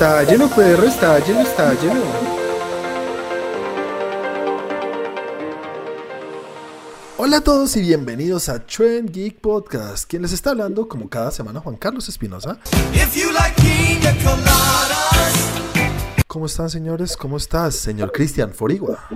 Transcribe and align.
Está 0.00 0.22
lleno, 0.22 0.48
perro, 0.48 0.84
está 0.84 1.18
lleno, 1.18 1.40
está 1.40 1.74
lleno. 1.74 2.00
Hola 7.18 7.36
a 7.36 7.40
todos 7.42 7.76
y 7.76 7.82
bienvenidos 7.82 8.48
a 8.48 8.64
Trend 8.64 9.10
Geek 9.10 9.42
Podcast. 9.42 10.08
Quien 10.08 10.22
les 10.22 10.32
está 10.32 10.52
hablando, 10.52 10.88
como 10.88 11.10
cada 11.10 11.30
semana, 11.30 11.60
Juan 11.60 11.76
Carlos 11.76 12.08
Espinosa. 12.08 12.58
¿Cómo 16.26 16.46
están, 16.46 16.70
señores? 16.70 17.14
¿Cómo 17.18 17.36
estás, 17.36 17.74
señor 17.74 18.10
Cristian 18.10 18.54
Forigua? 18.54 19.06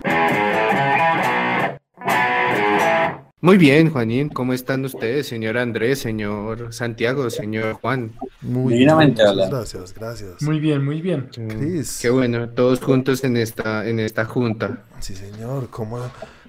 Muy 3.44 3.58
bien, 3.58 3.90
Juanín. 3.90 4.30
¿Cómo 4.30 4.54
están 4.54 4.86
ustedes, 4.86 5.26
señor 5.26 5.58
Andrés, 5.58 5.98
señor 5.98 6.72
Santiago, 6.72 7.28
señor 7.28 7.74
Juan? 7.74 8.12
Muy 8.40 8.72
Divinamente 8.72 9.20
bien, 9.22 9.28
habla. 9.28 9.44
muchas 9.48 9.72
Gracias, 9.74 9.94
gracias. 9.94 10.42
Muy 10.42 10.58
bien, 10.60 10.82
muy 10.82 11.02
bien. 11.02 11.28
Cris. 11.30 11.98
Qué 12.00 12.08
bueno, 12.08 12.48
todos 12.48 12.80
juntos 12.80 13.22
en 13.22 13.36
esta, 13.36 13.86
en 13.86 14.00
esta 14.00 14.24
junta. 14.24 14.84
Sí, 14.98 15.14
señor. 15.14 15.68
¿Cómo, 15.68 15.98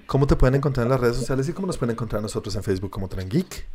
¿Cómo 0.06 0.26
te 0.26 0.36
pueden 0.36 0.54
encontrar 0.54 0.86
en 0.86 0.90
las 0.92 1.00
redes 1.00 1.16
sociales 1.16 1.46
y 1.50 1.52
cómo 1.52 1.66
nos 1.66 1.76
pueden 1.76 1.92
encontrar 1.92 2.22
nosotros 2.22 2.56
en 2.56 2.62
Facebook 2.62 2.90
como 2.90 3.08
Trend 3.08 3.30
Geek? 3.30 3.66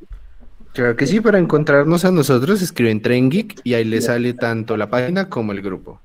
Claro 0.74 0.96
que 0.96 1.06
sí, 1.06 1.22
para 1.22 1.38
encontrarnos 1.38 2.06
a 2.06 2.12
nosotros 2.12 2.62
escriben 2.64 3.04
Tren 3.04 3.30
Geek 3.30 3.62
y 3.64 3.76
ahí 3.76 3.84
les 3.84 4.06
sale 4.06 4.34
tanto 4.34 4.78
la 4.78 4.90
página 4.90 5.30
como 5.30 5.52
el 5.52 5.62
grupo. 5.62 6.02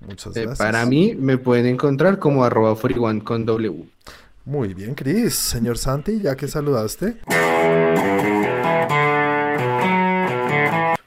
Muchas 0.00 0.36
Eh, 0.36 0.46
gracias. 0.46 0.58
para 0.58 0.84
mí 0.86 1.14
me 1.16 1.38
pueden 1.38 1.66
encontrar 1.66 2.18
como 2.18 2.44
arroba 2.44 2.74
41 2.74 3.22
con 3.24 3.44
W. 3.46 3.84
Muy 4.48 4.72
bien, 4.72 4.94
Cris. 4.94 5.34
Señor 5.34 5.76
Santi, 5.76 6.20
ya 6.22 6.34
que 6.34 6.48
saludaste. 6.48 7.18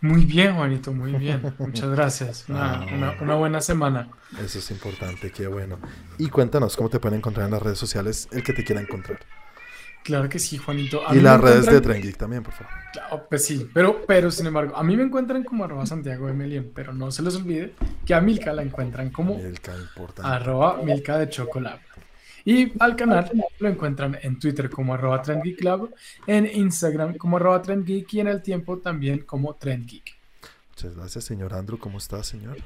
Muy 0.01 0.25
bien, 0.25 0.55
Juanito, 0.55 0.93
muy 0.93 1.13
bien. 1.13 1.41
Muchas 1.57 1.89
gracias. 1.89 2.45
Una, 2.49 2.85
una- 2.93 3.15
una 3.19 3.35
buena 3.35 3.59
semana. 3.61 4.09
Eso 4.43 4.59
es 4.59 4.69
importante, 4.69 5.31
qué 5.31 5.47
bueno. 5.47 5.79
Y 6.19 6.29
cuéntanos 6.29 6.75
cómo 6.77 6.89
te 6.89 6.99
pueden 6.99 7.17
encontrar 7.17 7.47
en 7.47 7.51
las 7.53 7.63
redes 7.63 7.79
sociales 7.79 8.27
el 8.31 8.43
que 8.43 8.53
te 8.53 8.63
quiera 8.63 8.79
encontrar. 8.79 9.19
Claro 10.03 10.29
que 10.29 10.37
sí, 10.37 10.57
Juanito. 10.57 11.01
A 11.07 11.15
Y 11.15 11.19
las 11.19 11.41
redes 11.41 11.65
de 11.65 11.71
encuentran- 11.77 11.81
Trend 11.83 12.03
Geek 12.03 12.17
también, 12.17 12.43
por 12.43 12.53
favor. 12.53 12.73
Claro, 12.93 13.25
pues 13.27 13.43
sí, 13.45 13.69
pero, 13.73 14.03
pero 14.07 14.29
sin 14.31 14.47
embargo, 14.47 14.75
a 14.75 14.83
mí 14.83 14.95
me 14.97 15.03
encuentran 15.03 15.43
como 15.43 15.63
arroba 15.63 15.85
Santiago 15.87 16.27
de 16.27 16.33
Melión, 16.33 16.71
pero 16.75 16.93
no 16.93 17.11
se 17.11 17.21
les 17.23 17.35
olvide 17.35 17.73
que 18.05 18.13
a 18.15 18.21
Milka 18.21 18.53
la 18.53 18.61
encuentran 18.63 19.09
como 19.11 19.37
que 19.39 19.47
importante. 19.47 20.29
arroba 20.31 20.77
Milka 20.83 21.17
de 21.19 21.29
Chocolate. 21.29 21.81
Y 22.45 22.71
al 22.81 22.95
canal 22.95 23.31
lo 23.59 23.69
encuentran 23.69 24.17
en 24.21 24.39
Twitter 24.39 24.69
como 24.69 24.93
arroba 24.93 25.21
TrendGeekLab, 25.21 25.89
en 26.27 26.45
Instagram 26.45 27.17
como 27.17 27.37
arroba 27.37 27.61
TrendGeek 27.61 28.13
y 28.13 28.19
en 28.19 28.27
el 28.27 28.41
tiempo 28.41 28.77
también 28.79 29.19
como 29.19 29.53
TrendGeek. 29.55 30.19
Muchas 30.69 30.95
gracias, 30.95 31.23
señor 31.25 31.53
Andrew. 31.53 31.77
¿Cómo 31.77 31.97
está, 31.99 32.23
señor? 32.23 32.57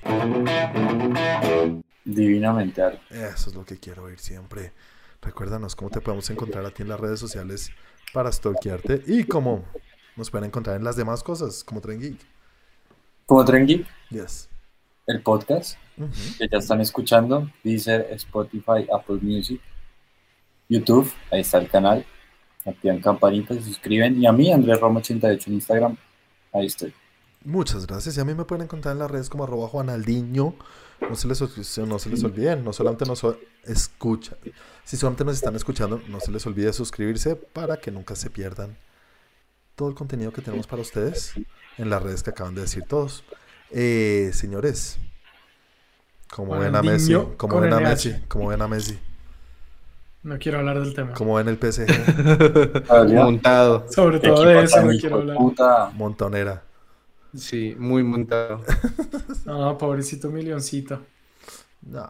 Divinamente. 2.06 2.82
Eso 3.10 3.50
es 3.50 3.56
lo 3.56 3.66
que 3.66 3.78
quiero 3.78 4.04
oír 4.04 4.20
siempre. 4.20 4.72
Recuérdanos 5.22 5.76
cómo 5.76 5.90
te 5.90 6.02
podemos 6.02 6.30
encontrar 6.30 6.66
a 6.66 6.72
ti 6.72 6.84
en 6.84 6.90
las 6.90 7.00
redes 7.00 7.20
sociales 7.20 7.72
para 8.14 8.32
stalkearte 8.32 9.02
y 9.08 9.24
cómo 9.24 9.66
nos 10.16 10.30
pueden 10.30 10.46
encontrar 10.48 10.78
en 10.78 10.84
las 10.84 10.96
demás 10.96 11.24
cosas, 11.24 11.64
como 11.64 11.82
Trend 11.82 12.02
Geek. 12.02 12.20
Como 13.26 13.44
Tren 13.44 13.66
Geek, 13.66 13.88
Yes. 14.12 14.50
el 15.08 15.22
podcast 15.22 15.78
Que 16.38 16.48
ya 16.52 16.58
están 16.58 16.82
escuchando, 16.82 17.50
Deezer, 17.64 18.08
Spotify, 18.12 18.88
Apple 18.94 19.20
Music, 19.22 19.62
YouTube, 20.68 21.12
ahí 21.32 21.42
está 21.42 21.60
el 21.60 21.70
canal. 21.70 22.06
Activan 22.66 23.00
campanita, 23.00 23.54
se 23.54 23.62
suscriben. 23.62 24.22
Y 24.22 24.26
a 24.26 24.32
mí, 24.32 24.52
Andrés 24.52 24.80
Roma 24.80 25.00
88 25.00 25.50
en 25.50 25.54
Instagram, 25.54 25.98
ahí 26.52 26.66
estoy. 26.66 26.94
Muchas 27.44 27.86
gracias. 27.86 28.18
Y 28.18 28.20
a 28.20 28.26
mí 28.26 28.34
me 28.34 28.44
pueden 28.44 28.64
encontrar 28.64 28.94
en 28.94 29.00
las 29.00 29.12
redes 29.12 29.30
como 29.30 29.44
arroba 29.44 29.68
Juanaldiño. 29.68 30.56
No 31.00 31.16
se 31.16 31.28
les, 31.28 31.78
no 31.78 32.00
se 32.00 32.10
les 32.10 32.24
olviden, 32.24 32.64
no 32.64 32.74
solamente 32.74 33.06
nos 33.06 33.24
escuchan. 33.64 34.38
Si 34.84 34.98
solamente 34.98 35.26
nos 35.26 35.36
están 35.36 35.56
escuchando, 35.56 36.02
no 36.10 36.20
se 36.20 36.32
les 36.32 36.46
olvide 36.48 36.74
suscribirse 36.74 37.36
para 37.36 37.78
que 37.78 37.92
nunca 37.92 38.16
se 38.16 38.32
pierdan 38.32 38.76
todo 39.76 39.90
el 39.90 39.96
contenido 39.96 40.32
que 40.32 40.42
tenemos 40.42 40.66
para 40.68 40.82
ustedes 40.82 41.34
en 41.78 41.90
las 41.90 42.02
redes 42.02 42.24
que 42.24 42.32
acaban 42.32 42.56
de 42.56 42.62
decir 42.62 42.84
todos. 42.88 43.24
Eh, 43.70 44.32
señores, 44.34 44.98
como 46.30 46.58
ven 46.60 46.76
a 46.76 46.82
Messi, 46.82 47.14
como 47.38 47.60
ven 47.62 47.74
a. 47.74 47.80
Messi, 47.80 48.14
como 48.28 48.48
ven 48.50 48.62
a 48.62 48.68
Messi, 48.68 49.00
No 50.24 50.38
quiero 50.40 50.60
hablar 50.60 50.80
del 50.80 50.94
tema. 50.94 51.14
como 51.14 51.36
ven 51.36 51.48
el 51.48 51.58
PSG. 51.58 51.88
Montado, 53.14 53.86
Sobre 53.92 54.20
todo 54.20 54.44
de 54.46 54.64
eso 54.64 54.82
no 54.82 54.90
quiero 55.00 55.16
hablar. 55.18 55.38
puta. 55.38 55.92
montonera. 55.94 56.64
sí, 57.36 57.76
muy 57.78 58.04
montado. 58.04 58.64
No, 59.46 59.78
pobrecito 59.78 60.30
milloncito. 60.32 61.02
No, 61.84 62.10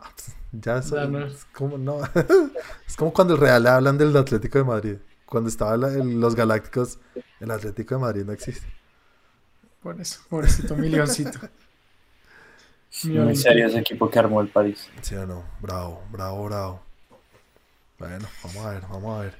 ya 0.53 0.77
eso, 0.77 0.95
Ya 0.95 1.05
no. 1.05 1.25
es 1.25 1.45
como 1.53 1.77
no. 1.77 1.99
es 2.87 2.95
como 2.95 3.11
cuando 3.11 3.33
el 3.35 3.41
Real 3.41 3.67
hablan 3.67 3.97
del 3.97 4.15
Atlético 4.15 4.57
de 4.59 4.63
Madrid. 4.63 4.95
Cuando 5.25 5.49
estaban 5.49 6.21
los 6.21 6.33
Galácticos, 6.35 6.99
el 7.41 7.51
Atlético 7.51 7.95
de 7.95 8.01
Madrid 8.01 8.23
no 8.25 8.31
existe. 8.31 8.65
Por 9.83 9.99
eso, 9.99 10.21
pobrecito 10.29 10.75
milloncito. 10.77 11.39
Muy 13.03 13.35
serio 13.35 13.67
ese 13.67 13.79
equipo 13.79 14.09
que 14.09 14.19
armó 14.19 14.41
el 14.41 14.47
París. 14.47 14.89
¿Sí 15.01 15.15
o 15.15 15.25
no? 15.25 15.43
Bravo, 15.61 16.01
bravo, 16.11 16.45
bravo. 16.45 16.79
Bueno, 17.99 18.27
vamos 18.43 18.65
a 18.65 18.69
ver, 18.71 18.81
vamos 18.89 19.17
a 19.17 19.21
ver. 19.21 19.37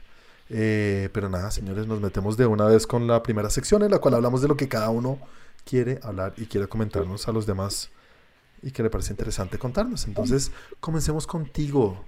Eh, 0.50 1.10
pero 1.14 1.30
nada, 1.30 1.50
señores, 1.52 1.88
nos 1.88 2.00
metemos 2.02 2.38
de 2.38 2.46
una 2.46 2.66
vez 2.66 2.86
con 2.86 3.08
la 3.08 3.24
primera 3.24 3.50
sección 3.50 3.82
en 3.84 3.92
la 3.92 4.00
cual 4.00 4.14
hablamos 4.16 4.42
de 4.42 4.48
lo 4.48 4.56
que 4.58 4.68
cada 4.68 4.90
uno 4.90 5.20
quiere 5.66 6.00
hablar 6.04 6.34
y 6.38 6.46
quiere 6.46 6.68
comentarnos 6.68 7.28
a 7.28 7.32
los 7.32 7.46
demás 7.46 7.90
y 8.62 8.72
que 8.72 8.84
le 8.84 8.90
parece 8.90 9.14
interesante 9.14 9.58
contarnos. 9.58 10.06
Entonces, 10.06 10.52
comencemos 10.80 11.26
contigo. 11.26 12.04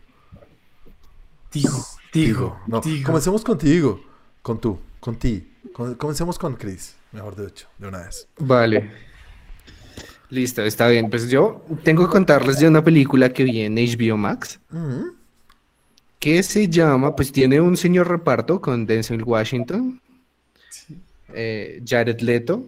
Digo, 1.51 1.85
digo, 2.13 2.59
No, 2.67 2.81
digo. 2.81 3.05
comencemos 3.07 3.43
contigo. 3.43 4.01
Con 4.41 4.59
tú, 4.59 4.79
con 4.99 5.17
ti. 5.17 5.53
Comencemos 5.97 6.39
con 6.39 6.55
Chris, 6.55 6.95
mejor 7.11 7.35
de 7.35 7.47
hecho, 7.47 7.67
de 7.77 7.87
una 7.87 7.99
vez. 7.99 8.27
Vale. 8.39 9.06
Listo, 10.29 10.61
está 10.63 10.87
bien. 10.89 11.09
Pues 11.09 11.29
yo 11.29 11.63
tengo 11.83 12.05
que 12.05 12.11
contarles 12.11 12.59
de 12.59 12.67
una 12.67 12.83
película 12.83 13.31
que 13.31 13.43
vi 13.43 13.61
en 13.61 13.75
HBO 13.75 14.17
Max 14.17 14.59
Ujú. 14.71 15.13
que 16.19 16.43
se 16.43 16.67
llama, 16.67 17.15
pues 17.15 17.31
tiene 17.31 17.61
un 17.61 17.77
señor 17.77 18.09
reparto 18.09 18.59
con 18.59 18.85
Denzel 18.85 19.23
Washington, 19.23 20.01
Sí. 20.69 20.99
eh, 21.33 21.81
Jared 21.87 22.19
Leto 22.21 22.65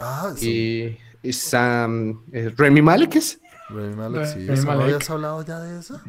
Ah, 0.00 0.32
sí. 0.36 0.98
y, 1.22 1.28
y 1.28 1.32
Sam 1.32 2.22
eh, 2.32 2.52
Remy 2.56 2.82
Malek 2.82 3.16
es? 3.16 3.40
Rami 3.70 3.94
Malek, 3.96 4.24
sí. 4.26 4.46
Rami 4.46 4.52
¿eso 4.52 4.62
¿No 4.62 4.68
Malek. 4.68 4.82
habías 4.84 5.10
hablado 5.10 5.44
ya 5.44 5.60
de 5.60 5.80
eso? 5.80 6.00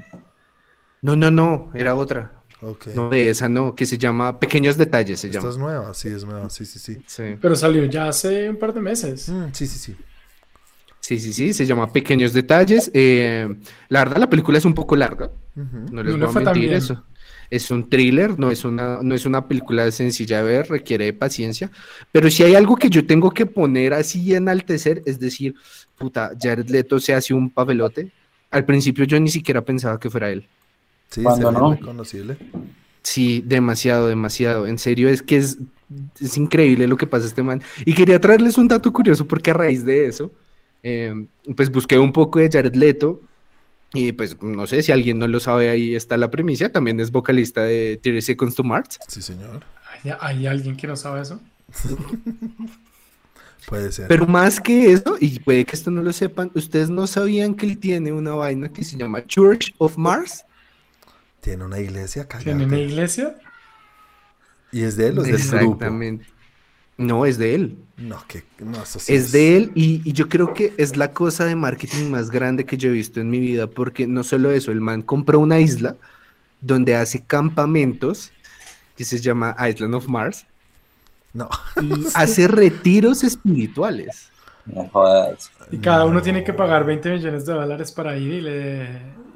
No, 1.02 1.16
no, 1.16 1.32
no, 1.32 1.72
era 1.74 1.96
otra. 1.96 2.34
Ok. 2.62 2.88
No, 2.94 3.10
de 3.10 3.30
esa 3.30 3.48
no, 3.48 3.74
que 3.74 3.86
se 3.86 3.98
llama 3.98 4.38
Pequeños 4.38 4.76
Detalles, 4.76 5.22
se 5.22 5.28
Esta 5.28 5.40
llama. 5.40 5.50
es 5.52 5.58
nueva, 5.58 5.94
sí, 5.94 6.10
es 6.10 6.26
nueva, 6.26 6.50
sí, 6.50 6.66
sí, 6.66 6.78
sí. 6.78 7.02
Sí. 7.08 7.24
Pero 7.42 7.56
salió 7.56 7.86
ya 7.86 8.10
hace 8.10 8.50
un 8.50 8.58
par 8.58 8.74
de 8.74 8.82
meses. 8.82 9.30
Mm, 9.30 9.46
sí, 9.54 9.66
sí, 9.66 9.80
sí. 9.80 9.96
Sí, 11.10 11.20
sí, 11.20 11.34
sí, 11.34 11.54
se 11.54 11.66
llama 11.66 11.92
Pequeños 11.92 12.34
Detalles. 12.34 12.92
Eh, 12.94 13.48
la 13.88 14.00
verdad, 14.04 14.18
la 14.18 14.30
película 14.30 14.60
es 14.60 14.66
un 14.66 14.76
poco 14.76 14.96
larga, 14.96 15.32
no 15.56 16.04
les 16.04 16.16
voy 16.16 16.28
a 16.28 16.32
mentir 16.32 16.74
eso. 16.74 17.04
Es 17.50 17.72
un 17.72 17.90
thriller, 17.90 18.38
no 18.38 18.52
es 18.52 18.64
una, 18.64 19.00
no 19.02 19.16
es 19.16 19.26
una 19.26 19.48
película 19.48 19.90
sencilla 19.90 20.38
de 20.38 20.44
ver, 20.44 20.70
requiere 20.70 21.06
de 21.06 21.14
paciencia. 21.14 21.72
Pero 22.12 22.30
si 22.30 22.44
hay 22.44 22.54
algo 22.54 22.76
que 22.76 22.92
yo 22.92 23.08
tengo 23.08 23.32
que 23.32 23.48
poner 23.48 23.96
así 23.96 24.22
y 24.22 24.36
enaltecer, 24.36 25.02
es 25.08 25.20
decir, 25.20 25.56
puta, 25.98 26.32
Jared 26.40 26.70
Leto 26.70 27.00
se 27.00 27.16
hace 27.16 27.34
un 27.34 27.50
papelote. 27.50 28.12
Al 28.52 28.66
principio 28.66 29.04
yo 29.06 29.20
ni 29.20 29.30
siquiera 29.30 29.66
pensaba 29.66 30.00
que 30.00 30.12
fuera 30.12 30.30
él. 30.30 30.48
Sí, 31.10 31.24
¿Cuándo 31.24 31.50
se 31.50 31.56
ve 31.56 31.60
no? 31.60 31.74
reconocible. 31.74 32.38
Sí, 33.02 33.44
demasiado, 33.44 34.08
demasiado. 34.10 34.68
En 34.68 34.78
serio, 34.78 35.10
es 35.10 35.24
que 35.24 35.38
es, 35.38 35.58
es 36.22 36.38
increíble 36.38 36.86
lo 36.86 36.98
que 36.98 37.08
pasa 37.08 37.26
a 37.26 37.30
este 37.30 37.42
man. 37.42 37.64
Y 37.84 37.96
quería 37.96 38.22
traerles 38.22 38.60
un 38.60 38.68
dato 38.68 38.94
curioso 38.94 39.26
porque 39.26 39.50
a 39.50 39.56
raíz 39.56 39.84
de 39.84 40.06
eso, 40.06 40.32
eh, 40.84 41.28
pues 41.56 41.72
busqué 41.72 41.98
un 42.00 42.14
poco 42.14 42.40
de 42.40 42.50
Jared 42.50 42.76
Leto 42.76 43.22
y 43.94 44.12
pues 44.12 44.42
no 44.42 44.68
sé 44.68 44.84
si 44.84 44.92
alguien 44.92 45.18
no 45.18 45.28
lo 45.28 45.40
sabe, 45.40 45.70
ahí 45.70 45.96
está 45.96 46.18
la 46.18 46.30
premisa. 46.30 46.70
También 46.70 47.00
es 47.00 47.12
vocalista 47.12 47.64
de 47.64 48.00
30 48.02 48.22
Seconds 48.22 48.56
to 48.56 48.64
Mars. 48.64 49.00
Sí, 49.08 49.22
señor. 49.22 49.64
¿Hay, 50.04 50.14
hay 50.20 50.48
alguien 50.48 50.78
que 50.78 50.88
no 50.88 50.96
sabe 50.96 51.22
eso? 51.22 51.40
Puede 53.68 53.92
ser. 53.92 54.08
Pero 54.08 54.26
más 54.26 54.60
que 54.60 54.92
eso, 54.92 55.18
y 55.20 55.40
puede 55.40 55.66
que 55.66 55.76
esto 55.76 55.92
no 55.92 56.02
lo 56.02 56.12
sepan, 56.12 56.52
ustedes 56.56 56.90
no 56.90 57.06
sabían 57.06 57.54
que 57.54 57.68
él 57.68 57.78
tiene 57.78 58.12
una 58.12 58.34
vaina 58.34 58.70
que 58.70 58.84
se 58.84 58.98
llama 58.98 59.26
Church 59.26 59.76
of 59.78 59.98
Mars. 59.98 60.44
Tiene 61.42 61.66
una 61.66 61.80
iglesia, 61.80 62.28
¿Tiene 62.28 62.66
una 62.66 62.80
iglesia? 62.80 63.36
Y 64.72 64.84
es 64.84 64.98
de 64.98 65.08
él 65.08 65.20
o 65.20 65.24
es 65.24 65.52
del 65.52 65.60
grupo. 65.60 65.76
Exactamente. 65.76 66.26
No, 67.00 67.26
es 67.26 67.38
de 67.38 67.56
él. 67.56 67.78
No, 67.98 68.18
que 68.28 68.44
no, 68.60 68.84
eso 68.84 69.00
sí 69.00 69.14
Es 69.14 69.32
de 69.32 69.58
él 69.58 69.72
y, 69.76 70.02
y 70.08 70.14
yo 70.14 70.30
creo 70.30 70.54
que 70.54 70.74
es 70.78 70.96
la 70.98 71.12
cosa 71.14 71.46
de 71.46 71.56
marketing 71.56 72.10
más 72.12 72.30
grande 72.30 72.66
que 72.66 72.78
yo 72.78 72.90
he 72.90 72.94
visto 72.94 73.20
en 73.20 73.30
mi 73.30 73.40
vida, 73.40 73.68
porque 73.68 74.08
no 74.08 74.24
solo 74.24 74.52
eso, 74.52 74.72
el 74.72 74.80
man 74.82 75.02
compró 75.02 75.40
una 75.40 75.60
isla 75.60 75.96
donde 76.62 76.96
hace 76.96 77.24
campamentos 77.26 78.32
que 78.96 79.06
se 79.06 79.20
llama 79.20 79.56
Island 79.68 79.96
of 79.96 80.08
Mars, 80.08 80.46
No. 81.34 81.50
Y- 81.82 82.06
hace 82.16 82.48
retiros 82.48 83.24
espirituales. 83.24 84.30
No 84.66 84.88
jodas. 84.90 85.52
Y 85.72 85.78
cada 85.78 86.06
uno 86.06 86.16
No. 86.16 86.22
tiene 86.22 86.44
que 86.44 86.54
pagar 86.54 86.86
20 86.86 87.12
millones 87.12 87.46
de 87.46 87.54
dólares 87.54 87.92
para 87.92 88.18
ir 88.18 88.34
y, 88.34 88.42
le, 88.42 88.88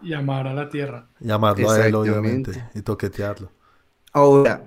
y 0.03 0.13
amar 0.13 0.47
a 0.47 0.53
la 0.53 0.69
tierra. 0.69 1.07
Llamarlo 1.19 1.69
a 1.71 1.87
él, 1.87 1.95
obviamente, 1.95 2.51
y 2.75 2.81
toquetearlo. 2.81 3.51
Ahora, 4.11 4.63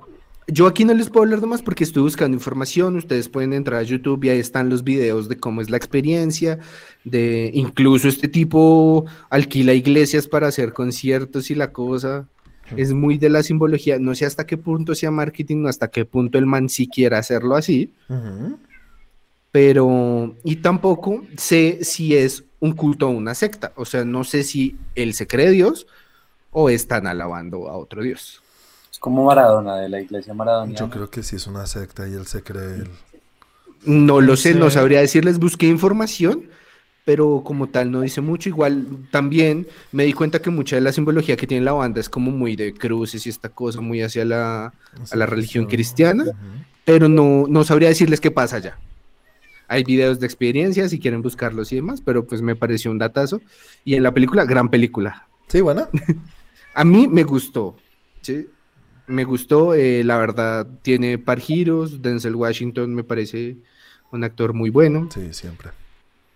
yo 0.48 0.66
aquí 0.66 0.84
no 0.84 0.94
les 0.94 1.10
puedo 1.10 1.24
hablar 1.24 1.40
de 1.40 1.48
más 1.48 1.62
porque 1.62 1.82
estoy 1.82 2.02
buscando 2.02 2.36
información. 2.36 2.96
Ustedes 2.96 3.28
pueden 3.28 3.52
entrar 3.52 3.80
a 3.80 3.82
YouTube 3.82 4.24
y 4.24 4.28
ahí 4.28 4.38
están 4.38 4.68
los 4.68 4.84
videos 4.84 5.28
de 5.28 5.36
cómo 5.36 5.60
es 5.60 5.70
la 5.70 5.76
experiencia. 5.76 6.60
De 7.04 7.50
incluso 7.52 8.08
este 8.08 8.28
tipo 8.28 9.06
alquila 9.28 9.74
iglesias 9.74 10.28
para 10.28 10.46
hacer 10.46 10.72
conciertos 10.72 11.50
y 11.50 11.56
la 11.56 11.72
cosa. 11.72 12.28
Es 12.76 12.92
muy 12.92 13.18
de 13.18 13.28
la 13.28 13.42
simbología. 13.42 13.98
No 13.98 14.14
sé 14.14 14.24
hasta 14.24 14.46
qué 14.46 14.56
punto 14.56 14.94
sea 14.94 15.10
marketing, 15.10 15.62
no 15.62 15.68
hasta 15.68 15.88
qué 15.88 16.04
punto 16.04 16.38
el 16.38 16.46
man 16.46 16.68
sí 16.68 16.88
quiera 16.88 17.18
hacerlo 17.18 17.56
así. 17.56 17.92
Pero, 19.50 20.36
y 20.44 20.56
tampoco 20.56 21.24
sé 21.36 21.78
si 21.82 22.14
es 22.14 22.44
un 22.60 22.72
culto 22.72 23.08
o 23.08 23.10
una 23.10 23.34
secta. 23.34 23.72
O 23.76 23.84
sea, 23.84 24.04
no 24.04 24.22
sé 24.22 24.44
si 24.44 24.76
él 24.94 25.14
se 25.14 25.26
cree 25.26 25.50
Dios 25.50 25.86
o 26.50 26.70
están 26.70 27.06
alabando 27.06 27.68
a 27.68 27.76
otro 27.76 28.02
Dios. 28.02 28.42
Es 28.90 28.98
como 28.98 29.24
Maradona, 29.24 29.76
de 29.76 29.88
la 29.88 30.00
iglesia 30.00 30.34
maradoniana. 30.34 30.78
Yo 30.78 30.90
creo 30.90 31.10
que 31.10 31.22
sí 31.22 31.36
es 31.36 31.46
una 31.46 31.66
secta 31.66 32.08
y 32.08 32.14
él 32.14 32.26
se 32.26 32.42
cree 32.42 32.74
el... 32.76 32.90
No 33.84 34.20
lo 34.20 34.36
sé, 34.36 34.54
no 34.54 34.70
sabría 34.70 35.00
decirles, 35.00 35.38
busqué 35.38 35.66
información, 35.66 36.48
pero 37.04 37.42
como 37.44 37.68
tal 37.68 37.92
no 37.92 38.00
dice 38.00 38.20
mucho. 38.20 38.48
Igual 38.48 38.86
también 39.12 39.68
me 39.92 40.04
di 40.04 40.12
cuenta 40.12 40.40
que 40.40 40.50
mucha 40.50 40.76
de 40.76 40.82
la 40.82 40.92
simbología 40.92 41.36
que 41.36 41.46
tiene 41.46 41.64
la 41.64 41.72
banda 41.72 42.00
es 42.00 42.08
como 42.08 42.32
muy 42.32 42.56
de 42.56 42.74
cruces 42.74 43.26
y 43.26 43.30
esta 43.30 43.48
cosa, 43.48 43.80
muy 43.80 44.02
hacia 44.02 44.24
la, 44.24 44.66
a 44.66 45.16
la 45.16 45.26
religión 45.26 45.66
cristiana, 45.66 46.24
pero 46.84 47.08
no, 47.08 47.44
no 47.48 47.62
sabría 47.64 47.88
decirles 47.88 48.20
qué 48.20 48.32
pasa 48.32 48.56
allá. 48.56 48.78
Hay 49.68 49.84
videos 49.84 50.20
de 50.20 50.26
experiencia 50.26 50.88
si 50.88 50.98
quieren 50.98 51.22
buscarlos 51.22 51.72
y 51.72 51.76
demás, 51.76 52.00
pero 52.00 52.24
pues 52.24 52.42
me 52.42 52.56
pareció 52.56 52.90
un 52.90 52.98
datazo. 52.98 53.40
Y 53.84 53.94
en 53.94 54.02
la 54.02 54.12
película, 54.12 54.44
gran 54.44 54.68
película. 54.68 55.26
Sí, 55.48 55.60
bueno. 55.60 55.88
A 56.74 56.84
mí 56.84 57.08
me 57.08 57.24
gustó, 57.24 57.76
¿sí? 58.20 58.48
Me 59.06 59.24
gustó, 59.24 59.74
eh, 59.74 60.02
la 60.04 60.18
verdad, 60.18 60.66
tiene 60.82 61.18
par 61.18 61.40
giros, 61.40 62.02
Denzel 62.02 62.34
Washington 62.34 62.94
me 62.94 63.04
parece 63.04 63.56
un 64.10 64.24
actor 64.24 64.52
muy 64.52 64.70
bueno. 64.70 65.08
Sí, 65.12 65.32
siempre. 65.32 65.70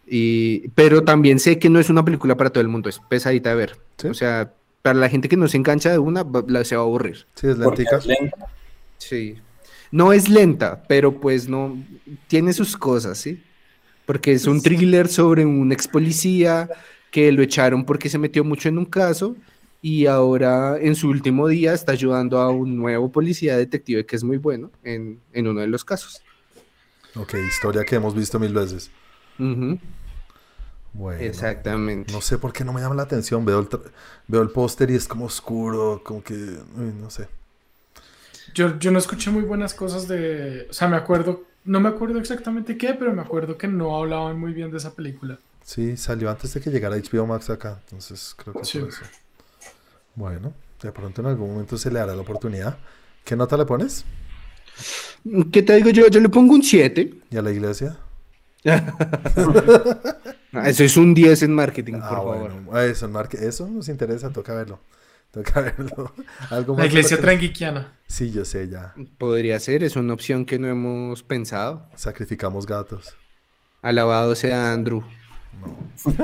Y, 0.06 0.69
pero 0.70 1.02
también 1.05 1.38
sé 1.38 1.58
que 1.58 1.69
no 1.70 1.78
es 1.81 1.90
una 1.90 2.05
película 2.05 2.37
para 2.37 2.50
todo 2.50 2.62
el 2.62 2.69
mundo, 2.69 2.88
es 2.88 3.00
pesadita 3.08 3.50
de 3.50 3.56
ver. 3.56 3.76
Sí. 3.96 4.08
O 4.08 4.14
sea, 4.14 4.52
para 4.82 4.99
la 4.99 5.08
gente 5.08 5.28
que 5.28 5.37
no 5.37 5.46
se 5.49 5.56
engancha 5.56 5.90
de 5.90 5.99
una, 5.99 6.22
va- 6.22 6.44
la, 6.46 6.64
se 6.64 6.76
va 6.76 6.82
a 6.82 6.84
aburrir. 6.84 7.26
Sí, 7.34 7.49
es 7.49 7.58
lentica. 7.58 7.96
es 7.96 8.06
lenta. 8.06 8.46
Sí. 8.99 9.37
No 9.93 10.12
es 10.12 10.28
lenta, 10.28 10.82
pero 10.88 11.20
pues 11.20 11.49
no, 11.49 11.76
tiene 12.28 12.52
sus 12.52 12.76
cosas, 12.76 13.19
¿sí? 13.19 13.43
Porque 14.06 14.32
es 14.32 14.46
un 14.46 14.62
thriller 14.62 15.08
sobre 15.08 15.44
un 15.44 15.73
ex 15.73 15.87
policía 15.88 16.69
que 17.11 17.31
lo 17.32 17.43
echaron 17.43 17.84
porque 17.84 18.08
se 18.08 18.19
metió 18.19 18.44
mucho 18.44 18.69
en 18.69 18.78
un 18.78 18.84
caso 18.87 19.37
y 19.82 20.06
ahora 20.06 20.77
en 20.79 20.94
su 20.94 21.09
último 21.09 21.49
día 21.49 21.73
está 21.73 21.93
ayudando 21.93 22.38
a 22.38 22.50
un 22.50 22.77
nuevo 22.77 23.11
policía 23.11 23.56
detective 23.56 24.05
que 24.06 24.17
es 24.17 24.25
muy 24.25 24.37
bueno 24.37 24.71
en, 24.85 25.21
en 25.32 25.47
uno 25.49 25.61
de 25.61 25.67
los 25.69 25.85
casos. 25.85 26.21
Ok, 27.17 27.35
historia 27.49 27.85
que 27.85 27.97
hemos 27.97 28.15
visto 28.15 28.38
mil 28.38 28.53
veces. 28.55 28.91
Bueno. 30.93 31.21
Exactamente. 31.23 32.12
No 32.12 32.21
sé 32.21 32.38
por 32.38 32.53
qué 32.53 32.65
no 32.65 32.73
me 32.73 32.81
llama 32.81 32.94
la 32.97 33.03
atención. 33.03 33.44
Veo 33.44 33.61
el, 33.61 33.69
tra- 33.69 33.82
veo 34.27 34.43
el 34.43 34.50
póster 34.50 34.91
y 34.91 34.97
es 34.97 35.06
como 35.06 35.27
oscuro, 35.27 36.03
como 36.05 36.23
que... 36.23 36.35
uy, 36.35 36.93
no 37.00 37.11
sé. 37.11 37.29
Yo, 38.55 38.79
yo 38.79 38.91
no 38.91 38.99
escuché 38.99 39.31
muy 39.31 39.43
buenas 39.43 39.73
cosas 39.75 40.09
de... 40.09 40.67
O 40.69 40.73
sea, 40.73 40.88
me 40.88 40.97
acuerdo... 40.97 41.44
No 41.65 41.79
me 41.79 41.88
acuerdo 41.91 42.19
exactamente 42.19 42.76
qué, 42.79 42.94
pero 42.94 43.12
me 43.15 43.21
acuerdo 43.23 43.56
que 43.59 43.69
no 43.69 43.97
hablaban 43.97 44.38
muy 44.41 44.53
bien 44.53 44.71
de 44.71 44.79
esa 44.79 44.94
película. 44.94 45.38
Sí, 45.62 45.97
salió 45.97 46.31
antes 46.31 46.55
de 46.55 46.61
que 46.61 46.71
llegara 46.71 46.97
HBO 46.97 47.26
Max 47.26 47.50
acá. 47.50 47.79
Entonces 47.85 48.35
creo 48.37 48.55
que 48.55 48.65
Sí. 48.65 48.79
por 48.81 48.88
eso. 48.88 49.03
Bueno, 50.15 50.53
de 50.83 50.93
pronto 50.93 51.21
en 51.21 51.29
algún 51.29 51.53
momento 51.53 51.77
se 51.79 51.91
le 51.91 51.99
dará 52.01 52.15
la 52.15 52.23
oportunidad. 52.23 52.79
¿Qué 53.25 53.37
nota 53.37 53.57
le 53.57 53.65
pones? 53.67 54.05
¿Qué 55.53 55.62
te 55.62 55.75
digo 55.77 55.91
yo? 55.91 56.09
Yo 56.09 56.21
le 56.21 56.29
pongo 56.29 56.55
un 56.55 56.62
7. 56.62 57.15
¿Y 57.31 57.37
a 57.37 57.43
la 57.43 57.51
iglesia? 57.51 57.97
Eso 60.65 60.85
es 60.85 60.97
un 60.97 61.15
10 61.15 61.43
en 61.45 61.55
marketing, 61.55 61.95
Ah, 62.03 62.21
bueno. 62.21 62.79
Eso, 62.79 63.09
eso 63.41 63.69
nos 63.69 63.89
interesa, 63.89 64.31
toca 64.31 64.55
verlo. 64.55 64.81
Toca 65.31 65.61
verlo. 65.61 66.12
¿Algo 66.51 66.77
La 66.77 66.87
iglesia 66.87 67.17
que- 67.17 67.23
tranguiquiana. 67.23 67.93
Sí, 68.07 68.31
yo 68.33 68.45
sé, 68.45 68.69
ya. 68.69 68.95
Podría 69.19 69.59
ser, 69.61 69.85
es 69.85 69.97
una 69.97 70.12
opción 70.12 70.45
que 70.45 70.59
no 70.59 70.67
hemos 70.69 71.23
pensado. 71.23 71.89
Sacrificamos 71.95 72.67
gatos. 72.67 73.15
Alabado 73.83 74.35
sea 74.35 74.73
Andrew. 74.73 75.03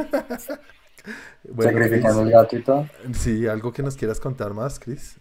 Bueno, 1.44 1.78
Sacrificando 1.78 2.22
el 2.22 2.28
Chris, 2.28 2.32
gato 2.32 2.56
y 2.56 2.62
todo. 2.62 2.90
Sí, 3.14 3.46
algo 3.46 3.72
que 3.72 3.82
nos 3.82 3.96
quieras 3.96 4.20
contar 4.20 4.54
más, 4.54 4.78
Chris. 4.80 5.16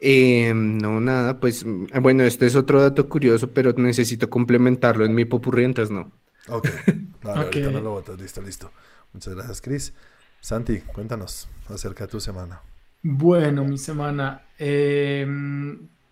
Eh, 0.00 0.52
no, 0.54 1.00
nada, 1.00 1.40
pues 1.40 1.64
mm, 1.64 1.86
bueno, 2.00 2.22
este 2.24 2.46
es 2.46 2.54
otro 2.56 2.80
dato 2.80 3.08
curioso, 3.08 3.50
pero 3.52 3.72
necesito 3.72 4.30
complementarlo 4.30 5.04
en 5.04 5.14
mi 5.14 5.24
popurrí, 5.24 5.64
entonces 5.64 5.90
no. 5.94 6.12
Ok. 6.48 6.68
Vale, 7.22 7.40
Ok. 7.40 7.56
ahorita 7.56 7.70
no 7.72 7.80
lo 7.80 7.90
botas. 7.90 8.20
Listo, 8.20 8.40
listo. 8.42 8.70
Muchas 9.12 9.34
gracias, 9.34 9.60
Chris. 9.60 9.92
Santi, 10.40 10.80
cuéntanos 10.80 11.48
acerca 11.68 12.04
de 12.04 12.10
tu 12.12 12.20
semana. 12.20 12.60
Bueno, 13.02 13.64
mi 13.64 13.78
semana. 13.78 14.42
eh, 14.58 15.26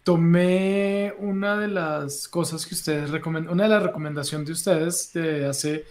tomé 0.02 1.12
una 1.18 1.58
de 1.58 1.66
las 1.68 2.28
cosas 2.28 2.64
que 2.66 2.74
ustedes 2.74 3.10
recomendan, 3.10 3.52
una 3.52 3.64
de 3.64 3.70
las 3.70 3.82
recomendaciones 3.82 4.46
de 4.46 4.52
ustedes 4.52 5.12
de 5.12 5.46
hace, 5.46 5.84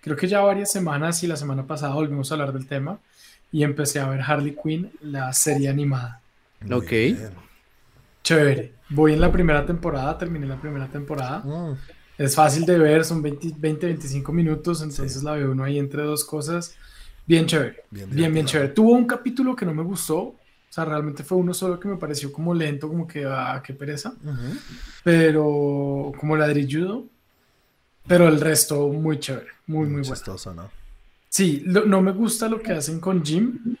creo 0.00 0.16
que 0.16 0.28
ya 0.28 0.40
varias 0.40 0.72
semanas 0.72 1.22
y 1.22 1.26
la 1.26 1.36
semana 1.36 1.66
pasada 1.66 1.94
volvimos 1.94 2.30
a 2.30 2.34
hablar 2.34 2.52
del 2.52 2.66
tema 2.66 3.00
y 3.50 3.62
empecé 3.64 4.00
a 4.00 4.08
ver 4.08 4.20
Harley 4.22 4.56
Quinn, 4.62 4.92
la 5.00 5.32
serie 5.32 5.68
animada. 5.68 6.22
Muy 6.60 6.76
Ok. 6.76 6.92
bien. 7.12 7.34
Chévere. 8.22 8.80
Voy 8.88 9.12
en 9.14 9.20
la 9.20 9.32
primera 9.32 9.64
temporada, 9.64 10.18
terminé 10.18 10.46
la 10.46 10.60
primera 10.60 10.90
temporada. 10.90 11.40
Mm, 11.44 11.74
Es 12.18 12.34
fácil 12.36 12.66
de 12.66 12.78
ver, 12.78 13.04
son 13.04 13.22
20, 13.22 13.54
20 13.56 13.86
25 13.86 14.32
minutos, 14.32 14.82
entonces 14.82 15.22
la 15.22 15.34
veo 15.34 15.52
uno 15.52 15.64
ahí 15.64 15.78
entre 15.78 16.02
dos 16.02 16.24
cosas. 16.24 16.76
Bien 17.26 17.46
chévere, 17.46 17.76
Bien 17.90 18.10
bien, 18.10 18.32
bien, 18.34 18.46
chévere. 18.46 18.70
Tuvo 18.70 18.92
un 18.92 19.06
capítulo 19.06 19.56
que 19.56 19.66
no 19.66 19.74
me 19.74 19.82
gustó, 19.84 20.18
o 20.18 20.40
sea, 20.68 20.84
realmente 20.84 21.24
fue 21.24 21.38
uno 21.38 21.54
solo 21.54 21.80
que 21.80 21.88
me 21.88 21.96
pareció 21.96 22.32
como 22.32 22.54
lento, 22.54 22.88
como 22.88 23.06
que, 23.06 23.24
ah, 23.26 23.62
qué 23.64 23.74
pereza, 23.74 24.18
ujú. 24.24 24.60
pero 25.02 26.12
como 26.18 26.36
ladrilludo, 26.36 27.10
pero 28.06 28.28
el 28.28 28.40
resto 28.40 28.88
muy 28.88 29.18
chévere, 29.18 29.48
muy, 29.66 29.86
muy 29.88 30.00
bueno. 30.02 30.14
Chistoso, 30.14 30.54
¿no? 30.54 30.70
Sí, 31.28 31.62
lo- 31.66 31.84
no 31.86 32.02
me 32.02 32.12
gusta 32.12 32.48
lo 32.48 32.60
que 32.62 32.72
hacen 32.72 33.00
con 33.00 33.24
Jim, 33.24 33.76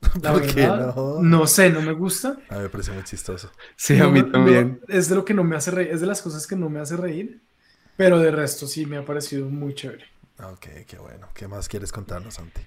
la 0.22 0.32
¿Por 0.32 0.42
qué 0.46 0.66
verdad, 0.66 0.94
no? 0.96 1.20
no 1.22 1.46
sé, 1.46 1.70
no 1.70 1.80
me 1.82 1.92
gusta. 1.92 2.38
A 2.48 2.56
mí 2.56 2.62
me 2.62 2.68
parece 2.68 2.92
muy 2.92 3.04
chistoso. 3.04 3.50
Sí, 3.76 3.96
No 3.96 4.04
a 4.04 4.08
mí 4.08 4.20
no- 4.20 4.30
también. 4.30 4.80
es 4.88 5.08
de 5.08 5.14
lo 5.14 5.24
que 5.24 5.34
no 5.34 5.44
me 5.44 5.56
hace 5.56 5.70
reír, 5.70 5.90
es 5.90 6.00
de 6.00 6.06
las 6.06 6.22
cosas 6.22 6.46
que 6.46 6.56
no 6.56 6.68
me 6.68 6.80
hace 6.80 6.96
reír, 6.96 7.40
pero 7.96 8.18
de 8.18 8.30
resto 8.30 8.66
sí 8.66 8.86
me 8.86 8.96
ha 8.96 9.04
parecido 9.04 9.48
muy 9.48 9.74
chévere. 9.74 10.04
Ah, 10.38 10.48
Ok, 10.52 10.66
qué 10.86 10.98
bueno. 10.98 11.28
¿Qué 11.34 11.46
más 11.46 11.68
quieres 11.68 11.92
contarnos, 11.92 12.34
Santi? 12.34 12.60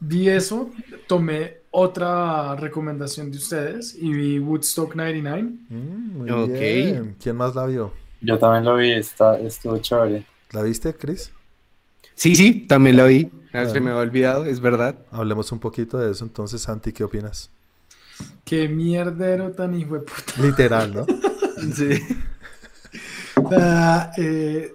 Vi 0.00 0.28
eso, 0.28 0.70
tomé 1.06 1.58
otra 1.70 2.56
recomendación 2.56 3.30
de 3.30 3.38
ustedes 3.38 3.94
y 3.94 4.12
vi 4.12 4.38
Woodstock 4.40 4.94
99. 4.96 5.42
Mm, 5.68 6.18
muy 6.18 6.30
Ok. 6.30 6.48
bien. 6.48 7.16
¿Quién 7.22 7.36
más 7.36 7.54
la 7.54 7.66
vio? 7.66 7.92
Yo 8.24 8.38
también 8.38 8.64
lo 8.64 8.76
vi, 8.76 8.92
está, 8.92 9.38
estuvo 9.38 9.78
chévere. 9.78 10.24
¿La 10.52 10.62
viste, 10.62 10.94
Chris? 10.94 11.30
Sí, 12.14 12.34
sí, 12.36 12.66
también 12.66 12.96
la 12.96 13.04
vi. 13.04 13.30
Ah, 13.52 13.66
Se 13.66 13.80
me 13.80 13.90
había 13.90 14.02
olvidado, 14.02 14.44
es 14.46 14.60
verdad. 14.60 14.96
Hablemos 15.10 15.50
un 15.52 15.58
poquito 15.60 15.98
de 15.98 16.10
eso. 16.12 16.24
Entonces, 16.24 16.62
Santi, 16.62 16.92
¿qué 16.92 17.04
opinas? 17.04 17.50
Qué 18.44 18.68
mierdero 18.68 19.50
tan 19.52 19.74
hijo 19.74 19.94
de 19.94 20.00
puta. 20.00 20.32
Literal, 20.40 20.94
¿no? 20.94 21.06
Sí. 21.74 21.98
Ah, 23.52 24.10
eh, 24.18 24.72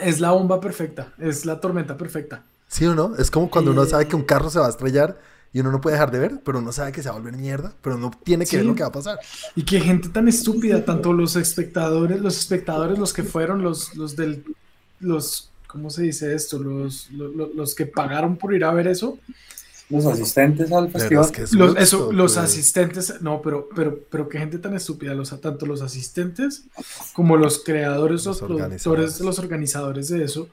es 0.00 0.20
la 0.20 0.30
bomba 0.32 0.60
perfecta, 0.60 1.12
es 1.18 1.44
la 1.46 1.60
tormenta 1.60 1.96
perfecta. 1.96 2.42
¿Sí 2.68 2.84
o 2.86 2.94
no? 2.94 3.14
Es 3.16 3.30
como 3.30 3.50
cuando 3.50 3.70
uno 3.70 3.82
Eh. 3.84 3.86
sabe 3.88 4.08
que 4.08 4.16
un 4.16 4.24
carro 4.24 4.50
se 4.50 4.58
va 4.58 4.66
a 4.66 4.70
estrellar 4.70 5.18
y 5.56 5.60
uno 5.60 5.70
no 5.72 5.80
puede 5.80 5.94
dejar 5.94 6.10
de 6.10 6.18
ver, 6.18 6.40
pero 6.44 6.58
uno 6.58 6.70
sabe 6.70 6.92
que 6.92 7.02
se 7.02 7.08
va 7.08 7.14
a 7.14 7.18
volver 7.18 7.34
mierda, 7.38 7.72
pero 7.80 7.96
no 7.96 8.10
tiene 8.22 8.44
que 8.44 8.50
Sí. 8.50 8.56
ver 8.58 8.66
lo 8.66 8.74
que 8.74 8.82
va 8.82 8.88
a 8.88 8.92
pasar. 8.92 9.18
Y 9.54 9.62
qué 9.64 9.80
gente 9.80 10.10
tan 10.10 10.28
estúpida, 10.28 10.84
tanto 10.84 11.14
los 11.14 11.34
espectadores, 11.36 12.20
los 12.20 12.38
espectadores, 12.38 12.98
los 12.98 13.14
que 13.14 13.22
fueron, 13.22 13.62
los, 13.62 13.94
los 13.94 14.16
del, 14.16 14.44
los, 15.00 15.50
¿cómo 15.66 15.88
se 15.88 16.02
dice 16.02 16.34
esto? 16.34 16.58
Los, 16.58 17.10
lo- 17.10 17.28
lo- 17.28 17.50
los, 17.54 17.74
que 17.74 17.86
pagaron 17.86 18.36
por 18.36 18.52
ir 18.54 18.64
a 18.64 18.72
ver 18.74 18.86
eso, 18.88 19.18
Los 19.88 20.04
asistentes 20.04 20.70
al 20.72 20.90
festival. 20.90 21.24
es 21.24 21.30
que 21.30 21.42
es 21.44 21.52
los, 21.54 21.68
Woodstock, 21.70 21.82
eso, 21.82 22.12
los 22.12 22.34
güey. 22.34 22.44
asistentes, 22.44 23.14
no, 23.22 23.40
pero, 23.40 23.68
pero, 23.74 23.98
pero 24.10 24.28
qué 24.28 24.38
gente 24.38 24.58
tan 24.58 24.74
estúpida, 24.76 25.14
los, 25.14 25.30
tanto 25.40 25.64
los 25.64 25.80
asistentes 25.80 26.64
como 27.14 27.36
los 27.38 27.62
creadores, 27.64 28.26
los, 28.26 28.42
Los 28.42 28.50
productores, 28.58 29.20
los 29.22 29.38
organizadores 29.38 30.08
de 30.08 30.22
eso. 30.24 30.48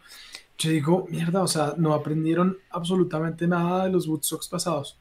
Yo 0.64 0.72
digo, 0.72 1.08
mierda, 1.10 1.42
o 1.44 1.48
sea, 1.48 1.74
no 1.78 1.94
aprendieron 1.94 2.58
absolutamente 2.72 3.48
nada 3.48 3.86
de 3.86 3.92
los 3.92 4.08
Woodstocks 4.08 4.48
pasados, 4.48 4.98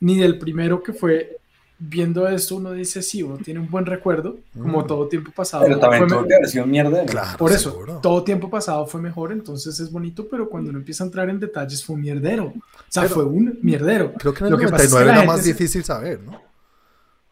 ni 0.00 0.18
del 0.18 0.38
primero 0.38 0.82
que 0.82 0.92
fue 0.92 1.36
viendo 1.82 2.28
esto 2.28 2.56
uno 2.56 2.72
dice, 2.72 3.00
sí, 3.02 3.22
uno 3.22 3.38
tiene 3.38 3.58
un 3.58 3.70
buen 3.70 3.86
recuerdo, 3.86 4.36
como 4.52 4.82
Mm. 4.82 4.86
todo 4.86 5.08
tiempo 5.08 5.32
pasado. 5.34 5.64
Pero 5.64 5.78
también 5.80 6.06
fue 6.06 6.18
tuvo 6.18 6.28
que 6.28 6.34
haber 6.34 6.48
sido 6.48 6.64
un 6.64 6.70
mierdero. 6.70 7.06
Claro, 7.06 7.38
Por 7.38 7.50
eso, 7.52 7.70
seguro. 7.70 7.98
todo 8.02 8.22
tiempo 8.22 8.50
pasado 8.50 8.86
fue 8.86 9.00
mejor, 9.00 9.32
entonces 9.32 9.80
es 9.80 9.90
bonito, 9.90 10.28
pero 10.28 10.48
cuando 10.48 10.68
uno 10.70 10.78
empieza 10.78 11.02
a 11.04 11.06
entrar 11.06 11.28
en 11.30 11.40
detalles 11.40 11.82
fue 11.84 11.96
un 11.96 12.02
mierdero. 12.02 12.44
O 12.48 12.54
sea, 12.88 13.04
Pero- 13.04 13.14
fue 13.14 13.24
un 13.24 13.58
mierdero. 13.62 14.12
Creo 14.18 14.32
que 14.34 14.40
en 14.40 14.46
el 14.46 14.52
Lo 14.52 14.58
que 14.58 14.68
pasa 14.68 14.84
es 14.84 14.90
que 14.90 14.94
99 14.94 15.06
la 15.16 15.22
era 15.22 15.32
más 15.32 15.40
se- 15.42 15.48
difícil 15.52 15.82
saber, 15.82 16.20
¿no? 16.20 16.32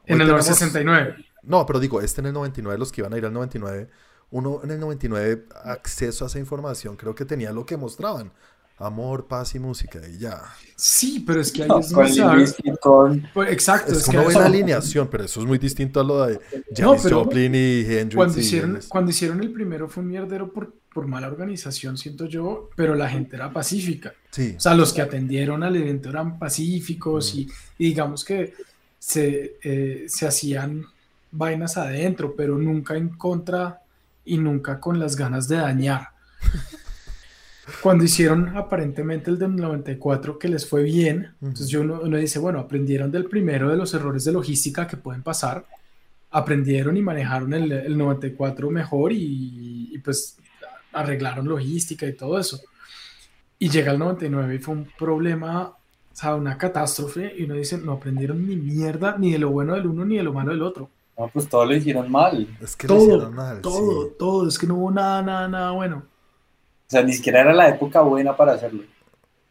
En 0.07 0.15
Hoy 0.15 0.21
el 0.23 0.27
tenemos- 0.29 0.47
69. 0.47 1.15
No, 1.43 1.67
pero 1.67 1.79
digo, 1.79 2.01
este 2.01 2.23
en 2.23 2.29
el 2.29 2.33
99, 2.33 2.79
los 2.79 2.91
que 2.91 3.03
iban 3.03 3.13
a 3.13 3.19
ir 3.19 3.27
al 3.27 3.33
99, 3.35 3.89
uno 4.31 4.61
en 4.63 4.71
el 4.71 4.81
99, 4.81 5.47
acceso 5.65 6.25
a 6.25 6.29
esa 6.29 6.39
información, 6.39 6.97
creo 6.97 7.15
que 7.15 7.25
tenía 7.25 7.53
lo 7.53 7.65
que 7.67 7.77
mostraban. 7.77 8.31
Amor, 8.81 9.27
paz 9.27 9.57
y 9.57 9.59
música, 9.59 10.01
y 10.09 10.19
ya. 10.19 10.41
Sí, 10.77 11.25
pero 11.27 11.41
es 11.41 11.51
que 11.51 11.65
ahí 11.65 11.69
No, 11.69 11.81
es 11.81 12.55
con 12.81 13.29
pues, 13.35 13.51
Exacto, 13.51 13.91
Es 13.91 13.99
es 13.99 14.09
que 14.09 14.17
eso- 14.17 14.39
la 14.39 14.47
alineación, 14.47 15.09
pero 15.09 15.25
eso 15.25 15.41
es 15.41 15.47
muy 15.47 15.59
distinto 15.59 15.99
a 15.99 16.05
lo 16.05 16.25
de 16.27 16.39
Janis 16.77 17.03
Joplin 17.11 17.53
y 17.57 17.81
Hendrix. 17.81 18.15
cuando 18.15 18.39
y 18.39 18.41
hicieron, 18.41 18.79
cuando 18.89 19.11
hicieron 19.11 19.41
el 19.43 19.51
primero 19.53 19.89
fue 19.89 20.05
un 20.05 20.11
mierdero 20.11 20.53
por, 20.53 20.73
por 20.95 21.09
mala 21.09 21.27
organización, 21.27 21.99
siento 21.99 22.27
yo, 22.27 22.71
pero 22.77 22.95
la 22.95 23.09
gente 23.09 23.35
era 23.35 23.53
pacífica. 23.53 24.15
Sí, 24.31 24.55
O 24.57 24.61
sea, 24.61 24.75
los 24.77 24.93
que 24.93 25.03
atendieron 25.03 25.65
al 25.65 25.75
evento 25.75 26.11
eran 26.11 26.39
pacíficos 26.39 27.35
y, 27.35 27.49
y 27.79 27.87
digamos 27.89 28.25
que 28.25 28.55
se, 29.01 29.57
eh, 29.61 30.05
se 30.09 30.25
hacían 30.29 30.85
vainas 31.33 31.77
adentro, 31.77 32.37
pero 32.37 32.57
nunca 32.59 32.97
en 32.97 33.09
contra 33.09 33.81
y 34.29 34.39
nunca 34.39 34.81
con 34.81 34.99
las 34.99 35.17
ganas 35.17 35.49
de 35.49 35.57
dañar. 35.57 36.09
Cuando 37.83 38.05
hicieron 38.05 38.57
aparentemente 38.57 39.31
el 39.31 39.39
del 39.39 39.57
94 39.57 40.39
que 40.39 40.49
les 40.49 40.67
fue 40.67 40.83
bien, 40.83 41.35
entonces 41.43 41.69
yo 41.69 41.83
uno, 41.83 42.01
uno 42.03 42.17
dice, 42.17 42.39
bueno, 42.39 42.61
aprendieron 42.61 43.11
del 43.11 43.27
primero 43.27 43.71
de 43.71 43.77
los 43.77 43.93
errores 43.93 44.25
de 44.25 44.33
logística 44.33 44.87
que 44.87 44.97
pueden 44.97 45.23
pasar, 45.23 45.67
aprendieron 46.31 46.97
y 46.97 47.03
manejaron 47.03 47.53
el, 47.53 47.71
el 47.73 47.99
94 47.99 48.71
mejor 48.71 49.13
y, 49.13 49.91
y 49.93 49.99
pues 49.99 50.39
arreglaron 50.93 51.49
logística 51.49 52.07
y 52.07 52.15
todo 52.15 52.39
eso. 52.39 52.61
Y 53.59 53.69
llega 53.69 53.93
el 53.93 53.99
99 53.99 54.55
y 54.55 54.59
fue 54.59 54.75
un 54.75 54.89
problema, 54.99 55.69
o 55.69 55.77
sea, 56.13 56.35
una 56.35 56.57
catástrofe. 56.57 57.35
Y 57.37 57.45
uno 57.45 57.55
dice, 57.55 57.79
no 57.79 57.93
aprendieron 57.93 58.47
ni 58.47 58.57
mierda, 58.57 59.17
ni 59.19 59.33
de 59.33 59.39
lo 59.39 59.51
bueno 59.51 59.75
del 59.75 59.87
uno 59.87 60.05
ni 60.05 60.17
de 60.17 60.23
lo 60.23 60.33
malo 60.33 60.53
del 60.53 60.63
otro. 60.63 60.91
No, 61.19 61.29
pues 61.29 61.49
todo 61.49 61.67
lo 61.67 61.75
hicieron 61.75 62.11
mal. 62.11 62.57
es 62.61 62.77
que 62.77 62.87
lo 62.87 62.95
Todo, 62.95 63.05
hicieron 63.05 63.35
mal. 63.35 63.61
todo, 63.61 64.03
sí. 64.05 64.13
todo. 64.19 64.49
Es 64.49 64.59
que 64.59 64.67
no 64.69 64.77
hubo 64.77 64.91
nada, 64.93 65.21
nada, 65.23 65.49
nada 65.49 65.71
bueno. 65.73 65.97
O 66.07 66.91
sea, 66.91 67.03
ni 67.03 67.13
siquiera 67.13 67.41
era 67.41 67.53
la 67.53 67.69
época 67.69 68.01
buena 68.03 68.37
para 68.37 68.53
hacerlo. 68.53 68.85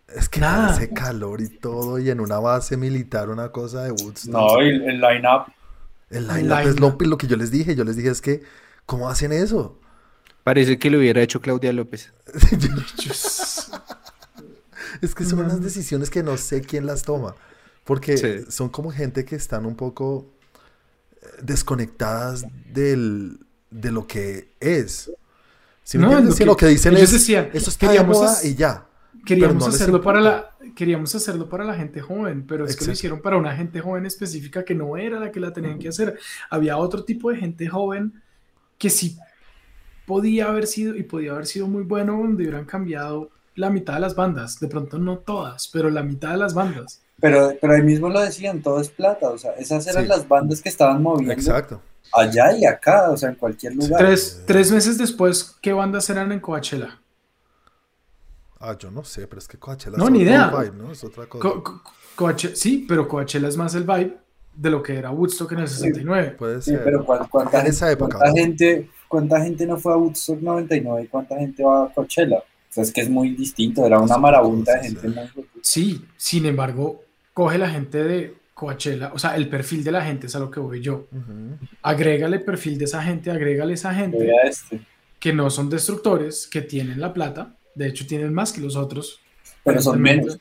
Es 0.07 0.29
que 0.29 0.39
Nada. 0.39 0.69
hace 0.69 0.93
calor 0.93 1.41
y 1.41 1.49
todo, 1.49 1.99
y 1.99 2.09
en 2.09 2.21
una 2.21 2.39
base 2.39 2.77
militar, 2.77 3.29
una 3.29 3.51
cosa 3.51 3.83
de 3.83 3.91
Woodstock. 3.91 4.31
No, 4.33 4.61
y 4.63 4.69
el, 4.69 4.83
el 4.89 5.01
line-up. 5.01 5.51
El 6.09 6.27
line-up 6.27 6.59
es 6.59 6.79
lo, 6.79 6.95
lo 6.97 7.17
que 7.17 7.27
yo 7.27 7.35
les 7.35 7.51
dije. 7.51 7.75
Yo 7.75 7.83
les 7.83 7.97
dije 7.97 8.09
es 8.09 8.21
que, 8.21 8.41
¿cómo 8.85 9.09
hacen 9.09 9.33
eso? 9.33 9.77
Parece 10.45 10.79
que 10.79 10.89
lo 10.89 10.97
hubiera 10.99 11.21
hecho 11.21 11.41
Claudia 11.41 11.73
López. 11.73 12.13
Es 15.01 15.13
que 15.13 15.25
son 15.25 15.39
unas 15.39 15.61
decisiones 15.61 16.09
que 16.09 16.23
no 16.23 16.37
sé 16.37 16.61
quién 16.61 16.85
las 16.85 17.03
toma. 17.03 17.35
Porque 17.83 18.17
Sí. 18.17 18.45
son 18.51 18.69
como 18.69 18.91
gente 18.91 19.25
que 19.25 19.35
están 19.35 19.65
un 19.65 19.75
poco 19.75 20.25
desconectadas 21.41 22.45
del, 22.73 23.39
de 23.69 23.91
lo 23.91 24.07
que 24.07 24.53
es. 24.59 25.11
Si 25.83 25.97
me 25.97 26.03
No, 26.05 26.11
entiendes? 26.11 26.33
lo 26.33 26.37
que- 26.37 26.45
lo 26.45 26.57
que 26.57 26.65
dicen 26.67 26.93
ellos 26.93 27.03
es, 27.05 27.11
decían, 27.21 27.49
eso 27.53 27.69
está 27.69 27.87
de 27.87 27.93
queríamos 27.93 28.17
moda 28.17 28.37
y 28.43 28.55
ya. 28.55 28.83
Queríamos 29.25 29.55
no 29.57 29.65
hacerlo 29.67 30.01
para 30.01 30.21
la, 30.21 30.55
queríamos 30.75 31.13
hacerlo 31.13 31.49
para 31.49 31.65
la 31.65 31.73
gente 31.75 31.99
joven, 32.01 32.45
pero 32.47 32.63
es 32.63 32.69
que 32.69 32.73
Exacto. 32.75 32.85
lo 32.87 32.93
hicieron 32.93 33.21
para 33.21 33.37
una 33.37 33.55
gente 33.55 33.81
joven 33.81 34.05
específica 34.05 34.63
que 34.63 34.73
no 34.73 34.95
era 34.95 35.19
la 35.19 35.31
que 35.31 35.39
la 35.41 35.51
tenían 35.51 35.79
que 35.79 35.89
hacer. 35.89 36.17
Había 36.49 36.77
otro 36.77 37.03
tipo 37.03 37.29
de 37.29 37.37
gente 37.37 37.67
joven 37.67 38.21
que 38.77 38.89
sí 38.89 39.17
podía 40.05 40.47
haber 40.47 40.65
sido 40.67 40.95
y 40.95 41.03
podía 41.03 41.33
haber 41.33 41.45
sido 41.45 41.67
muy 41.67 41.83
bueno 41.83 42.13
donde 42.17 42.43
hubieran 42.43 42.63
cambiado 42.65 43.29
la 43.55 43.69
mitad 43.69 43.95
de 43.95 43.99
las 43.99 44.15
bandas. 44.15 44.59
De 44.61 44.67
pronto 44.69 44.97
no 44.97 45.17
todas, 45.17 45.67
pero 45.73 45.89
la 45.89 46.03
mitad 46.03 46.31
de 46.31 46.37
las 46.37 46.53
bandas. 46.53 47.01
Pero, 47.19 47.53
pero 47.59 47.73
ahí 47.73 47.81
mismo 47.81 48.09
lo 48.09 48.19
decían, 48.21 48.61
todo 48.61 48.79
es 48.79 48.89
plata. 48.89 49.29
O 49.29 49.37
sea, 49.37 49.51
esas 49.53 49.85
eran 49.87 50.03
Sí. 50.03 50.09
las 50.09 50.27
bandas 50.27 50.61
que 50.61 50.69
estaban 50.69 51.01
moviendo 51.01 51.33
Exacto. 51.33 51.81
allá 52.13 52.55
y 52.55 52.65
acá, 52.65 53.09
o 53.11 53.17
sea, 53.17 53.29
en 53.29 53.35
cualquier 53.35 53.75
lugar. 53.75 53.99
Tres, 53.99 54.43
tres 54.45 54.71
meses 54.71 54.97
después, 54.97 55.55
¿qué 55.61 55.73
bandas 55.73 56.09
eran 56.09 56.31
en 56.31 56.39
Coachella? 56.39 56.99
Ah, 58.59 58.75
yo 58.77 58.89
no 58.91 59.03
sé, 59.03 59.27
pero 59.27 59.39
es 59.39 59.47
que 59.47 59.57
Coachella 59.57 59.97
No, 59.97 60.05
es 60.05 60.11
ni 60.11 60.21
idea. 60.21 60.47
vibe, 60.49 60.75
¿no? 60.77 60.91
Es 60.91 61.03
otra 61.03 61.27
cosa. 61.27 61.41
Co- 61.41 61.63
co- 61.63 61.81
Coache- 62.15 62.55
sí, 62.55 62.85
pero 62.87 63.07
Coachella 63.07 63.47
es 63.47 63.57
más 63.57 63.75
el 63.75 63.83
vibe 63.83 64.17
de 64.55 64.69
lo 64.71 64.81
que 64.81 64.97
era 64.97 65.11
Woodstock 65.11 65.51
en 65.51 65.59
el 65.59 65.67
69. 65.67 66.31
Puede 66.37 66.61
Sí, 66.63 66.71
ser. 66.71 66.83
pero 66.83 67.05
¿cuán- 67.05 67.27
¿cuánta, 67.29 67.57
En 67.59 67.63
gente, 67.65 67.75
esa 67.75 67.91
época, 67.91 68.17
cuánta 68.17 68.29
¿no? 68.31 68.35
gente, 68.35 68.89
¿cuánta 69.07 69.41
gente 69.41 69.65
no 69.67 69.77
fue 69.77 69.93
a 69.93 69.97
Woodstock 69.97 70.39
99 70.41 71.03
y 71.03 71.07
cuánta 71.07 71.37
gente 71.37 71.63
va 71.63 71.85
a 71.85 71.93
Coachella? 71.93 72.37
O 72.39 72.43
sea, 72.73 72.83
es 72.83 72.91
que 72.91 73.01
es 73.01 73.09
muy 73.09 73.29
distinto, 73.35 73.85
era 73.85 73.99
una 73.99 74.17
marabunta 74.17 74.73
de 74.73 74.83
gente. 74.89 75.07
sí. 75.11 75.45
Sí, 75.61 76.05
sin 76.17 76.45
embargo, 76.47 77.03
coge 77.37 77.59
la 77.59 77.69
gente 77.69 78.03
de 78.03 78.33
Coachella, 78.55 79.11
o 79.13 79.19
sea, 79.19 79.35
el 79.35 79.47
perfil 79.47 79.83
de 79.83 79.91
la 79.91 80.01
gente 80.03 80.25
es 80.25 80.35
a 80.35 80.39
lo 80.39 80.49
que 80.49 80.59
voy 80.59 80.81
yo. 80.81 81.05
Ujú. 81.11 81.55
Agrégale 81.83 82.37
el 82.37 82.43
perfil 82.43 82.79
de 82.79 82.85
esa 82.85 83.03
gente, 83.03 83.29
agrégale 83.29 83.75
esa 83.75 83.93
gente 83.93 84.31
este. 84.43 84.81
que 85.19 85.33
no 85.33 85.51
son 85.51 85.69
destructores, 85.69 86.47
que 86.47 86.63
tienen 86.63 86.99
la 86.99 87.13
plata, 87.13 87.53
de 87.75 87.89
hecho 87.89 88.07
tienen 88.07 88.33
más 88.33 88.51
que 88.51 88.59
los 88.61 88.75
otros. 88.75 89.19
Pero 89.63 89.79
son 89.83 90.01
menos. 90.01 90.39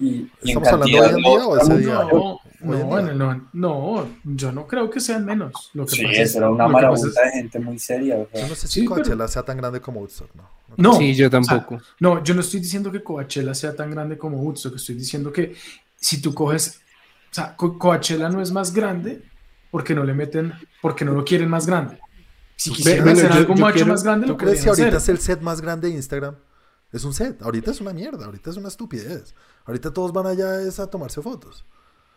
Y, 0.00 0.06
y 0.06 0.52
en 0.52 0.58
¿Estamos 0.58 0.68
hablando 0.68 0.98
hoy 1.02 1.08
en 1.10 1.16
día 1.16 1.38
no, 1.38 1.48
o 1.48 1.56
ese 1.58 1.78
día? 1.78 1.94
No, 1.94 2.40
no, 2.60 3.02
día. 3.02 3.12
no, 3.12 3.48
no, 3.52 4.08
yo 4.24 4.50
no 4.52 4.66
creo 4.66 4.88
que 4.88 5.00
sean 5.00 5.26
menos. 5.26 5.70
Lo 5.74 5.84
que 5.84 5.96
Sí, 5.96 6.02
pasa 6.06 6.22
es- 6.22 6.34
era 6.34 6.48
una 6.48 6.66
marabunta 6.66 7.20
de 7.26 7.30
gente 7.32 7.58
muy 7.58 7.78
seria. 7.78 8.16
o 8.16 8.26
sea. 8.32 8.40
Yo 8.40 8.48
no 8.48 8.54
sé 8.54 8.66
Sí, 8.68 8.72
si 8.80 8.88
pero- 8.88 8.94
Coachella 9.02 9.28
sea 9.28 9.42
tan 9.42 9.58
grande 9.58 9.82
como 9.82 10.00
Woodstock, 10.00 10.34
¿no? 10.34 10.48
No, 10.78 10.94
sí, 10.94 11.14
yo 11.14 11.26
o 11.26 11.30
sea, 11.30 11.40
tampoco. 11.42 11.82
No, 12.00 12.24
yo 12.24 12.32
no 12.34 12.40
estoy 12.40 12.60
diciendo 12.60 12.90
que 12.90 13.02
Coachella 13.02 13.52
sea 13.52 13.76
tan 13.76 13.90
grande 13.90 14.16
como 14.16 14.38
Woodstock, 14.38 14.76
estoy 14.76 14.94
diciendo 14.94 15.30
que 15.30 15.54
si 16.00 16.20
tú 16.22 16.34
coges, 16.34 16.80
o 17.30 17.34
sea, 17.34 17.56
Co- 17.56 17.78
Coachella 17.78 18.28
no 18.28 18.40
es 18.40 18.50
más 18.52 18.72
grande 18.72 19.22
porque 19.70 19.94
no 19.94 20.04
le 20.04 20.14
meten, 20.14 20.52
porque 20.80 21.04
no 21.04 21.12
lo 21.12 21.24
quieren 21.24 21.48
más 21.48 21.66
grande. 21.66 21.98
Si 22.56 22.70
quisieran 22.72 23.04
bueno, 23.04 23.18
hacer 23.18 23.30
yo- 23.30 23.36
algo 23.36 23.54
yo 23.54 23.66
quiero- 23.72 23.86
más 23.88 24.02
grande, 24.02 24.26
¿Tú 24.26 24.32
lo 24.32 24.38
crees 24.38 24.62
que 24.62 24.68
ahorita 24.70 24.88
hacer. 24.88 24.96
es 25.02 25.08
el 25.08 25.18
set 25.18 25.40
más 25.42 25.60
grande 25.60 25.88
de 25.88 25.94
Instagram? 25.94 26.36
Es 26.90 27.04
un 27.04 27.12
set. 27.12 27.42
Ahorita 27.42 27.70
es 27.70 27.80
una 27.82 27.92
mierda. 27.92 28.24
Ahorita 28.24 28.48
es 28.50 28.56
una 28.56 28.68
estupidez. 28.68 29.34
Ahorita 29.66 29.92
todos 29.92 30.10
van 30.12 30.26
allá 30.26 30.60
es 30.62 30.80
a 30.80 30.86
tomarse 30.88 31.20
fotos. 31.20 31.64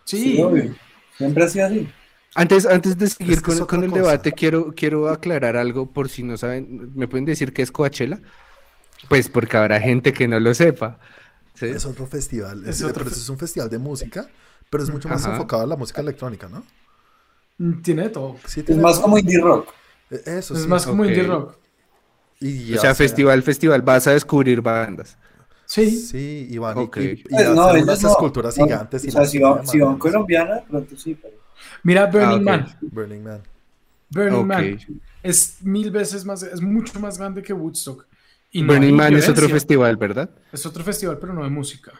Sí, 0.06 0.36
Sí, 0.38 0.42
obvio. 0.42 0.74
Siempre 1.18 1.44
ha 1.44 1.48
sido 1.50 1.66
así. 1.68 1.90
Antes, 2.36 2.66
antes 2.66 2.98
de 2.98 3.08
seguir 3.10 3.34
Es 3.34 3.40
que 3.42 3.60
con, 3.68 3.84
el 3.84 3.90
cosa. 3.90 4.02
debate, 4.02 4.32
quiero, 4.32 4.74
quiero 4.74 5.10
aclarar 5.10 5.58
algo 5.58 5.92
por 5.92 6.08
si 6.08 6.24
no 6.24 6.38
saben. 6.38 6.92
¿Me 6.96 7.10
pueden 7.10 7.26
decir 7.26 7.52
qué 7.52 7.62
es 7.62 7.72
Coachella? 7.72 8.22
Pues 9.10 9.28
porque 9.30 9.58
habrá 9.58 9.82
gente 9.82 10.14
que 10.14 10.28
no 10.30 10.40
lo 10.40 10.54
sepa. 10.54 11.00
¿Sí? 11.68 11.74
Es 11.76 11.86
otro 11.86 12.06
festival. 12.08 12.64
Es 12.64 12.78
Es, 12.78 12.84
otro 12.84 13.04
pero 13.04 13.10
fe- 13.16 13.20
es 13.20 13.30
un 13.30 13.38
festival 13.38 13.70
de 13.70 13.78
música, 13.80 14.28
pero 14.70 14.84
es 14.84 14.90
mucho 14.90 15.08
más 15.10 15.24
Ajá. 15.24 15.34
enfocado 15.34 15.64
a 15.64 15.68
la 15.68 15.76
música 15.76 16.02
electrónica, 16.02 16.48
¿no? 16.50 16.64
Mm, 17.58 17.82
tiene 17.82 18.10
todo. 18.10 18.36
Sí, 18.46 18.62
Es 18.62 18.66
tiene 18.66 18.82
más 18.82 18.94
todo. 18.96 19.04
como 19.04 19.18
indie 19.18 19.40
rock. 19.40 19.70
Eso 20.10 20.54
es 20.56 20.62
sí. 20.64 20.68
más 20.68 20.86
como 20.86 21.06
indie 21.06 21.24
rock. 21.24 21.58
Y 22.40 22.74
O 22.76 22.82
sea, 22.82 22.96
festival, 22.96 23.44
festival, 23.44 23.82
vas 23.82 24.08
a 24.08 24.12
descubrir 24.12 24.62
bandas. 24.62 25.18
Sí, 25.66 25.90
Sí, 25.92 26.48
y 26.50 26.58
van 26.58 26.78
y- 26.78 26.82
y, 26.82 27.04
y 27.12 27.24
Pues 27.24 27.50
no, 27.52 27.68
unas 27.72 28.02
no. 28.04 28.10
esculturas 28.10 28.58
No, 28.58 28.66
gigantes. 28.66 29.08
O 29.08 29.12
sea, 29.12 29.26
si 29.26 29.40
van, 29.40 29.66
si 29.66 29.80
van 29.80 29.98
colombiana, 29.98 30.62
pronto 30.70 30.98
sí, 30.98 31.16
pero. 31.16 31.36
mira 31.84 32.08
Burning 32.08 32.40
ok. 32.40 32.44
Man. 32.44 32.78
Burning 32.82 33.24
Man. 33.24 33.42
Burning. 34.10 34.46
Man 34.48 34.80
es 35.24 35.58
mil 35.62 35.92
veces 35.92 36.26
más, 36.26 36.44
es 36.44 36.60
mucho 36.60 37.00
más 37.00 37.18
grande 37.18 37.42
que 37.42 37.54
Woodstock. 37.54 38.06
Y 38.52 38.62
no 38.62 38.74
Burning 38.74 38.88
hay 38.90 38.92
Man 38.94 39.16
es 39.16 39.30
otro 39.30 39.48
festival, 39.50 39.96
¿verdad? 39.98 40.30
Es 40.52 40.66
otro 40.66 40.84
festival, 40.84 41.18
pero 41.20 41.34
no 41.34 41.44
de 41.44 41.50
música. 41.50 41.94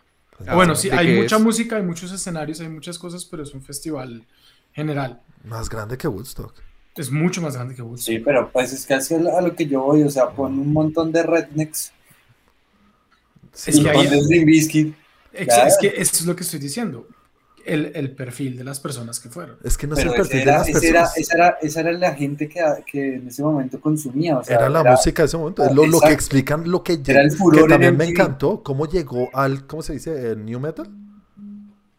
Ah, 0.48 0.56
bueno, 0.56 0.76
sí, 0.76 0.90
¿de 0.90 0.96
hay 0.98 1.16
mucha 1.22 1.36
es? 1.38 1.42
música, 1.42 1.78
hay 1.78 1.84
muchos 1.84 2.12
escenarios, 2.12 2.60
hay 2.62 2.70
muchas 2.70 2.98
cosas, 3.00 3.24
pero 3.26 3.44
es 3.44 3.54
un 3.54 3.62
festival 3.62 4.26
general. 4.74 5.22
Más 5.44 5.70
grande 5.70 5.98
que 5.98 6.08
Woodstock. 6.08 6.54
Es 6.96 7.10
mucho 7.12 7.42
más 7.42 7.56
grande 7.56 7.74
que 7.76 7.82
Woodstock. 7.82 8.14
Sí, 8.16 8.20
pero 8.20 8.52
pues 8.52 8.74
es 8.74 8.86
que 8.86 8.96
es 8.96 9.12
a 9.12 9.42
lo 9.42 9.56
que 9.56 9.66
yo 9.68 9.82
voy, 9.82 10.04
o 10.04 10.10
sea, 10.10 10.30
pon 10.30 10.60
un 10.60 10.74
montón 10.74 11.12
de 11.12 11.24
rednecks 11.24 11.92
Es 13.66 13.78
y 13.78 13.84
que, 13.84 14.46
Bizkit. 14.46 14.96
ex- 15.34 15.46
Claro. 15.54 15.68
es 15.70 15.78
que 15.80 15.88
eso 15.88 16.16
es 16.16 16.26
lo 16.26 16.36
que 16.36 16.44
estoy 16.44 16.60
diciendo. 16.60 17.08
El, 17.66 17.92
el 17.96 18.12
perfil 18.16 18.58
de 18.58 18.64
las 18.64 18.80
personas 18.80 19.20
que 19.20 19.30
fueron. 19.30 19.58
Es 19.64 19.78
que 19.78 19.88
no 19.88 19.96
es 19.96 20.04
el 20.04 20.12
perfil 20.12 20.40
de 20.40 20.46
las 20.46 20.68
era, 20.68 20.80
personas. 20.80 21.18
esa, 21.18 21.34
era, 21.36 21.58
esa 21.62 21.80
era 21.82 21.92
la 21.94 22.14
gente 22.14 22.48
que, 22.50 22.62
que 22.86 23.16
en 23.16 23.28
ese 23.28 23.44
momento 23.44 23.80
consumía. 23.80 24.38
O 24.38 24.44
sea, 24.44 24.58
Era 24.58 24.70
la 24.70 24.84
música 24.84 25.24
de 25.24 25.28
ese 25.28 25.38
momento. 25.38 25.64
Es 25.64 25.74
lo, 25.74 25.86
lo 25.86 26.00
que 26.00 26.12
explican, 26.12 26.70
lo 26.70 26.84
que, 26.84 27.02
Era 27.06 27.22
el 27.22 27.32
que 27.32 27.36
furor 27.36 27.70
también 27.70 27.98
me 27.98 28.06
encantó, 28.06 28.64
cómo 28.64 28.88
llegó 28.88 29.30
al, 29.34 29.66
¿cómo 29.68 29.82
se 29.82 29.94
dice? 29.94 30.32
El 30.32 30.46
New 30.46 30.60
Metal. 30.60 30.90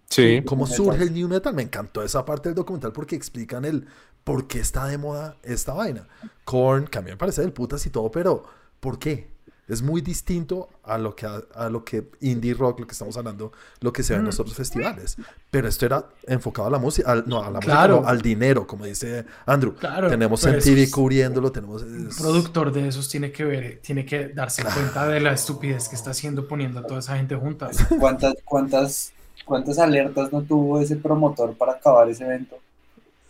Sí. 0.09 0.43
¿Cómo 0.45 0.67
New 0.67 0.75
surge 0.75 0.99
Metal. 0.99 1.09
el 1.09 1.15
New 1.15 1.29
Metal? 1.29 1.55
Me 1.55 1.63
encantó 1.63 2.03
esa 2.03 2.25
parte 2.25 2.51
del 2.51 2.57
documental 2.57 2.93
porque 2.93 3.17
explican 3.17 3.65
el 3.65 3.87
por 4.25 4.47
qué 4.47 4.61
está 4.61 4.87
de 4.87 4.99
moda 4.99 5.37
esta 5.43 5.73
vaina. 5.73 6.07
Korn, 6.45 6.87
que 6.87 6.99
a 6.99 7.03
mí 7.03 7.11
me 7.11 7.17
parece 7.17 7.41
del 7.41 7.53
putas 7.53 7.85
y 7.87 7.91
todo, 7.91 8.11
pero 8.11 8.45
¿por 8.79 8.99
qué? 8.99 9.32
Es 9.73 9.81
muy 9.83 10.03
distinto 10.03 10.69
a 10.85 10.99
lo 10.99 11.17
que, 11.17 11.27
a, 11.27 11.69
lo 11.71 11.83
que 11.85 12.09
indie 12.21 12.53
rock, 12.55 12.81
lo 12.81 12.87
que 12.87 12.93
estamos 12.93 13.17
hablando, 13.17 13.53
lo 13.81 13.93
que 13.93 14.03
se 14.03 14.13
ve 14.13 14.19
en 14.21 14.27
los 14.27 14.39
otros 14.39 14.55
festivales. 14.57 15.17
Pero 15.51 15.67
esto 15.69 15.87
era 15.87 16.05
enfocado 16.27 16.69
a 16.69 16.71
la 16.71 16.79
música, 16.79 17.11
al- 17.11 17.25
no, 17.27 17.39
a 17.43 17.45
la 17.51 17.59
música, 17.59 17.73
Claro. 17.73 18.01
no, 18.03 18.09
al 18.09 18.21
dinero, 18.21 18.67
como 18.67 18.85
dice 18.85 19.25
Andrew. 19.47 19.75
Claro, 19.75 20.09
tenemos 20.11 20.45
eso 20.45 20.71
es- 20.71 20.91
cubriéndolo, 20.91 21.51
tenemos... 21.51 21.83
Un 21.83 22.09
es- 22.09 22.19
productor 22.21 22.71
de 22.73 22.89
esos 22.89 23.09
tiene 23.09 23.33
que 23.33 23.45
ver, 23.45 23.81
tiene 23.83 24.05
que 24.05 24.29
darse 24.29 24.63
cuenta 24.63 25.07
de 25.09 25.21
la 25.21 25.33
estupidez 25.33 25.89
que 25.89 25.97
está 25.97 26.11
haciendo 26.11 26.47
poniendo 26.47 26.81
a 26.81 26.87
toda 26.87 27.01
esa 27.01 27.17
gente 27.17 27.35
junta. 27.35 27.71
¿Cuántas, 27.99 28.35
cuántas, 28.45 29.13
¿Cuántas 29.47 29.79
alertas 29.79 30.33
no 30.33 30.43
tuvo 30.43 30.81
ese 30.81 30.97
promotor 30.97 31.55
para 31.57 31.73
acabar 31.73 32.09
ese 32.11 32.25
evento? 32.25 32.57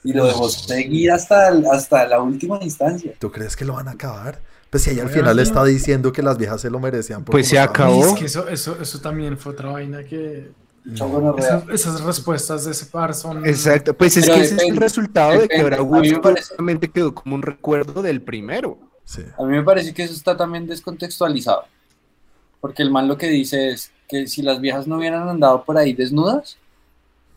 Y 0.05 0.13
lo 0.13 0.27
dejó 0.27 0.49
seguir 0.49 1.13
hasta, 1.13 1.49
hasta 1.71 2.05
la 2.09 2.21
última 2.21 2.59
instancia. 2.63 3.13
¿Tú 3.21 3.31
crees 3.31 3.55
que 3.55 3.65
lo 3.65 3.75
van 3.75 3.87
a 3.87 3.93
acabar? 3.93 4.41
Pues 4.73 4.85
si 4.85 4.91
ahí 4.91 5.01
al 5.01 5.11
final 5.11 5.37
no. 5.37 5.43
está 5.43 5.63
diciendo 5.65 6.13
que 6.13 6.23
las 6.23 6.39
viejas 6.39 6.61
se 6.63 6.71
lo 6.71 6.81
merecían. 6.81 7.23
por 7.25 7.33
Pues 7.33 7.47
se 7.47 7.59
acabó. 7.59 7.99
Y 7.99 8.01
es 8.01 8.13
que 8.15 8.25
eso, 8.25 8.49
eso, 8.49 8.77
eso 8.81 9.01
también 9.01 9.37
fue 9.37 9.53
otra 9.53 9.71
vaina 9.71 10.03
que... 10.03 10.51
Gonorrea. 10.85 11.59
Esas, 11.59 11.69
esas 11.69 12.01
respuestas 12.01 12.65
de 12.65 12.71
ese 12.73 12.87
par 12.87 13.15
son... 13.15 13.45
Exacto, 13.47 13.93
pues 13.95 14.17
es 14.17 14.25
Pero 14.25 14.35
que 14.37 14.41
ese 14.41 14.47
es 14.47 14.53
el 14.63 14.67
depende, 14.69 14.81
resultado 14.81 15.33
de 15.33 15.47
que 15.47 15.59
depende. 15.63 15.63
ahora 15.63 15.77
A 15.77 15.81
mí 16.01 16.09
me 16.09 16.15
Woodstock 16.19 16.23
parece- 16.23 16.91
quedó 16.93 17.15
como 17.15 17.35
un 17.35 17.43
recuerdo 17.43 18.01
del 18.03 18.23
primero. 18.23 18.79
Sí. 19.05 19.23
A 19.39 19.43
mí 19.45 19.53
me 19.55 19.63
parece 19.63 19.93
que 19.93 20.03
eso 20.05 20.15
está 20.15 20.37
también 20.37 20.67
descontextualizado. 20.67 21.65
Porque 22.61 22.83
el 22.83 22.91
man 22.91 23.07
lo 23.09 23.19
que 23.19 23.29
dice 23.29 23.69
es 23.71 23.93
que 24.09 24.27
si 24.27 24.41
las 24.43 24.61
viejas 24.61 24.87
no 24.87 24.97
hubieran 24.97 25.29
andado 25.29 25.65
por 25.65 25.77
ahí 25.77 25.93
desnudas, 25.93 26.57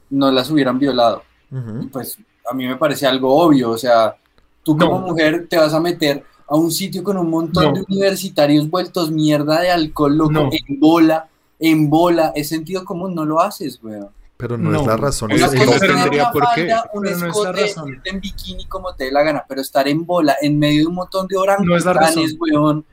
no 0.10 0.32
las 0.32 0.50
hubieran 0.50 0.80
violado. 0.80 1.24
Y 1.52 1.86
pues 1.88 2.18
a 2.50 2.54
mí 2.54 2.66
me 2.68 2.78
parece 2.78 3.06
algo 3.06 3.36
obvio. 3.44 3.72
O 3.72 3.78
sea, 3.78 4.16
tú 4.64 4.78
como 4.78 5.00
No. 5.02 5.08
mujer 5.08 5.48
te 5.50 5.58
vas 5.58 5.74
a 5.74 5.80
meter 5.82 6.24
a 6.48 6.56
un 6.56 6.72
sitio 6.72 7.04
con 7.04 7.18
un 7.18 7.30
montón 7.30 7.66
No. 7.66 7.74
de 7.74 7.86
universitarios 7.90 8.70
vueltos 8.70 9.12
mierda 9.12 9.62
de 9.62 9.72
alcohol 9.72 10.16
loco 10.18 10.32
No. 10.32 10.50
en 10.52 10.80
bola, 10.80 11.28
en 11.60 11.90
bola. 11.90 12.32
Es 12.36 12.50
sentido 12.50 12.86
común, 12.86 13.16
no 13.16 13.26
lo 13.26 13.42
haces, 13.42 13.80
weón. 13.82 14.10
Pero 14.38 14.58
no, 14.58 14.70
No. 14.72 14.82
es 14.82 14.88
la 14.88 14.98
razón. 14.98 15.32
Una 15.32 15.48
cosa 15.48 15.58
es 15.76 15.80
tener 15.80 16.10
una 16.12 16.32
por 16.32 16.44
qué. 16.54 16.62
falda, 16.62 16.90
un 16.94 17.04
Pero 17.04 17.18
no 17.18 17.18
es 17.18 17.22
la 17.22 17.28
escote, 17.30 17.62
razón. 17.62 17.90
irte 17.90 18.10
en 18.10 18.20
bikini 18.20 18.66
como 18.66 18.94
te 18.94 19.06
dé 19.06 19.12
la 19.12 19.24
gana, 19.24 19.46
pero 19.48 19.62
estar 19.62 19.88
en 19.88 20.06
bola 20.06 20.36
en 20.42 20.60
medio 20.60 20.82
de 20.82 20.88
un 20.88 20.96
montón 20.96 21.28
de 21.28 21.36
No 21.64 21.76
es 21.78 21.86
la 21.86 21.94
razón. 21.94 22.26
weón, 22.40 22.86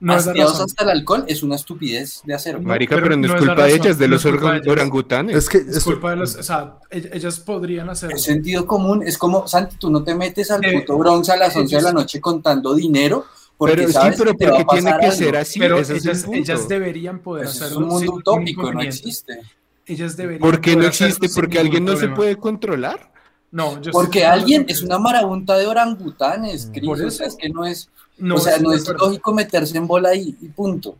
No 0.00 0.14
hastiados 0.14 0.58
hasta 0.60 0.84
el 0.84 0.90
alcohol, 0.90 1.24
es 1.28 1.42
una 1.42 1.56
estupidez 1.56 2.22
de 2.24 2.32
hacer. 2.34 2.54
weón. 2.56 2.66
Marica, 2.68 2.94
pero 2.96 3.08
pero, 3.08 3.16
no 3.18 3.26
es 3.26 3.28
no 3.32 3.36
es 3.36 3.42
la 3.42 3.46
culpa 3.54 3.64
de 3.66 3.74
ellas, 3.74 3.98
de 3.98 4.08
no 4.08 4.14
los 4.14 4.24
orangutanes. 4.66 5.36
Es 5.36 5.48
que 5.48 5.58
Es 5.58 5.68
eso- 5.76 5.84
culpa 5.90 6.10
de 6.10 6.16
los... 6.16 6.36
O 6.36 6.42
sea, 6.42 6.78
ell- 6.90 7.10
ellas 7.12 7.38
podrían 7.40 7.90
hacerlo. 7.90 8.16
Es 8.16 8.22
sentido 8.22 8.66
común, 8.66 9.02
es 9.06 9.18
como, 9.18 9.46
Santi, 9.46 9.76
tú 9.76 9.90
no 9.90 10.02
te 10.02 10.14
metes 10.14 10.50
al 10.50 10.64
Eh, 10.64 10.80
puto 10.80 10.96
Bronx 10.98 11.28
a 11.28 11.36
las 11.36 11.54
11 11.54 11.76
de 11.76 11.82
la 11.82 11.92
noche 11.92 12.20
contando 12.20 12.74
dinero, 12.74 13.26
porque 13.58 13.74
pero 13.76 13.88
sí, 13.88 13.92
sabes 13.92 14.16
pero 14.18 14.34
que 14.36 14.46
porque 14.46 14.64
tiene 14.70 14.90
que 14.98 15.04
algo. 15.06 15.16
ser 15.16 15.36
así. 15.36 15.58
Pero 15.58 15.78
el 15.78 16.34
ellas, 16.34 16.66
deberían 16.68 17.18
poder 17.18 17.44
Eso 17.44 17.52
es 17.56 17.62
hacerlo. 17.62 17.78
un 17.80 17.88
mundo 17.88 18.12
utópico, 18.14 18.72
no 18.72 18.80
existe. 18.80 19.40
Ellas 19.84 20.16
deberían 20.16 20.40
¿Por 20.40 20.60
qué 20.62 20.76
no 20.76 20.86
hacerlo 20.88 21.14
existe? 21.14 21.28
Porque 21.38 21.58
alguien 21.58 21.84
no 21.84 21.94
se 21.96 22.08
puede 22.08 22.36
controlar. 22.36 23.10
No, 23.52 23.80
yo 23.82 23.90
Porque 23.90 24.24
alguien 24.24 24.64
es 24.68 24.80
una 24.80 24.98
marabunta 24.98 25.58
de 25.58 25.66
orangutanes, 25.66 26.66
Mm. 26.68 26.70
Cris, 26.70 26.84
Por 26.86 27.00
o 27.02 27.08
eso. 27.08 27.18
sea, 27.18 27.26
es 27.26 27.36
que 27.36 27.48
no 27.50 27.66
es, 27.66 27.90
No, 28.20 28.36
o 28.36 28.38
sea, 28.38 28.58
no 28.58 28.72
es 28.72 28.86
lógico 28.88 29.32
meterse 29.32 29.76
en 29.78 29.86
bola 29.86 30.14
y, 30.14 30.36
y 30.40 30.48
punto. 30.48 30.96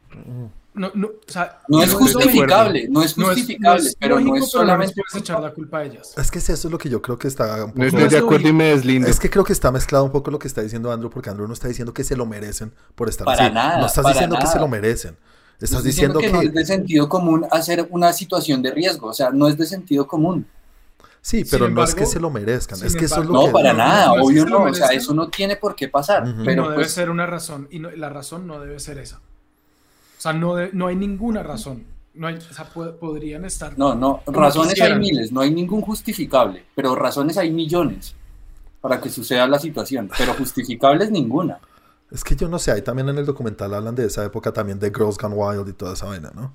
No, 0.73 0.89
no, 0.95 1.09
o 1.09 1.12
sea, 1.33 1.59
No 1.69 1.83
es 1.83 1.93
justificable, 1.93 2.87
no 2.89 3.03
es 3.03 3.19
no 3.19 3.25
es- 3.33 3.39
justificable, 3.39 3.83
no 3.83 3.89
es 3.89 3.97
pero 3.99 4.21
no 4.21 4.27
lógico, 4.27 4.37
es 4.47 4.50
pero 4.53 4.62
no 4.62 4.67
solamente 4.69 5.03
puedes 5.11 5.23
echar 5.25 5.41
la 5.43 5.50
culpa 5.53 5.79
a 5.79 5.85
ellas. 5.85 6.15
Es 6.17 6.31
que 6.31 6.39
eso 6.39 6.53
es 6.53 6.65
lo 6.65 6.79
que 6.79 6.89
yo 6.89 7.03
creo 7.03 7.19
que 7.19 7.27
está 7.29 7.65
un 7.65 7.71
No 7.71 7.75
poco... 7.75 7.85
estoy 7.87 8.03
es 8.05 8.11
de 8.12 8.19
acuerdo 8.19 8.49
y 8.49 8.53
me 8.53 8.65
deslindo. 8.67 9.09
Es 9.09 9.19
que 9.19 9.29
creo 9.29 9.43
que 9.45 9.53
está 9.53 9.73
mezclado 9.73 10.05
un 10.05 10.12
poco 10.12 10.31
lo 10.31 10.39
que 10.39 10.47
está 10.47 10.62
diciendo 10.62 10.93
Andrew, 10.93 11.11
porque 11.11 11.29
Andrew 11.29 11.49
no 11.49 11.55
está 11.55 11.67
diciendo 11.67 11.93
que 11.93 12.05
se 12.05 12.15
lo 12.17 12.25
merecen 12.25 12.73
por 12.95 13.09
estar 13.09 13.25
Para 13.25 13.47
así. 13.47 13.55
nada, 13.55 13.79
no 13.81 13.87
estás 13.87 14.03
para 14.05 14.12
diciendo 14.15 14.37
que 14.41 14.47
se 14.47 14.59
lo 14.61 14.69
merecen. 14.69 15.17
Estás 15.61 15.83
diciendo 15.85 16.21
que, 16.21 16.27
que... 16.29 16.33
no 16.33 16.41
es 16.41 16.55
de 16.55 16.65
sentido 16.65 17.09
común 17.09 17.45
hacer 17.50 17.87
una 17.91 18.12
situación 18.12 18.62
de 18.62 18.71
riesgo, 18.71 19.09
o 19.09 19.12
sea, 19.12 19.31
no 19.31 19.49
es 19.49 19.59
de 19.59 19.67
sentido 19.67 20.07
común. 20.07 20.47
Sí, 21.23 21.45
pero 21.50 21.69
no 21.69 21.83
es 21.85 21.95
que 21.95 22.07
se 22.07 22.19
lo 22.19 22.31
merezcan. 22.31 22.83
Es 22.85 22.97
que 22.97 23.05
eso 23.05 23.21
es 23.21 23.27
lo 23.27 23.33
No, 23.35 23.45
que... 23.47 23.50
para 23.53 23.73
no, 23.73 23.79
nada, 23.79 24.07
no 24.07 24.15
es 24.15 24.21
que 24.21 24.27
obvio 24.27 24.47
no, 24.47 24.62
o 24.65 24.75
sea, 24.75 24.89
eso 24.89 25.12
no 25.15 25.29
tiene 25.29 25.57
por 25.57 25.75
qué 25.75 25.89
pasar, 25.89 26.25
pero 26.45 26.62
no 26.62 26.71
debe 26.71 26.83
pues 26.83 26.93
ser 26.95 27.11
una 27.11 27.27
razón 27.27 27.69
y 27.71 27.79
no- 27.79 27.91
la 27.91 28.09
razón 28.09 28.47
no 28.47 28.59
debe 28.61 28.81
ser 28.81 28.99
esa. 28.99 29.17
O 29.17 30.21
sea, 30.21 30.33
no, 30.33 30.55
de- 30.55 30.71
no 30.73 30.87
hay 30.87 30.97
ninguna 30.97 31.43
razón. 31.43 31.85
No 32.15 32.27
hay, 32.27 32.35
o 32.37 32.41
sea, 32.41 32.65
po- 32.65 32.97
podrían 32.97 33.45
estar. 33.45 33.79
no, 33.79 33.95
no, 33.95 34.23
razones 34.27 34.81
hay 34.81 34.99
miles, 34.99 35.31
no 35.31 35.41
hay 35.43 35.50
ningún 35.53 35.80
justificable, 35.83 36.65
pero 36.75 36.95
razones 36.97 37.37
hay 37.39 37.50
millones 37.52 38.15
para 38.80 39.00
que 39.00 39.11
suceda 39.11 39.47
la 39.47 39.59
situación, 39.59 40.11
pero 40.19 40.33
justificables 40.35 41.11
ninguna. 41.11 41.59
Es 42.11 42.25
que 42.25 42.35
yo 42.35 42.49
no 42.49 42.59
sé, 42.59 42.73
ahí 42.73 42.83
también 42.83 43.09
en 43.11 43.19
el 43.19 43.26
documental 43.26 43.73
hablan 43.75 43.95
de 43.95 44.06
esa 44.06 44.25
época 44.25 44.52
también 44.52 44.80
de 44.80 44.89
Girls 44.89 45.17
Gone 45.19 45.35
Wild 45.37 45.69
y 45.69 45.73
toda 45.75 45.93
esa 45.93 46.06
vaina, 46.06 46.33
¿no? 46.35 46.52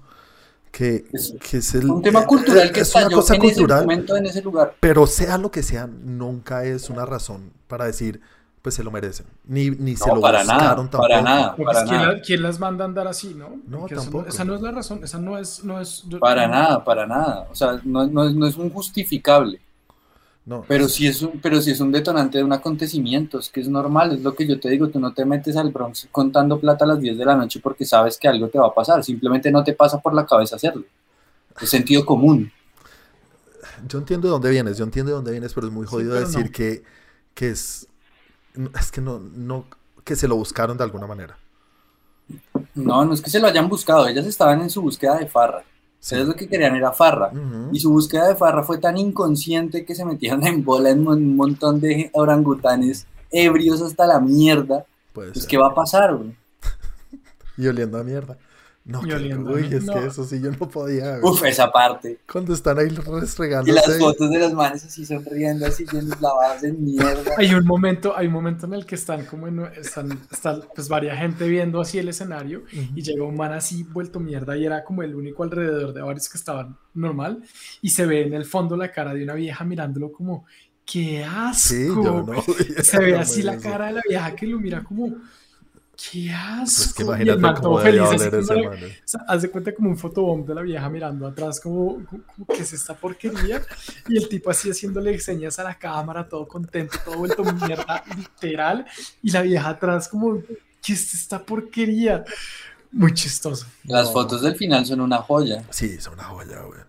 Que, 0.77 1.05
Es 1.13 1.33
que 1.49 1.57
es 1.57 1.73
el... 1.75 1.89
Un 1.89 2.01
tema 2.01 2.25
cultural 2.25 2.69
que 2.71 2.81
es 2.81 2.93
una 2.95 3.09
cosa 3.09 3.35
en 3.35 3.43
ese 3.45 3.53
cultural, 3.55 3.81
momento, 3.83 4.15
en 4.17 4.25
ese 4.25 4.41
lugar. 4.41 4.75
pero 4.81 5.07
sea 5.07 5.37
lo 5.37 5.49
que 5.49 5.63
sea, 5.63 5.87
nunca 5.87 6.65
es 6.65 6.89
una 6.89 7.05
razón 7.05 7.51
para 7.67 7.85
decir, 7.85 8.19
pues 8.61 8.75
se 8.75 8.83
lo 8.83 8.91
merecen. 8.91 9.25
Ni, 9.45 9.69
ni 9.69 9.95
se 9.95 10.07
No, 10.09 10.15
lo 10.15 10.21
para 10.21 10.39
buscaron 10.39 10.63
nada, 10.63 10.75
tampoco. 10.75 11.01
para 11.03 11.21
nada, 11.21 11.55
para 11.55 11.83
¿quién, 11.85 11.95
nada. 11.95 12.11
la- 12.13 12.21
quién 12.21 12.41
las 12.43 12.59
manda 12.59 12.83
a 12.83 12.87
andar 12.87 13.07
así, 13.07 13.33
no? 13.35 13.51
No, 13.67 13.79
Porque 13.81 13.93
eso 13.93 14.03
tampoco. 14.03 14.27
esa 14.27 14.43
no 14.43 14.55
es 14.55 14.61
la 14.61 14.71
razón. 14.71 15.01
Esa 15.03 15.17
no 15.19 15.37
es. 15.37 15.63
No 15.63 15.79
es 15.79 16.03
yo- 16.09 16.19
Para 16.19 16.45
nada, 16.47 16.83
para 16.83 17.07
nada. 17.07 17.47
O 17.49 17.55
sea, 17.55 17.79
no, 17.85 18.05
no 18.07 18.27
es- 18.27 18.33
no 18.35 18.45
es 18.45 18.57
un 18.57 18.69
justificable, 18.69 19.61
No, 20.45 20.63
pero 20.67 20.87
sí, 20.87 21.07
es 21.07 21.23
un, 21.23 21.39
pero 21.41 21.59
sí 21.59 21.71
es 21.71 21.79
un 21.79 21.91
detonante 21.91 22.37
de 22.37 22.43
un 22.43 22.53
acontecimiento, 22.53 23.39
es 23.39 23.49
que 23.49 23.61
es 23.61 23.67
normal, 23.67 24.13
es 24.13 24.21
lo 24.21 24.35
que 24.35 24.45
yo 24.45 24.59
te 24.59 24.69
digo, 24.69 24.89
tú 24.89 24.99
no 24.99 25.11
te 25.11 25.25
metes 25.25 25.57
al 25.57 25.71
Bronx 25.71 26.07
contando 26.11 26.59
plata 26.59 26.85
a 26.85 26.89
las 26.89 26.99
10 26.99 27.17
de 27.17 27.25
la 27.25 27.35
noche 27.35 27.59
porque 27.59 27.83
sabes 27.83 28.19
que 28.19 28.27
algo 28.27 28.47
te 28.47 28.59
va 28.59 28.67
a 28.67 28.73
pasar, 28.73 29.03
simplemente 29.03 29.49
no 29.49 29.63
te 29.63 29.73
pasa 29.73 29.99
por 29.99 30.13
la 30.13 30.23
cabeza 30.25 30.57
hacerlo. 30.57 30.83
Es 31.59 31.69
sentido 31.69 32.05
común. 32.05 32.51
Yo 33.87 33.97
entiendo 33.97 34.27
de 34.27 34.33
dónde 34.33 34.49
vienes, 34.51 34.77
yo 34.77 34.83
entiendo 34.83 35.11
de 35.11 35.15
dónde 35.15 35.31
vienes, 35.31 35.51
pero 35.53 35.65
es 35.65 35.73
muy 35.73 35.87
jodido 35.87 36.13
decir 36.13 36.45
no. 36.45 36.51
que, 36.51 36.83
que 37.33 37.49
es... 37.49 37.87
Es 38.79 38.91
que 38.91 39.01
no, 39.01 39.19
no... 39.19 39.65
Que 40.03 40.15
se 40.15 40.27
lo 40.27 40.35
buscaron 40.35 40.77
de 40.77 40.83
alguna 40.83 41.07
manera. 41.07 41.37
No, 42.75 43.03
no 43.03 43.13
es 43.13 43.21
que 43.21 43.31
se 43.31 43.39
lo 43.39 43.47
hayan 43.47 43.67
buscado, 43.67 44.07
ellas 44.07 44.27
estaban 44.27 44.61
en 44.61 44.69
su 44.69 44.81
búsqueda 44.81 45.17
de 45.17 45.27
farra. 45.27 45.63
Ellas 46.11 46.27
lo 46.27 46.35
que 46.35 46.47
querían 46.47 46.75
era 46.75 46.91
farra. 46.91 47.31
Y 47.71 47.79
su 47.79 47.91
búsqueda 47.91 48.27
de 48.27 48.35
farra 48.35 48.63
fue 48.63 48.77
tan 48.77 48.97
inconsciente 48.97 49.85
que 49.85 49.95
se 49.95 50.05
metieron 50.05 50.45
en 50.45 50.63
bola 50.63 50.89
en 50.89 51.07
un 51.07 51.35
montón 51.35 51.79
de 51.79 52.09
orangutanes 52.13 53.07
ebrios 53.31 53.81
hasta 53.81 54.05
la 54.05 54.19
mierda. 54.19 54.85
Pues. 55.13 55.47
¿qué 55.47 55.57
va 55.57 55.67
a 55.67 55.73
pasar, 55.73 56.15
güey? 56.15 56.35
Y 57.57 57.67
oliendo 57.67 57.97
a 57.97 58.03
mierda. 58.03 58.37
No, 58.87 59.01
Y 59.03 59.07
que- 59.09 59.15
oliendo 59.15 59.49
a 59.49 59.53
uy, 59.53 59.63
es 59.63 59.69
que 59.69 59.79
No. 59.79 59.97
eso 60.05 60.23
sí 60.25 60.39
yo 60.39 60.51
no 60.51 60.69
podía. 60.69 61.17
güey. 61.17 61.33
Uf, 61.33 61.43
esa 61.43 61.71
parte. 61.71 62.19
Cuando 62.31 62.53
están 62.53 62.77
ahí 62.77 62.87
Y 63.65 63.71
las 63.71 63.97
fotos 63.97 64.29
de 64.29 64.37
los 64.37 64.53
manes 64.53 64.85
así 64.85 65.03
sonriendo, 65.07 65.65
así 65.65 65.85
llenos 65.91 66.21
lavadas 66.21 66.63
en 66.63 66.83
mierda. 66.83 67.31
Hay 67.37 67.51
un 67.55 67.65
momento, 67.65 68.15
hay 68.15 68.27
un 68.27 68.33
momento 68.33 68.67
en 68.67 68.75
el 68.75 68.85
que 68.85 68.93
están 68.93 69.25
como 69.25 69.47
en, 69.47 69.59
están, 69.75 70.11
está 70.31 70.59
pues 70.75 70.87
varia 70.87 71.15
gente 71.17 71.47
viendo 71.47 71.81
así 71.81 71.97
el 71.97 72.09
escenario 72.09 72.63
y 72.71 73.01
llega 73.01 73.23
un 73.23 73.35
man 73.35 73.53
así 73.53 73.81
vuelto 73.83 74.19
mierda 74.19 74.55
y 74.55 74.65
era 74.67 74.83
como 74.83 75.01
el 75.01 75.15
único 75.15 75.41
alrededor 75.41 75.91
de 75.91 76.01
varios 76.03 76.29
que 76.29 76.37
estaban 76.37 76.77
normal 76.93 77.41
y 77.81 77.89
se 77.89 78.05
ve 78.05 78.21
en 78.27 78.35
el 78.35 78.45
fondo 78.45 78.77
la 78.77 78.91
cara 78.91 79.15
de 79.15 79.23
una 79.23 79.33
vieja 79.33 79.63
mirándolo 79.65 80.11
como 80.11 80.45
qué 80.85 81.23
asco. 81.23 81.69
Sí, 81.69 81.87
yo 81.87 82.21
no. 82.23 82.43
Se 82.83 82.99
ve 82.99 83.13
no 83.13 83.19
así 83.21 83.41
la 83.41 83.57
cara 83.57 83.87
de 83.87 83.93
la 83.93 84.01
vieja 84.07 84.35
que 84.35 84.45
lo 84.45 84.59
mira 84.59 84.83
como 84.83 85.15
qué 85.95 86.31
asco. 86.31 87.05
Pues 87.05 87.17
que 87.17 87.23
y 87.23 87.29
el 87.29 87.37
imagínate 87.37 87.41
man 87.41 87.55
cómo 87.61 87.77
feliz, 87.79 88.01
como 88.01 88.13
ese 88.13 88.27
eh. 88.27 88.99
o 89.03 89.07
sea, 89.07 89.21
haz 89.27 89.41
de 89.41 89.49
cuenta 89.49 89.73
como 89.73 89.89
un 89.89 89.97
fotobomb 89.97 90.45
de 90.45 90.55
la 90.55 90.61
vieja 90.61 90.89
mirando 90.89 91.27
atrás, 91.27 91.59
como, 91.59 92.05
como, 92.05 92.23
como, 92.23 92.45
¿qué 92.47 92.61
es 92.61 92.73
esta 92.73 92.93
porquería? 92.95 93.61
Y 94.07 94.17
el 94.17 94.27
tipo 94.29 94.49
así 94.49 94.69
haciéndole 94.69 95.17
señas 95.19 95.57
a 95.59 95.63
la 95.63 95.77
cámara, 95.77 96.27
todo 96.27 96.47
contento, 96.47 96.97
todo 97.03 97.17
vuelto 97.17 97.43
mierda, 97.43 98.03
literal. 98.17 98.85
Y 99.21 99.31
la 99.31 99.41
vieja 99.41 99.69
atrás, 99.69 100.07
como, 100.07 100.41
¿qué 100.83 100.93
es 100.93 101.13
esta 101.13 101.43
porquería? 101.43 102.23
Muy 102.91 103.13
chistoso. 103.13 103.65
Las 103.83 104.07
No. 104.07 104.13
fotos 104.13 104.41
del 104.41 104.55
final 104.55 104.85
son 104.85 105.01
una 105.01 105.17
joya. 105.17 105.63
Sí, 105.69 105.99
son 105.99 106.13
una 106.13 106.23
joya, 106.25 106.61
güey. 106.61 106.79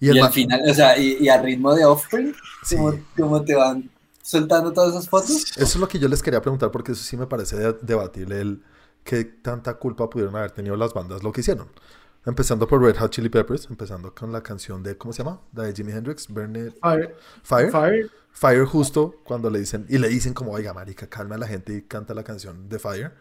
Y, 0.00 0.06
Y 0.06 0.08
el 0.10 0.22
al 0.22 0.30
final, 0.32 0.60
o 0.68 0.74
sea, 0.74 0.98
y, 0.98 1.16
y 1.20 1.28
al 1.28 1.42
ritmo 1.42 1.74
de 1.74 1.84
Offspring, 1.84 2.34
Sí. 2.64 2.76
¿cómo, 2.76 2.98
cómo 3.16 3.42
te 3.42 3.54
van 3.54 3.88
soltando 4.26 4.72
todas 4.72 4.90
esas 4.94 5.08
fotos? 5.08 5.30
Eso 5.56 5.62
es 5.62 5.76
lo 5.76 5.88
que 5.88 5.98
yo 5.98 6.08
les 6.08 6.22
quería 6.22 6.40
preguntar 6.42 6.70
porque 6.70 6.92
eso 6.92 7.02
sí 7.04 7.16
me 7.16 7.26
parece 7.26 7.56
de- 7.56 7.76
debatible 7.82 8.40
el 8.40 8.62
qué 9.04 9.24
tanta 9.24 9.74
culpa 9.74 10.10
pudieron 10.10 10.34
haber 10.36 10.50
tenido 10.50 10.76
las 10.76 10.92
bandas 10.92 11.22
lo 11.22 11.32
que 11.32 11.40
hicieron. 11.42 11.68
Empezando 12.24 12.66
por 12.66 12.82
Red 12.82 12.96
Hot 12.98 13.12
Chili 13.12 13.28
Peppers, 13.28 13.68
empezando 13.70 14.12
con 14.12 14.32
la 14.32 14.42
canción 14.42 14.82
de, 14.82 14.98
¿cómo 14.98 15.12
se 15.12 15.22
llama? 15.22 15.40
La 15.54 15.62
de 15.62 15.72
Jimi 15.72 15.92
Hendrix, 15.92 16.26
Burn 16.26 16.56
It- 16.56 16.74
Fire, 16.82 17.14
Fire. 17.44 17.70
Fire, 17.70 18.10
Fire 18.32 18.64
justo 18.66 19.14
cuando 19.24 19.48
le 19.48 19.60
dicen, 19.60 19.86
y 19.88 19.98
le 19.98 20.08
dicen 20.08 20.34
como, 20.34 20.50
oiga, 20.52 20.74
marica, 20.74 21.06
calma 21.08 21.36
a 21.36 21.38
la 21.38 21.46
gente 21.46 21.72
y 21.74 21.82
canta 21.82 22.14
la 22.14 22.24
canción 22.24 22.68
de 22.68 22.78
Fire. 22.80 23.12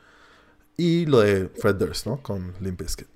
Y 0.77 1.05
lo 1.05 1.19
de 1.21 1.49
Fred 1.49 1.75
Durst, 1.75 2.07
¿no? 2.07 2.17
Con 2.23 2.53
Limp 2.59 2.81
Bizkit. 2.81 3.07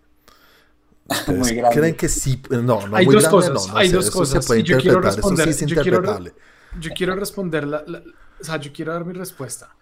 ¿Ustedes 1.10 1.39
Muy 1.39 1.56
grande. 1.56 1.75
¿Creen 1.80 1.95
que 1.95 2.08
sí? 2.08 2.41
No, 2.52 2.86
no, 2.88 2.95
hay 2.95 3.06
muy 3.06 3.15
dos 3.15 3.23
grande, 3.23 3.30
cosas, 3.49 3.54
no, 3.67 3.73
no 3.73 3.78
hay 3.80 3.89
sé, 3.89 3.95
dos 3.95 4.06
eso 4.06 4.19
cosas. 4.19 4.43
se 4.43 4.47
puede 4.47 4.63
yo 4.63 4.78
quiero 4.78 4.97
interpretar, 4.99 5.15
responder, 5.15 5.49
eso 5.49 5.58
sí 5.60 5.65
es 5.65 5.71
yo 5.71 5.82
quiero, 5.82 5.97
interpretable. 5.97 6.34
Yo 6.79 6.91
quiero 6.95 7.15
responder, 7.15 7.65
la, 7.67 7.84
la- 7.88 8.03
o 8.39 8.43
sea, 8.43 8.58
yo 8.58 8.71
quiero 8.73 8.93
dar 8.93 9.05
mi 9.05 9.13
respuesta. 9.13 9.75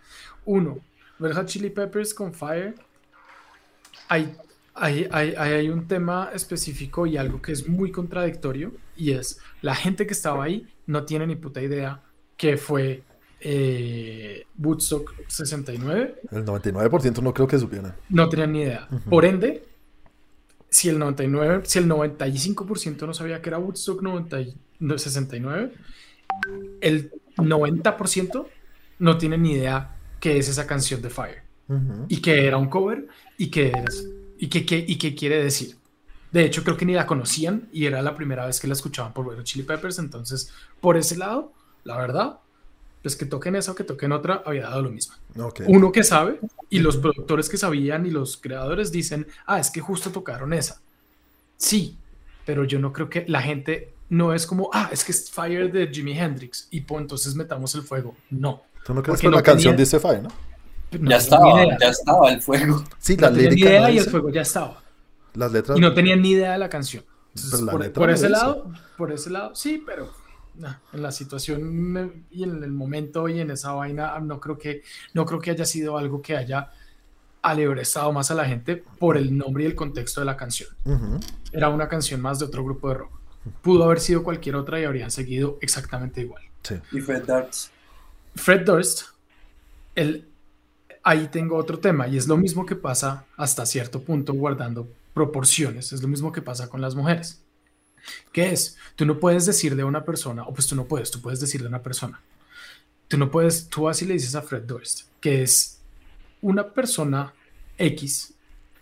Uno, 0.45 0.79
Red 1.19 1.33
Hot 1.35 1.45
Chili 1.47 1.69
Peppers 1.69 2.13
con 2.13 2.33
Fire 2.33 2.75
hay, 4.07 4.35
hay, 4.73 5.07
hay, 5.11 5.33
hay 5.35 5.69
un 5.69 5.87
tema 5.87 6.29
específico 6.33 7.05
y 7.05 7.17
algo 7.17 7.41
que 7.41 7.51
es 7.51 7.67
muy 7.67 7.91
contradictorio 7.91 8.71
y 8.95 9.11
es 9.11 9.39
la 9.61 9.75
gente 9.75 10.05
que 10.07 10.13
estaba 10.13 10.43
ahí 10.45 10.67
no 10.85 11.03
tiene 11.05 11.27
ni 11.27 11.35
puta 11.35 11.61
idea 11.61 12.01
que 12.37 12.55
fue 12.57 13.03
eh, 13.39 14.45
Woodstock 14.57 15.13
69. 15.27 16.21
El 16.31 16.45
99% 16.45 17.21
no 17.21 17.33
creo 17.33 17.47
que 17.47 17.59
supieran. 17.59 17.95
No 18.09 18.29
tenían 18.29 18.51
ni 18.53 18.61
idea. 18.61 18.87
Por 19.09 19.25
ende, 19.25 19.63
si 20.69 20.89
el 20.89 20.97
99, 20.99 21.63
si 21.65 21.79
el 21.79 21.87
95% 21.89 23.05
no 23.05 23.13
sabía 23.13 23.41
que 23.41 23.49
era 23.49 23.57
Woodstock 23.59 24.01
90, 24.01 24.37
69, 24.97 25.73
el 26.81 27.11
90% 27.37 28.45
no 28.99 29.17
tiene 29.17 29.37
ni 29.37 29.53
idea 29.53 29.95
qué 30.19 30.37
es 30.37 30.49
esa 30.49 30.65
canción 30.65 31.01
de 31.01 31.09
Fire 31.09 31.43
y 32.07 32.21
que 32.21 32.45
era 32.45 32.57
un 32.57 32.69
cover 32.69 33.07
y 33.37 33.51
que, 33.51 33.73
y 34.37 34.47
que, 34.47 34.85
y 34.87 34.97
que 34.97 35.15
quiere 35.15 35.43
decir. 35.43 35.75
De 36.31 36.45
hecho, 36.45 36.63
creo 36.63 36.77
que 36.77 36.85
ni 36.85 36.93
la 36.93 37.05
conocían 37.05 37.67
y 37.71 37.85
era 37.85 38.01
la 38.01 38.15
primera 38.15 38.45
vez 38.45 38.59
que 38.59 38.67
la 38.67 38.73
escuchaban 38.73 39.13
por 39.13 39.27
Red 39.27 39.43
Chili 39.43 39.63
Peppers. 39.63 39.99
Entonces, 39.99 40.53
por 40.79 40.97
ese 40.97 41.17
lado, 41.17 41.53
la 41.83 41.97
verdad, 41.97 42.39
pues 43.01 43.15
que 43.15 43.25
toquen 43.25 43.55
esa 43.55 43.71
o 43.71 43.75
que 43.75 43.83
toquen 43.83 44.11
otra, 44.11 44.43
había 44.45 44.63
dado 44.63 44.81
lo 44.81 44.89
mismo. 44.89 45.15
Uno 45.67 45.91
que 45.91 46.03
sabe 46.03 46.39
y 46.69 46.79
los 46.79 46.97
productores 46.97 47.49
que 47.49 47.57
sabían 47.57 48.05
y 48.05 48.11
los 48.11 48.37
creadores 48.37 48.91
dicen, 48.91 49.27
ah, 49.45 49.59
es 49.59 49.71
que 49.71 49.81
justo 49.81 50.11
tocaron 50.11 50.53
esa. 50.53 50.81
Sí, 51.57 51.97
pero 52.45 52.63
yo 52.65 52.79
no 52.79 52.93
creo 52.93 53.09
que 53.09 53.25
la 53.27 53.41
gente 53.41 53.93
no 54.09 54.33
es 54.33 54.47
como, 54.47 54.69
ah, 54.73 54.89
es 54.91 55.03
que 55.03 55.11
es 55.11 55.29
Fire 55.29 55.71
de 55.71 55.87
Jimi 55.87 56.17
Hendrix 56.17 56.67
y 56.71 56.81
pues 56.81 57.01
entonces 57.01 57.35
metamos 57.35 57.73
el 57.75 57.81
fuego. 57.81 58.15
No. 58.29 58.63
¿Tú 58.85 58.93
no 58.93 59.03
crees 59.03 59.19
que 59.19 59.29
la 59.29 59.43
canción 59.43 59.75
dice 59.75 59.99
Fire, 59.99 60.23
no? 60.23 60.29
ya 60.91 61.17
estaba, 61.17 61.77
ya 61.77 61.89
estaba 61.89 62.31
el 62.31 62.41
fuego. 62.41 62.83
Sí, 62.99 63.17
la 63.17 63.29
no 63.29 63.41
idea 63.41 63.91
y 63.91 63.97
el 63.97 64.05
fuego 64.05 64.29
ya 64.29 64.41
estaba. 64.41 64.81
Las 65.33 65.51
letras. 65.51 65.77
Y 65.77 65.81
no 65.81 65.93
tenían 65.93 66.21
ni 66.21 66.31
idea 66.31 66.53
de 66.53 66.57
la 66.57 66.69
canción. 66.69 67.03
por, 67.93 68.09
ese 68.09 68.29
lado, 68.29 68.71
por 68.97 69.11
ese 69.11 69.29
lado, 69.29 69.53
sí, 69.55 69.83
pero 69.85 70.09
en 70.93 71.01
la 71.01 71.11
situación 71.11 72.25
y 72.31 72.43
en 72.43 72.63
el 72.63 72.71
momento 72.71 73.27
y 73.29 73.39
en 73.39 73.51
esa 73.51 73.73
vaina, 73.73 74.19
no 74.19 74.39
creo 74.39 74.57
que, 74.57 74.81
no 75.13 75.25
creo 75.25 75.39
que 75.39 75.51
haya 75.51 75.65
sido 75.65 75.97
algo 75.97 76.21
que 76.21 76.35
haya 76.35 76.71
alebrestado 77.41 78.11
más 78.11 78.31
a 78.31 78.35
la 78.35 78.45
gente 78.45 78.83
por 78.99 79.17
el 79.17 79.37
nombre 79.37 79.63
y 79.63 79.67
el 79.67 79.75
contexto 79.75 80.21
de 80.21 80.25
la 80.25 80.35
canción. 80.35 80.69
Era 81.51 81.69
una 81.69 81.87
canción 81.87 82.21
más 82.21 82.39
de 82.39 82.45
otro 82.45 82.63
grupo 82.63 82.89
de 82.89 82.95
rock. 82.95 83.16
Pudo 83.61 83.83
haber 83.83 83.99
sido 83.99 84.23
cualquier 84.23 84.55
otra 84.55 84.79
y 84.79 84.83
habrían 84.83 85.11
seguido 85.11 85.57
exactamente 85.61 86.21
igual. 86.21 86.43
Y 86.91 86.99
Fred 86.99 87.23
Durst. 87.25 87.71
Fred 88.35 88.65
Durst, 88.65 89.03
el, 89.95 90.27
ahí 91.03 91.27
tengo 91.29 91.55
otro 91.55 91.79
tema 91.79 92.07
y 92.07 92.17
es 92.17 92.27
lo 92.27 92.37
mismo 92.37 92.65
que 92.65 92.75
pasa 92.75 93.25
hasta 93.35 93.65
cierto 93.65 94.01
punto 94.01 94.33
guardando 94.33 94.87
proporciones, 95.13 95.93
es 95.93 96.01
lo 96.01 96.07
mismo 96.07 96.31
que 96.31 96.41
pasa 96.41 96.69
con 96.69 96.81
las 96.81 96.95
mujeres. 96.95 97.41
¿Qué 98.31 98.51
es? 98.51 98.77
Tú 98.95 99.05
no 99.05 99.19
puedes 99.19 99.45
decirle 99.45 99.81
a 99.81 99.85
una 99.85 100.05
persona, 100.05 100.43
o 100.43 100.53
pues 100.53 100.67
tú 100.67 100.75
no 100.75 100.85
puedes, 100.85 101.09
tú 101.11 101.21
puedes 101.21 101.39
decirle 101.39 101.67
a 101.67 101.69
una 101.69 101.81
persona. 101.81 102.21
Tú 103.07 103.17
no 103.17 103.31
puedes, 103.31 103.69
tú 103.69 103.89
así 103.89 104.05
le 104.05 104.13
dices 104.13 104.35
a 104.35 104.41
Fred 104.41 104.63
Durst, 104.63 105.07
que 105.19 105.41
es 105.41 105.79
una 106.41 106.73
persona 106.73 107.33
X, 107.77 108.33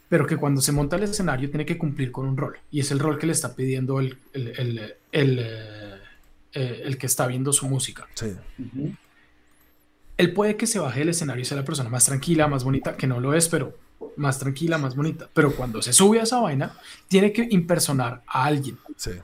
pero 0.10 0.26
que 0.26 0.38
cuando 0.38 0.62
se 0.62 0.72
monta 0.72 0.96
el 0.96 1.04
escenario 1.04 1.50
tiene 1.50 1.66
que 1.66 1.78
cumplir 1.78 2.12
con 2.12 2.28
un 2.28 2.38
rol. 2.38 2.58
Y 2.72 2.80
es 2.80 2.92
el 2.92 3.00
rol 3.00 3.18
que 3.18 3.26
le 3.26 3.34
está 3.34 3.56
pidiendo 3.56 4.00
el, 4.00 4.18
el, 4.34 4.96
el, 5.12 5.40
eh, 6.54 6.98
que 7.00 7.06
está 7.06 7.28
viendo 7.28 7.52
su 7.52 7.68
música. 7.68 8.08
Sí. 8.14 8.36
Él 10.18 10.34
puede 10.34 10.56
que 10.56 10.68
se 10.68 10.80
baje 10.80 11.00
del 11.00 11.10
escenario 11.10 11.42
y 11.42 11.46
sea 11.46 11.58
la 11.58 11.66
persona 11.66 11.90
más 11.90 12.06
tranquila, 12.06 12.48
más 12.48 12.64
bonita, 12.64 12.96
que 12.96 13.08
no 13.08 13.20
lo 13.20 13.34
es, 13.34 13.50
pero 13.50 13.78
más 14.16 14.40
tranquila, 14.40 14.78
más 14.78 14.96
bonita. 14.96 15.30
Pero 15.34 15.54
cuando 15.56 15.82
se 15.82 15.92
sube 15.92 16.20
a 16.20 16.24
esa 16.24 16.40
vaina, 16.40 16.78
tiene 17.08 17.34
que 17.34 17.48
impersonar 17.50 18.24
a 18.28 18.46
alguien, 18.46 18.78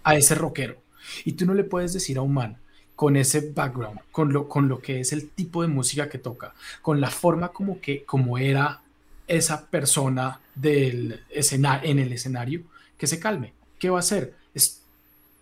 a 0.03 0.15
ese 0.15 0.35
rockero. 0.35 0.77
Y 1.25 1.33
tú 1.33 1.45
no 1.45 1.53
le 1.53 1.63
puedes 1.63 1.93
decir 1.93 2.17
a 2.17 2.21
un 2.21 2.33
man 2.33 2.57
con 2.95 3.15
ese 3.15 3.51
background, 3.51 3.99
con 4.11 4.31
lo, 4.31 4.47
con 4.47 4.67
lo 4.67 4.79
que 4.79 4.99
es 4.99 5.11
el 5.11 5.29
tipo 5.29 5.61
de 5.61 5.67
música 5.67 6.07
que 6.09 6.19
toca, 6.19 6.53
con 6.81 7.01
la 7.01 7.09
forma 7.09 7.49
como 7.49 7.81
que 7.81 8.03
como 8.03 8.37
era 8.37 8.81
esa 9.27 9.65
persona 9.67 10.39
del 10.55 11.21
escenario, 11.29 11.89
en 11.89 11.99
el 11.99 12.13
escenario, 12.13 12.63
que 12.97 13.07
se 13.07 13.19
calme. 13.19 13.53
¿Qué 13.79 13.89
va 13.89 13.97
a 13.97 14.01
hacer? 14.01 14.35
Es, 14.53 14.81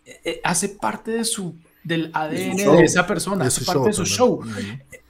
eh, 0.05 0.21
eh, 0.23 0.41
hace 0.43 0.69
parte 0.69 1.11
de 1.11 1.25
su 1.25 1.55
del 1.83 2.11
ADN 2.13 2.57
de 2.57 2.83
esa 2.83 3.07
persona, 3.07 3.47
es 3.47 3.59
parte 3.63 3.87
de 3.87 3.93
su 3.93 4.05
show. 4.05 4.41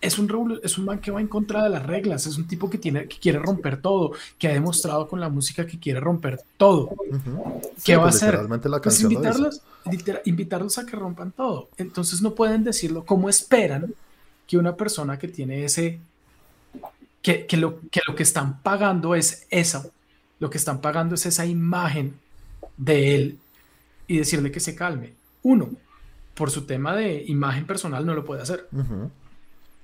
Es 0.02 0.18
un, 0.18 0.60
es 0.64 0.78
un 0.78 0.86
man 0.86 1.00
que 1.00 1.12
va 1.12 1.20
en 1.20 1.28
contra 1.28 1.64
de 1.64 1.70
las 1.70 1.86
reglas, 1.86 2.26
es 2.26 2.38
un 2.38 2.48
tipo 2.48 2.70
que, 2.70 2.78
tiene, 2.78 3.08
que 3.08 3.18
quiere 3.18 3.40
romper 3.40 3.82
todo, 3.82 4.12
que 4.38 4.48
ha 4.48 4.54
demostrado 4.54 5.08
con 5.08 5.20
la 5.20 5.30
música 5.30 5.66
que 5.66 5.80
quiere 5.80 6.00
romper 6.00 6.40
todo. 6.58 6.96
¿Qué 7.84 7.96
va 7.96 8.04
a 8.04 8.06
pues, 8.06 8.24
hacer? 8.24 8.40
Pues 8.82 9.02
invitarlos, 9.02 9.62
invitarlos 10.26 10.78
a 10.78 10.86
que 10.86 10.96
rompan 10.96 11.32
todo. 11.32 11.70
Entonces 11.78 12.22
no 12.22 12.34
pueden 12.34 12.64
decirlo 12.64 13.06
como 13.06 13.30
esperan 13.30 13.94
que 14.48 14.58
una 14.58 14.76
persona 14.76 15.20
que 15.20 15.28
tiene 15.28 15.66
ese, 15.66 16.00
que, 17.22 17.46
que, 17.46 17.58
lo, 17.58 17.80
que 17.92 18.02
lo 18.08 18.16
que 18.16 18.24
están 18.24 18.62
pagando 18.62 19.16
es 19.16 19.46
eso, 19.50 19.92
lo 20.40 20.50
que 20.50 20.58
están 20.58 20.82
pagando 20.82 21.16
es 21.16 21.26
esa 21.26 21.46
imagen 21.46 22.16
de 22.78 23.16
él 23.16 23.40
y 24.08 24.18
decirle 24.18 24.52
que 24.52 24.60
se 24.60 24.76
calme. 24.76 25.14
Uno, 25.44 25.70
por 26.34 26.52
su 26.52 26.66
tema 26.66 26.96
de 26.96 27.24
imagen 27.28 27.66
personal 27.66 28.06
no 28.06 28.14
lo 28.14 28.26
puede 28.26 28.42
hacer. 28.42 28.68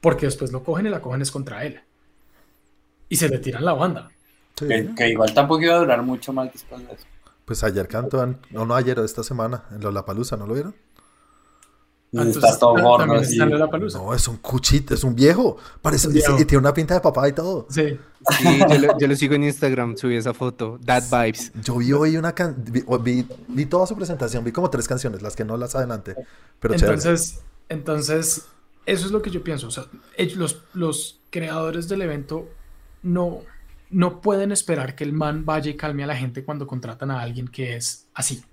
Porque 0.02 0.26
después 0.26 0.52
lo 0.52 0.64
cogen 0.64 0.88
y 0.88 0.90
la 0.90 1.02
cogen 1.02 1.22
es 1.22 1.32
contra 1.32 1.66
él. 1.66 1.82
Y 3.10 3.18
se 3.18 3.30
le 3.30 3.40
tiran 3.40 3.66
la 3.66 3.74
banda. 3.74 4.10
Que, 4.56 5.10
igual 5.10 5.34
tampoco 5.34 5.64
iba 5.64 5.76
a 5.76 5.80
durar 5.80 6.02
mucho 6.02 6.32
más 6.32 6.52
después 6.52 6.88
de 6.88 6.94
eso. 6.94 7.06
Pues 7.44 7.64
ayer 7.64 7.88
cantó, 7.88 8.26
no, 8.50 8.66
no 8.66 8.74
ayer, 8.74 8.98
esta 9.00 9.22
semana, 9.22 9.66
en 9.72 9.82
Lollapalooza, 9.82 10.38
¿no 10.38 10.48
lo 10.48 10.54
vieron? 10.54 10.76
Ah, 12.18 12.24
está 12.24 12.58
todo 12.58 12.74
gordo. 12.82 13.08
No, 13.08 14.14
es 14.14 14.28
un 14.28 14.38
cuchito, 14.38 14.94
es 14.94 15.04
un 15.04 15.16
viejo. 15.16 15.58
Parece, 15.82 16.10
y, 16.10 16.46
tiene 16.46 16.58
una 16.58 16.74
pinta 16.74 16.94
de 16.94 17.02
papá 17.02 17.28
y 17.28 17.34
todo. 17.34 17.68
Sí. 17.70 17.98
yo, 19.00 19.08
lo, 19.08 19.16
sigo 19.16 19.36
en 19.36 19.44
Instagram, 19.44 19.98
subí 19.98 20.16
esa 20.16 20.34
foto. 20.34 20.80
That 20.86 21.04
Vibes. 21.12 21.52
Yo 21.62 21.78
vi 21.78 21.92
hoy 21.92 22.18
una 22.18 22.34
vi, 23.04 23.26
vi, 23.48 23.66
toda 23.66 23.86
su 23.86 23.96
presentación, 23.96 24.44
vi 24.44 24.52
como 24.52 24.70
tres 24.70 24.88
canciones, 24.88 25.22
las 25.22 25.36
que 25.36 25.44
no 25.44 25.58
las 25.58 25.76
adelante. 25.76 26.16
Pero 26.60 26.76
entonces, 26.76 27.40
entonces, 27.70 28.46
eso 28.86 29.06
es 29.06 29.12
lo 29.12 29.22
que 29.22 29.30
yo 29.30 29.44
pienso. 29.44 29.68
O 29.68 29.72
sea, 29.72 29.86
los, 30.36 30.64
los 30.74 31.22
creadores 31.30 31.90
del 31.90 32.02
evento 32.02 32.48
no, 33.04 33.42
no 33.90 34.22
pueden 34.22 34.52
esperar 34.52 34.96
que 34.96 35.04
el 35.04 35.14
man 35.14 35.46
vaya 35.46 35.70
y 35.70 35.76
calme 35.76 36.04
a 36.04 36.08
la 36.08 36.16
gente 36.16 36.44
cuando 36.44 36.66
contratan 36.68 37.12
a 37.12 37.22
alguien 37.22 37.48
que 37.48 37.76
es 37.76 38.08
así. 38.14 38.44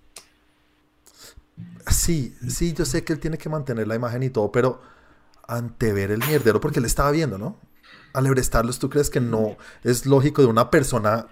Sí, 1.90 2.34
sí, 2.48 2.72
yo 2.72 2.84
sé 2.84 3.04
que 3.04 3.12
él 3.12 3.18
tiene 3.18 3.38
que 3.38 3.48
mantener 3.48 3.88
la 3.88 3.94
imagen 3.94 4.22
y 4.22 4.30
todo, 4.30 4.52
pero 4.52 4.80
ante 5.46 5.92
ver 5.92 6.10
el 6.10 6.18
mierdero, 6.18 6.60
porque 6.60 6.78
él 6.78 6.84
estaba 6.84 7.10
viendo, 7.10 7.38
¿no? 7.38 7.58
Al 8.12 8.26
ebrestarlos, 8.26 8.78
¿tú 8.78 8.90
crees 8.90 9.10
que 9.10 9.20
no 9.20 9.56
es 9.82 10.06
lógico 10.06 10.42
de 10.42 10.48
una 10.48 10.70
persona 10.70 11.26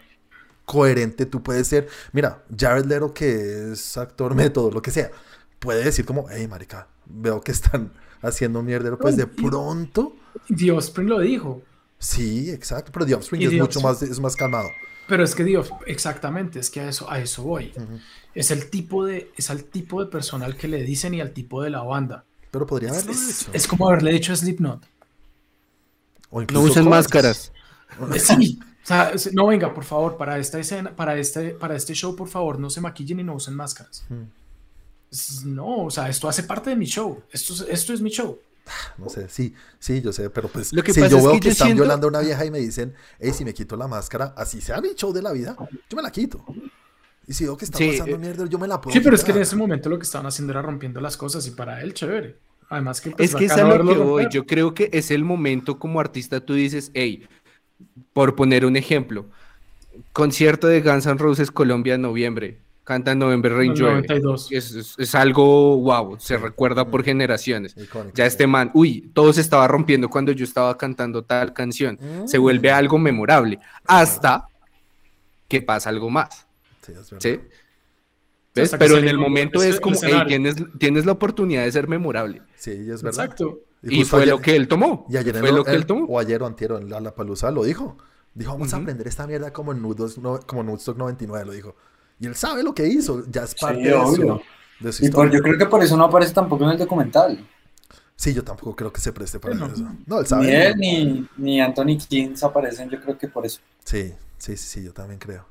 coherente? 0.64 1.26
Tú 1.26 1.42
puedes 1.42 1.68
ser, 1.68 1.88
mira, 2.12 2.42
Jared 2.56 2.86
Leto, 2.86 3.14
que 3.14 3.72
es 3.72 3.96
actor 3.96 4.34
método, 4.36 4.70
lo 4.70 4.82
que 4.82 4.90
sea, 4.90 5.10
puede 5.58 5.84
decir 5.84 6.04
como, 6.04 6.26
hey, 6.30 6.48
marica, 6.48 6.88
veo 7.06 7.40
que 7.40 7.52
están 7.52 7.92
haciendo 8.22 8.60
un 8.60 8.66
mierdero, 8.66 8.98
pues 8.98 9.16
de 9.16 9.26
pronto... 9.26 10.16
Dios 10.48 10.96
lo 10.98 11.20
dijo. 11.20 11.62
Sí, 11.98 12.50
exacto, 12.50 12.90
pero 12.92 13.04
The 13.04 13.14
Offspring 13.14 13.42
es 13.42 13.52
mucho 13.52 13.80
más, 13.80 14.02
es 14.02 14.18
más 14.20 14.34
calmado. 14.34 14.68
Pero 15.06 15.24
es 15.24 15.34
que 15.34 15.44
Dios, 15.44 15.70
exactamente, 15.86 16.60
es 16.60 16.70
que 16.70 16.80
a 16.80 16.88
eso, 16.88 17.10
a 17.10 17.18
eso 17.18 17.42
voy. 17.42 17.72
Es 18.34 18.50
el 18.50 18.70
tipo 18.70 19.04
de, 19.04 19.30
es 19.36 19.50
al 19.50 19.64
tipo 19.64 20.02
de 20.04 20.10
personal 20.10 20.56
que 20.56 20.68
le 20.68 20.82
dicen 20.82 21.14
y 21.14 21.20
al 21.20 21.32
tipo 21.32 21.62
de 21.62 21.70
la 21.70 21.82
banda. 21.82 22.24
Pero 22.50 22.66
podría 22.66 22.90
haberlo 22.90 23.12
es, 23.12 23.48
Es 23.52 23.66
como 23.66 23.88
haberle 23.88 24.12
dicho 24.12 24.32
a 24.32 24.36
Slipknot. 24.36 24.86
no 26.52 26.60
usen 26.60 26.88
máscaras. 26.88 27.52
Sí. 28.18 28.58
O 28.82 28.86
sea, 28.86 29.12
no 29.32 29.48
venga, 29.48 29.74
por 29.74 29.84
favor, 29.84 30.16
para 30.16 30.38
esta 30.38 30.58
escena, 30.58 30.94
para 30.94 31.16
este, 31.16 31.50
para 31.50 31.76
este 31.76 31.92
show, 31.94 32.16
por 32.16 32.28
favor, 32.28 32.58
no 32.58 32.70
se 32.70 32.80
maquillen 32.80 33.20
y 33.20 33.24
no 33.24 33.34
usen 33.34 33.54
máscaras. 33.54 34.04
No, 35.44 35.84
o 35.84 35.90
sea, 35.90 36.08
esto 36.08 36.28
hace 36.28 36.44
parte 36.44 36.70
de 36.70 36.76
mi 36.76 36.86
show. 36.86 37.22
Esto, 37.30 37.66
esto 37.68 37.92
es 37.92 38.00
mi 38.00 38.10
show. 38.10 38.38
No 38.96 39.08
sé, 39.08 39.28
sí, 39.28 39.54
sí, 39.78 40.00
yo 40.00 40.12
sé, 40.12 40.30
pero 40.30 40.48
pues 40.48 40.72
Lo 40.72 40.82
que 40.82 40.92
si 40.92 41.00
yo 41.08 41.22
veo 41.22 41.40
que, 41.40 41.48
están 41.48 41.74
violando 41.74 42.06
a 42.06 42.10
una 42.10 42.20
vieja 42.20 42.44
y 42.44 42.50
me 42.50 42.58
dicen, 42.58 42.94
hey, 43.18 43.32
si 43.34 43.44
me 43.44 43.52
quito 43.52 43.76
la 43.76 43.88
máscara, 43.88 44.32
así 44.36 44.60
sea 44.60 44.80
mi 44.80 44.94
show 44.94 45.12
de 45.12 45.22
la 45.22 45.32
vida, 45.32 45.56
yo 45.88 45.96
me 45.96 46.02
la 46.02 46.10
quito. 46.10 46.44
Y 47.30 47.34
si 47.34 47.44
veo 47.44 47.56
que 47.56 47.64
está 47.64 47.78
pasando 47.78 48.16
eh, 48.16 48.18
mierda, 48.18 48.44
yo 48.46 48.58
me 48.58 48.66
la 48.66 48.80
puedo. 48.80 48.92
Sí, 48.92 48.98
pero 48.98 49.14
es 49.14 49.22
que 49.22 49.30
en 49.30 49.38
ese 49.38 49.54
momento 49.54 49.88
lo 49.88 49.96
que 50.00 50.02
estaban 50.02 50.26
haciendo 50.26 50.50
era 50.52 50.62
rompiendo 50.62 51.00
las 51.00 51.16
cosas 51.16 51.46
y 51.46 51.52
para 51.52 51.80
él, 51.80 51.94
chévere. 51.94 52.38
Además 52.68 53.00
que 53.00 53.12
pues, 53.12 53.30
es 53.30 53.36
que 53.36 53.44
es 53.44 53.52
a 53.52 53.62
lo 53.62 53.86
que 53.86 53.98
voy. 53.98 54.26
Yo 54.32 54.46
creo 54.46 54.74
que 54.74 54.90
es 54.92 55.12
el 55.12 55.22
momento 55.22 55.78
como 55.78 56.00
artista 56.00 56.40
tú 56.40 56.54
dices, 56.54 56.90
hey, 56.92 57.28
por 58.12 58.34
poner 58.34 58.66
un 58.66 58.74
ejemplo, 58.74 59.26
concierto 60.12 60.66
de 60.66 60.80
Guns 60.80 61.06
N' 61.06 61.18
Roses 61.18 61.52
Colombia 61.52 61.94
en 61.94 62.02
noviembre 62.02 62.58
canta 62.82 63.14
November 63.14 63.52
Rain 63.52 63.74
Es, 64.50 64.96
es, 64.98 65.14
algo 65.14 65.76
wow, 65.76 66.16
se 66.18 66.36
recuerda 66.36 66.84
por 66.84 67.04
generaciones. 67.04 67.76
ya 68.12 68.26
este 68.26 68.48
man, 68.48 68.72
uy, 68.74 69.08
todo 69.14 69.32
se 69.32 69.40
estaba 69.40 69.68
rompiendo 69.68 70.08
cuando 70.08 70.32
yo 70.32 70.42
estaba 70.42 70.76
cantando 70.76 71.22
tal 71.22 71.52
canción. 71.52 71.96
Se 72.26 72.40
mm. 72.40 72.42
vuelve 72.42 72.72
algo 72.72 72.98
memorable. 72.98 73.60
Hasta 73.86 74.48
que 75.46 75.62
pasa 75.62 75.90
algo 75.90 76.10
más. 76.10 76.49
Sí, 76.94 77.00
es 77.00 77.10
verdad. 77.10 77.20
¿Sí? 77.22 77.40
¿Ves? 78.54 78.74
Pero 78.78 78.96
en 78.98 79.06
el 79.08 79.16
momento 79.16 79.62
es 79.62 79.78
como, 79.80 79.96
hey, 80.02 80.22
tienes, 80.26 80.56
tienes 80.78 81.06
la 81.06 81.12
oportunidad 81.12 81.64
de 81.64 81.70
ser 81.72 81.86
memorable. 81.88 82.42
Sí, 82.56 82.70
es 82.72 83.02
verdad. 83.02 83.24
Exacto. 83.26 83.60
Y, 83.82 84.04
fue 84.04 84.22
ayer- 84.22 84.34
lo 84.34 84.40
que 84.40 84.56
él 84.56 84.66
tomó. 84.68 85.06
Y 85.08 85.16
ayer 85.16 85.34
en 85.36 85.40
fue 85.40 85.50
lo- 85.52 85.58
lo 85.58 85.64
que 85.64 85.70
él- 85.70 85.76
él 85.78 85.86
tomó. 85.86 86.04
O 86.06 86.18
ayer 86.18 86.42
o 86.42 86.46
antier 86.46 86.72
en 86.72 86.90
la, 86.90 87.00
la 87.00 87.14
Palusa 87.14 87.50
lo 87.50 87.62
dijo. 87.64 87.96
Dijo, 88.34 88.52
vamos 88.52 88.74
a 88.74 88.76
aprender 88.78 89.06
esta 89.08 89.26
mierda 89.26 89.52
como 89.52 89.72
en 89.72 89.80
Nudos, 89.82 90.18
no- 90.18 90.40
como 90.46 90.60
en 90.62 90.68
Woodstock 90.68 90.96
99, 90.98 91.46
lo 91.46 91.52
dijo. 91.52 91.76
Y 92.18 92.26
él 92.26 92.34
sabe 92.34 92.62
lo 92.62 92.74
que 92.74 92.86
hizo, 92.86 93.24
ya 93.30 93.44
es 93.44 93.54
parte 93.54 93.80
de, 93.82 93.90
su, 93.92 94.40
de 94.80 94.92
su 94.92 95.04
Y 95.06 95.10
por, 95.10 95.26
historia. 95.26 95.32
yo 95.38 95.42
creo 95.42 95.58
que 95.58 95.66
por 95.66 95.82
eso 95.82 95.96
no 95.96 96.04
aparece 96.04 96.34
tampoco 96.34 96.64
en 96.64 96.70
el 96.70 96.78
documental. 96.78 97.46
Sí, 98.16 98.34
yo 98.34 98.44
tampoco 98.44 98.76
creo 98.76 98.92
que 98.92 99.00
se 99.00 99.12
preste 99.12 99.38
para 99.40 99.54
No. 99.54 99.66
eso. 99.66 99.88
No, 100.06 100.20
él 100.20 100.26
sabe. 100.26 100.46
Ni 100.46 100.52
él 100.54 100.74
ni, 100.76 101.28
ni 101.38 101.60
Anthony 101.60 101.96
Kings 102.06 102.42
aparecen, 102.44 102.90
yo 102.90 103.00
creo 103.00 103.16
que 103.16 103.28
por 103.28 103.46
eso. 103.46 103.60
Sí, 103.84 104.12
sí, 104.36 104.56
sí, 104.56 104.68
sí, 104.80 104.84
yo 104.84 104.92
también 104.92 105.18
creo. 105.18 105.46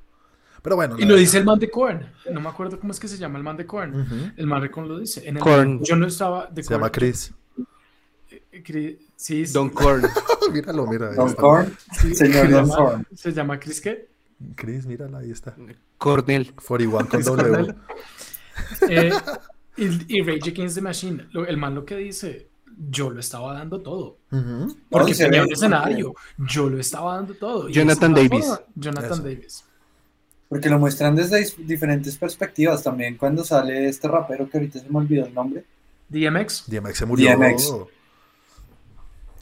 Pero 0.61 0.75
bueno. 0.75 0.95
Y 0.97 1.01
lo 1.01 1.07
verdad- 1.09 1.19
dice 1.19 1.37
el 1.37 1.45
man 1.45 1.59
de 1.59 1.69
Korn. 1.69 2.05
No 2.31 2.41
me 2.41 2.49
acuerdo 2.49 2.79
cómo 2.79 2.91
es 2.91 2.99
que 2.99 3.07
se 3.07 3.17
llama 3.17 3.37
el 3.37 3.43
man 3.43 3.57
de 3.57 3.65
Korn. 3.65 4.01
Ujú. 4.01 4.15
El 4.37 4.47
man 4.47 4.61
de 4.61 4.69
Korn 4.71 4.87
lo 4.87 4.99
dice. 4.99 5.27
En 5.27 5.37
el 5.37 5.43
Korn. 5.43 5.83
Yo 5.83 5.95
no 5.95 6.07
estaba 6.07 6.47
de 6.47 6.63
Se 6.63 6.73
llama. 6.73 6.91
Chris. 6.91 7.33
Eh, 8.31 8.63
Cri- 8.63 8.97
Sí, 9.15 9.45
sí. 9.45 9.53
Don 9.53 9.69
Korn. 9.69 10.03
míralo, 10.53 10.87
mira. 10.87 11.13
Don 11.13 11.27
está. 11.29 11.41
Korn, 11.41 11.77
Sí, 11.99 12.15
señor 12.15 12.45
se 12.47 12.51
Don 12.53 12.65
llama- 12.65 12.75
Korn. 12.75 13.07
¿Se 13.15 13.31
llama 13.33 13.59
Chris 13.59 13.81
qué? 13.81 14.07
Chris, 14.55 14.85
mírala, 14.85 15.17
ahí 15.19 15.31
está. 15.31 15.53
Cornell. 15.97 16.53
41 16.55 16.97
con 16.97 17.07
Chris 17.07 17.25
W. 17.25 17.75
Eh, 18.89 19.11
y, 19.77 20.17
y 20.17 20.21
Rage 20.21 20.51
Against 20.51 20.75
the 20.75 20.81
Machine. 20.81 21.27
Lo- 21.31 21.45
el 21.45 21.57
man 21.57 21.73
lo 21.75 21.85
que 21.85 21.95
dice, 21.97 22.49
yo 22.89 23.09
lo 23.09 23.19
estaba 23.19 23.53
dando 23.53 23.81
todo. 23.81 24.17
Ujú. 24.31 24.75
Porque 24.89 25.11
No, 25.11 25.15
se 25.17 25.23
tenía 25.25 25.41
ve, 25.41 25.47
un 25.47 25.53
escenario. 25.53 26.13
Yo 26.37 26.69
lo 26.69 26.77
estaba 26.79 27.15
dando 27.15 27.33
todo. 27.35 27.69
Jonathan 27.69 28.13
Davis. 28.13 28.45
Jonathan 28.75 29.11
Eso. 29.13 29.23
Davis. 29.23 29.65
Porque 30.49 30.67
lo 30.67 30.79
muestran 30.79 31.15
desde 31.15 31.45
diferentes 31.59 32.17
perspectivas 32.17 32.83
también. 32.83 33.17
Cuando 33.17 33.45
sale 33.45 33.87
este 33.87 34.07
rapero 34.07 34.49
que 34.49 34.57
ahorita 34.57 34.79
se 34.79 34.89
me 34.89 34.97
olvidó 34.97 35.25
el 35.25 35.33
nombre. 35.33 35.63
DMX. 36.09 36.65
DMX 36.67 36.97
se 36.97 37.05
murió. 37.05 37.37
DMX. 37.37 37.71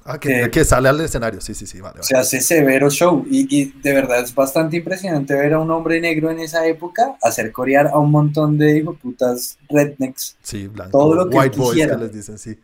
Ah, 0.10 0.20
que, 0.20 0.64
sale 0.64 0.88
al 0.88 1.02
escenario. 1.02 1.42
Sí, 1.42 1.54
sí, 1.54 1.66
sí, 1.66 1.82
vale. 1.82 1.96
vale. 1.96 2.04
Se 2.04 2.16
hace 2.16 2.40
severo 2.40 2.90
show. 2.90 3.26
Y, 3.30 3.48
y 3.50 3.74
de 3.82 3.94
verdad 3.94 4.22
es 4.22 4.34
bastante 4.34 4.78
impresionante 4.78 5.34
ver 5.34 5.54
a 5.54 5.60
un 5.60 5.70
hombre 5.72 6.00
negro 6.00 6.32
en 6.32 6.40
esa 6.40 6.66
época 6.66 7.18
hacer 7.22 7.52
corear 7.52 7.88
a 7.88 7.98
un 7.98 8.12
montón 8.12 8.58
de 8.58 8.86
putas 9.02 9.58
rednecks. 9.70 10.38
Sí, 10.42 10.68
blanco. 10.68 10.98
todo 10.98 11.14
lo 11.14 11.30
que 11.30 11.38
White 11.38 11.58
boys 11.58 11.88
que 11.88 11.98
les 11.98 12.14
dicen, 12.14 12.38
sí. 12.38 12.58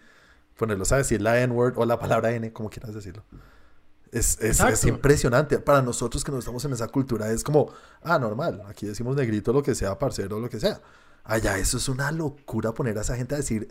Ponerlos 0.58 0.92
a 0.94 0.98
decir 0.98 1.22
la 1.22 1.42
N-word 1.42 1.74
o 1.78 1.86
la 1.86 2.00
palabra 2.00 2.32
N, 2.32 2.54
como 2.54 2.70
quieras 2.70 2.94
decirlo. 2.94 3.24
Es, 4.14 4.38
es, 4.42 4.60
es 4.60 4.86
impresionante. 4.86 5.60
Para 5.60 5.82
nosotros 5.82 6.24
que 6.24 6.32
no 6.32 6.40
estamos 6.40 6.64
en 6.66 6.74
esa 6.74 6.88
cultura 6.88 7.32
es 7.32 7.44
como, 7.44 7.72
ah, 8.04 8.20
normal. 8.20 8.62
Aquí 8.68 8.86
decimos 8.86 9.16
negrito, 9.16 9.52
lo 9.54 9.64
que 9.64 9.76
sea, 9.76 9.98
parcero, 9.98 10.40
lo 10.40 10.50
que 10.50 10.60
sea. 10.60 10.82
Allá 11.24 11.58
eso 11.58 11.78
es 11.78 11.90
una 11.90 12.12
locura 12.12 12.74
poner 12.74 12.98
a 12.98 13.02
esa 13.02 13.16
gente 13.16 13.36
a 13.36 13.38
decir 13.40 13.70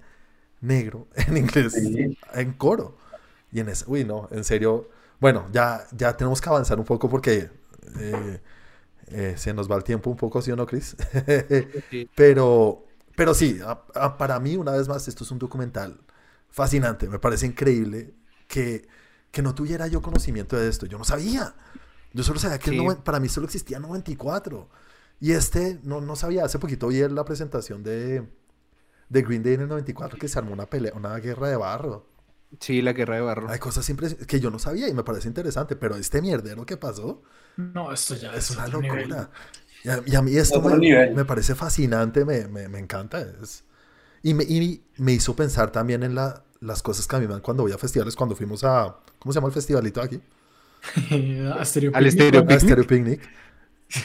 negro 0.61 1.09
en 1.17 1.37
inglés 1.37 1.75
Sí. 1.75 2.19
en 2.35 2.53
coro. 2.55 2.97
Y 3.53 3.61
en 3.61 3.69
ese, 3.69 3.85
uy, 3.89 4.05
no, 4.05 4.29
en 4.33 4.45
serio. 4.45 4.89
Bueno, 5.21 5.47
ya, 5.53 5.87
ya 5.93 6.17
tenemos 6.17 6.41
que 6.41 6.49
avanzar 6.49 6.79
un 6.81 6.85
poco 6.87 7.09
porque 7.09 7.51
eh, 8.01 8.41
eh, 9.09 9.35
se 9.37 9.55
nos 9.55 9.71
va 9.71 9.77
el 9.77 9.85
tiempo 9.85 10.11
un 10.11 10.17
poco, 10.17 10.43
¿sí 10.43 10.51
o 10.53 10.57
no, 10.57 10.67
Chris? 10.67 10.97
Sí. 11.91 12.09
Pero, 12.15 12.85
pero 13.17 13.35
sí, 13.35 13.61
a- 13.65 13.83
a- 13.95 14.17
para 14.19 14.41
mí, 14.41 14.57
una 14.57 14.73
vez 14.73 14.89
más, 14.89 15.07
esto 15.09 15.25
es 15.25 15.31
un 15.31 15.39
documental 15.39 16.01
fascinante. 16.51 17.09
Me 17.09 17.19
parece 17.19 17.47
increíble 17.47 18.15
que, 18.49 18.89
que 19.33 19.43
no 19.43 19.55
tuviera 19.57 19.89
yo 19.89 20.03
conocimiento 20.03 20.57
de 20.59 20.69
esto. 20.71 20.87
Yo 20.87 20.99
no 20.99 21.05
sabía. 21.05 21.57
Yo 22.15 22.25
solo 22.25 22.41
sabía 22.41 22.59
que 22.61 22.71
el 22.71 22.77
Sí. 22.77 22.79
noven- 22.79 23.03
para 23.05 23.21
mí 23.21 23.29
solo 23.31 23.47
existía 23.47 23.81
94. 23.81 24.71
Y 25.21 25.33
este, 25.33 25.81
no, 25.85 26.01
no 26.03 26.17
sabía. 26.17 26.45
Hace 26.47 26.59
poquito 26.61 26.89
vi 26.89 27.01
la 27.09 27.25
presentación 27.27 27.83
de, 27.85 28.29
de 29.09 29.23
Green 29.23 29.43
Day 29.45 29.55
en 29.55 29.63
el 29.63 29.69
94 29.69 30.19
que 30.19 30.29
se 30.29 30.39
armó 30.39 30.53
una 30.55 30.67
pelea, 30.71 30.93
una 30.97 31.17
guerra 31.19 31.49
de 31.51 31.57
barro. 31.57 32.07
Sí, 32.61 32.81
la 32.83 32.93
guerra 32.95 33.17
de 33.17 33.21
barro. 33.23 33.49
Hay 33.49 33.59
cosas 33.59 33.85
siempre 33.85 34.17
que 34.17 34.41
yo 34.41 34.51
no 34.51 34.59
sabía 34.59 34.89
y 34.89 34.95
me 34.95 35.05
parece 35.05 35.29
interesante. 35.29 35.77
Pero 35.77 35.97
este 35.97 36.23
mierdero 36.23 36.67
que 36.67 36.77
pasó 36.77 37.23
No, 37.57 37.93
esto 37.93 38.15
ya 38.15 38.35
es 38.35 38.51
es 38.51 38.51
una 38.51 38.67
nivel. 38.81 39.09
locura. 39.09 39.31
Y 39.85 39.89
a, 39.89 40.03
y 40.07 40.15
a 40.17 40.23
mí 40.23 40.37
esto 40.37 40.63
me, 40.63 40.83
me 41.11 41.25
parece 41.25 41.55
fascinante, 41.55 42.25
me, 42.25 42.49
me, 42.49 42.69
me 42.69 42.79
encanta. 42.79 43.21
Es, 43.43 43.65
y, 44.23 44.35
me, 44.35 44.45
y 44.45 44.85
me 44.99 45.13
hizo 45.15 45.37
pensar 45.37 45.73
también 45.73 46.03
en 46.05 46.15
la, 46.17 46.45
las 46.61 46.83
cosas 46.83 47.07
que 47.09 47.17
a 47.17 47.21
mí 47.21 47.27
me 47.27 47.35
dan 47.35 47.43
cuando 47.43 47.65
voy 47.65 47.73
a 47.73 47.79
festivales, 47.79 48.17
cuando 48.17 48.37
fuimos 48.37 48.65
a, 48.65 48.99
¿cómo 49.23 49.33
se 49.33 49.37
llama 49.39 49.49
el 49.49 49.55
festivalito 49.55 50.01
de 50.01 50.07
aquí? 50.07 50.21
A 51.59 51.65
Stereo 51.65 51.93
Al 51.95 52.05
Picnic, 52.05 52.13
Stereo 52.13 52.45
¿no? 52.45 52.55
A 52.55 52.61
Stereo 52.61 52.87
Picnic. 52.87 53.21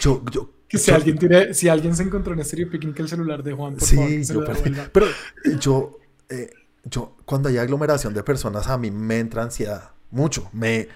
Yo, 0.01 0.23
yo, 0.32 0.49
si 0.69 0.77
yo- 0.80 0.95
alguien 0.95 1.17
tiene, 1.17 1.53
si 1.53 1.69
alguien 1.69 1.95
se 1.95 2.03
encontró 2.03 2.34
en 2.34 2.43
Stereo 2.43 2.69
Picnic 2.69 2.99
el 2.99 3.08
celular 3.10 3.41
de 3.43 3.53
Juan, 3.53 3.75
por 3.75 3.88
sí, 3.88 4.23
yo 4.25 4.43
perdí. 4.43 4.73
Pero 4.91 5.06
eh, 5.08 5.58
yo, 5.60 5.97
eh, 6.30 6.49
yo, 6.84 7.15
cuando 7.25 7.49
hay 7.49 7.58
aglomeración 7.58 8.13
de 8.13 8.21
personas, 8.23 8.67
a 8.67 8.77
mí 8.77 8.91
me 8.91 9.19
entra 9.19 9.43
ansiedad. 9.43 9.91
Mucho. 10.12 10.49
Me, 10.53 10.88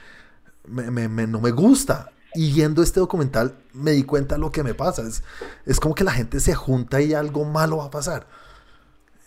me, 0.68 0.92
me- 0.92 1.08
me- 1.08 1.28
no 1.28 1.42
me 1.42 1.52
gusta. 1.52 2.12
Y 2.34 2.54
viendo 2.54 2.82
este 2.82 3.00
documental 3.02 3.56
me 3.74 3.92
di 3.92 4.04
cuenta 4.04 4.36
de 4.36 4.42
lo 4.42 4.52
que 4.52 4.64
me 4.64 4.74
pasa. 4.74 5.02
Es, 5.02 5.22
es 5.66 5.80
como 5.80 5.96
que 5.96 6.04
la 6.06 6.14
gente 6.14 6.40
se 6.40 6.54
junta 6.54 7.02
y 7.02 7.14
algo 7.14 7.44
malo 7.46 7.78
va 7.78 7.86
a 7.86 7.92
pasar. 7.92 8.28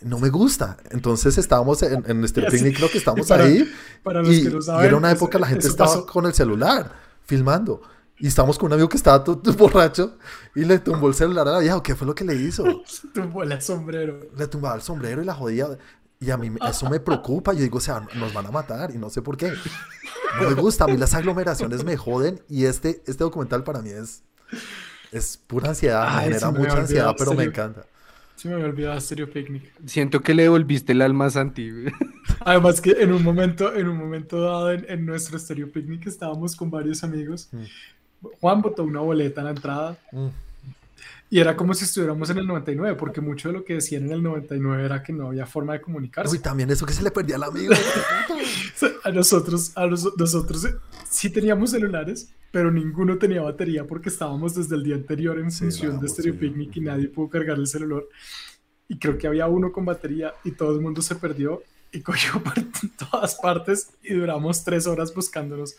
No 0.05 0.19
me 0.19 0.29
gusta. 0.29 0.77
Entonces 0.91 1.37
estábamos 1.37 1.81
en, 1.83 2.03
en 2.09 2.23
este 2.23 2.41
Y 2.41 2.45
así- 2.45 2.57
picnic, 2.57 2.77
creo 2.77 2.89
que 2.91 2.97
estábamos 3.03 3.25
y 3.25 3.29
para- 3.29 3.43
ahí. 3.45 3.73
para 4.03 4.21
los 4.21 4.29
y, 4.33 4.43
que 4.43 4.49
no 4.49 4.59
y 4.59 4.61
saben, 4.61 4.85
era 4.85 4.95
una 4.97 5.09
eso- 5.11 5.17
época 5.17 5.39
la 5.39 5.47
gente 5.47 5.67
estaba 5.67 5.89
pasó. 5.89 6.05
con 6.05 6.25
el 6.25 6.33
celular 6.33 6.91
filmando. 7.25 7.81
Y 8.17 8.27
estábamos 8.27 8.57
con 8.57 8.67
un 8.67 8.73
amigo 8.73 8.87
que 8.87 8.97
estaba 8.97 9.21
todo, 9.23 9.37
todo 9.39 9.53
borracho 9.55 10.17
y 10.55 10.63
le 10.63 10.79
tumbó 10.79 11.07
el 11.09 11.13
celular 11.15 11.47
a 11.49 11.51
la 11.53 11.59
vieja. 11.59 11.81
¿Qué 11.83 11.95
fue 11.95 12.07
lo 12.07 12.15
que 12.15 12.23
le 12.23 12.35
hizo? 12.35 12.63
Tumbó 13.13 13.43
el 13.43 13.61
sombrero. 13.61 14.19
le 14.37 14.47
tumbaba 14.47 14.75
el 14.75 14.81
sombrero 14.81 15.21
y 15.21 15.25
la 15.25 15.33
jodía. 15.33 15.67
Y 16.21 16.29
a 16.31 16.37
mí 16.37 16.49
me- 16.49 16.59
eso 16.69 16.89
me 16.89 16.99
preocupa. 17.01 17.51
Yo 17.53 17.59
digo, 17.61 17.79
o 17.79 17.81
sea, 17.81 18.07
nos 18.15 18.33
van 18.33 18.45
a 18.45 18.51
matar 18.51 18.91
y 18.95 18.97
no 18.97 19.09
sé 19.09 19.21
por 19.21 19.35
qué. 19.35 19.51
No 20.39 20.47
me 20.49 20.53
gusta. 20.55 20.85
A 20.85 20.87
mí 20.87 20.95
las 20.97 21.13
aglomeraciones 21.13 21.83
me 21.83 21.97
joden 21.97 22.39
y 22.47 22.65
este, 22.65 23.01
este 23.05 23.23
documental 23.23 23.63
para 23.65 23.81
mí 23.81 23.89
es, 23.89 24.21
es 25.11 25.35
pura 25.37 25.69
ansiedad. 25.69 26.05
Ay, 26.07 26.25
genera 26.29 26.51
mucha 26.51 26.77
ansiedad, 26.77 27.15
pero 27.17 27.33
me 27.33 27.43
encanta. 27.43 27.85
Se 28.35 28.49
me 28.49 28.55
había 28.55 28.65
olvidado 28.67 28.99
Stereo 28.99 29.29
Picnic. 29.29 29.63
Siento 29.85 30.21
que 30.21 30.33
le 30.33 30.43
devolviste 30.43 30.91
el 30.91 31.01
alma 31.01 31.25
a 31.25 31.29
Santi. 31.29 31.71
Además 32.41 32.81
que 32.81 32.91
en 32.91 33.11
un 33.13 33.23
momento, 33.23 33.73
en 33.73 33.87
un 33.87 33.97
momento 33.97 34.41
dado 34.41 34.71
en, 34.71 34.85
en 34.89 35.05
nuestro 35.05 35.39
Stereo 35.39 35.71
Picnic 35.71 36.05
estábamos 36.07 36.55
con 36.55 36.69
varios 36.69 37.03
amigos. 37.03 37.49
Juan 38.41 38.61
botó 38.61 38.83
una 38.83 38.99
boleta 38.99 39.41
en 39.41 39.45
la 39.45 39.51
entrada 39.51 39.97
Mm. 40.11 40.27
Y 41.29 41.39
era 41.39 41.55
como 41.55 41.73
si 41.73 41.85
estuviéramos 41.85 42.29
en 42.29 42.37
el 42.37 42.47
99, 42.47 42.97
porque 42.97 43.19
mucho 43.21 43.49
de 43.49 43.55
lo 43.55 43.63
que 43.65 43.75
decían 43.75 44.05
en 44.05 44.11
el 44.11 44.23
99 44.23 44.85
era 44.85 45.01
que 45.03 45.11
no 45.13 45.27
había 45.27 45.45
forma 45.45 45.73
de 45.73 45.81
comunicarse. 45.81 46.31
Uy, 46.31 46.39
también 46.39 46.69
eso 46.69 46.85
que 46.85 46.93
se 46.93 47.03
le 47.03 47.11
perdía 47.11 47.35
al 47.37 47.43
amigo. 47.43 47.73
A 49.03 49.11
nosotros, 49.11 49.71
a 49.75 49.85
los- 49.85 50.17
nosotros 50.17 50.67
sí 51.09 51.29
teníamos 51.29 51.71
celulares, 51.71 52.29
pero 52.51 52.71
ninguno 52.71 53.17
tenía 53.17 53.41
batería 53.41 53.85
porque 53.85 54.09
estábamos 54.09 54.55
desde 54.55 54.75
el 54.75 54.83
día 54.83 54.95
anterior 54.95 55.39
en 55.39 55.51
Sí, 55.51 55.59
función 55.65 55.91
de 55.91 55.97
vamos, 55.97 56.11
Stereo 56.11 56.33
sí. 56.33 56.39
Picnic 56.39 56.75
y 56.77 56.81
nadie 56.81 57.07
pudo 57.07 57.29
cargar 57.29 57.57
el 57.57 57.67
celular. 57.67 58.03
Y 58.87 58.97
creo 58.97 59.17
que 59.17 59.27
había 59.27 59.47
uno 59.47 59.71
con 59.71 59.85
batería 59.85 60.33
y 60.43 60.51
todo 60.51 60.73
el 60.75 60.81
mundo 60.81 61.01
se 61.03 61.15
perdió 61.15 61.61
y 61.91 62.01
cogió 62.01 62.33
por 62.43 62.53
todas 63.09 63.35
partes 63.35 63.89
y 64.03 64.13
duramos 64.15 64.63
tres 64.63 64.87
horas 64.87 65.13
buscándonos 65.13 65.75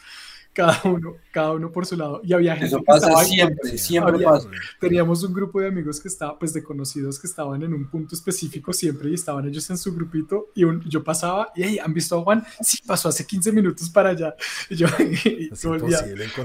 cada 0.57 0.81
uno, 0.85 1.17
cada 1.31 1.53
uno 1.53 1.71
por 1.71 1.85
su 1.85 1.97
lado. 1.97 2.23
Y 2.25 2.33
había 2.33 2.53
gente 2.55 2.69
Eso 2.69 2.79
que 2.79 2.85
pasa 2.85 3.07
estaba- 3.09 3.25
siempre, 3.25 3.77
siempre 3.79 4.15
había- 4.15 4.29
pasa. 4.31 4.49
teníamos 4.81 5.23
un 5.23 5.35
grupo 5.35 5.61
de 5.61 5.69
amigos 5.69 6.01
que 6.01 6.09
estaba, 6.09 6.39
pues 6.39 6.55
de 6.55 6.63
conocidos 6.65 7.19
que 7.21 7.27
estaban 7.27 7.63
en 7.63 7.75
un 7.75 7.91
punto 7.91 8.15
específico 8.15 8.73
siempre 8.73 9.11
y 9.11 9.15
estaban 9.15 9.47
ellos 9.47 9.69
en 9.69 9.77
su 9.77 9.95
grupito 9.95 10.49
y 10.55 10.65
un- 10.65 10.81
yo 10.89 11.05
pasaba 11.05 11.53
y 11.55 11.63
hey, 11.63 11.79
¿han 11.79 11.93
visto 11.93 12.19
a 12.19 12.23
Juan? 12.23 12.45
Sí, 12.63 12.79
pasó 12.87 13.11
hace 13.11 13.27
15 13.27 13.53
minutos 13.53 13.91
para 13.91 14.09
allá. 14.11 14.35
Y 14.71 14.77
yo 14.77 14.87
y 14.99 15.51
Es 15.53 15.65
volvía. 15.65 15.99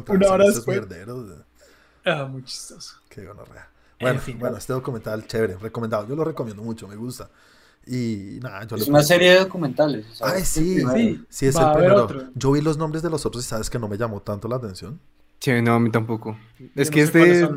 una 0.09 0.27
hora 0.29 0.45
después. 0.47 0.81
Ah, 2.05 2.25
muy 2.25 2.43
chistoso. 2.43 2.95
Qué 3.09 3.25
gonorrea. 3.25 3.69
En 3.99 4.05
Bueno, 4.07 4.19
fin. 4.19 4.39
bueno, 4.39 4.57
este 4.57 4.73
documental 4.73 5.25
chévere, 5.27 5.55
recomendado. 5.57 6.07
Yo 6.07 6.15
lo 6.15 6.23
recomiendo 6.23 6.63
mucho, 6.63 6.87
me 6.87 6.95
gusta. 6.95 7.29
Y 7.87 8.39
nada, 8.41 8.65
yo 8.67 8.75
Es 8.75 8.83
le 8.85 8.89
una 8.91 9.03
serie 9.03 9.31
de 9.31 9.39
documentales. 9.39 10.05
Ay, 10.21 10.43
sí. 10.45 10.81
Sí. 10.93 11.25
sí, 11.29 11.45
es 11.47 11.57
Va 11.57 11.71
el 11.71 11.77
primero. 11.77 12.03
otro. 12.03 12.29
Yo 12.35 12.51
vi 12.51 12.61
los 12.61 12.77
nombres 12.77 13.01
de 13.03 13.09
los 13.09 13.25
otros 13.25 13.43
y 13.43 13.47
sabes 13.47 13.69
que 13.69 13.79
no 13.79 13.87
me 13.87 13.97
llamó 13.97 14.21
tanto 14.21 14.47
la 14.47 14.57
atención. 14.57 14.99
Sí, 15.39 15.61
no, 15.61 15.73
a 15.73 15.79
mí 15.79 15.89
tampoco. 15.89 16.37
Es 16.75 16.89
Yo 16.89 16.93
que 16.93 17.01
no 17.01 17.07
sé 17.07 17.11
cuáles 17.19 17.41
este, 17.41 17.55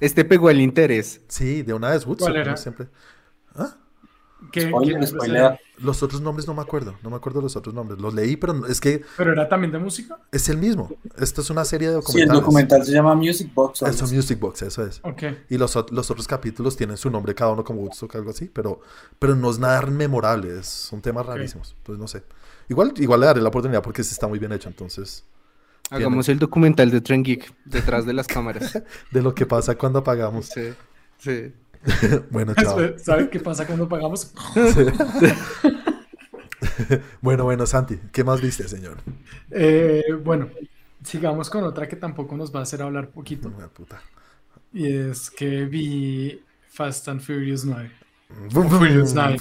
este 0.00 0.24
pegó 0.24 0.48
el 0.50 0.60
interés. 0.62 1.20
Sí, 1.28 1.62
de 1.62 1.74
una 1.74 1.90
vez 1.90 2.06
Woodstock, 2.06 2.28
¿Cuál 2.30 2.40
era? 2.40 2.56
siempre. 2.56 2.88
¿Ah? 3.54 3.76
¿Qué- 4.52 4.68
Spoiler, 4.68 5.00
qué- 5.00 5.06
spoiler. 5.06 5.60
Los 5.80 6.02
otros 6.02 6.20
nombres 6.20 6.46
no 6.46 6.54
me 6.54 6.62
acuerdo, 6.62 6.94
no 7.02 7.10
me 7.10 7.16
acuerdo 7.16 7.40
los 7.40 7.54
otros 7.56 7.74
nombres. 7.74 8.00
Los 8.00 8.12
leí, 8.14 8.36
pero 8.36 8.52
no- 8.52 8.66
es 8.66 8.80
que 8.80 9.02
Pero 9.16 9.32
era 9.32 9.48
también 9.48 9.70
de 9.72 9.78
música. 9.78 10.18
es 10.32 10.48
el 10.48 10.58
mismo. 10.58 10.90
Esto 11.18 11.40
es 11.40 11.50
una 11.50 11.64
serie 11.64 11.88
de 11.90 11.94
Sí, 12.02 12.20
el 12.20 12.28
documentales. 12.28 12.40
documental 12.40 12.84
se 12.84 12.92
llama 12.92 13.14
Music 13.14 13.52
Box. 13.54 13.82
Eso. 13.82 14.06
Music 14.06 14.38
Box, 14.40 14.62
eso 14.62 14.84
es. 14.84 15.00
Ok. 15.04 15.22
Y 15.50 15.56
los, 15.58 15.76
ot- 15.76 15.90
los 15.90 16.10
otros 16.10 16.26
capítulos 16.26 16.76
tienen 16.76 16.96
su 16.96 17.10
nombre 17.10 17.34
cada 17.34 17.52
uno 17.52 17.62
como 17.64 17.80
Woodstock, 17.82 18.14
algo 18.16 18.30
así, 18.30 18.46
pero, 18.52 18.80
pero 19.18 19.34
no 19.36 19.50
es 19.50 19.58
nada 19.58 19.82
memorable, 19.82 20.58
es- 20.58 20.66
son 20.66 21.00
temas 21.00 21.24
rarísimos. 21.26 21.74
Entonces 21.78 22.00
no 22.00 22.08
sé. 22.08 22.22
Igual, 22.68 22.92
igual 22.98 23.20
le 23.20 23.26
daré 23.26 23.40
la 23.40 23.48
oportunidad 23.48 23.82
porque 23.82 24.02
se 24.04 24.12
está 24.12 24.26
muy 24.26 24.38
bien 24.38 24.52
hecho, 24.52 24.68
entonces 24.68 25.24
Hagamos 25.90 26.28
el 26.28 26.38
documental 26.38 26.90
de 26.90 27.00
Tren 27.00 27.22
Geek 27.22 27.54
detrás 27.64 28.04
de 28.04 28.12
las 28.12 28.26
cámaras. 28.26 28.78
De 29.10 29.22
lo 29.22 29.34
que 29.34 29.46
pasa 29.46 29.74
cuando 29.78 30.00
apagamos. 30.00 30.46
Sí, 30.46 30.74
sí. 31.18 31.52
bueno, 32.30 32.54
chao. 32.54 32.78
¿Saben 32.98 33.28
qué 33.28 33.40
pasa 33.40 33.66
cuando 33.66 33.88
pagamos? 33.88 34.32
bueno, 37.20 37.44
bueno, 37.44 37.66
Santi, 37.66 37.98
¿qué 38.12 38.24
más 38.24 38.40
viste, 38.40 38.68
señor? 38.68 38.96
Eh, 39.50 40.04
bueno, 40.22 40.48
sigamos 41.04 41.50
con 41.50 41.64
otra 41.64 41.88
que 41.88 41.96
tampoco 41.96 42.36
nos 42.36 42.54
va 42.54 42.60
a 42.60 42.62
hacer 42.62 42.82
hablar 42.82 43.10
poquito. 43.10 43.48
Una 43.48 43.68
puta. 43.68 44.00
Y 44.72 44.86
es 44.92 45.30
que 45.30 45.64
vi 45.64 46.42
Fast 46.68 47.08
and 47.08 47.20
Furious 47.20 47.64
9. 47.64 47.90
Vum, 48.50 48.68
vum, 48.68 48.78
Furious 48.78 49.14
9. 49.14 49.38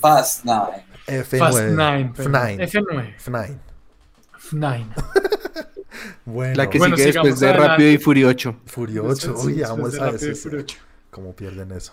Fast 0.00 0.44
Nine. 0.44 0.84
F9. 1.06 1.38
Fast 1.38 1.58
9. 1.70 2.12
perdón. 2.16 2.32
F9. 2.34 2.68
F9. 2.68 3.16
F9. 3.18 3.58
F9. 4.50 4.86
Bueno, 6.24 6.54
La 6.56 6.70
que 6.70 6.78
Bueno, 6.78 6.96
sigue 6.96 7.12
después 7.12 7.38
sigamos 7.38 7.40
de. 7.40 7.52
Rápido 7.68 7.90
y 7.90 7.98
Furioso. 7.98 8.56
Furioso. 8.66 9.32
Después- 9.32 9.44
Uy, 9.44 9.52
después 9.54 10.00
amo 10.00 10.12
¿Cómo 11.12 11.36
pierden 11.36 11.72
eso? 11.72 11.92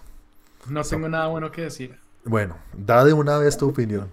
No 0.70 0.82
tengo 0.82 1.10
nada 1.10 1.28
bueno 1.28 1.52
que 1.52 1.64
decir. 1.64 2.00
Bueno, 2.24 2.58
da 2.74 3.04
de 3.04 3.12
una 3.12 3.38
vez 3.38 3.58
tu 3.58 3.68
opinión. 3.68 4.10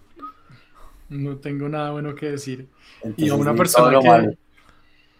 No 1.09 1.37
tengo 1.37 1.69
nada 1.69 1.93
bueno 1.93 2.17
que 2.17 2.29
decir. 2.33 2.69
Entonces, 3.03 3.25
Y 3.25 3.29
a 3.31 3.37
una 3.37 3.55
persona 3.55 4.01
que- 4.01 4.09
malo. 4.09 4.33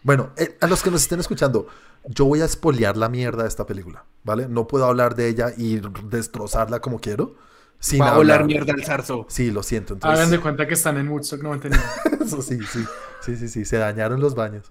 Bueno, 0.03 0.31
eh, 0.35 0.57
a 0.59 0.67
los 0.67 0.83
que 0.83 0.91
nos 0.91 1.01
estén 1.03 1.21
escuchando, 1.21 1.67
yo 2.05 2.25
voy 2.25 2.41
a 2.41 2.45
espolear 2.45 2.97
la 2.97 3.07
mierda 3.07 3.43
de 3.43 3.47
esta 3.49 3.65
película, 3.65 4.03
¿vale? 4.25 4.49
No 4.49 4.67
puedo 4.67 4.85
hablar 4.85 5.15
de 5.15 5.29
ella 5.29 5.53
y 5.57 5.79
destrozarla 6.03 6.81
como 6.81 6.99
quiero. 6.99 7.35
Sin 7.79 8.01
Va 8.01 8.09
a 8.09 8.17
volar 8.17 8.41
hablar. 8.41 8.47
mierda 8.47 8.73
el 8.73 8.83
zarzo. 8.83 9.25
Sí, 9.29 9.51
lo 9.51 9.63
siento. 9.63 9.93
Hagan 10.01 10.09
de 10.15 10.21
Entonces, 10.23 10.39
cuenta 10.41 10.67
que 10.67 10.73
están 10.73 10.97
en 10.97 11.07
Woodstock 11.07 11.41
99. 11.43 11.85
eso 12.25 12.41
sí, 12.41 12.59
sí, 12.69 12.83
sí, 13.21 13.37
sí, 13.37 13.47
sí, 13.47 13.63
se 13.63 13.77
dañaron 13.77 14.19
los 14.19 14.35
baños, 14.35 14.69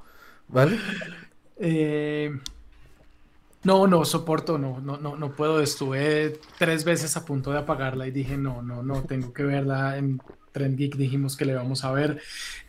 ¿vale? 0.49 0.79
Eh, 1.59 2.39
no, 3.67 3.89
no 3.89 4.05
soporto, 4.05 4.59
no, 4.59 4.81
no, 4.81 4.97
no, 4.97 5.17
no 5.17 5.33
puedo. 5.33 5.61
Estuve 5.61 6.39
tres 6.57 6.85
veces 6.85 7.17
a 7.17 7.25
punto 7.25 7.51
de 7.51 7.59
apagarla 7.59 8.07
y 8.07 8.13
dije, 8.13 8.37
no, 8.37 8.63
no, 8.63 8.85
no, 8.85 9.03
tengo 9.03 9.33
que 9.33 9.43
verla. 9.43 9.99
En 9.99 10.23
Trend 10.53 10.79
Geek 10.79 10.95
dijimos 10.95 11.37
que 11.37 11.45
le 11.45 11.55
vamos 11.55 11.83
a 11.83 11.91
ver. 11.91 12.23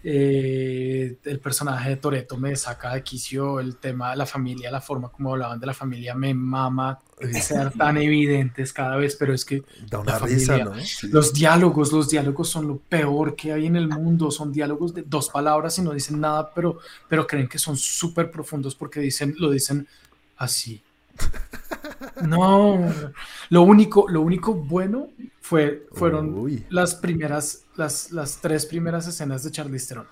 Eh, 0.03 1.17
el 1.23 1.39
personaje 1.39 1.91
de 1.91 1.97
Toreto 1.97 2.36
me 2.38 2.55
saca 2.55 2.95
de 2.95 3.03
quicio 3.03 3.60
el 3.60 3.75
tema 3.75 4.10
de 4.10 4.17
la 4.17 4.25
familia, 4.25 4.71
la 4.71 4.81
forma 4.81 5.10
como 5.10 5.33
hablaban 5.33 5.60
de 5.60 5.67
la 5.67 5.73
familia 5.75 6.15
me 6.15 6.33
mama 6.33 6.99
ser 7.31 7.71
tan 7.71 7.97
evidentes 7.97 8.73
cada 8.73 8.95
vez, 8.95 9.15
pero 9.15 9.36
es 9.36 9.45
que 9.45 9.63
Da 9.88 9.99
una 9.99 10.17
risa, 10.17 10.57
familia. 10.57 10.79
¿no? 10.79 10.83
Sí. 10.83 11.10
los 11.10 11.31
diálogos, 11.31 11.91
los 11.91 12.10
diálogos 12.10 12.49
son 12.49 12.67
lo 12.67 12.77
peor 12.77 13.36
que 13.36 13.53
hay 13.53 13.67
en 13.67 13.75
el 13.75 13.88
mundo. 13.88 14.31
Son 14.31 14.51
diálogos 14.51 14.95
de 14.95 15.03
dos 15.03 15.29
palabras 15.29 15.77
y 15.77 15.83
no 15.83 15.93
dicen 15.93 16.19
nada, 16.19 16.51
pero, 16.55 16.79
pero 17.07 17.27
creen 17.27 17.47
que 17.47 17.60
son 17.60 17.77
súper 17.77 18.31
profundos 18.31 18.73
porque 18.73 18.99
dicen, 18.99 19.36
lo 19.38 19.51
dicen 19.51 19.88
así. 20.38 20.81
No, 22.23 22.80
lo 23.49 23.62
único, 23.62 24.08
lo 24.10 24.21
único 24.21 24.53
bueno 24.53 25.10
fue, 25.39 25.88
fueron 25.93 26.34
Uy. 26.38 26.65
las 26.69 26.95
primeras, 26.95 27.65
las, 27.75 28.12
las 28.12 28.38
tres 28.41 28.65
primeras 28.65 29.08
escenas 29.08 29.43
de 29.43 29.51
Charlize 29.51 29.88
Theron. 29.89 30.08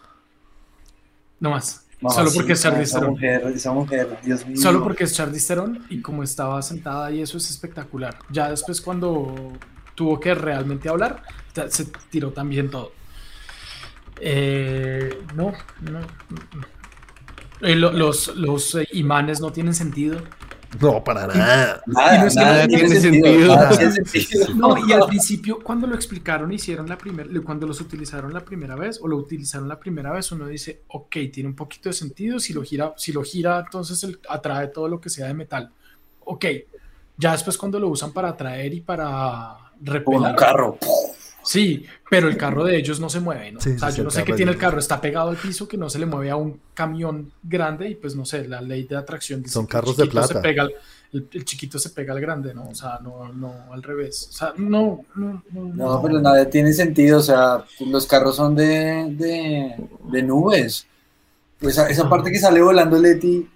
No 1.40 1.50
más. 1.52 1.86
Solo 2.10 2.32
porque 2.34 2.54
es 2.54 2.62
Charlize 2.62 2.84
esa 2.84 3.00
Theron. 3.00 3.14
mujer, 3.14 3.42
esa 3.56 3.72
mujer, 3.74 4.20
Dios 4.24 4.46
mío. 4.46 4.58
Solo 4.58 4.84
porque 4.84 5.06
es 5.06 5.14
Charlize 5.16 5.48
Theron 5.48 5.86
y 5.90 6.02
como 6.02 6.22
estaba 6.24 6.62
sentada 6.62 7.12
y 7.12 7.22
eso 7.22 7.38
es 7.38 7.50
espectacular. 7.50 8.20
Ya 8.30 8.50
después 8.52 8.82
cuando 8.82 9.54
tuvo 9.96 10.20
que 10.20 10.36
realmente 10.36 10.90
hablar, 10.90 11.24
se 11.70 11.86
tiró 12.12 12.32
también 12.32 12.70
todo. 12.70 12.92
Eh, 14.22 15.24
no, 15.36 15.54
no. 15.82 16.00
no. 16.00 16.08
Eh, 17.62 17.76
lo- 17.76 17.92
los, 17.92 18.36
los 18.36 18.76
eh, 18.76 18.88
imanes 18.94 19.40
no 19.42 19.52
tienen 19.52 19.74
sentido. 19.74 20.20
No, 20.80 21.04
para 21.04 21.28
nada. 21.28 21.82
Nada, 21.86 22.16
Y 22.16 22.20
no 22.20 22.28
es 22.28 22.38
que 22.38 22.46
nada 22.46 22.62
no 22.64 22.68
tiene 22.68 22.90
tiene 22.90 23.00
sentido. 23.00 23.26
sentido. 23.32 23.56
nada 23.56 23.78
tiene 23.78 23.92
sentido. 23.94 24.48
No, 24.56 24.76
y 24.88 24.92
al 24.94 25.06
principio 25.06 25.60
cuando 25.64 25.88
lo 25.88 25.96
explicaron, 25.96 26.52
hicieron 26.52 26.88
la 26.90 26.98
primera, 26.98 27.30
cuando 27.44 27.68
los 27.68 27.82
utilizaron 27.82 28.34
la 28.34 28.44
primera 28.44 28.76
vez 28.76 29.00
o 29.02 29.08
lo 29.08 29.18
utilizaron 29.18 29.68
la 29.68 29.80
primera 29.80 30.12
vez, 30.12 30.32
uno 30.32 30.48
dice, 30.48 30.84
ok, 30.88 31.16
tiene 31.32 31.50
un 31.50 31.56
poquito 31.56 31.90
de 31.90 31.94
sentido, 31.94 32.40
si 32.40 32.54
lo 32.54 32.64
gira, 32.64 32.94
si 32.98 33.12
lo 33.14 33.24
gira, 33.24 33.60
entonces 33.60 34.04
él 34.04 34.20
atrae 34.30 34.68
todo 34.68 34.88
lo 34.88 35.00
que 35.00 35.10
sea 35.10 35.28
de 35.28 35.34
metal. 35.34 35.72
Ok, 36.26 36.46
ya 37.18 37.32
después 37.34 37.58
cuando 37.58 37.80
lo 37.80 37.88
usan 37.90 38.12
para 38.12 38.30
atraer 38.30 38.74
y 38.74 38.82
para 38.82 39.58
Como 40.04 40.20
repelar, 40.20 40.32
un 40.32 40.38
carro. 40.38 40.78
Sí, 41.46 41.86
pero 42.10 42.28
el 42.28 42.38
carro 42.38 42.64
de 42.64 42.78
ellos 42.78 43.00
no 43.00 43.10
se 43.10 43.20
mueve, 43.20 43.52
¿no? 43.52 43.62
Sí, 43.62 43.72
o 43.72 43.80
sea, 43.80 43.92
sí, 43.92 43.98
yo 43.98 44.04
no 44.04 44.12
sé 44.12 44.24
qué 44.24 44.34
tiene 44.34 44.52
el 44.52 44.58
carro, 44.58 44.80
está 44.80 45.00
pegado 45.00 45.30
al 45.30 45.38
piso 45.38 45.68
que 45.68 45.78
no 45.78 45.90
se 45.90 46.00
le 46.00 46.06
mueve 46.06 46.30
a 46.32 46.36
un 46.36 46.60
camión 46.74 47.32
grande 47.44 47.90
y 47.90 47.96
pues 47.96 48.16
no 48.16 48.26
sé, 48.26 48.48
la 48.48 48.62
ley 48.62 48.84
de 48.84 48.96
atracción 48.98 49.42
dice 49.42 49.54
Son 49.54 49.66
que 49.68 49.72
carros 49.72 49.96
de 49.98 50.04
chiquito 50.04 50.22
se 50.24 50.28
plata. 50.34 50.42
pega 50.42 50.64
al- 50.64 50.74
el, 51.14 51.30
el 51.32 51.46
chiquito 51.46 51.80
se 51.80 51.92
pega 51.92 52.14
al 52.14 52.20
grande, 52.20 52.54
¿no? 52.54 52.68
O 52.70 52.76
sea, 52.76 53.00
no, 53.02 53.32
no, 53.32 53.54
al 53.72 53.82
revés. 53.82 54.28
O 54.30 54.34
sea, 54.34 54.54
no, 54.58 55.06
no, 55.16 55.44
no, 55.52 55.74
No, 55.74 56.02
pero 56.02 56.20
nada 56.20 56.50
tiene 56.50 56.74
sentido. 56.74 57.20
O 57.20 57.22
sea, 57.22 57.64
los 57.86 58.06
carros 58.06 58.36
son 58.36 58.54
de, 58.54 59.06
de, 59.12 59.76
de 60.12 60.24
nubes. 60.24 60.86
Esa, 61.62 61.88
esa 61.90 62.10
parte 62.10 62.32
que 62.32 62.38
sale 62.40 62.62
volando 62.62 63.00
Leti 63.00 63.48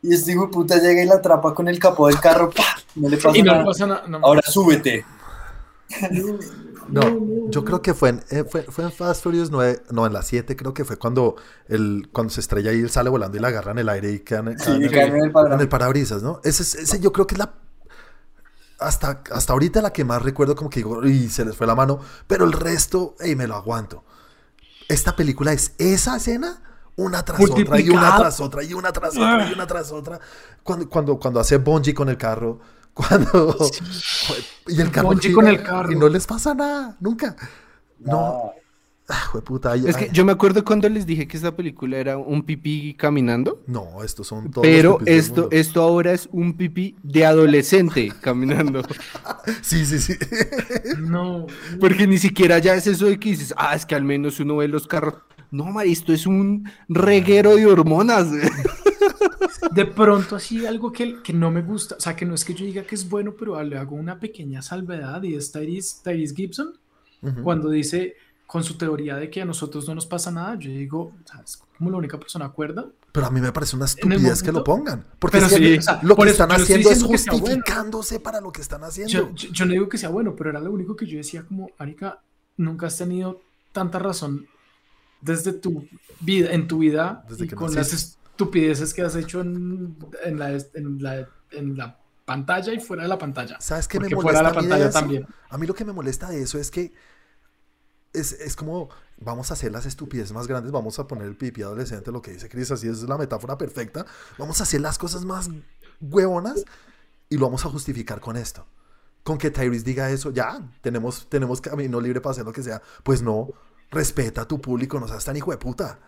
y 0.00 0.14
este 0.14 0.30
hijo 0.32 0.46
de 0.46 0.52
puta 0.52 0.76
llega 0.80 1.02
y 1.02 1.06
la 1.06 1.16
atrapa 1.16 1.52
con 1.54 1.66
el 1.66 1.80
capó 1.80 2.06
del 2.06 2.20
carro. 2.20 2.50
¡pah! 2.50 2.62
No 2.94 3.08
le 3.08 3.16
pasa 3.16 3.36
y 3.36 3.42
no 3.42 3.46
nada. 3.50 3.58
le 3.62 3.66
pasa 3.66 3.86
nada. 3.86 4.04
no. 4.06 4.18
Ahora 4.22 4.42
súbete. 4.42 5.04
No, 6.90 7.02
yo 7.44 7.64
creo 7.64 7.82
que 7.82 7.92
fue 7.94 8.10
en, 8.10 8.24
eh, 8.30 8.44
fue, 8.48 8.62
fue 8.62 8.84
en 8.84 8.92
Fast 8.92 9.22
Furious 9.22 9.50
9, 9.50 9.82
no, 9.90 10.06
en 10.06 10.12
la 10.12 10.22
7 10.22 10.56
creo 10.56 10.72
que 10.74 10.84
fue 10.84 10.96
cuando, 10.98 11.36
el, 11.66 12.08
cuando 12.12 12.32
se 12.32 12.40
estrella 12.40 12.72
y 12.72 12.80
él 12.80 12.90
sale 12.90 13.10
volando 13.10 13.36
y 13.36 13.40
la 13.40 13.48
agarra 13.48 13.72
en 13.72 13.78
el 13.78 13.88
aire 13.90 14.12
y 14.12 14.20
queda 14.20 14.40
en, 14.40 14.58
Sí, 14.58 14.70
el, 14.70 14.90
caen 14.90 15.10
en 15.16 15.24
el 15.24 15.24
en 15.26 15.32
padrastro. 15.32 15.60
el 15.60 15.68
parabrisas, 15.68 16.22
¿no? 16.22 16.40
Ese, 16.44 16.62
es- 16.62 16.74
ese 16.76 17.00
yo 17.00 17.12
creo 17.12 17.26
que 17.26 17.34
es 17.34 17.38
la... 17.38 17.54
Hasta, 18.80 19.22
hasta 19.32 19.52
ahorita 19.52 19.82
la 19.82 19.92
que 19.92 20.04
más 20.04 20.22
recuerdo 20.22 20.54
como 20.54 20.70
que 20.70 20.78
digo, 20.80 21.04
y 21.04 21.28
se 21.30 21.44
les 21.44 21.56
fue 21.56 21.66
la 21.66 21.74
mano, 21.74 21.98
pero 22.28 22.44
el 22.44 22.52
resto, 22.52 23.16
ey, 23.18 23.34
me 23.34 23.48
lo 23.48 23.56
aguanto. 23.56 24.04
Esta 24.88 25.16
película 25.16 25.52
es 25.52 25.74
esa 25.78 26.16
escena, 26.16 26.62
una 26.96 27.24
tras 27.24 27.50
otra, 27.50 27.80
y 27.80 27.90
una 27.90 28.16
tras 28.16 28.40
otra, 28.40 28.64
y 28.64 28.74
una 28.74 28.92
tras 28.92 29.16
otra, 29.16 29.48
y 29.50 29.52
una 29.52 29.66
tras 29.66 29.92
otra. 29.92 30.20
Cuando, 30.62 30.88
cuando, 30.90 31.18
cuando 31.18 31.40
hace 31.40 31.58
bungee 31.58 31.94
con 31.94 32.08
el 32.08 32.18
carro, 32.18 32.60
cuando... 32.94 33.56
Y 34.66 34.80
el 34.80 34.90
carro 34.90 35.16
gira 35.16 35.34
con 35.34 35.48
el 35.48 35.62
carro. 35.62 35.92
Y 35.92 35.96
no 35.96 36.08
les 36.08 36.26
pasa 36.26 36.54
nada, 36.54 36.96
nunca. 37.00 37.36
No, 37.98 38.12
No. 38.12 38.52
ah, 39.08 39.30
ay, 39.72 39.84
Es 39.86 39.96
que 39.96 40.10
yo 40.12 40.24
me 40.24 40.32
acuerdo 40.32 40.64
cuando 40.64 40.88
les 40.88 41.06
dije 41.06 41.26
que 41.26 41.36
esta 41.36 41.54
película 41.56 41.96
era 41.96 42.16
un 42.18 42.42
pipí 42.42 42.94
caminando. 42.94 43.62
No, 43.66 44.02
estos 44.04 44.26
son 44.26 44.50
todos 44.50 44.66
los 44.66 44.76
Pero 44.76 44.98
esto, 45.06 45.42
mundo. 45.42 45.56
esto 45.56 45.82
ahora 45.82 46.12
es 46.12 46.28
un 46.32 46.54
pipí 46.56 46.96
de 47.02 47.24
adolescente 47.26 48.12
caminando. 48.20 48.82
Sí, 49.62 49.86
sí, 49.86 49.98
sí. 49.98 50.14
No. 50.98 51.46
Porque 51.80 52.06
ni 52.06 52.18
siquiera 52.18 52.58
ya 52.58 52.74
es 52.74 52.86
eso 52.86 53.06
de 53.06 53.18
que 53.18 53.30
dices, 53.30 53.54
ah, 53.56 53.74
es 53.74 53.86
que 53.86 53.94
al 53.94 54.04
menos 54.04 54.38
uno 54.40 54.56
ve 54.58 54.68
los 54.68 54.86
carros. 54.86 55.14
No, 55.50 55.64
ma, 55.66 55.84
esto 55.84 56.12
es 56.12 56.26
un 56.26 56.70
reguero 56.90 57.56
de 57.56 57.64
hormonas. 57.64 58.26
De 59.72 59.84
pronto 59.86 60.36
así 60.36 60.66
algo 60.66 60.92
que, 60.92 61.22
que 61.22 61.32
no 61.32 61.50
me 61.50 61.62
gusta, 61.62 61.96
o 61.96 62.00
sea, 62.00 62.14
que 62.16 62.24
no 62.26 62.34
es 62.34 62.44
que 62.44 62.54
yo 62.54 62.64
diga 62.64 62.82
que 62.82 62.94
es 62.94 63.08
bueno, 63.08 63.34
pero 63.38 63.62
le 63.62 63.76
hago 63.78 63.94
una 63.96 64.18
pequeña 64.18 64.62
salvedad 64.62 65.22
y 65.22 65.34
es 65.34 65.52
Tyrese, 65.52 65.96
Tyrese 66.02 66.34
Gibson, 66.34 66.72
cuando 67.42 67.68
dice 67.70 68.14
con 68.46 68.64
su 68.64 68.78
teoría 68.78 69.16
de 69.16 69.28
que 69.28 69.42
a 69.42 69.44
nosotros 69.44 69.86
no 69.88 69.94
nos 69.94 70.06
pasa 70.06 70.30
nada, 70.30 70.56
yo 70.58 70.70
digo, 70.70 71.12
es 71.44 71.60
como 71.76 71.90
la 71.90 71.98
única 71.98 72.18
persona 72.18 72.48
cuerda. 72.48 72.86
Pero 73.12 73.26
a 73.26 73.30
mí 73.30 73.40
me 73.40 73.52
parece 73.52 73.76
una 73.76 73.84
estupidez 73.84 74.42
que 74.42 74.52
lo 74.52 74.64
pongan. 74.64 75.04
Porque 75.18 75.40
sí, 75.42 75.76
o 75.78 75.82
sea, 75.82 76.00
lo 76.02 76.16
por 76.16 76.26
que 76.26 76.32
eso 76.32 76.42
están 76.44 76.60
haciendo 76.60 76.90
es 76.90 76.98
sea 76.98 77.06
bueno. 77.08 77.18
justificándose 77.18 78.20
para 78.20 78.40
lo 78.40 78.50
que 78.52 78.60
están 78.62 78.84
haciendo. 78.84 79.12
Yo, 79.12 79.34
yo- 79.34 79.50
yo 79.52 79.66
no 79.66 79.72
digo 79.72 79.88
que 79.88 79.98
sea 79.98 80.08
bueno, 80.08 80.34
pero 80.34 80.50
era 80.50 80.60
lo 80.60 80.70
único 80.72 80.96
que 80.96 81.04
yo 81.06 81.18
decía 81.18 81.42
como, 81.44 81.70
Arica, 81.78 82.20
nunca 82.56 82.86
has 82.86 82.96
tenido 82.96 83.42
tanta 83.72 83.98
razón 83.98 84.46
desde 85.20 85.52
tu 85.52 85.86
vida, 86.20 86.52
en 86.52 86.68
tu 86.68 86.78
vida, 86.78 87.24
Desde 87.28 87.44
y 87.44 87.48
que 87.48 87.54
con 87.56 87.66
las 87.74 87.92
naciste. 87.92 88.17
Estupideces 88.38 88.94
que 88.94 89.02
has 89.02 89.16
hecho 89.16 89.40
en, 89.40 89.96
en 90.24 90.38
la, 90.38 90.50
en, 90.52 91.02
la, 91.02 91.28
en 91.50 91.76
la 91.76 91.98
pantalla 92.24 92.72
y 92.72 92.78
fuera 92.78 93.02
de 93.02 93.08
la 93.08 93.18
pantalla. 93.18 93.60
¿Sabes 93.60 93.88
qué 93.88 93.98
me 93.98 94.08
Porque 94.08 94.22
fuera 94.22 94.42
molesta 94.42 94.48
de 94.48 94.54
la 94.54 94.60
a 94.60 94.62
mí 94.62 94.66
de 94.66 94.70
pantalla 94.70 94.90
también. 94.92 95.26
A 95.50 95.58
mí 95.58 95.66
lo 95.66 95.74
que 95.74 95.84
me 95.84 95.92
molesta 95.92 96.30
de 96.30 96.40
eso 96.40 96.56
es 96.56 96.70
que 96.70 96.92
es, 98.12 98.32
es 98.32 98.54
como 98.54 98.90
vamos 99.18 99.50
a 99.50 99.54
hacer 99.54 99.72
las 99.72 99.86
estupideces 99.86 100.32
más 100.32 100.46
grandes, 100.46 100.70
vamos 100.70 101.00
a 101.00 101.08
poner 101.08 101.26
el 101.26 101.36
pipi 101.36 101.62
adolescente, 101.62 102.12
lo 102.12 102.22
que 102.22 102.30
dice 102.30 102.48
Chris, 102.48 102.70
así 102.70 102.86
es 102.88 103.02
la 103.02 103.18
metáfora 103.18 103.58
perfecta. 103.58 104.06
Vamos 104.38 104.60
a 104.60 104.62
hacer 104.62 104.80
las 104.82 104.98
cosas 104.98 105.24
más 105.24 105.50
huevonas 106.00 106.64
y 107.28 107.38
lo 107.38 107.46
vamos 107.46 107.66
a 107.66 107.70
justificar 107.70 108.20
con 108.20 108.36
esto. 108.36 108.68
Con 109.24 109.36
que 109.36 109.50
Tyrese 109.50 109.84
diga 109.84 110.10
eso, 110.10 110.30
ya, 110.30 110.62
tenemos, 110.80 111.28
tenemos 111.28 111.60
camino 111.60 112.00
libre 112.00 112.20
para 112.20 112.30
hacer 112.32 112.44
lo 112.44 112.52
que 112.52 112.62
sea. 112.62 112.80
Pues 113.02 113.20
no, 113.20 113.48
respeta 113.90 114.42
a 114.42 114.48
tu 114.48 114.60
público, 114.60 115.00
no 115.00 115.08
seas 115.08 115.24
tan 115.24 115.36
hijo 115.36 115.50
de 115.50 115.56
puta. 115.56 115.98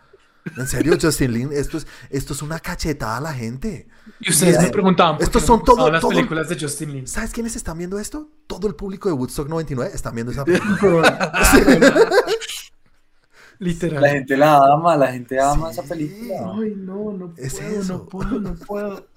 En 0.57 0.67
serio, 0.67 0.97
Justin 0.99 1.33
Lin, 1.33 1.49
esto 1.53 1.77
es, 1.77 1.85
esto 2.09 2.33
es 2.33 2.41
una 2.41 2.59
cachetada 2.59 3.17
a 3.17 3.21
la 3.21 3.33
gente. 3.33 3.87
Y 4.19 4.31
ustedes 4.31 4.53
Mira, 4.53 4.63
me 4.63 4.69
preguntaban 4.71 5.15
por 5.17 5.23
estos 5.23 5.41
qué 5.43 5.47
son 5.47 5.63
todo- 5.63 5.91
las 5.91 6.01
todo- 6.01 6.09
películas 6.11 6.49
de 6.49 6.59
Justin 6.59 6.93
Lin. 6.93 7.07
¿Sabes 7.07 7.31
quiénes 7.31 7.55
están 7.55 7.77
viendo 7.77 7.99
esto? 7.99 8.27
Todo 8.47 8.67
el 8.67 8.73
público 8.75 9.07
de 9.07 9.13
Woodstock 9.13 9.47
99 9.47 9.91
están 9.93 10.15
viendo 10.15 10.31
esa 10.31 10.43
película. 10.45 11.31
Literal. 13.59 14.01
La 14.01 14.09
gente 14.09 14.35
la 14.37 14.57
ama, 14.73 14.97
la 14.97 15.11
gente 15.13 15.39
ama 15.39 15.69
esa 15.69 15.83
película. 15.83 16.53
Ay, 16.55 16.73
no, 16.75 17.11
no 17.13 17.33
Es 17.37 17.53
puedo, 17.53 17.79
eso. 17.81 17.93
no 17.93 18.05
puedo, 18.05 18.39
no 18.39 18.53
puedo. 18.55 19.07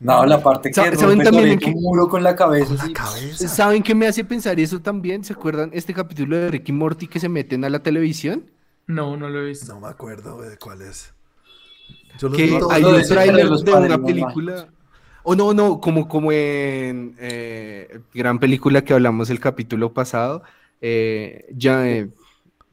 No, 0.00 0.24
la 0.26 0.42
parte 0.42 0.70
que 0.70 0.74
¿saben 0.74 1.22
también 1.22 1.58
un 1.64 1.72
muro 1.82 2.08
con 2.08 2.22
la 2.22 2.34
cabeza. 2.34 2.66
Con 2.66 2.76
la 2.78 2.84
sí. 2.86 2.92
cabeza. 2.92 3.48
¿Saben 3.48 3.82
qué 3.82 3.94
me 3.94 4.06
hace 4.08 4.24
pensar 4.24 4.58
eso 4.58 4.80
también? 4.80 5.22
¿Se 5.24 5.32
acuerdan 5.32 5.70
este 5.72 5.94
capítulo 5.94 6.36
de 6.36 6.50
Ricky 6.50 6.72
Morty 6.72 7.06
que 7.06 7.20
se 7.20 7.28
meten 7.28 7.64
a 7.64 7.68
la 7.70 7.80
televisión? 7.82 8.50
No, 8.86 9.16
no 9.16 9.28
lo 9.28 9.40
he 9.40 9.46
visto. 9.46 9.72
No 9.72 9.80
me 9.80 9.88
acuerdo 9.88 10.40
de 10.42 10.56
cuál 10.58 10.82
es. 10.82 11.12
Yo 12.18 12.28
los 12.28 12.36
que 12.36 12.44
hay 12.70 12.84
un 12.84 13.02
tráiler 13.02 13.48
de 13.48 13.72
una 13.72 13.98
película. 14.02 14.68
O 15.22 15.34
no, 15.34 15.54
no, 15.54 15.80
como, 15.80 16.06
como 16.06 16.32
en 16.32 17.14
eh, 17.18 18.00
gran 18.12 18.38
película 18.38 18.82
que 18.84 18.92
hablamos 18.92 19.30
el 19.30 19.40
capítulo 19.40 19.92
pasado. 19.94 20.42
eh, 20.80 21.46
ya, 21.56 21.88
eh, 21.88 22.10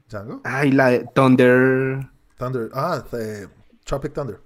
¿Django? 0.09 0.41
ay, 0.43 0.71
la 0.71 0.89
de 0.89 1.05
Thunder. 1.15 2.09
Thunder. 2.37 2.69
Ah, 2.73 3.03
eh, 3.13 3.47
Tropic 3.85 4.13
Thunder. 4.13 4.39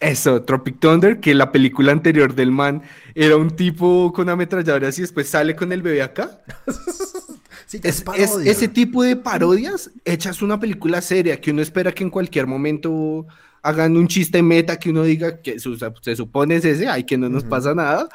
Eso, 0.00 0.42
Tropic 0.42 0.78
Thunder, 0.78 1.18
que 1.18 1.34
la 1.34 1.50
película 1.50 1.90
anterior 1.90 2.32
del 2.32 2.52
man 2.52 2.82
era 3.16 3.36
un 3.36 3.50
tipo 3.50 4.12
con 4.12 4.28
ametralladoras 4.28 4.96
y 4.98 5.02
después 5.02 5.28
sale 5.28 5.56
con 5.56 5.72
el 5.72 5.82
bebé 5.82 6.02
acá. 6.02 6.40
Sí, 7.68 7.78
Es, 7.84 8.02
es 8.16 8.30
ese 8.48 8.66
tipo 8.68 9.02
de 9.02 9.14
parodias 9.14 9.90
hechas 10.04 10.42
una 10.42 10.58
película 10.58 11.00
seria 11.02 11.40
que 11.40 11.50
uno 11.52 11.62
espera 11.62 11.92
que 11.92 12.02
en 12.02 12.10
cualquier 12.10 12.46
momento 12.48 13.26
hagan 13.62 13.96
un 13.96 14.08
chiste 14.08 14.42
meta 14.42 14.78
que 14.78 14.88
uno 14.90 15.02
diga 15.02 15.42
que 15.42 15.60
su- 15.60 15.76
se 16.02 16.16
supone 16.16 16.56
es 16.56 16.64
ese, 16.64 16.88
ay, 16.88 17.04
que 17.04 17.18
no 17.18 17.28
nos 17.28 17.44
pasa 17.44 17.74
nada. 17.74 18.08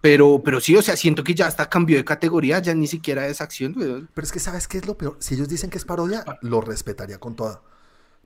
Pero, 0.00 0.42
pero 0.42 0.60
sí, 0.60 0.74
o 0.74 0.82
sea, 0.82 0.96
siento 0.96 1.22
que 1.22 1.34
ya 1.34 1.46
hasta 1.46 1.68
cambió 1.68 1.98
de 1.98 2.04
categoría, 2.04 2.58
ya 2.60 2.74
ni 2.74 2.86
siquiera 2.86 3.26
es 3.28 3.40
acción, 3.40 3.74
weón. 3.76 4.08
Pero 4.14 4.24
es 4.24 4.32
que, 4.32 4.40
¿sabes 4.40 4.66
qué 4.66 4.78
es 4.78 4.86
lo 4.86 4.96
peor? 4.96 5.16
Si 5.20 5.34
ellos 5.34 5.48
dicen 5.48 5.68
que 5.70 5.76
es 5.78 5.84
parodia, 5.84 6.24
lo 6.40 6.60
respetaría 6.62 7.18
con 7.18 7.36
toda. 7.36 7.62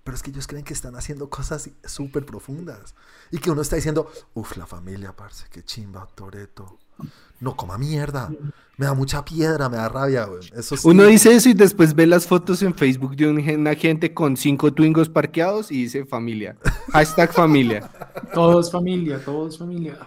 Pero 0.04 0.16
es 0.16 0.22
que 0.22 0.30
ellos 0.30 0.46
creen 0.46 0.64
que 0.64 0.72
están 0.72 0.94
haciendo 0.94 1.28
cosas 1.28 1.68
súper 1.84 2.24
profundas. 2.24 2.94
Y 3.32 3.38
que 3.38 3.50
uno 3.50 3.60
está 3.62 3.74
diciendo, 3.74 4.08
uff, 4.34 4.56
la 4.56 4.66
familia, 4.66 5.12
parce, 5.16 5.46
qué 5.50 5.64
chimba, 5.64 6.06
Toreto. 6.14 6.78
No 7.40 7.56
coma 7.56 7.76
mierda. 7.78 8.30
Me 8.78 8.86
da 8.86 8.94
mucha 8.94 9.24
piedra, 9.24 9.68
me 9.68 9.76
da 9.78 9.88
rabia, 9.88 10.24
güey. 10.24 10.40
Eso 10.54 10.76
sí. 10.76 10.86
Uno 10.88 11.04
dice 11.04 11.34
eso 11.34 11.48
y 11.48 11.54
después 11.54 11.94
ve 11.94 12.06
las 12.06 12.26
fotos 12.26 12.62
en 12.62 12.74
Facebook 12.74 13.16
de 13.16 13.28
un- 13.28 13.38
una 13.60 13.74
gente 13.74 14.12
con 14.12 14.36
cinco 14.36 14.72
twingos 14.72 15.08
parqueados 15.08 15.70
y 15.70 15.82
dice 15.84 16.04
familia. 16.04 16.56
Hashtag 16.92 17.32
familia. 17.32 17.90
Todos 18.34 18.70
familia, 18.70 19.18
todos 19.24 19.58
familia. 19.58 19.98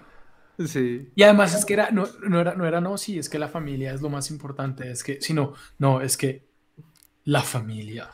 Sí. 0.65 1.09
Y 1.15 1.23
además 1.23 1.55
es 1.55 1.65
que 1.65 1.73
era, 1.73 1.89
no, 1.91 2.07
no 2.27 2.39
era, 2.39 2.53
no 2.53 2.65
era, 2.65 2.81
no, 2.81 2.97
sí, 2.97 3.17
es 3.17 3.29
que 3.29 3.39
la 3.39 3.47
familia 3.47 3.93
es 3.93 4.01
lo 4.01 4.09
más 4.09 4.29
importante, 4.29 4.91
es 4.91 5.03
que, 5.03 5.21
si 5.21 5.33
no, 5.33 5.53
no, 5.77 6.01
es 6.01 6.17
que 6.17 6.47
la 7.23 7.41
familia 7.41 8.09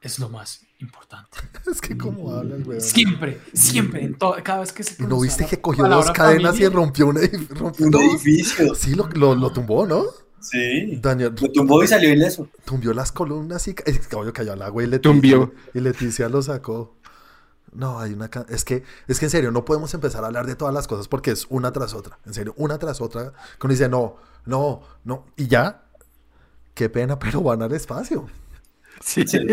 es 0.00 0.18
lo 0.18 0.28
más 0.28 0.66
importante. 0.84 1.38
Es 1.70 1.80
que 1.80 1.96
como 1.96 2.30
hablan, 2.32 2.62
güey. 2.62 2.80
Siempre, 2.80 3.40
siempre, 3.54 4.04
en 4.04 4.14
todo, 4.18 4.36
cada 4.44 4.60
vez 4.60 4.72
que 4.72 4.82
se 4.82 5.02
¿No 5.02 5.18
viste 5.20 5.46
que 5.46 5.60
cogió 5.60 5.88
dos 5.88 6.10
cadenas 6.10 6.58
y 6.60 6.68
rompió 6.68 7.06
un 7.08 7.16
edificio? 7.18 7.54
Rompió 7.56 7.86
Un 7.86 7.94
edificio. 7.94 8.74
Sí, 8.74 8.94
lo, 8.94 9.08
lo, 9.08 9.34
lo 9.34 9.50
tumbó, 9.52 9.86
¿no? 9.86 10.04
Sí. 10.40 10.98
Daniel 11.00 11.34
Lo 11.40 11.50
tumbó 11.50 11.82
y 11.82 11.88
salió 11.88 12.12
ileso. 12.12 12.48
tumbió 12.66 12.92
las 12.92 13.12
columnas 13.12 13.66
y 13.66 13.72
ca- 13.74 13.84
es 13.86 14.06
que 14.06 14.14
obvio 14.14 14.32
cayó 14.34 14.52
al 14.52 14.60
agua 14.60 14.82
y 14.82 14.86
Leticia, 14.86 15.10
Tumbió. 15.10 15.54
y 15.72 15.80
Leticia 15.80 16.28
lo 16.28 16.42
sacó. 16.42 16.96
No, 17.72 17.98
hay 17.98 18.12
una 18.12 18.30
es 18.50 18.62
que 18.64 18.82
es 19.08 19.18
que 19.18 19.24
en 19.24 19.30
serio 19.30 19.50
no 19.50 19.64
podemos 19.64 19.94
empezar 19.94 20.22
a 20.22 20.26
hablar 20.26 20.46
de 20.46 20.54
todas 20.54 20.74
las 20.74 20.86
cosas 20.86 21.08
porque 21.08 21.30
es 21.30 21.46
una 21.48 21.72
tras 21.72 21.94
otra, 21.94 22.18
en 22.26 22.34
serio, 22.34 22.52
una 22.58 22.78
tras 22.78 23.00
otra. 23.00 23.32
Que 23.58 23.66
uno 23.66 23.72
dice, 23.72 23.88
"No, 23.88 24.16
no, 24.44 24.82
no" 25.02 25.24
y 25.36 25.46
ya 25.48 25.86
qué 26.74 26.90
pena, 26.90 27.18
pero 27.18 27.40
van 27.40 27.62
al 27.62 27.72
espacio. 27.72 28.26
Sí. 29.00 29.24
Van 29.24 29.48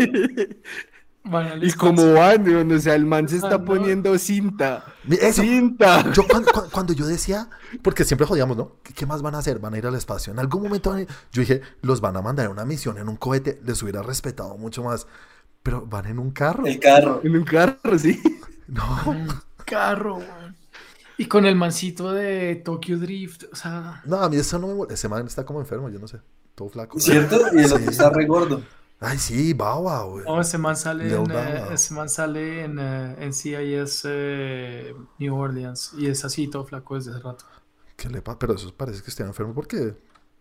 Y 1.60 1.72
como 1.72 2.14
van, 2.14 2.72
o 2.72 2.78
sea, 2.80 2.94
el 2.96 3.06
man 3.06 3.28
se 3.28 3.36
Ah, 3.36 3.38
está 3.44 3.58
no. 3.58 3.64
poniendo 3.64 4.18
cinta. 4.18 4.84
Eso, 5.08 5.42
Cinta. 5.42 6.10
Yo 6.12 6.24
cuando, 6.72 6.92
yo 6.94 7.06
decía, 7.06 7.48
porque 7.82 8.04
siempre 8.04 8.26
jodíamos, 8.26 8.56
¿no? 8.56 8.72
¿Qué, 8.82 9.06
más 9.06 9.22
van 9.22 9.36
a 9.36 9.38
hacer? 9.38 9.60
Van 9.60 9.72
a 9.74 9.78
ir 9.78 9.86
al 9.86 9.94
espacio. 9.94 10.32
En 10.32 10.40
algún 10.40 10.62
momento 10.64 10.90
van 10.90 10.98
a 10.98 11.02
ir- 11.02 11.08
yo 11.30 11.40
dije, 11.40 11.62
los 11.82 12.00
van 12.00 12.16
a 12.16 12.22
mandar 12.22 12.46
en 12.46 12.52
una 12.52 12.64
misión, 12.64 12.98
en 12.98 13.08
un 13.08 13.16
cohete, 13.16 13.60
les 13.64 13.80
hubiera 13.82 14.02
respetado 14.02 14.56
mucho 14.58 14.82
más. 14.82 15.06
Pero 15.62 15.86
van 15.86 16.06
en 16.06 16.18
un 16.18 16.32
carro. 16.32 16.66
El 16.66 16.80
carro. 16.80 17.20
En 17.22 17.36
un 17.36 17.44
carro, 17.44 17.98
sí. 17.98 18.20
No. 18.66 18.82
Un 19.06 19.28
carro. 19.64 20.18
Y 21.18 21.26
con 21.26 21.44
el 21.46 21.54
mancito 21.54 22.10
de 22.12 22.56
Tokyo 22.64 22.98
Drift, 22.98 23.44
o 23.52 23.56
sea, 23.56 24.00
No, 24.06 24.16
a 24.16 24.28
mí 24.28 24.36
eso 24.36 24.58
no 24.58 24.66
me 24.66 24.74
molesta. 24.74 24.94
Ese 24.94 25.08
man 25.08 25.26
está 25.26 25.44
como 25.44 25.60
enfermo, 25.60 25.88
yo 25.88 25.98
no 26.00 26.08
sé. 26.08 26.18
Todo 26.54 26.68
flaco. 26.68 26.98
¿Cierto? 26.98 27.38
Y 27.54 27.58
el 27.60 27.66
otro 27.66 27.78
Sí. 27.78 27.84
está 27.90 28.10
re 28.10 28.26
gordo. 28.26 28.62
Ay, 29.02 29.18
sí, 29.18 29.52
baba, 29.52 30.04
güey. 30.04 30.24
no, 30.24 30.40
ese 30.40 30.58
man 30.58 30.76
sale 30.76 31.04
Lil 31.04 31.14
en, 31.14 31.30
eh, 31.32 31.64
ese 31.72 31.92
man 31.94 32.08
sale 32.08 32.64
en, 32.64 32.78
eh, 32.78 33.16
en 33.18 33.32
CIS 33.32 34.02
eh, 34.06 34.94
New 35.18 35.36
Orleans 35.36 35.92
y 35.98 36.06
es 36.06 36.24
así, 36.24 36.48
todo 36.48 36.64
flaco 36.64 36.94
desde 36.94 37.10
hace 37.10 37.20
rato. 37.20 37.44
¿Qué 37.96 38.08
le 38.08 38.22
pasa? 38.22 38.38
Pero 38.38 38.54
eso 38.54 38.72
parece 38.76 39.02
que 39.02 39.10
está 39.10 39.24
enfermo 39.24 39.54
porque 39.54 39.96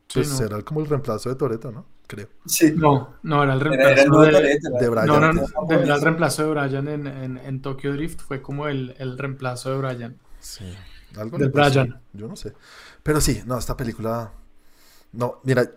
Sí, 0.08 0.20
pues, 0.20 0.30
no. 0.30 0.38
será 0.38 0.62
como 0.62 0.82
el 0.82 0.88
reemplazo 0.88 1.30
de 1.30 1.36
Toreto, 1.36 1.72
¿no? 1.72 1.86
Creo. 2.08 2.28
Sí. 2.46 2.74
No, 2.76 3.16
no, 3.24 3.44
era 3.44 3.54
el 3.54 3.62
Era, 3.62 3.74
era 3.74 3.90
el 3.90 3.96
reemplazo 3.96 4.22
de, 4.26 4.32
Toretto, 4.32 4.70
de 4.70 4.78
era- 4.78 4.90
Brian. 4.90 5.08
no, 5.08 5.20
no, 5.20 5.34
no, 5.34 5.72
era 5.84 5.96
el 5.96 6.02
reemplazo 6.02 6.44
de 6.44 6.50
Brian 6.50 6.88
en, 6.88 7.08
en, 7.08 7.38
en 7.38 7.62
Tokyo 7.62 7.94
Drift, 7.94 8.20
fue 8.22 8.42
como 8.42 8.68
el, 8.68 8.96
el 9.00 9.18
reemplazo 9.18 9.70
de 9.72 9.78
Brian. 9.78 10.20
Sí. 10.40 10.66
Algo 11.18 11.38
De 11.38 11.48
Brian. 11.50 12.02
Yo 12.14 12.28
no 12.28 12.36
sé. 12.36 12.54
Pero 13.04 13.22
sí, 13.22 13.42
no, 13.46 13.58
esta 13.58 13.76
película. 13.78 14.32
No, 15.14 15.40
mira, 15.44 15.70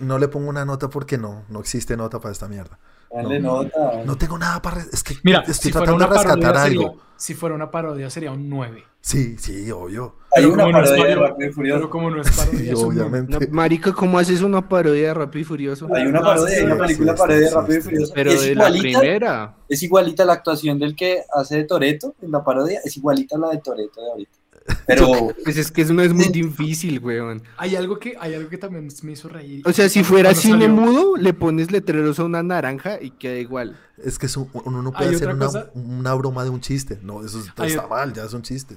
no 0.00 0.18
le 0.18 0.28
pongo 0.28 0.48
una 0.48 0.64
nota 0.64 0.88
porque 0.88 1.18
no, 1.18 1.44
no 1.48 1.60
existe 1.60 1.96
nota 1.96 2.20
para 2.20 2.32
esta 2.32 2.48
mierda. 2.48 2.78
Dale 3.12 3.40
nota. 3.40 4.02
No 4.04 4.16
tengo 4.16 4.38
nada 4.38 4.62
para. 4.62 4.82
Es 4.92 5.02
que 5.02 5.16
Mira, 5.22 5.44
estoy 5.46 5.70
si 5.70 5.72
fuera 5.72 5.92
tratando 5.92 6.04
una 6.04 6.06
de 6.06 6.14
rescatar 6.14 6.54
parodia 6.54 6.62
algo. 6.62 6.82
sería, 6.82 7.04
si 7.16 7.34
fuera 7.34 7.54
una 7.54 7.70
parodia 7.70 8.10
sería 8.10 8.32
un 8.32 8.48
9. 8.48 8.84
Sí, 9.00 9.36
sí, 9.38 9.70
obvio. 9.70 10.16
Hay 10.30 10.44
Pero 10.44 10.52
una 10.52 10.64
como 10.64 10.72
no 10.72 10.82
es 10.84 10.90
parodia 10.90 11.06
de 11.06 11.14
Rápido 11.16 11.50
y 11.50 11.52
Pero 11.54 11.54
Furioso. 11.54 11.90
como 11.90 12.10
no 12.10 12.20
es 12.22 12.30
parodia, 12.30 12.76
Sí, 12.76 12.84
un 12.84 12.84
obviamente. 12.84 13.32
No, 13.32 13.40
marica, 13.50 13.92
¿cómo 13.92 14.18
haces 14.18 14.42
una 14.42 14.68
parodia 14.68 15.08
de 15.08 15.14
Rápido 15.14 15.40
y 15.42 15.44
Furioso? 15.44 15.88
Hay 15.94 16.06
una 16.06 16.24
parodia, 16.24 16.58
hay 16.58 16.64
una 16.64 16.76
sí, 16.76 16.80
película 16.80 17.12
sí, 17.12 17.18
parodia 17.18 17.40
de 17.40 17.48
sí, 17.48 17.54
Rápido 17.54 17.78
y. 17.78 17.82
Furioso. 17.82 18.12
Pero 18.14 18.30
es 18.32 18.42
de 18.42 18.54
la 18.54 18.70
primera. 18.70 19.56
es 19.68 19.82
igualita 19.82 20.24
la 20.24 20.34
actuación 20.34 20.78
del 20.78 20.94
que 20.96 21.22
hace 21.32 21.56
de 21.58 21.64
Toreto 21.64 22.14
en 22.22 22.30
la 22.32 22.44
parodia, 22.44 22.80
es 22.84 22.96
igualita 22.96 23.36
a 23.36 23.38
la 23.40 23.50
de 23.50 23.58
Toreto 23.58 24.00
de 24.02 24.10
ahorita. 24.10 24.38
Pero 24.86 25.32
Pues 25.44 25.56
es 25.56 25.70
que 25.70 25.82
eso 25.82 25.92
no 25.94 26.02
es 26.02 26.12
muy 26.12 26.26
difícil, 26.28 26.98
weón. 27.00 27.42
Hay 27.56 27.76
algo 27.76 27.98
que, 27.98 28.16
hay 28.20 28.34
algo 28.34 28.48
que 28.48 28.58
también 28.58 28.88
me 29.02 29.12
hizo 29.12 29.28
reír. 29.28 29.62
O 29.66 29.72
sea, 29.72 29.88
si 29.88 30.04
fuera 30.04 30.34
cine 30.34 30.66
salió- 30.66 30.68
mudo, 30.70 31.16
le 31.16 31.32
pones 31.32 31.70
letreros 31.70 32.18
a 32.18 32.24
una 32.24 32.42
naranja 32.42 33.00
y 33.00 33.10
queda 33.10 33.36
igual. 33.38 33.76
Es 34.02 34.18
que 34.18 34.26
es 34.26 34.36
un- 34.36 34.50
uno 34.64 34.82
no 34.82 34.92
puede 34.92 35.14
hacer 35.16 35.28
una, 35.34 35.48
una 35.74 36.14
broma 36.14 36.44
de 36.44 36.50
un 36.50 36.60
chiste. 36.60 36.98
No, 37.02 37.24
eso 37.24 37.40
está 37.40 37.86
mal, 37.88 38.12
ya 38.12 38.24
es 38.24 38.32
un 38.32 38.42
chiste. 38.42 38.76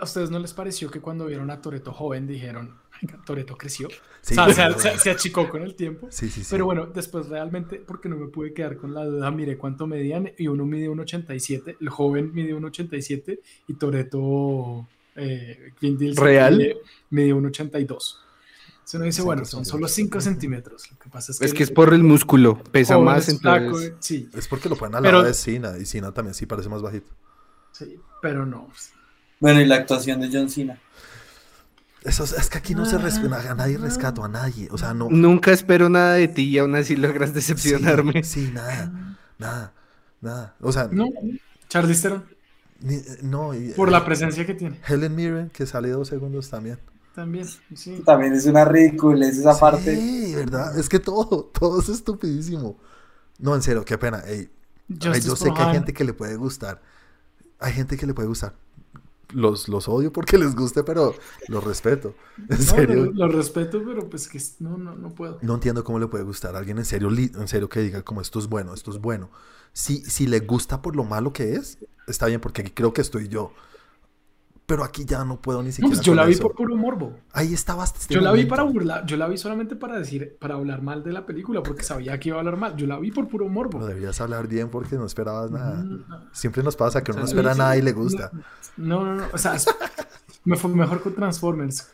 ¿A 0.00 0.04
ustedes 0.04 0.30
no 0.30 0.38
les 0.38 0.52
pareció 0.54 0.90
que 0.90 1.00
cuando 1.00 1.26
vieron 1.26 1.50
a 1.50 1.60
Toreto 1.60 1.92
joven 1.92 2.26
dijeron, 2.28 2.76
Toreto 3.26 3.56
creció? 3.56 3.88
Sí, 4.20 4.34
o 4.38 4.52
sea, 4.52 4.70
se, 4.70 4.76
pero- 4.76 4.78
se- 4.78 4.98
se 4.98 5.10
achicó 5.10 5.48
con 5.48 5.62
el 5.62 5.74
tiempo. 5.74 6.06
Sí, 6.10 6.28
sí, 6.30 6.42
sí. 6.44 6.48
Pero 6.50 6.66
bueno, 6.66 6.86
después 6.86 7.28
realmente, 7.28 7.82
porque 7.84 8.08
no 8.08 8.16
me 8.16 8.28
pude 8.28 8.52
quedar 8.54 8.76
con 8.76 8.94
la 8.94 9.04
duda, 9.04 9.30
miré 9.32 9.56
cuánto 9.58 9.86
medían 9.88 10.30
y 10.38 10.46
uno 10.46 10.64
mide 10.66 10.88
1,87, 10.88 11.76
el 11.80 11.88
joven 11.88 12.30
mide 12.32 12.54
1,87 12.54 13.40
y 13.66 13.74
Toreto 13.74 14.86
eh, 15.18 15.72
Vin 15.80 15.98
Diesel 15.98 16.22
¿Real? 16.24 16.56
mide, 16.56 16.76
mide 17.10 17.34
1,82. 17.34 18.16
Se 18.84 18.96
uno 18.96 19.04
dice, 19.04 19.20
bueno, 19.20 19.44
son 19.44 19.66
solo 19.66 19.86
centímetros. 19.86 20.22
5 20.24 20.32
centímetros. 20.32 20.90
Lo 20.92 20.98
que 20.98 21.10
pasa 21.10 21.32
es 21.32 21.38
que, 21.38 21.44
Es 21.44 21.52
que 21.54 21.62
es 21.62 21.70
por 21.70 21.92
el 21.92 22.02
músculo, 22.02 22.62
pesa 22.72 22.98
más, 22.98 23.28
entonces... 23.28 23.90
eh, 23.90 23.94
sí, 24.00 24.30
Es 24.32 24.48
porque 24.48 24.68
lo 24.70 24.76
ponen 24.76 24.94
al 24.94 25.02
Pero- 25.02 25.18
lado 25.18 25.28
de 25.28 25.34
Cena. 25.34 25.76
Y 25.78 25.84
Cena 25.84 26.12
también 26.12 26.32
sí 26.34 26.46
parece 26.46 26.68
más 26.70 26.80
bajito. 26.80 27.10
sí, 27.72 28.00
pero 28.22 28.46
no. 28.46 28.70
bueno, 29.40 29.60
y 29.60 29.66
la 29.66 29.76
actuación 29.76 30.20
de 30.20 30.30
John 30.32 30.48
Cena. 30.48 30.80
Eso 32.02 32.24
es, 32.24 32.32
es 32.32 32.48
que 32.48 32.58
aquí 32.58 32.74
no 32.74 32.86
se 32.86 32.96
Ah, 32.96 33.00
respeta, 33.00 33.50
a 33.50 33.54
nadie 33.54 33.76
rescato, 33.76 34.24
a 34.24 34.28
nadie. 34.28 34.68
O 34.70 34.78
sea, 34.78 34.94
no. 34.94 35.08
Nunca 35.10 35.52
espero 35.52 35.88
nada 35.90 36.14
de 36.14 36.28
ti 36.28 36.44
y 36.44 36.58
aún 36.58 36.74
así 36.76 36.96
logras 36.96 37.34
decepcionarme. 37.34 38.22
Sí, 38.24 38.46
sí, 38.46 38.52
nada, 38.54 39.16
nada, 39.36 39.74
nada. 40.20 40.56
O 40.60 40.72
sea, 40.72 40.88
No, 40.90 41.06
Charlize 41.68 42.02
Theron, 42.02 42.24
no. 43.22 43.54
y- 43.54 43.72
por 43.72 43.90
la 43.90 44.04
presencia 44.04 44.46
que 44.46 44.54
tiene, 44.54 44.80
Helen 44.86 45.14
Mirren, 45.14 45.50
que 45.50 45.66
sale 45.66 45.90
dos 45.90 46.08
segundos 46.08 46.48
también. 46.50 46.78
también, 47.14 47.46
sí. 47.74 48.02
También 48.04 48.32
es 48.34 48.46
una 48.46 48.64
ridícula, 48.64 49.26
es 49.26 49.38
esa 49.38 49.58
parte. 49.58 49.94
Sí, 49.94 50.34
¿verdad? 50.34 50.78
Es 50.78 50.88
que 50.88 50.98
todo, 50.98 51.44
todo 51.52 51.80
es 51.80 51.88
estupidísimo. 51.88 52.78
No, 53.38 53.54
en 53.56 53.62
serio, 53.62 53.84
qué 53.84 53.98
pena. 53.98 54.20
Ey, 54.26 54.50
ay, 55.08 55.22
yo 55.22 55.36
sé 55.36 55.52
que 55.54 55.62
hay 55.62 55.68
gente 55.68 55.92
que 55.94 56.04
le 56.04 56.14
puede 56.14 56.36
gustar. 56.36 56.82
Hay 57.60 57.72
gente 57.74 57.96
que 57.96 58.06
le 58.06 58.14
puede 58.14 58.28
gustar. 58.28 58.56
Los, 59.32 59.68
los 59.68 59.88
odio 59.88 60.12
porque 60.12 60.38
les 60.38 60.56
guste, 60.56 60.84
pero 60.84 61.14
los 61.48 61.64
respeto. 61.64 62.14
En 62.48 62.58
No, 62.58 62.64
serio. 62.64 63.06
lo, 63.06 63.12
lo 63.12 63.28
respeto, 63.28 63.82
pero 63.84 64.08
pues 64.08 64.28
que 64.28 64.40
no, 64.60 64.76
no, 64.78 64.94
no 64.96 65.14
puedo. 65.14 65.38
No 65.40 65.54
entiendo 65.54 65.84
cómo 65.84 65.98
le 65.98 66.08
puede 66.08 66.24
gustar 66.24 66.56
a 66.56 66.58
alguien 66.58 66.78
en 66.78 66.84
serio, 66.84 67.10
en 67.10 67.48
serio 67.48 67.68
que 67.68 67.80
diga 67.80 68.02
como 68.02 68.20
esto 68.20 68.38
es 68.38 68.48
bueno, 68.48 68.74
esto 68.74 68.90
es 68.90 68.98
bueno. 68.98 69.30
Si, 69.78 69.98
si 69.98 70.26
le 70.26 70.40
gusta 70.40 70.82
por 70.82 70.96
lo 70.96 71.04
malo 71.04 71.32
que 71.32 71.54
es, 71.54 71.78
está 72.08 72.26
bien 72.26 72.40
porque 72.40 72.64
creo 72.74 72.92
que 72.92 73.00
estoy 73.00 73.28
yo. 73.28 73.52
Pero 74.66 74.82
aquí 74.82 75.04
ya 75.04 75.24
no 75.24 75.40
puedo 75.40 75.62
ni 75.62 75.70
siquiera. 75.70 75.90
No, 75.90 75.94
pues 75.94 76.04
yo 76.04 76.16
la 76.16 76.24
vi 76.24 76.32
eso. 76.32 76.42
por 76.42 76.56
puro 76.56 76.74
morbo. 76.74 77.16
Ahí 77.32 77.54
estaba. 77.54 77.84
este 77.84 78.12
Yo 78.12 78.20
la 78.20 78.32
vi 78.32 78.44
para 78.44 78.64
burlar, 78.64 79.06
yo 79.06 79.16
la 79.16 79.28
vi 79.28 79.38
solamente 79.38 79.76
para 79.76 79.96
decir, 79.96 80.36
para 80.40 80.56
hablar 80.56 80.82
mal 80.82 81.04
de 81.04 81.12
la 81.12 81.24
película, 81.24 81.62
porque 81.62 81.84
sabía 81.84 82.18
que 82.18 82.30
iba 82.30 82.38
a 82.38 82.40
hablar 82.40 82.56
mal. 82.56 82.76
Yo 82.76 82.88
la 82.88 82.98
vi 82.98 83.12
por 83.12 83.28
puro 83.28 83.48
morbo. 83.48 83.78
Pero 83.78 83.86
deberías 83.86 84.20
hablar 84.20 84.48
bien 84.48 84.68
porque 84.68 84.96
no 84.96 85.06
esperabas 85.06 85.52
nada. 85.52 85.76
Mm, 85.84 86.04
Siempre 86.32 86.64
nos 86.64 86.74
pasa 86.74 87.04
que 87.04 87.12
uno 87.12 87.20
no 87.20 87.26
espera 87.28 87.52
sí. 87.52 87.58
nada 87.60 87.76
y 87.76 87.82
le 87.82 87.92
gusta. 87.92 88.32
No, 88.76 89.04
no, 89.04 89.14
no. 89.14 89.26
O 89.32 89.38
sea, 89.38 89.54
es- 89.54 89.66
me 90.44 90.56
fue 90.56 90.70
mejor 90.74 91.00
con 91.02 91.14
Transformers. 91.14 91.86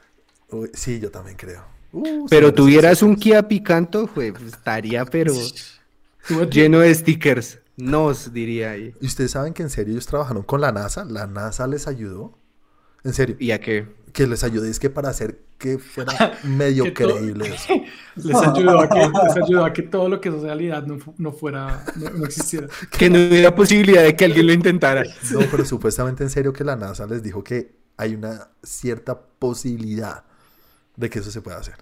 Uy, 0.48 0.70
sí, 0.72 1.00
yo 1.00 1.10
también 1.10 1.36
creo. 1.36 1.62
Uh, 1.92 2.26
Pero 2.30 2.54
tuvieras 2.54 3.02
un. 3.02 3.14
Kia 3.14 3.46
Picanto, 3.46 4.06
pues 4.06 4.32
estaría 4.40 5.04
pero 5.04 5.34
lleno 6.50 6.78
de 6.80 6.94
stickers. 6.94 7.58
Nos 7.76 8.32
diría 8.32 8.70
ahí. 8.72 8.94
¿Y 9.00 9.06
ustedes 9.06 9.32
saben 9.32 9.52
que 9.52 9.62
en 9.62 9.70
serio 9.70 9.92
ellos 9.92 10.06
trabajaron 10.06 10.42
con 10.42 10.60
la 10.60 10.72
NASA? 10.72 11.04
¿La 11.04 11.26
NASA 11.26 11.66
les 11.66 11.86
ayudó? 11.88 12.38
En 13.02 13.12
serio, 13.12 13.36
¿Y 13.38 13.50
a 13.50 13.60
qué? 13.60 13.86
que 14.12 14.26
les 14.28 14.44
ayudó 14.44 14.64
es 14.64 14.78
que 14.78 14.90
para 14.90 15.08
hacer 15.10 15.40
que 15.58 15.78
fuera 15.78 16.38
medio 16.44 16.84
Que 16.84 16.90
todo- 16.92 17.16
creíble 17.16 17.48
eso. 17.54 17.74
Les 18.16 18.36
ayudó, 18.36 18.78
a 18.80 18.88
que, 18.88 18.98
les 19.00 19.36
ayudó 19.44 19.64
a 19.64 19.72
que 19.72 19.82
todo 19.94 20.08
lo 20.08 20.20
que 20.20 20.28
es 20.28 20.34
realidad 20.40 20.84
no, 20.84 20.98
no 21.18 21.32
fuera, 21.32 21.84
no, 21.96 22.10
no 22.10 22.24
existiera. 22.24 22.68
Que 22.96 23.10
no 23.10 23.16
hubiera 23.18 23.52
posibilidad 23.56 24.04
de 24.04 24.14
que 24.14 24.24
alguien 24.24 24.46
lo 24.46 24.52
intentara. 24.52 25.02
No, 25.32 25.40
pero 25.50 25.64
supuestamente 25.64 26.22
en 26.22 26.30
serio 26.30 26.52
que 26.52 26.62
la 26.62 26.76
NASA 26.76 27.06
les 27.06 27.22
dijo 27.24 27.42
que 27.42 27.74
hay 27.96 28.14
una 28.14 28.48
cierta 28.62 29.20
posibilidad 29.20 30.24
de 30.96 31.10
que 31.10 31.18
eso 31.18 31.30
se 31.32 31.40
pueda 31.42 31.58
hacer. 31.58 31.74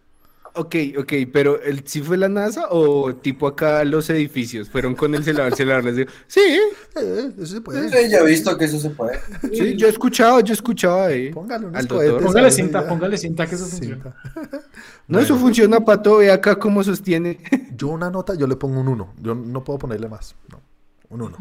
Ok, 0.54 0.76
ok, 0.98 1.12
pero 1.32 1.62
¿el, 1.62 1.86
¿sí 1.86 2.02
fue 2.02 2.18
la 2.18 2.28
NASA 2.28 2.66
o 2.70 3.14
tipo 3.14 3.46
acá 3.46 3.82
los 3.84 4.10
edificios? 4.10 4.68
Fueron 4.68 4.94
con 4.94 5.14
el 5.14 5.24
celular, 5.24 5.46
el 5.48 5.54
celular 5.54 5.82
les 5.82 5.96
dijo, 5.96 6.10
sí, 6.26 6.40
Eh, 6.96 7.32
eso 7.38 7.54
se 7.54 7.60
puede. 7.62 7.88
Sí, 7.88 8.10
yo 8.12 8.18
he 8.18 8.26
visto 8.26 8.58
que 8.58 8.66
eso 8.66 8.78
se 8.78 8.90
puede. 8.90 9.18
sí, 9.50 9.76
yo 9.76 9.86
he 9.86 9.90
escuchado, 9.90 10.40
yo 10.40 10.52
he 10.52 10.54
escuchado 10.54 11.04
ahí. 11.04 11.30
Póngale 11.32 11.66
unos 11.66 11.78
al 11.80 11.88
cohetes 11.88 12.10
doctor. 12.10 12.26
Póngale 12.26 12.50
cinta, 12.50 12.82
ya. 12.82 12.88
póngale 12.88 13.16
cinta 13.16 13.46
que 13.46 13.54
eso 13.54 13.64
funciona. 13.66 13.94
Cinta. 13.94 14.60
No, 15.08 15.18
eso 15.20 15.36
funciona, 15.36 15.80
Pato, 15.80 16.18
ve 16.18 16.30
acá 16.30 16.56
cómo 16.58 16.82
sostiene. 16.84 17.38
Yo 17.76 17.88
una 17.88 18.08
nota, 18.10 18.34
yo 18.34 18.46
le 18.46 18.56
pongo 18.56 18.80
un 18.80 18.88
1. 18.88 19.14
Yo 19.20 19.34
no 19.34 19.64
puedo 19.64 19.78
ponerle 19.78 20.08
más. 20.08 20.36
No, 20.50 20.60
un 21.08 21.22
1. 21.22 21.36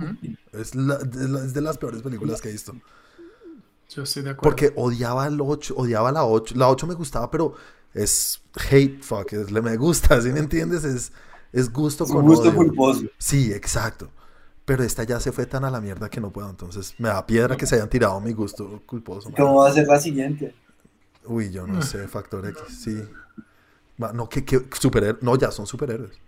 Es, 0.53 0.73
la- 0.75 0.97
de 0.97 1.27
la- 1.29 1.45
es 1.45 1.53
de 1.53 1.61
las 1.61 1.77
peores 1.77 2.01
películas 2.01 2.41
que 2.41 2.49
he 2.49 2.51
visto. 2.53 2.73
Yo 3.89 4.03
estoy 4.03 4.23
de 4.23 4.31
acuerdo. 4.31 4.49
Porque 4.49 4.73
odiaba 4.75 5.27
el 5.27 5.39
8, 5.39 5.75
odiaba 5.77 6.11
la 6.11 6.25
8. 6.25 6.55
La 6.57 6.69
8 6.69 6.87
me 6.87 6.93
gustaba, 6.95 7.29
pero 7.29 7.53
es 7.93 8.41
hate 8.71 9.01
fuck, 9.03 9.33
es, 9.33 9.51
le 9.51 9.61
me 9.61 9.77
gusta, 9.77 10.21
¿sí 10.21 10.29
me 10.29 10.39
entiendes? 10.39 10.83
Es, 10.83 11.11
es 11.53 11.71
gusto 11.71 12.05
Es 12.05 12.11
con 12.11 12.25
un 12.25 12.25
gusto 12.25 12.49
odio. 12.49 12.53
culposo. 12.53 13.03
Sí, 13.17 13.51
exacto. 13.53 14.09
Pero 14.65 14.83
esta 14.83 15.03
ya 15.03 15.19
se 15.19 15.31
fue 15.31 15.45
tan 15.47 15.65
a 15.65 15.71
la 15.71 15.81
mierda 15.81 16.09
que 16.09 16.21
no 16.21 16.31
puedo. 16.31 16.49
Entonces 16.49 16.95
me 16.97 17.09
da 17.09 17.25
piedra 17.25 17.57
que 17.57 17.65
se 17.65 17.75
hayan 17.75 17.89
tirado 17.89 18.19
mi 18.21 18.33
gusto 18.33 18.83
culposo. 18.85 19.31
¿Cómo 19.35 19.55
va 19.55 19.69
a 19.69 19.73
ser 19.73 19.87
la 19.87 19.99
siguiente? 19.99 20.55
Uy, 21.25 21.51
yo 21.51 21.67
no 21.67 21.81
sé, 21.81 22.07
Factor 22.07 22.47
X, 22.47 22.61
sí. 22.83 22.97
No, 23.97 24.29
que, 24.29 24.43
que 24.45 24.61
superhéroes. 24.79 25.21
No, 25.23 25.35
ya 25.37 25.51
son 25.51 25.67
superhéroes. 25.67 26.19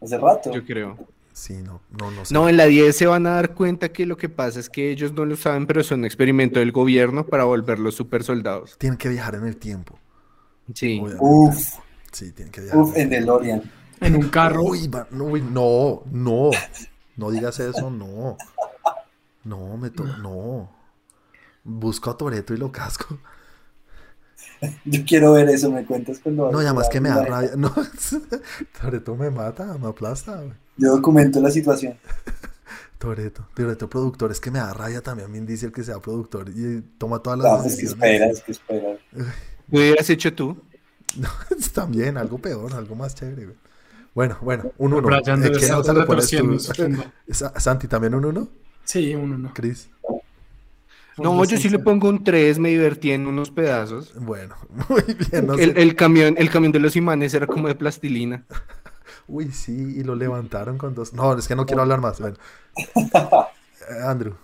Hace 0.00 0.18
rato. 0.18 0.52
Yo 0.52 0.64
creo. 0.64 0.98
Sí, 1.32 1.54
no, 1.62 1.80
no, 1.90 2.10
no 2.10 2.24
sé. 2.24 2.34
No, 2.34 2.48
en 2.48 2.56
la 2.56 2.66
10 2.66 2.94
se 2.96 3.06
van 3.06 3.26
a 3.26 3.30
dar 3.36 3.54
cuenta 3.54 3.90
que 3.90 4.06
lo 4.06 4.16
que 4.16 4.28
pasa 4.28 4.60
es 4.60 4.68
que 4.68 4.90
ellos 4.90 5.12
no 5.12 5.24
lo 5.24 5.36
saben, 5.36 5.66
pero 5.66 5.82
son 5.82 6.00
un 6.00 6.04
experimento 6.04 6.60
del 6.60 6.72
gobierno 6.72 7.26
para 7.26 7.44
volverlos 7.44 7.94
super 7.94 8.22
soldados. 8.22 8.76
Tienen 8.78 8.98
que 8.98 9.08
viajar 9.08 9.34
en 9.34 9.46
el 9.46 9.56
tiempo. 9.56 9.98
Sí. 10.74 10.98
obviamente. 11.00 11.18
Uf, 11.20 11.74
Sí, 12.12 12.32
tienen 12.32 12.52
que 12.52 12.60
viajar. 12.60 12.80
uf, 12.80 12.96
en 12.96 13.08
DeLorean. 13.10 13.62
En 14.00 14.16
un 14.16 14.28
carro. 14.28 14.64
Uy, 14.64 14.90
no, 15.10 15.24
uy, 15.24 15.40
no, 15.42 16.02
no. 16.10 16.50
No 17.16 17.30
digas 17.30 17.58
eso, 17.60 17.90
no. 17.90 18.36
No, 19.44 19.76
me 19.76 19.90
to 19.90 20.04
no. 20.04 20.70
Busco 21.64 22.10
a 22.10 22.16
Toreto 22.16 22.52
y 22.54 22.56
lo 22.58 22.70
casco. 22.72 23.18
Yo 24.84 25.00
quiero 25.06 25.32
ver 25.32 25.48
eso, 25.48 25.70
me 25.70 25.84
cuentas 25.84 26.20
cuando... 26.20 26.50
No, 26.50 26.62
y 26.62 26.64
además 26.66 26.88
que 26.88 27.00
me 27.00 27.08
da 27.08 27.22
Yo 27.24 27.30
rabia. 27.30 27.50
No, 27.56 27.72
Toreto 28.80 29.16
me 29.16 29.30
mata, 29.30 29.76
me 29.78 29.88
aplasta. 29.88 30.36
güey. 30.36 30.52
documento 30.76 31.40
la 31.40 31.50
situación. 31.50 31.98
Toreto, 32.98 33.48
Toreto 33.54 33.90
productor, 33.90 34.30
es 34.30 34.38
que 34.40 34.50
me 34.52 34.60
da 34.60 34.72
rabia 34.72 35.02
también 35.02 35.32
Vin 35.32 35.44
Diesel 35.46 35.72
que 35.72 35.82
sea 35.82 35.98
productor 35.98 36.48
y 36.50 36.80
toma 36.98 37.20
todas 37.20 37.40
las 37.40 37.48
No, 37.50 37.56
es 37.56 37.62
que 37.62 37.68
decisiones. 37.70 37.92
espera, 37.92 38.26
es 38.30 38.42
que 38.42 38.52
espera. 38.52 38.98
¿Lo 39.72 39.78
hubieras 39.78 40.08
hecho 40.10 40.32
tú? 40.32 40.56
También, 41.74 42.16
algo 42.16 42.38
peor, 42.38 42.74
algo 42.74 42.94
más 42.94 43.14
chévere. 43.14 43.46
güey. 43.46 43.56
Bueno, 44.14 44.36
bueno, 44.42 44.72
un 44.78 44.92
uno. 44.92 45.06
Brian 45.08 45.40
Eh, 45.40 45.44
debe 45.48 45.58
¿Qué 45.58 45.68
nota 45.68 45.92
le 45.92 46.04
pones 46.04 46.30
tú? 46.30 46.58
Santi, 47.56 47.88
¿también 47.88 48.14
un 48.14 48.26
uno? 48.26 48.48
Sí, 48.84 49.14
uno 49.14 49.38
no. 49.38 49.54
Cris. 49.54 49.88
No, 51.18 51.44
yo 51.44 51.56
sí 51.58 51.68
le 51.68 51.78
pongo 51.78 52.08
un 52.08 52.24
3, 52.24 52.58
me 52.58 52.70
divertí 52.70 53.12
en 53.12 53.26
unos 53.26 53.50
pedazos. 53.50 54.14
Bueno, 54.18 54.54
muy 54.88 55.02
bien. 55.30 55.46
no 55.46 55.56
sé. 55.56 55.64
El, 55.64 55.76
el 55.78 55.94
camión, 55.94 56.34
el 56.38 56.50
camión 56.50 56.72
de 56.72 56.80
los 56.80 56.96
imanes 56.96 57.34
era 57.34 57.46
como 57.46 57.68
de 57.68 57.74
plastilina. 57.74 58.44
Uy, 59.28 59.50
sí, 59.52 59.72
y 59.72 60.04
lo 60.04 60.14
levantaron 60.14 60.78
con 60.78 60.94
dos. 60.94 61.12
No, 61.12 61.36
es 61.36 61.46
que 61.48 61.56
no 61.56 61.64
quiero 61.66 61.82
hablar 61.82 62.00
más. 62.00 62.20
Bueno. 62.20 62.36
Eh, 62.76 64.02
Andrew, 64.04 64.34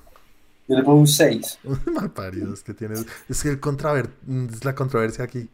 Yo 0.68 0.76
le 0.76 0.82
pongo 0.82 1.00
un 1.00 1.06
6. 1.06 1.58
malparidos 1.92 2.62
que 2.62 2.74
tienes. 2.74 3.06
Es 3.28 3.42
que 3.42 3.48
el 3.48 3.60
controver... 3.60 4.10
es 4.52 4.64
la 4.64 4.74
controversia 4.74 5.24
aquí. 5.24 5.48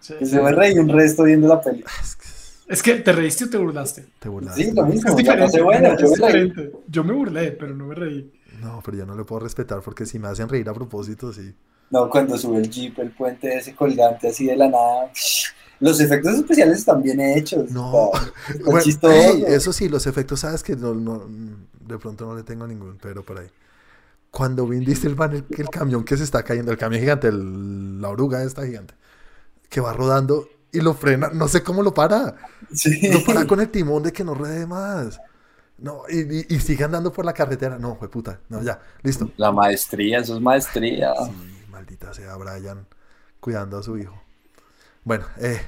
Sí. 0.00 0.14
Que 0.18 0.26
se 0.26 0.40
me 0.40 0.52
reí 0.52 0.78
un 0.78 0.88
resto 0.88 1.24
viendo 1.24 1.48
la 1.48 1.60
peli. 1.60 1.84
Es 2.02 2.16
que 2.16 2.24
Es 2.72 2.82
que 2.82 2.94
te 2.96 3.12
reíste 3.12 3.44
o 3.44 3.50
te 3.50 3.58
burlaste. 3.58 4.06
te 4.18 4.28
burlaste. 4.28 4.64
Sí, 4.64 4.72
lo 4.72 4.86
mismo. 4.86 5.10
Es 5.10 5.16
diferente. 5.16 5.44
pasé 5.46 5.62
buena, 5.62 5.88
es 5.94 6.00
yo 6.00 6.08
diferente. 6.10 6.72
Yo 6.88 7.04
me 7.04 7.12
burlé, 7.12 7.52
pero 7.52 7.74
no 7.74 7.86
me 7.86 7.94
reí. 7.94 8.32
No, 8.60 8.80
pero 8.84 8.96
yo 8.96 9.06
no 9.06 9.14
le 9.16 9.24
puedo 9.24 9.40
respetar 9.40 9.80
porque 9.82 10.06
si 10.06 10.18
me 10.18 10.28
hacen 10.28 10.48
reír 10.48 10.68
a 10.68 10.74
propósito, 10.74 11.32
sí. 11.32 11.54
No, 11.90 12.08
cuando 12.08 12.38
sube 12.38 12.58
el 12.58 12.70
jeep, 12.70 12.98
el 13.00 13.10
puente 13.10 13.54
ese 13.58 13.74
colgante 13.74 14.28
así 14.28 14.46
de 14.46 14.56
la 14.56 14.68
nada. 14.68 15.10
Los 15.80 16.00
efectos 16.00 16.34
especiales 16.36 16.78
están 16.78 17.02
bien 17.02 17.20
hechos. 17.20 17.70
No. 17.70 18.10
Está, 18.48 18.78
está 18.88 19.08
Bueno, 19.08 19.46
eso 19.48 19.72
sí, 19.72 19.88
los 19.88 20.06
efectos, 20.06 20.40
sabes 20.40 20.62
que 20.62 20.76
no, 20.76 20.94
no- 20.94 21.26
de 21.86 21.98
pronto 21.98 22.24
no 22.24 22.34
le 22.34 22.42
tengo 22.42 22.66
ningún, 22.66 22.96
pero 23.02 23.22
por 23.22 23.38
ahí. 23.40 23.48
Cuando 24.34 24.66
Vin 24.66 24.84
Diesel 24.84 25.18
va 25.20 25.26
en 25.26 25.32
el, 25.34 25.46
el 25.56 25.70
camión 25.70 26.04
que 26.04 26.16
se 26.16 26.24
está 26.24 26.42
cayendo, 26.42 26.72
el 26.72 26.78
camión 26.78 27.00
gigante, 27.00 27.28
el- 27.28 28.00
la 28.00 28.08
oruga 28.08 28.42
esta 28.42 28.66
gigante, 28.66 28.94
que 29.68 29.80
va 29.80 29.92
rodando 29.92 30.48
y 30.72 30.80
lo 30.80 30.94
frena, 30.94 31.30
no 31.32 31.48
sé 31.48 31.62
cómo 31.62 31.82
lo 31.82 31.94
para. 31.94 32.36
Sí. 32.72 33.08
Lo 33.12 33.24
para 33.24 33.46
con 33.46 33.60
el 33.60 33.68
timón 33.70 34.02
de 34.02 34.12
que 34.12 34.24
no 34.24 34.34
ruede 34.34 34.66
más. 34.66 35.20
No, 35.78 36.02
y, 36.08 36.20
y, 36.20 36.46
y 36.48 36.60
sigue 36.60 36.84
andando 36.84 37.12
por 37.12 37.24
la 37.24 37.32
carretera. 37.32 37.78
No, 37.78 37.96
fue 37.96 38.08
puta. 38.10 38.40
No, 38.48 38.62
ya, 38.62 38.80
listo. 39.02 39.30
La 39.36 39.52
maestría, 39.52 40.18
eso 40.18 40.34
es 40.34 40.40
maestría. 40.40 41.12
Sí, 41.14 41.66
maldita 41.70 42.12
sea 42.14 42.36
Brian 42.36 42.86
cuidando 43.40 43.78
a 43.78 43.82
su 43.82 43.98
hijo. 43.98 44.20
Bueno, 45.04 45.26
eh, 45.38 45.60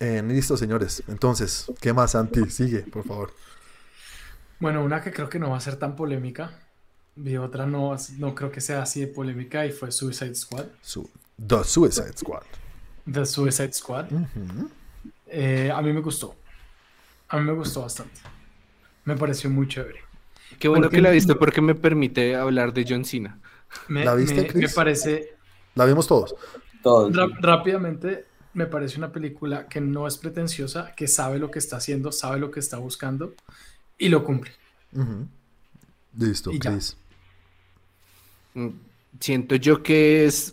eh, 0.00 0.22
listo, 0.26 0.56
señores. 0.56 1.02
Entonces, 1.08 1.66
¿qué 1.80 1.92
más, 1.92 2.12
Santi? 2.12 2.50
Sigue, 2.50 2.80
por 2.80 3.04
favor. 3.04 3.32
Bueno, 4.60 4.84
una 4.84 5.00
que 5.02 5.12
creo 5.12 5.28
que 5.28 5.38
no 5.38 5.50
va 5.50 5.56
a 5.58 5.60
ser 5.60 5.76
tan 5.76 5.96
polémica. 5.96 6.52
Y 7.24 7.36
otra 7.36 7.66
no, 7.66 7.96
no 8.18 8.34
creo 8.34 8.50
que 8.50 8.60
sea 8.60 8.82
así 8.82 9.00
de 9.00 9.06
polémica 9.06 9.64
y 9.66 9.72
fue 9.72 9.90
Suicide 9.90 10.34
Squad. 10.34 10.66
Su, 10.82 11.08
The 11.44 11.64
Suicide 11.64 12.12
Squad. 12.16 12.42
The 13.10 13.24
Suicide 13.24 13.72
Squad. 13.72 14.06
Eh, 15.28 15.70
a 15.74 15.80
mí 15.82 15.92
me 15.92 16.00
gustó. 16.00 16.36
A 17.28 17.38
mí 17.38 17.44
me 17.44 17.52
gustó 17.52 17.82
bastante. 17.82 18.20
Me 19.04 19.16
pareció 19.16 19.48
muy 19.50 19.66
chévere. 19.68 20.00
Qué 20.58 20.68
bueno 20.68 20.84
Porque- 20.84 20.96
que 20.98 21.02
la 21.02 21.10
viste 21.10 21.34
porque 21.34 21.60
me 21.60 21.74
permite 21.74 22.36
hablar 22.36 22.72
de 22.72 22.84
John 22.88 23.04
Cena. 23.04 23.38
Me, 23.88 24.04
¿La 24.04 24.14
viste, 24.14 24.42
me- 24.42 24.46
Chris? 24.46 24.62
me 24.62 24.68
parece, 24.74 25.34
La 25.74 25.84
vimos 25.86 26.06
todos. 26.06 26.34
Todos. 26.82 27.14
Ra- 27.16 27.26
rápidamente, 27.40 28.26
me 28.54 28.66
parece 28.66 28.98
una 28.98 29.10
película 29.10 29.66
que 29.68 29.80
no 29.80 30.06
es 30.06 30.16
pretenciosa, 30.18 30.94
que 30.94 31.08
sabe 31.08 31.38
lo 31.38 31.50
que 31.50 31.58
está 31.58 31.76
haciendo, 31.78 32.12
sabe 32.12 32.38
lo 32.38 32.50
que 32.50 32.60
está 32.60 32.78
buscando 32.78 33.34
y 33.98 34.08
lo 34.08 34.22
cumple. 34.24 34.52
Listo, 36.16 36.52
Y. 36.52 36.58
Chris. 36.58 36.96
Siento 39.20 39.54
yo 39.56 39.82
que 39.82 40.24
es 40.26 40.52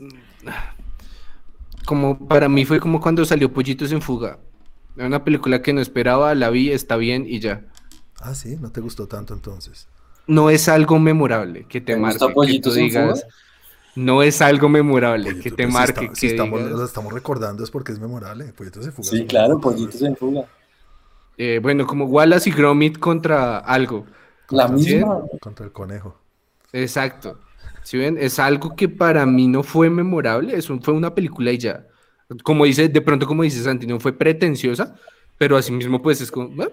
como 1.85 2.27
para 2.27 2.47
mí 2.49 2.65
fue 2.65 2.79
como 2.79 3.01
cuando 3.01 3.25
salió 3.25 3.51
Pollitos 3.51 3.91
en 3.91 4.01
Fuga. 4.01 4.39
Era 4.95 5.07
una 5.07 5.23
película 5.23 5.61
que 5.61 5.73
no 5.73 5.81
esperaba, 5.81 6.33
la 6.35 6.49
vi, 6.49 6.71
está 6.71 6.95
bien 6.97 7.25
y 7.27 7.39
ya. 7.39 7.65
Ah, 8.21 8.35
sí, 8.35 8.57
no 8.59 8.71
te 8.71 8.79
gustó 8.79 9.07
tanto 9.07 9.33
entonces. 9.33 9.87
No 10.27 10.49
es 10.49 10.69
algo 10.69 10.99
memorable 10.99 11.65
que 11.67 11.81
te 11.81 11.93
¿Te 11.93 11.99
marque, 11.99 12.19
que 12.19 12.79
en. 12.79 12.91
Fuga? 12.91 13.15
No 13.95 14.23
es 14.23 14.41
algo 14.41 14.69
memorable 14.69 15.37
que 15.39 15.51
te 15.51 15.67
pues, 15.67 15.67
si 15.67 15.73
marque, 15.73 16.09
si 16.13 16.27
estamos, 16.27 16.61
digas- 16.61 16.71
lo 16.77 16.85
estamos 16.85 17.13
recordando 17.13 17.63
es 17.63 17.69
porque 17.69 17.91
es 17.91 17.99
memorable. 17.99 18.45
Pollitos 18.53 18.85
en 18.85 18.93
fuga. 18.93 19.09
Sí, 19.09 19.25
claro, 19.25 19.59
pollitos 19.59 20.01
en 20.01 20.15
fuga. 20.15 20.45
Eh, 21.37 21.59
bueno, 21.61 21.85
como 21.85 22.05
Wallace 22.05 22.49
y 22.49 22.53
Gromit 22.53 22.97
contra 22.97 23.59
algo. 23.59 24.05
La 24.49 24.67
Contra- 24.67 24.69
misma. 24.69 25.21
Contra 25.41 25.65
el 25.65 25.71
conejo. 25.71 26.17
Exacto. 26.71 27.39
Si 27.83 27.97
ven, 27.97 28.17
es 28.19 28.39
algo 28.39 28.75
que 28.75 28.87
para 28.89 29.25
mí 29.25 29.47
no 29.47 29.63
fue 29.63 29.89
memorable, 29.89 30.55
es 30.55 30.69
un- 30.69 30.81
fue 30.81 30.93
una 30.93 31.13
película 31.13 31.51
y 31.51 31.57
ya. 31.57 31.85
Como 32.43 32.65
dice, 32.65 32.87
de 32.89 33.01
pronto 33.01 33.27
como 33.27 33.43
dice 33.43 33.61
Santi, 33.61 33.85
no 33.85 33.99
fue 33.99 34.13
pretenciosa, 34.13 34.95
pero 35.37 35.57
asimismo 35.57 36.01
pues 36.01 36.21
es 36.21 36.31
como, 36.31 36.63
"Ah, 36.63 36.69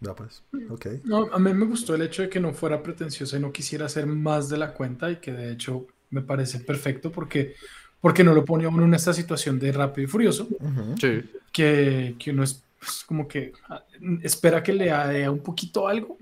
Ya 0.00 0.14
pues, 0.14 0.42
ok. 0.68 0.86
No, 1.04 1.28
a 1.32 1.38
mí 1.38 1.54
me 1.54 1.64
gustó 1.64 1.94
el 1.94 2.02
hecho 2.02 2.22
de 2.22 2.28
que 2.28 2.40
no 2.40 2.52
fuera 2.52 2.82
pretenciosa 2.82 3.36
y 3.36 3.40
no 3.40 3.52
quisiera 3.52 3.86
hacer 3.86 4.04
más 4.06 4.48
de 4.48 4.56
la 4.58 4.72
cuenta 4.74 5.08
y 5.12 5.16
que 5.16 5.30
de 5.32 5.52
hecho 5.52 5.86
me 6.10 6.22
parece 6.22 6.58
perfecto 6.58 7.12
porque, 7.12 7.54
porque 8.00 8.24
no 8.24 8.34
lo 8.34 8.44
pone 8.44 8.66
uno 8.66 8.84
en 8.84 8.94
esta 8.94 9.12
situación 9.12 9.60
de 9.60 9.70
rápido 9.70 10.04
y 10.06 10.10
furioso, 10.10 10.48
Ujú. 10.58 10.96
Sí. 11.00 11.20
que, 11.52 12.16
que 12.18 12.30
uno 12.32 12.42
es 12.42 12.64
pues, 12.80 13.04
como 13.06 13.28
que 13.28 13.52
ah, 13.68 13.84
espera 14.22 14.60
que 14.60 14.72
le 14.72 14.86
dé 14.86 15.28
un 15.28 15.38
poquito 15.38 15.86
algo 15.86 16.18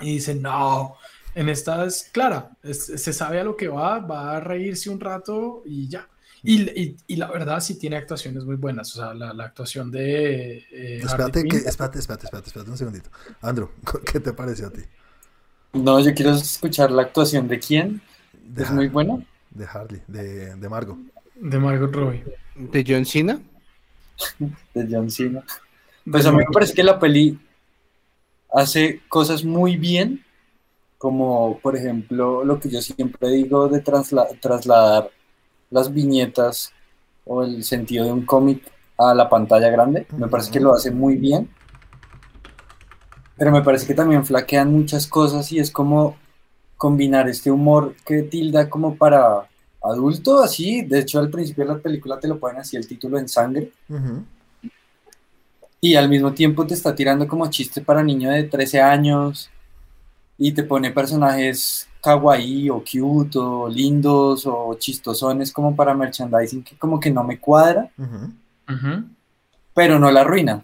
y 0.00 0.14
dice, 0.14 0.34
no, 0.34 0.96
en 1.34 1.48
esta 1.48 1.84
es 1.84 2.08
clara, 2.12 2.50
es- 2.62 2.86
se 2.86 3.12
sabe 3.12 3.40
a 3.40 3.44
lo 3.44 3.56
que 3.56 3.68
va, 3.68 3.98
va 4.00 4.36
a 4.36 4.40
reírse 4.40 4.90
un 4.90 5.00
rato 5.00 5.62
y 5.66 5.88
ya. 5.88 6.08
Y, 6.42 6.62
y- 6.78 6.96
y 7.06 7.16
la 7.16 7.28
verdad 7.30 7.60
sí 7.60 7.78
tiene 7.78 7.96
actuaciones 7.96 8.44
muy 8.44 8.56
buenas, 8.56 8.94
o 8.94 8.98
sea, 9.00 9.14
la, 9.14 9.32
la 9.32 9.44
actuación 9.44 9.90
de... 9.90 10.58
eh, 10.70 11.00
Espérate, 11.02 11.42
que, 11.44 11.56
espérate, 11.56 11.98
espérate, 11.98 12.26
espérate, 12.26 12.48
espérate 12.48 12.70
un 12.70 12.76
segundito. 12.76 13.10
Andrew, 13.40 13.70
¿qué 14.12 14.20
te 14.20 14.32
pareció 14.32 14.66
a 14.66 14.70
ti? 14.70 14.82
No, 15.72 15.98
yo 16.00 16.12
quiero 16.14 16.32
escuchar 16.32 16.90
la 16.90 17.02
actuación 17.02 17.48
de 17.48 17.58
quién. 17.58 18.00
De, 18.44 18.62
Es 18.62 18.68
Har- 18.68 18.74
muy 18.74 18.88
buena. 18.88 19.24
de 19.50 19.64
Harley, 19.66 20.02
de, 20.06 20.54
de 20.56 20.68
Margo. 20.68 20.98
de 21.34 21.58
Margot 21.58 21.92
Robbie. 21.94 22.24
De 22.56 22.84
John 22.86 23.04
Cena. 23.06 23.40
de 24.74 24.86
John 24.90 25.10
Cena. 25.10 25.42
Pues 26.10 26.26
a 26.26 26.30
mí 26.32 26.38
me 26.38 26.44
parece 26.52 26.74
que 26.74 26.82
la 26.84 26.98
peli 26.98 27.38
hace 28.52 29.00
cosas 29.08 29.44
muy 29.44 29.76
bien, 29.76 30.23
como 31.04 31.58
por 31.58 31.76
ejemplo 31.76 32.42
lo 32.44 32.58
que 32.58 32.70
yo 32.70 32.80
siempre 32.80 33.28
digo 33.28 33.68
de 33.68 33.84
trasla- 33.84 34.26
trasladar 34.40 35.10
las 35.70 35.92
viñetas 35.92 36.72
o 37.26 37.42
el 37.42 37.62
sentido 37.62 38.06
de 38.06 38.12
un 38.12 38.24
cómic 38.24 38.62
a 38.96 39.12
la 39.14 39.28
pantalla 39.28 39.68
grande. 39.68 40.06
Me 40.16 40.28
parece 40.28 40.50
que 40.50 40.60
lo 40.60 40.72
hace 40.72 40.90
muy 40.90 41.16
bien. 41.16 41.50
Pero 43.36 43.52
me 43.52 43.60
parece 43.60 43.86
que 43.86 43.92
también 43.92 44.24
flaquean 44.24 44.72
muchas 44.72 45.06
cosas 45.06 45.52
y 45.52 45.58
es 45.58 45.70
como 45.70 46.16
combinar 46.78 47.28
este 47.28 47.50
humor 47.50 47.94
que 48.06 48.22
tilda 48.22 48.70
como 48.70 48.96
para 48.96 49.46
adulto, 49.82 50.42
así. 50.42 50.80
De 50.86 51.00
hecho, 51.00 51.18
al 51.18 51.28
principio 51.28 51.66
de 51.66 51.74
la 51.74 51.80
película 51.80 52.18
te 52.18 52.28
lo 52.28 52.38
ponen 52.38 52.62
así 52.62 52.78
el 52.78 52.88
título 52.88 53.18
en 53.18 53.28
sangre. 53.28 53.72
Y 55.82 55.96
al 55.96 56.08
mismo 56.08 56.32
tiempo 56.32 56.66
te 56.66 56.72
está 56.72 56.94
tirando 56.94 57.28
como 57.28 57.50
chiste 57.50 57.82
para 57.82 58.02
niño 58.02 58.30
de 58.30 58.44
13 58.44 58.80
años 58.80 59.50
y 60.46 60.52
te 60.52 60.62
pone 60.64 60.90
personajes 60.90 61.88
kawaii 62.02 62.68
o 62.68 62.82
cute 62.84 63.38
o 63.38 63.66
lindos 63.68 64.44
o 64.46 64.74
chistosones 64.78 65.50
como 65.52 65.74
para 65.74 65.94
merchandising 65.94 66.62
que 66.62 66.76
como 66.76 67.00
que 67.00 67.10
no 67.10 67.24
me 67.24 67.38
cuadra, 67.40 67.90
pero 69.74 69.98
no 69.98 70.10
la 70.10 70.20
arruina. 70.20 70.62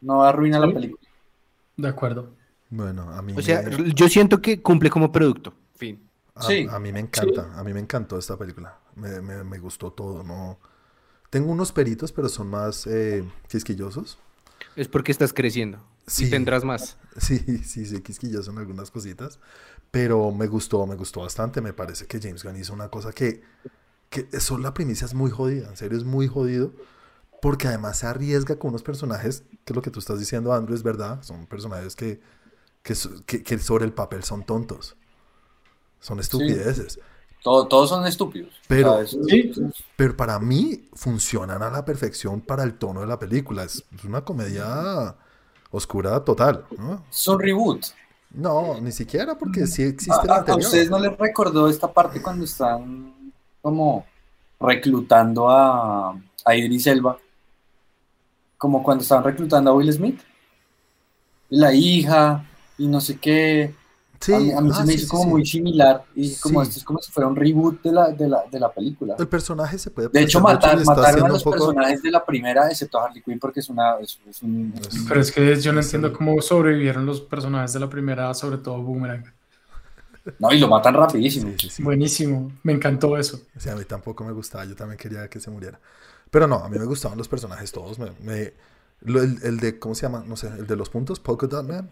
No 0.00 0.22
arruina 0.22 0.58
la 0.58 0.72
película. 0.72 1.00
De 1.76 1.88
acuerdo. 1.88 2.30
Bueno, 2.70 3.10
a 3.10 3.20
mí, 3.20 3.34
O 3.36 3.42
sea, 3.42 3.62
me, 3.62 3.92
yo 3.92 4.08
siento 4.08 4.40
que 4.40 4.62
cumple 4.62 4.90
como 4.90 5.10
producto. 5.10 5.52
Fin. 5.76 6.00
a, 6.36 6.42
sí. 6.42 6.66
a 6.70 6.78
mí 6.78 6.92
me 6.92 7.00
encanta, 7.00 7.58
a 7.58 7.64
mí 7.64 7.74
me 7.74 7.80
encantó 7.80 8.16
esta 8.16 8.36
película. 8.36 8.78
Me, 8.94 9.20
me- 9.20 9.42
me 9.44 9.58
gustó 9.58 9.90
todo, 9.90 10.22
¿no? 10.22 10.58
Tengo 11.30 11.50
unos 11.50 11.72
peritos, 11.72 12.12
pero 12.12 12.28
son 12.28 12.48
más 12.48 12.86
eh, 12.86 13.24
quisquillosos. 13.48 14.18
Es 14.76 14.86
porque 14.88 15.10
estás 15.12 15.32
creciendo. 15.32 15.78
Sí. 16.10 16.26
Y 16.26 16.30
tendrás 16.30 16.64
más. 16.64 16.96
Sí, 17.16 17.38
sí, 17.64 17.86
sí, 17.86 18.00
quisquilloso 18.02 18.50
en 18.50 18.58
algunas 18.58 18.90
cositas. 18.90 19.38
Pero 19.90 20.30
me 20.32 20.46
gustó, 20.46 20.86
me 20.86 20.94
gustó 20.96 21.20
bastante. 21.20 21.60
Me 21.60 21.72
parece 21.72 22.06
que 22.06 22.20
James 22.20 22.44
Gunn 22.44 22.56
hizo 22.56 22.72
una 22.72 22.88
cosa 22.88 23.12
que, 23.12 23.42
que 24.08 24.28
eso 24.32 24.58
la 24.58 24.72
primicia 24.74 25.04
es 25.04 25.14
muy 25.14 25.30
jodida. 25.30 25.68
En 25.68 25.76
serio, 25.76 25.98
es 25.98 26.04
muy 26.04 26.26
jodido. 26.28 26.72
Porque 27.42 27.68
además 27.68 27.98
se 27.98 28.06
arriesga 28.06 28.56
con 28.58 28.70
unos 28.70 28.82
personajes, 28.82 29.44
que 29.64 29.72
lo 29.74 29.82
que 29.82 29.90
tú 29.90 29.98
estás 29.98 30.18
diciendo, 30.18 30.52
Andrew, 30.52 30.74
es 30.76 30.82
verdad. 30.82 31.22
Son 31.22 31.46
personajes 31.46 31.96
que, 31.96 32.20
que, 32.82 32.94
que- 33.26 33.42
que 33.42 33.58
sobre 33.58 33.84
el 33.86 33.92
papel 33.92 34.22
son 34.24 34.44
tontos. 34.44 34.96
Son 36.00 36.18
estupideces. 36.20 36.98
Todo- 37.42 37.66
todos 37.66 37.88
son 37.88 38.06
estúpidos. 38.06 38.52
Pero- 38.68 38.92
O 38.92 38.94
sea, 38.96 39.02
es- 39.04 39.16
Sí. 39.28 39.52
Pero 39.96 40.16
para 40.16 40.38
mí 40.38 40.88
funcionan 40.92 41.62
a 41.62 41.70
la 41.70 41.84
perfección 41.84 42.40
para 42.42 42.62
el 42.64 42.74
tono 42.74 43.00
de 43.00 43.06
la 43.06 43.18
película. 43.18 43.64
Es, 43.64 43.84
es 43.96 44.04
una 44.04 44.22
comedia 44.24 45.16
oscura 45.70 46.22
total. 46.24 46.64
¿no? 46.78 47.04
es 47.10 47.28
un 47.28 47.40
reboot. 47.40 47.84
No, 48.32 48.80
ni 48.80 48.92
siquiera 48.92 49.36
porque 49.36 49.66
sí 49.66 49.82
¿A, 49.82 49.86
existe 49.86 50.20
el 50.24 50.30
a- 50.30 50.34
a 50.34 50.38
anterior. 50.38 50.64
ustedes 50.64 50.90
no 50.90 50.98
les 50.98 51.16
recordó 51.18 51.68
esta 51.68 51.92
parte 51.92 52.22
cuando 52.22 52.44
están 52.44 53.32
como 53.60 54.06
reclutando 54.60 55.48
a, 55.50 56.10
a 56.44 56.54
Idris 56.56 56.86
Elba? 56.86 57.18
Como 58.56 58.82
cuando 58.82 59.02
estaban 59.02 59.24
reclutando 59.24 59.70
a 59.70 59.74
Will 59.74 59.92
Smith. 59.92 60.20
La 61.48 61.72
hija 61.72 62.44
y 62.78 62.86
no 62.86 63.00
sé 63.00 63.18
qué. 63.18 63.74
Sí, 64.20 64.34
a 64.34 64.38
mí, 64.38 64.52
a 64.52 64.60
mí 64.60 64.70
ah, 64.70 64.76
se 64.76 64.82
me 64.84 64.88
sí, 64.92 64.94
hizo 64.98 65.04
sí, 65.04 65.10
como 65.10 65.22
sí. 65.24 65.28
muy 65.30 65.46
similar. 65.46 66.04
Y 66.14 66.34
como 66.36 66.62
Sí. 66.62 66.68
esto 66.68 66.78
es 66.80 66.84
como 66.84 66.98
si 67.00 67.10
fuera 67.10 67.26
un 67.26 67.36
reboot 67.36 67.80
de 67.82 67.90
la, 67.92 68.10
de 68.10 68.28
la, 68.28 68.42
de 68.52 68.60
la 68.60 68.70
película. 68.70 69.16
El 69.18 69.28
personaje 69.28 69.78
se 69.78 69.90
puede 69.90 70.08
De 70.10 70.20
hecho, 70.20 70.40
matar, 70.40 70.84
mataron 70.84 71.24
a 71.24 71.28
los 71.28 71.42
poco- 71.42 71.56
personajes 71.56 72.02
de 72.02 72.10
la 72.10 72.22
primera, 72.24 72.68
excepto 72.68 73.00
a 73.00 73.06
Harley 73.06 73.22
Quinn, 73.22 73.38
porque 73.38 73.60
es 73.60 73.68
una. 73.70 73.96
Es, 73.98 74.18
es 74.28 74.42
un, 74.42 74.74
es 74.78 74.94
un- 74.94 75.08
Pero 75.08 75.20
es 75.22 75.32
que 75.32 75.58
yo 75.60 75.72
no 75.72 75.80
Sí. 75.82 75.86
entiendo 75.86 76.12
cómo 76.12 76.40
sobrevivieron 76.42 77.06
los 77.06 77.22
personajes 77.22 77.72
de 77.72 77.80
la 77.80 77.88
primera, 77.88 78.34
sobre 78.34 78.58
todo 78.58 78.82
Boomerang. 78.82 79.24
no, 80.38 80.52
y 80.52 80.58
lo 80.58 80.68
matan 80.68 80.92
rapidísimo. 80.94 81.52
Sí, 81.52 81.68
sí, 81.68 81.70
sí. 81.76 81.82
Buenísimo, 81.82 82.52
me 82.62 82.74
encantó 82.74 83.16
eso. 83.16 83.40
O 83.56 83.60
sea, 83.60 83.72
a 83.72 83.76
mí 83.76 83.84
tampoco 83.86 84.22
me 84.22 84.32
gustaba, 84.32 84.66
yo 84.66 84.76
también 84.76 84.98
quería 84.98 85.28
que 85.28 85.40
se 85.40 85.50
muriera. 85.50 85.80
Pero 86.30 86.46
no, 86.46 86.56
a 86.56 86.68
mí 86.68 86.78
me 86.78 86.84
gustaban 86.84 87.16
los 87.16 87.26
personajes 87.26 87.72
todos. 87.72 87.98
Me, 87.98 88.10
me- 88.20 88.52
el, 89.06 89.38
el 89.42 89.56
de, 89.60 89.78
¿cómo 89.78 89.94
se 89.94 90.02
llama? 90.02 90.22
No 90.26 90.36
sé, 90.36 90.48
el 90.48 90.66
de 90.66 90.76
los 90.76 90.90
puntos, 90.90 91.18
Polka 91.20 91.46
Dot 91.46 91.66
Man. 91.66 91.90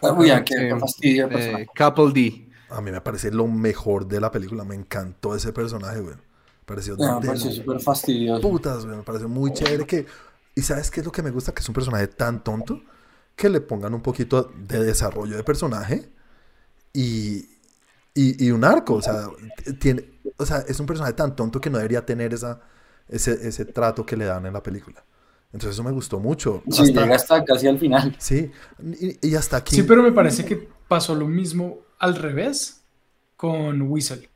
Uy, 0.00 0.28
qué, 0.44 0.54
qué 0.68 0.76
fastidio 0.78 1.28
Eh. 1.30 1.66
Couple 1.76 2.12
D. 2.12 2.48
A 2.70 2.80
mí 2.80 2.90
me 2.90 3.00
parece 3.00 3.30
lo 3.30 3.46
mejor 3.46 4.06
de 4.06 4.20
la 4.20 4.30
película. 4.30 4.64
Me 4.64 4.74
encantó 4.74 5.34
ese 5.34 5.52
personaje, 5.52 6.00
güey. 6.00 6.14
Me 6.16 6.22
pareció 6.66 6.96
No, 6.96 7.20
me 7.20 7.20
de 7.20 7.26
pareció 7.26 7.50
súper 7.50 7.80
fastidioso. 7.80 8.40
putas, 8.40 8.84
güey. 8.84 8.96
Me 8.98 9.02
pareció 9.02 9.28
muy 9.28 9.52
chévere 9.52 9.86
que... 9.86 10.06
¿Y 10.54 10.62
sabes 10.62 10.90
qué 10.90 11.00
es 11.00 11.06
lo 11.06 11.12
que 11.12 11.22
me 11.22 11.30
gusta? 11.30 11.52
Que 11.54 11.60
es 11.60 11.68
un 11.68 11.74
personaje 11.74 12.08
tan 12.08 12.42
tonto 12.42 12.82
que 13.36 13.48
le 13.48 13.60
pongan 13.60 13.94
un 13.94 14.02
poquito 14.02 14.52
de 14.56 14.84
desarrollo 14.84 15.36
de 15.36 15.44
personaje 15.44 16.10
y, 16.92 17.48
y, 18.14 18.46
y 18.46 18.50
un 18.50 18.64
arco. 18.64 18.94
O 18.94 19.02
sea, 19.02 19.28
tiene, 19.80 20.20
o 20.36 20.46
sea, 20.46 20.58
es 20.68 20.80
un 20.80 20.86
personaje 20.86 21.14
tan 21.14 21.36
tonto 21.36 21.60
que 21.60 21.70
no 21.70 21.78
debería 21.78 22.04
tener 22.06 22.34
esa, 22.34 22.60
ese, 23.08 23.32
ese 23.48 23.64
trato 23.66 24.04
que 24.06 24.16
le 24.16 24.24
dan 24.26 24.46
en 24.46 24.52
la 24.54 24.62
película. 24.62 25.04
Entonces 25.52 25.76
eso 25.76 25.82
me 25.82 25.92
gustó 25.92 26.20
mucho. 26.20 26.62
Sí, 26.70 26.82
Hasta- 26.82 27.00
llega 27.02 27.16
hasta 27.16 27.44
casi 27.44 27.66
al 27.68 27.78
final. 27.78 28.14
sí, 28.18 28.50
y, 29.00 29.28
y 29.28 29.34
hasta 29.34 29.56
aquí... 29.58 29.74
Sí, 29.76 29.82
pero 29.82 30.02
me 30.02 30.12
parece 30.12 30.44
que 30.44 30.68
pasó 30.88 31.14
lo 31.14 31.26
mismo 31.26 31.78
al 31.98 32.16
revés 32.16 32.82
con 33.36 33.80
Whistle, 33.82 34.28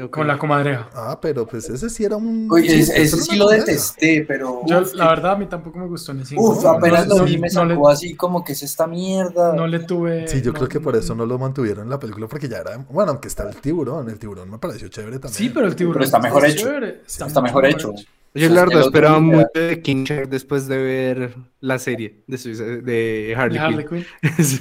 Ok. 0.00 0.10
con 0.12 0.28
la 0.28 0.38
comadreja. 0.38 0.88
Ah, 0.94 1.18
pero 1.20 1.44
pues 1.44 1.68
ese 1.68 1.90
sí 1.90 2.04
era 2.04 2.16
un... 2.16 2.48
Oye, 2.52 2.78
ese, 2.78 3.02
ese 3.02 3.16
sí 3.16 3.34
lo 3.36 3.48
detesté, 3.48 4.24
pero. 4.28 4.60
Yo, 4.64 4.82
uf, 4.82 4.94
la 4.94 5.08
verdad, 5.08 5.32
a 5.32 5.36
mí 5.36 5.46
tampoco 5.46 5.76
me 5.80 5.86
gustó 5.88 6.14
ni 6.14 6.24
cinco. 6.24 6.50
uf, 6.52 6.62
No- 6.62 6.70
apenas 6.70 7.08
no- 7.08 7.18
lo 7.18 7.24
vi, 7.24 7.36
me 7.36 7.48
no 7.48 7.64
le- 7.64 7.74
sacó 7.74 7.88
así 7.88 8.14
como 8.14 8.44
que 8.44 8.52
es 8.52 8.62
esta 8.62 8.86
mierda. 8.86 9.54
No 9.54 9.66
le 9.66 9.80
tuve. 9.80 10.28
Sí, 10.28 10.40
yo 10.40 10.52
no- 10.52 10.58
creo 10.58 10.68
que 10.68 10.78
por 10.78 10.94
eso 10.94 11.16
no 11.16 11.26
lo 11.26 11.36
mantuvieron 11.36 11.82
en 11.84 11.90
la 11.90 11.98
película, 11.98 12.28
porque 12.28 12.48
ya 12.48 12.58
era... 12.58 12.76
Bueno, 12.90 13.10
aunque 13.10 13.26
está 13.26 13.48
el 13.48 13.56
tiburón, 13.56 14.08
el 14.08 14.20
tiburón 14.20 14.48
me 14.48 14.58
pareció 14.58 14.86
chévere 14.86 15.18
también. 15.18 15.34
Sí, 15.36 15.48
pero 15.52 15.66
el 15.66 15.74
tiburón 15.74 15.94
Pero 15.94 16.04
está 16.04 16.20
mejor 16.20 16.46
hecho. 16.46 16.66
chévere, 16.66 17.02
Está 17.04 17.40
mejor 17.40 17.66
hecho. 17.66 17.92
Yo 18.34 18.48
la 18.50 18.64
verdad 18.66 18.82
esperaba 18.82 19.16
era- 19.16 19.24
mucho 19.26 19.48
de 19.54 19.82
King 19.82 20.04
Shark 20.04 20.28
después 20.28 20.68
de 20.68 20.76
ver 20.76 21.34
la 21.60 21.78
serie 21.78 22.22
de, 22.26 23.34
Harley, 23.36 23.86
Quinn. 23.86 23.88
Quinn. 23.88 24.06
Sí. 24.44 24.60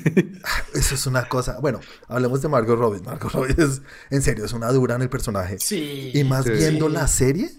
Eso 0.74 0.96
es 0.96 1.06
una 1.06 1.28
cosa. 1.28 1.60
Bueno, 1.60 1.80
hablemos 2.08 2.42
de 2.42 2.48
Margot 2.50 2.78
Robbie. 2.80 3.02
Margot 3.02 3.32
Robbie 3.32 3.54
es, 3.58 3.82
en 4.10 4.22
serio, 4.22 4.46
es 4.46 4.54
una 4.54 4.72
dura 4.72 4.96
en 4.96 5.02
el 5.04 5.10
personaje. 5.10 5.58
Sí. 5.60 6.12
Y 6.14 6.24
más 6.24 6.46
Sí. 6.46 6.52
viendo 6.52 6.90
la 6.90 7.08
serie, 7.08 7.50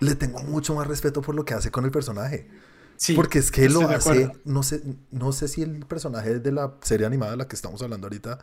le 0.00 0.14
tengo 0.14 0.40
mucho 0.42 0.74
más 0.74 0.86
respeto 0.86 1.20
por 1.22 1.34
lo 1.34 1.44
que 1.44 1.54
hace 1.54 1.70
con 1.70 1.84
el 1.84 1.90
personaje. 1.90 2.48
Sí, 2.96 3.14
Porque 3.14 3.38
es 3.40 3.50
que 3.50 3.68
lo 3.68 3.88
hace, 3.88 4.30
no 4.44 4.62
sé, 4.62 4.80
no 5.10 5.32
sé 5.32 5.48
si 5.48 5.62
el 5.62 5.84
personaje 5.84 6.38
de 6.38 6.52
la 6.52 6.74
serie 6.80 7.06
animada 7.06 7.32
de 7.32 7.36
la 7.38 7.48
que 7.48 7.56
estamos 7.56 7.82
hablando 7.82 8.06
ahorita 8.06 8.38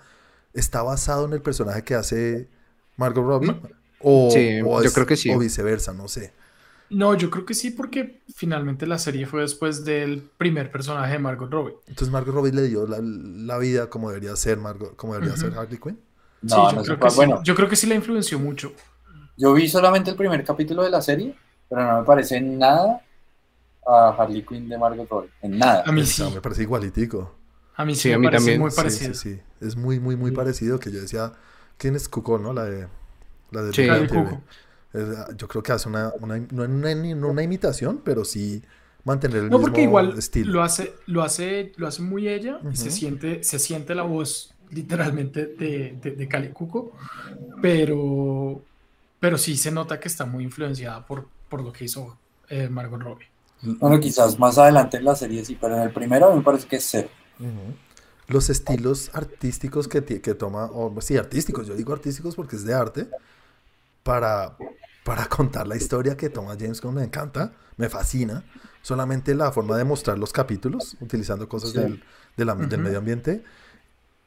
está 0.54 0.84
basado 0.84 1.26
en 1.26 1.32
el 1.34 1.42
personaje 1.42 1.84
que 1.84 1.96
hace 1.96 2.50
Margot 2.98 3.26
Robbie. 3.26 3.56
O, 4.02 4.30
Sí, 4.32 4.60
o 4.66 4.84
yo 4.84 4.92
creo 4.92 5.06
que 5.06 5.16
sí. 5.16 5.30
O 5.34 5.40
viceversa, 5.40 5.94
no 5.94 6.08
sé. 6.10 6.34
No, 6.92 7.16
yo 7.16 7.30
creo 7.30 7.46
que 7.46 7.54
sí, 7.54 7.72
porque 7.72 8.22
finalmente 8.36 8.86
la 8.86 8.98
serie 9.00 9.26
fue 9.26 9.42
después 9.42 9.86
del 9.86 10.22
primer 10.38 10.72
personaje 10.72 11.14
de 11.14 11.20
Margot 11.20 11.50
Robbie. 11.50 11.76
Entonces 11.88 12.12
Margot 12.12 12.34
Robbie 12.36 12.52
le 12.52 12.64
dio 12.64 12.86
la, 12.86 13.00
la 13.02 13.58
vida 13.58 13.90
como 13.90 14.10
debería 14.10 14.36
ser 14.36 14.58
Margot, 14.58 14.96
como 14.98 15.14
debería 15.14 15.38
ser 15.38 15.54
Harley 15.58 15.80
Quinn. 15.80 16.00
Sí, 16.46 16.48
No, 16.50 16.70
yo, 16.70 16.76
no 16.76 16.84
creo 16.84 17.00
que 17.00 17.10
sí. 17.10 17.16
Bueno, 17.16 17.42
yo 17.44 17.56
creo 17.56 17.70
que 17.70 17.76
sí 17.78 17.88
la 17.88 17.96
influenció 17.96 18.40
mucho. 18.40 18.74
yo 19.38 19.54
vi 19.54 19.70
solamente 19.70 20.12
el 20.12 20.18
primer 20.18 20.44
capítulo 20.44 20.84
de 20.84 20.90
la 20.90 21.02
serie, 21.02 21.36
pero 21.70 21.84
no 21.86 22.00
me 22.00 22.06
parece 22.06 22.38
en 22.38 22.58
nada 22.60 23.02
a 23.88 24.10
Harley 24.18 24.46
Quinn 24.46 24.70
de 24.70 24.78
Margot 24.78 25.08
Robbie. 25.10 25.30
En 25.42 25.58
nada. 25.58 25.84
A 25.86 25.92
mí 25.92 26.06
sí. 26.06 26.14
sea, 26.14 26.30
me 26.30 26.42
parece 26.42 26.64
igualitico. 26.64 27.36
A 27.76 27.86
mí 27.86 27.96
sí, 27.96 28.02
Sí, 28.02 28.10
me 28.10 28.16
a 28.16 28.20
mí 28.20 28.26
parece 28.28 28.56
también. 28.56 28.60
muy 28.62 28.72
Sí, 28.72 28.76
parecido. 28.76 29.14
Sí, 29.14 29.14
sí, 29.14 29.36
sí. 29.36 29.42
Es 29.66 29.76
muy, 29.76 30.00
muy, 30.00 30.16
muy 30.16 30.32
Sí. 30.32 30.36
parecido 30.36 30.80
que 30.80 30.92
yo 30.92 31.02
decía, 31.02 31.34
¿quién 31.78 31.96
es 31.96 32.10
Cuco, 32.10 32.38
no? 32.38 32.54
La 32.54 32.66
de... 32.66 32.88
La 33.52 33.64
de 33.64 33.74
Sí. 33.74 33.86
La 33.86 34.00
de. 34.00 34.08
Cuco. 34.08 34.42
Ah, 34.94 35.28
yo 35.38 35.48
creo 35.48 35.64
que 35.64 35.72
hace 35.72 35.90
una, 35.90 36.14
una, 36.20 36.38
no, 36.40 36.64
una, 36.64 36.96
no 36.96 37.30
una 37.30 37.44
imitación, 37.44 38.02
pero 38.04 38.26
sí 38.26 38.64
mantener 39.04 39.44
el 39.44 39.52
No, 39.52 39.60
mismo 39.60 39.62
porque 39.62 39.82
igual 39.82 40.18
estilo. 40.18 40.54
lo 40.54 40.64
hace, 40.64 40.96
lo 41.06 41.24
hace, 41.24 41.74
lo 41.78 41.88
hace 41.88 42.02
muy 42.02 42.28
ella 42.28 42.66
y 42.72 42.78
se 42.78 42.92
siente, 42.92 43.44
se 43.44 43.60
siente 43.60 43.96
la 43.96 44.04
voz 44.04 44.56
literalmente 44.70 45.48
de, 45.48 45.94
de, 46.02 46.12
de 46.12 46.28
Cali 46.28 46.52
Cuco, 46.52 46.94
pero, 47.62 48.66
pero 49.20 49.38
sí 49.38 49.58
se 49.58 49.72
nota 49.72 50.00
que 50.00 50.08
está 50.08 50.26
muy 50.26 50.44
influenciada 50.46 51.06
por, 51.06 51.30
por 51.50 51.64
lo 51.64 51.74
que 51.74 51.86
hizo 51.86 52.20
eh, 52.50 52.70
Margot 52.70 53.02
Robbie. 53.02 53.28
Bueno, 53.64 54.00
quizás 54.00 54.38
más 54.40 54.58
adelante 54.58 54.98
en 54.98 55.06
la 55.06 55.16
serie 55.16 55.46
sí, 55.46 55.56
pero 55.60 55.76
en 55.76 55.84
el 55.84 55.92
primero 55.94 56.36
me 56.36 56.42
parece 56.42 56.68
que 56.68 56.78
es 56.78 56.88
cero. 56.90 57.10
Ujú. 57.40 57.80
Los 58.28 58.50
estilos 58.50 59.10
artísticos 59.14 59.88
que, 59.88 60.04
que 60.04 60.34
toma, 60.36 60.66
o 60.72 61.00
sí, 61.02 61.18
artísticos, 61.18 61.68
yo 61.68 61.76
digo 61.76 61.94
artísticos 61.94 62.36
porque 62.36 62.56
es 62.56 62.64
de 62.66 62.74
arte, 62.74 63.10
para, 64.04 64.58
para 65.04 65.26
contar 65.28 65.68
la 65.68 65.76
historia 65.76 66.16
que 66.18 66.30
toma 66.30 66.56
James 66.60 66.82
Gunn 66.82 66.96
me 66.96 67.04
encanta, 67.04 67.54
me 67.78 67.90
fascina. 67.90 68.44
Solamente 68.82 69.34
la 69.36 69.52
forma 69.52 69.78
de 69.78 69.84
mostrar 69.84 70.18
los 70.18 70.32
capítulos, 70.34 70.98
utilizando 71.02 71.48
cosas 71.50 71.72
Sí. 71.72 71.78
del, 71.80 72.04
de 72.38 72.46
la- 72.46 72.56
del 72.56 72.80
medio 72.82 72.98
ambiente. 73.00 73.44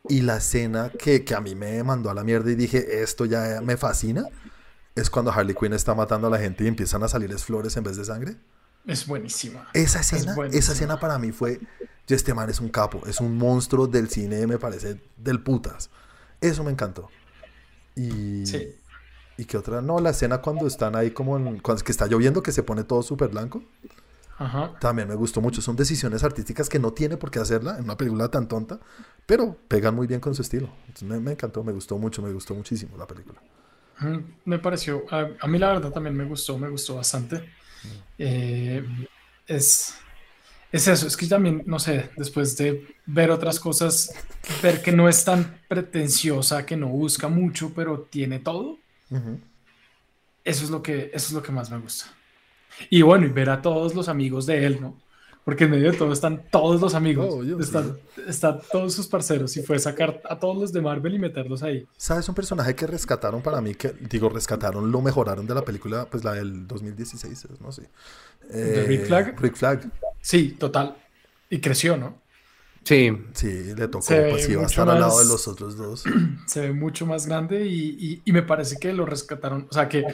Y 0.08 0.20
la 0.22 0.36
escena 0.36 0.90
que, 0.98 1.24
que 1.24 1.34
a 1.34 1.40
mí 1.40 1.54
me 1.54 1.82
mandó 1.82 2.10
a 2.10 2.14
la 2.14 2.24
mierda 2.24 2.50
y 2.50 2.54
dije, 2.54 3.02
esto 3.02 3.24
ya 3.24 3.60
me 3.62 3.76
fascina, 3.76 4.24
es 4.94 5.08
cuando 5.10 5.32
Harley 5.32 5.54
Quinn 5.54 5.72
está 5.72 5.94
matando 5.94 6.26
a 6.26 6.30
la 6.30 6.38
gente 6.38 6.62
y 6.64 6.66
empiezan 6.68 7.02
a 7.02 7.08
salir 7.08 7.36
flores 7.38 7.76
en 7.76 7.84
vez 7.84 7.96
de 7.96 8.04
sangre. 8.04 8.36
Es 8.86 9.06
buenísima. 9.06 9.66
Esa 9.72 10.00
escena, 10.00 10.34
buenísima. 10.34 10.58
esa 10.60 10.72
escena 10.72 11.00
para 11.00 11.18
mí 11.18 11.32
fue, 11.32 11.58
"Yo, 12.06 12.14
este 12.14 12.34
man 12.34 12.50
es 12.50 12.60
un 12.60 12.68
capo, 12.68 13.00
es 13.06 13.18
un 13.20 13.36
monstruo 13.38 13.86
del 13.86 14.10
cine, 14.10 14.46
me 14.46 14.58
parece 14.58 15.00
del 15.16 15.42
putas. 15.42 15.88
Eso 16.40 16.62
me 16.64 16.70
encantó. 16.70 17.08
Y, 17.96 18.44
Sí. 18.46 18.74
Y 19.36 19.44
qué 19.46 19.56
otra, 19.58 19.82
no, 19.82 19.98
la 20.00 20.10
escena 20.10 20.40
cuando 20.42 20.66
están 20.66 20.96
ahí 20.96 21.10
como 21.12 21.36
en, 21.36 21.60
cuando 21.60 21.78
es 21.78 21.82
que 21.84 21.92
está 21.92 22.06
lloviendo, 22.06 22.42
que 22.42 22.52
se 22.52 22.62
pone 22.62 22.84
todo 22.84 23.02
súper 23.02 23.30
blanco, 23.30 23.62
Ajá. 24.38 24.76
también 24.78 25.08
me 25.08 25.14
gustó 25.14 25.40
mucho. 25.40 25.62
Son 25.62 25.76
decisiones 25.76 26.24
artísticas 26.24 26.68
que 26.68 26.78
no 26.78 26.92
tiene 26.92 27.16
por 27.16 27.30
qué 27.30 27.38
hacerla 27.38 27.76
en 27.78 27.84
una 27.84 27.96
película 27.96 28.28
tan 28.30 28.48
tonta, 28.48 28.80
pero 29.26 29.56
pegan 29.68 29.94
muy 29.94 30.06
bien 30.06 30.20
con 30.20 30.34
su 30.34 30.42
estilo. 30.42 30.68
Entonces, 30.88 31.08
me, 31.08 31.20
me 31.20 31.32
encantó, 31.32 31.64
me 31.64 31.72
gustó 31.72 31.98
mucho, 31.98 32.22
me 32.22 32.32
gustó 32.32 32.54
muchísimo 32.54 32.96
la 32.96 33.06
película. 33.06 33.40
Mm, 34.00 34.18
Me 34.44 34.58
pareció, 34.58 35.04
a, 35.10 35.28
a 35.40 35.46
mí 35.46 35.58
la 35.58 35.72
verdad 35.74 35.92
también 35.92 36.16
me 36.16 36.24
gustó, 36.24 36.58
me 36.58 36.68
gustó 36.68 36.96
bastante. 36.96 37.44
Mm. 37.84 38.04
Eh, 38.18 38.84
es, 39.46 39.94
es 40.72 40.88
eso, 40.88 41.06
es 41.06 41.16
que 41.16 41.26
también, 41.28 41.64
no 41.66 41.78
sé, 41.80 42.10
después 42.16 42.56
de 42.56 42.86
ver 43.06 43.30
otras 43.30 43.60
cosas, 43.60 44.12
ver 44.62 44.82
que 44.82 44.92
no 44.92 45.08
es 45.08 45.24
tan 45.24 45.62
pretenciosa, 45.68 46.66
que 46.66 46.76
no 46.76 46.88
busca 46.88 47.28
mucho, 47.28 47.72
pero 47.74 48.02
tiene 48.10 48.40
todo, 48.40 48.83
Ujú. 49.10 49.38
eso 50.44 50.64
es 50.64 50.70
lo 50.70 50.82
que, 50.82 51.10
eso 51.14 51.28
es 51.28 51.32
lo 51.32 51.42
que 51.42 51.52
más 51.52 51.70
me 51.70 51.78
gusta. 51.78 52.06
Y 52.90 53.02
bueno, 53.02 53.26
y 53.26 53.30
ver 53.30 53.50
a 53.50 53.62
todos 53.62 53.94
los 53.94 54.08
amigos 54.08 54.46
de 54.46 54.64
él, 54.66 54.80
¿no? 54.80 55.00
Porque 55.44 55.64
en 55.64 55.72
medio 55.72 55.92
de 55.92 55.98
todo 55.98 56.10
están 56.12 56.42
todos 56.50 56.80
los 56.80 56.94
amigos, 56.94 57.28
Oh, 57.30 57.44
yo 57.44 57.58
están, 57.58 57.98
están 58.26 58.60
todos 58.72 58.94
sus 58.94 59.06
parceros, 59.06 59.54
y 59.58 59.62
fue 59.62 59.78
sacar 59.78 60.22
a 60.28 60.38
todos 60.38 60.56
los 60.56 60.72
de 60.72 60.80
Marvel 60.80 61.14
y 61.14 61.18
meterlos 61.18 61.62
ahí. 61.62 61.86
¿Sabes 61.98 62.26
un 62.30 62.34
personaje 62.34 62.74
que 62.74 62.86
rescataron 62.86 63.42
para 63.42 63.60
mí? 63.60 63.74
Que 63.74 63.92
digo, 63.92 64.30
rescataron, 64.30 64.90
lo 64.90 65.02
mejoraron 65.02 65.46
de 65.46 65.54
la 65.54 65.62
película, 65.62 66.06
pues 66.06 66.24
la 66.24 66.32
del 66.32 66.66
2016, 66.66 67.48
no 67.60 67.72
sé. 67.72 67.90
¿De 68.48 68.84
Rick 68.84 69.06
Flag? 69.06 69.38
Rick 69.38 69.56
Flag. 69.56 69.90
Sí, 70.20 70.56
total. 70.58 70.96
Y 71.50 71.60
creció, 71.60 71.98
¿no? 71.98 72.22
Sí, 72.84 73.10
Sí, 73.32 73.74
le 73.74 73.88
tocó, 73.88 74.04
pues 74.06 74.48
iba 74.48 74.62
a 74.62 74.66
estar 74.66 74.88
al 74.88 75.00
lado 75.00 75.18
de 75.18 75.24
los 75.26 75.48
otros 75.48 75.76
dos. 75.76 76.04
se 76.46 76.60
ve 76.60 76.72
mucho 76.72 77.06
más 77.06 77.26
grande 77.26 77.66
y, 77.66 77.96
y- 77.98 78.22
y 78.24 78.32
me 78.32 78.42
parece 78.42 78.76
que 78.78 78.92
lo 78.92 79.06
rescataron. 79.06 79.66
O 79.70 79.72
sea, 79.74 79.88
que 79.88 80.04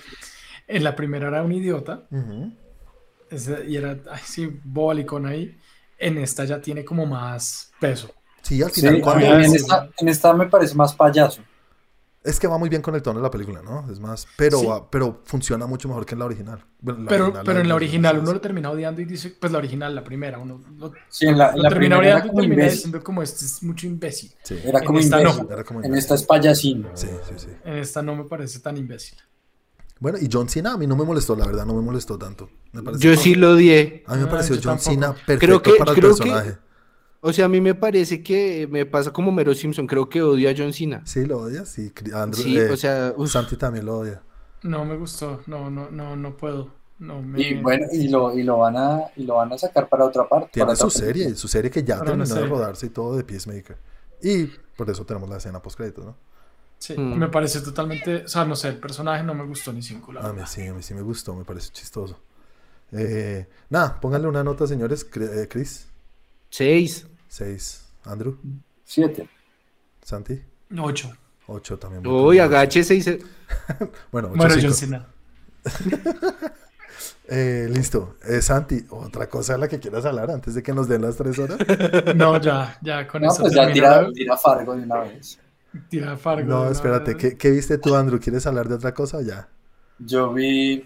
en 0.68 0.84
la 0.84 0.94
primera 0.94 1.28
era 1.28 1.42
un 1.42 1.52
idiota 1.52 2.06
ese- 3.30 3.64
y 3.66 3.76
era, 3.76 3.98
ay, 4.10 4.20
sí, 4.24 4.60
bobalicón 4.64 5.26
ahí. 5.26 5.56
En 5.98 6.16
esta 6.18 6.44
ya 6.44 6.60
tiene 6.60 6.84
como 6.84 7.04
más 7.06 7.72
peso. 7.78 8.14
Sí, 8.42 8.62
al 8.62 8.70
Sí, 8.70 8.80
final, 8.80 9.00
cuando- 9.02 9.26
en, 9.26 9.50
sí. 9.50 9.56
esta, 9.56 9.88
en 9.98 10.08
esta 10.08 10.32
me 10.32 10.46
parece 10.46 10.74
más 10.74 10.94
payaso. 10.94 11.42
Es 12.22 12.38
que 12.38 12.46
va 12.46 12.58
muy 12.58 12.68
bien 12.68 12.82
con 12.82 12.94
el 12.94 13.02
tono 13.02 13.18
de 13.18 13.22
la 13.22 13.30
película, 13.30 13.62
¿no? 13.62 13.90
Es 13.90 13.98
más, 13.98 14.26
pero, 14.36 14.58
Sí. 14.58 14.66
va- 14.66 14.90
pero 14.90 15.22
funciona 15.24 15.66
mucho 15.66 15.88
mejor 15.88 16.04
que 16.04 16.14
en 16.14 16.18
la 16.18 16.24
original. 16.26 16.64
Bueno, 16.80 17.00
la 17.04 17.08
Pero, 17.08 17.24
original, 17.24 17.44
pero 17.46 17.60
en 17.60 17.68
la 17.68 17.74
original 17.74 18.14
2016. 18.16 18.22
uno 18.28 18.32
lo 18.34 18.40
termina 18.40 18.70
odiando 18.70 19.00
y 19.00 19.04
dice, 19.06 19.36
pues 19.40 19.50
la 19.52 19.58
original, 19.58 19.94
la 19.94 20.04
primera, 20.04 20.38
uno 20.38 20.60
lo, 20.76 20.92
Sí, 21.08 21.26
en 21.26 21.38
la, 21.38 21.52
lo 21.56 21.62
la 21.62 21.68
termina 21.70 21.96
primera 21.96 21.98
era 21.98 22.14
odiando 22.16 22.26
y 22.26 22.28
como 22.30 22.40
termina 22.42 22.62
imbécil. 22.62 22.76
diciendo 22.78 23.02
como 23.04 23.22
este 23.22 23.44
es 23.46 23.62
mucho 23.62 23.86
imbécil. 23.86 24.32
Sí, 24.42 24.58
Era 24.64 24.80
como 24.82 24.98
En 24.98 25.04
esta 25.04 25.16
no. 25.16 25.22
imbécil. 25.30 25.46
era 25.52 25.64
como 25.64 25.82
En 25.82 25.94
esta 25.94 26.14
es 26.14 26.22
payasín. 26.24 26.86
Sí, 26.94 27.08
sí, 27.28 27.34
sí. 27.36 27.48
En 27.64 27.78
esta 27.78 28.02
no 28.02 28.14
me 28.16 28.24
parece 28.24 28.58
tan 28.60 28.76
imbécil. 28.76 29.16
Bueno, 29.98 30.16
y 30.20 30.28
John 30.32 30.48
Cena 30.48 30.72
a 30.72 30.76
mí 30.78 30.86
no 30.86 30.96
me 30.96 31.04
molestó, 31.04 31.36
la 31.36 31.46
verdad, 31.46 31.66
no 31.66 31.74
me 31.74 31.82
molestó 31.82 32.18
tanto. 32.18 32.48
Me 32.72 32.82
yo 32.98 33.14
sí 33.16 33.34
lo 33.34 33.50
odié. 33.52 34.02
A 34.06 34.14
mí 34.14 34.22
me 34.22 34.28
Ah, 34.28 34.30
pareció 34.30 34.54
John 34.56 34.62
tampoco. 34.78 34.90
Cena 34.90 35.12
perfecto 35.12 35.38
Creo 35.46 35.62
que- 35.62 35.72
para 35.78 35.90
el 35.90 35.94
que- 35.94 36.00
personaje. 36.02 36.58
O 37.22 37.32
sea, 37.32 37.44
a 37.44 37.48
mí 37.48 37.60
me 37.60 37.74
parece 37.74 38.22
que 38.22 38.66
me 38.70 38.86
pasa 38.86 39.12
como 39.12 39.30
Mero 39.30 39.54
Simpson. 39.54 39.86
Creo 39.86 40.08
que 40.08 40.22
odio 40.22 40.48
a 40.48 40.54
John 40.56 40.72
Cena. 40.72 41.02
Sí, 41.04 41.26
lo 41.26 41.38
odias. 41.40 41.68
Sí, 41.68 41.92
Andrew- 42.12 42.42
Sí, 42.42 42.56
eh, 42.58 42.70
o 42.70 42.76
sea, 42.76 43.12
uf. 43.16 43.30
Santi 43.30 43.56
también 43.56 43.84
lo 43.86 43.98
odia. 43.98 44.22
No 44.62 44.84
me 44.84 44.96
gustó, 44.96 45.40
no, 45.46 45.70
no, 45.70 45.90
no, 45.90 46.16
no 46.16 46.36
puedo. 46.36 46.70
No 46.98 47.22
me... 47.22 47.40
Y 47.40 47.54
bueno, 47.62 47.86
y 47.92 48.08
lo, 48.08 48.38
y 48.38 48.42
lo 48.42 48.58
van 48.58 48.76
a, 48.76 49.00
y 49.16 49.24
lo 49.24 49.36
van 49.36 49.52
a 49.52 49.58
sacar 49.58 49.88
para 49.88 50.04
otra 50.04 50.28
parte. 50.28 50.50
Tiene 50.52 50.66
para 50.66 50.76
su 50.76 50.88
película. 50.88 51.06
serie, 51.06 51.34
su 51.34 51.48
serie 51.48 51.70
que 51.70 51.82
ya 51.82 51.98
Para 51.98 52.10
terminó 52.10 52.34
de 52.34 52.46
rodarse 52.46 52.86
y 52.86 52.90
todo 52.90 53.16
de 53.16 53.24
Peacemaker. 53.24 53.76
Y 54.22 54.44
por 54.76 54.88
eso 54.90 55.04
tenemos 55.06 55.28
la 55.30 55.38
escena 55.38 55.62
post 55.62 55.78
créditos, 55.78 56.04
¿no? 56.04 56.14
Sí, 56.78 56.94
Mm. 56.98 57.18
me 57.18 57.28
parece 57.28 57.60
totalmente, 57.62 58.24
o 58.24 58.28
sea, 58.28 58.44
no 58.44 58.54
sé, 58.56 58.68
el 58.68 58.76
personaje 58.78 59.22
no 59.22 59.34
me 59.34 59.44
gustó 59.46 59.72
ni 59.72 59.82
cinco, 59.82 60.12
la 60.12 60.20
A 60.20 60.24
mí 60.24 60.30
verdad. 60.36 60.46
sí, 60.46 60.66
a 60.66 60.72
mí 60.74 60.82
sí 60.82 60.92
me 60.94 61.02
gustó, 61.02 61.34
me 61.34 61.44
parece 61.44 61.70
chistoso. 61.72 62.18
Eh, 62.92 63.46
nada, 63.70 63.98
pónganle 64.00 64.28
una 64.28 64.42
nota, 64.44 64.66
señores. 64.66 65.06
Eh, 65.14 65.46
Chris, 65.48 65.88
seis. 66.50 67.06
6. 67.30 67.84
Andrew, 68.04 68.36
Siete. 68.84 69.28
Santi, 70.02 70.42
Ocho. 70.78 71.12
8 71.46 71.78
también. 71.78 72.06
Uy, 72.06 72.38
agáchese 72.40 72.94
y 72.96 73.02
se... 73.02 73.18
Bueno, 74.12 74.28
8 74.32 74.36
Bueno, 74.36 74.54
John 74.60 74.74
Cena. 74.74 75.06
Eh, 77.32 77.68
listo. 77.70 78.16
Eh, 78.26 78.42
Santi, 78.42 78.84
otra 78.90 79.28
cosa 79.28 79.52
de 79.52 79.60
la 79.60 79.68
que 79.68 79.78
quieras 79.78 80.04
hablar 80.04 80.32
antes 80.32 80.52
de 80.56 80.64
que 80.64 80.72
nos 80.72 80.88
den 80.88 81.02
las 81.02 81.16
3 81.16 81.38
horas. 81.38 81.58
No, 82.16 82.40
ya, 82.40 82.76
ya 82.82 83.06
con 83.06 83.22
No, 83.22 83.30
eso 83.30 83.42
pues 83.42 83.54
ya 83.54 83.72
tira, 83.72 84.10
tira 84.12 84.36
Fargo 84.36 84.74
de 84.74 84.82
una 84.82 84.98
vez. 85.02 85.38
tira 85.88 86.16
Fargo. 86.16 86.48
No, 86.48 86.68
espérate, 86.68 87.16
¿qué, 87.16 87.36
qué 87.36 87.52
viste 87.52 87.78
tú, 87.78 87.94
Andrew? 87.94 88.18
¿Quieres 88.18 88.44
hablar 88.48 88.68
de 88.68 88.74
otra 88.74 88.92
cosa 88.92 89.18
o 89.18 89.20
ya? 89.22 89.48
Yo 90.00 90.32
vi 90.32 90.84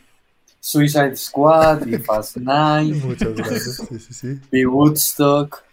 Suicide 0.61 1.17
Squad, 1.17 1.85
vi 1.87 1.97
Fast 1.97 2.37
Nine, 2.37 2.95
Muchas 3.03 3.35
gracias. 3.35 3.77
Sí, 3.89 3.99
sí, 3.99 4.13
sí. 4.13 4.41
vi 4.53 4.67
Woodstock, 4.67 5.64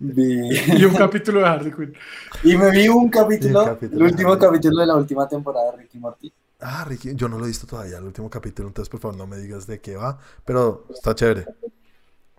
vi... 0.00 0.50
Y 0.78 0.84
un 0.84 0.94
capítulo 0.94 1.40
de 1.40 1.46
Harley 1.46 1.72
Quinn. 1.72 1.94
Y 2.42 2.56
me 2.56 2.70
vi 2.70 2.88
un 2.88 3.08
capítulo, 3.08 3.60
Y 3.60 3.62
un 3.62 3.74
capítulo. 3.74 4.04
el 4.04 4.12
último 4.12 4.38
capítulo 4.38 4.80
de 4.80 4.86
la 4.86 4.96
última 4.96 5.28
temporada 5.28 5.70
de 5.72 5.78
Ricky 5.78 5.98
Morty. 5.98 6.32
Ah, 6.60 6.84
Ricky, 6.84 7.14
yo 7.14 7.28
no 7.28 7.38
lo 7.38 7.44
he 7.44 7.48
visto 7.48 7.66
todavía, 7.66 7.98
el 7.98 8.04
último 8.04 8.28
capítulo, 8.28 8.68
entonces 8.68 8.90
por 8.90 9.00
favor 9.00 9.16
no 9.16 9.26
me 9.26 9.38
digas 9.38 9.66
de 9.66 9.80
qué 9.80 9.96
va, 9.96 10.18
pero 10.44 10.86
está 10.92 11.14
chévere. 11.14 11.46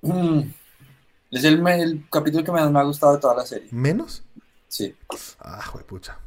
Mm. 0.02 0.42
Es 1.32 1.44
el, 1.46 2.06
capítulo 2.12 2.44
que 2.44 2.52
más 2.52 2.70
me 2.70 2.80
ha 2.80 2.84
gustado 2.84 3.14
de 3.14 3.20
toda 3.20 3.36
la 3.36 3.46
serie. 3.46 3.70
¿Menos? 3.72 4.24
Sí. 4.68 4.94
Ah, 5.40 5.64
pucha. 5.88 6.20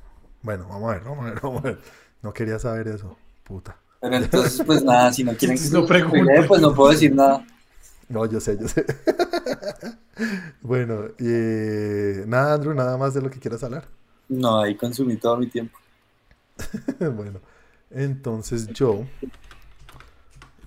Bueno, 0.43 0.66
vamos 0.68 0.91
a 0.91 0.95
ver, 0.95 1.05
vamos 1.05 1.26
a 1.26 1.30
ver, 1.30 1.41
vamos 1.41 1.64
a 1.64 1.68
ver. 1.68 1.78
No 2.22 2.32
quería 2.32 2.59
saber 2.59 2.89
eso, 2.89 3.16
puta. 3.45 3.76
Pero 4.01 4.16
entonces, 4.16 4.62
pues 4.66 4.82
nada, 4.82 5.12
si 5.12 5.22
no 5.22 5.35
quieren 5.35 5.57
que 5.62 5.68
no 5.70 5.87
spoilee, 5.87 6.49
pues 6.49 6.61
no 6.61 6.74
puedo 6.74 6.91
decir 6.91 7.14
nada. 7.14 7.45
No, 8.14 8.26
yo 8.26 8.40
sé, 8.40 8.56
yo 8.60 8.68
sé. 8.68 8.84
bueno, 10.62 11.08
y 11.18 12.26
nada, 12.26 12.54
Andrew, 12.54 12.74
nada 12.74 12.96
más 12.96 13.14
de 13.14 13.22
lo 13.22 13.30
que 13.30 13.38
quieras 13.40 13.62
hablar. 13.64 13.88
No, 14.28 14.60
ahí 14.60 14.76
consumí 14.76 15.16
todo 15.16 15.36
mi 15.36 15.48
tiempo. 15.48 15.78
bueno, 17.00 17.40
entonces 17.90 18.68
yo... 18.68 19.04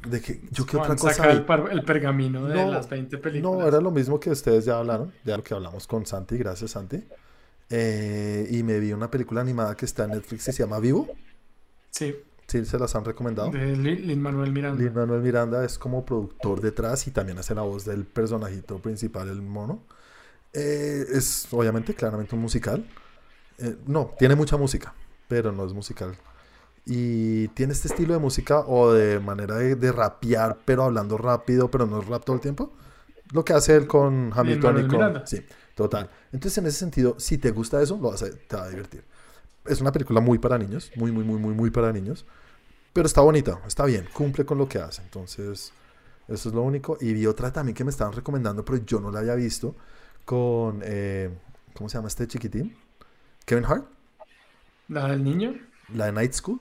¿De 0.10 0.22
qué? 0.22 0.40
¿Yo 0.52 0.66
qué 0.66 0.78
otra 0.78 0.96
cosa 0.96 1.14
saca 1.16 1.32
el, 1.32 1.46
par- 1.46 1.70
el 1.72 1.84
pergamino 1.84 2.46
de 2.46 2.56
No, 2.56 2.72
las 2.72 2.88
20 2.88 3.18
películas. 3.18 3.60
No, 3.60 3.68
era 3.68 3.82
lo 3.82 3.92
mismo 3.92 4.20
que 4.20 4.30
ustedes 4.30 4.64
ya 4.66 4.78
hablaron, 4.80 5.12
ya 5.26 5.36
lo 5.36 5.44
que 5.44 5.54
hablamos 5.54 5.86
con 5.88 6.06
Santi, 6.06 6.38
gracias 6.38 6.72
Santi. 6.72 7.04
Eh, 7.70 8.48
y 8.52 8.64
me 8.64 8.80
vi 8.80 8.94
una 8.94 9.12
película 9.12 9.42
animada 9.42 9.76
que 9.76 9.86
está 9.86 10.06
en 10.06 10.12
Netflix 10.12 10.48
y 10.48 10.52
se 10.54 10.64
llama 10.64 10.80
Vivo. 10.80 11.08
Sí, 11.92 12.16
Sí, 12.48 12.64
se 12.64 12.80
las 12.80 12.96
han 12.96 13.04
recomendado. 13.04 13.52
de 13.52 13.76
Lin 13.76 14.22
Manuel 14.22 14.52
Miranda. 14.54 14.82
Lin 14.82 14.94
Manuel 14.94 15.22
Miranda 15.22 15.66
es 15.66 15.78
como 15.78 16.06
productor 16.06 16.62
detrás 16.62 17.06
y 17.08 17.12
también 17.12 17.38
hace 17.38 17.54
la 17.54 17.62
voz 17.62 17.84
del 17.84 18.06
personajito 18.06 18.80
principal, 18.80 19.28
el 19.28 19.42
mono. 19.42 19.84
Eh, 20.54 21.06
es 21.12 21.48
obviamente 21.52 21.94
claramente 21.94 22.36
un 22.36 22.42
musical. 22.42 22.86
Eh, 23.58 23.76
no, 23.86 24.14
tiene 24.18 24.36
mucha 24.36 24.56
música, 24.56 24.94
pero 25.28 25.52
no 25.52 25.66
es 25.66 25.74
musical. 25.74 26.16
Y 26.86 27.50
tiene 27.50 27.74
este 27.74 27.90
estilo 27.90 28.14
de 28.14 28.20
música 28.20 28.62
o 28.62 28.94
de 28.94 29.20
manera 29.20 29.56
de, 29.56 29.76
de 29.76 29.92
rapear, 29.92 30.58
pero 30.64 30.84
hablando 30.86 31.18
rápido, 31.18 31.70
pero 31.70 31.86
no 31.86 32.00
es 32.00 32.08
rap 32.08 32.24
todo 32.24 32.38
el 32.38 32.42
tiempo. 32.42 32.72
Lo 33.34 33.44
que 33.44 33.52
hace 33.52 33.76
él 33.76 33.88
con 33.88 34.32
Hamilton 34.34 34.78
y 34.78 34.82
con... 34.84 34.92
Miranda. 34.92 35.28
Sí, 35.28 35.46
total. 35.76 36.10
Entonces, 36.32 36.58
en 36.60 36.68
ese 36.68 36.80
sentido, 36.80 37.16
si 37.20 37.38
te 37.38 37.52
gusta 37.52 37.82
eso, 37.82 37.98
lo 38.02 38.12
vas 38.12 38.24
a, 38.24 38.30
te 38.30 38.56
va 38.56 38.64
a 38.64 38.70
divertir. 38.70 39.04
Es 39.68 39.82
una 39.82 39.92
película 39.92 40.20
muy 40.22 40.38
para 40.40 40.58
niños, 40.58 40.92
muy, 40.96 41.12
muy, 41.12 41.24
muy, 41.24 41.40
muy, 41.40 41.54
muy 41.54 41.70
para 41.72 41.92
niños. 41.92 42.26
Pero 42.94 43.06
está 43.06 43.22
bonita, 43.22 43.62
está 43.68 43.86
bien, 43.86 44.08
cumple 44.14 44.46
con 44.46 44.58
lo 44.58 44.68
que 44.68 44.80
hace. 44.80 45.02
Entonces, 45.04 45.72
eso 46.28 46.50
es 46.50 46.56
lo 46.56 46.62
único. 46.64 46.98
Y 47.02 47.14
vi 47.14 47.26
otra 47.28 47.52
también 47.54 47.76
que 47.76 47.84
me 47.84 47.92
estaban 47.92 48.14
recomendando, 48.14 48.64
pero 48.66 48.80
yo 48.84 49.00
no 49.00 49.12
la 49.12 49.20
había 49.20 49.36
visto, 49.36 49.76
con, 50.26 50.82
eh, 50.84 51.30
¿cómo 51.74 51.90
se 51.90 51.98
llama 51.98 52.08
este 52.08 52.28
chiquitín? 52.28 52.76
Kevin 53.46 53.66
Hart, 53.66 53.86
¿La 54.90 55.08
del 55.10 55.24
niño? 55.24 55.54
la 55.94 56.06
de 56.06 56.12
Night 56.14 56.34
School, 56.34 56.60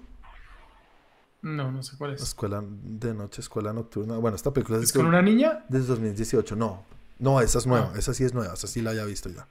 No, 1.42 1.70
no 1.70 1.82
sé 1.82 1.96
cuál 1.96 2.14
es. 2.14 2.22
escuela 2.22 2.62
de 2.66 3.14
noche, 3.14 3.40
escuela 3.40 3.72
nocturna. 3.72 4.16
Bueno, 4.18 4.36
esta 4.36 4.52
película 4.52 4.78
es, 4.78 4.84
¿Es 4.84 4.92
con 4.92 5.06
una 5.06 5.22
niña? 5.22 5.64
desde 5.68 5.86
2018. 5.88 6.56
No, 6.56 6.84
no, 7.18 7.40
esa 7.40 7.58
es 7.58 7.66
nueva. 7.66 7.92
Ah. 7.94 7.98
Esa 7.98 8.12
sí 8.14 8.24
es 8.24 8.34
nueva. 8.34 8.54
Esa 8.54 8.66
sí 8.66 8.82
la 8.82 8.90
había 8.90 9.04
visto 9.04 9.28
ya. 9.28 9.46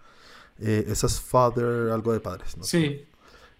Eh, 0.59 0.85
esa 0.87 1.07
es 1.07 1.19
Father, 1.21 1.89
algo 1.91 2.11
de 2.13 2.19
padres. 2.19 2.57
no 2.57 2.63
sé. 2.63 3.07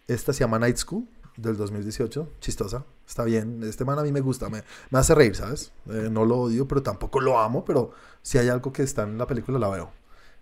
Esta 0.08 0.34
se 0.34 0.42
llama 0.42 0.60
Night 0.60 0.78
School 0.78 1.08
del 1.38 1.58
2018. 1.58 2.34
Chistosa. 2.40 2.86
Está 3.08 3.24
bien. 3.24 3.62
Este 3.64 3.86
man 3.86 4.00
a 4.00 4.04
mí 4.04 4.12
me 4.12 4.22
gusta. 4.22 4.50
Me, 4.50 4.64
me 4.90 5.00
hace 5.00 5.16
reír, 5.16 5.36
¿sabes? 5.36 5.72
Eh, 5.90 6.10
no 6.12 6.26
lo 6.26 6.38
odio, 6.38 6.68
pero 6.68 6.84
tampoco 6.84 7.20
lo 7.20 7.40
amo. 7.40 7.66
Pero 7.66 7.92
si 8.22 8.38
hay 8.38 8.50
algo 8.50 8.72
que 8.72 8.84
está 8.84 9.04
en 9.04 9.18
la 9.18 9.28
película, 9.28 9.60
la 9.60 9.70
veo. 9.70 9.92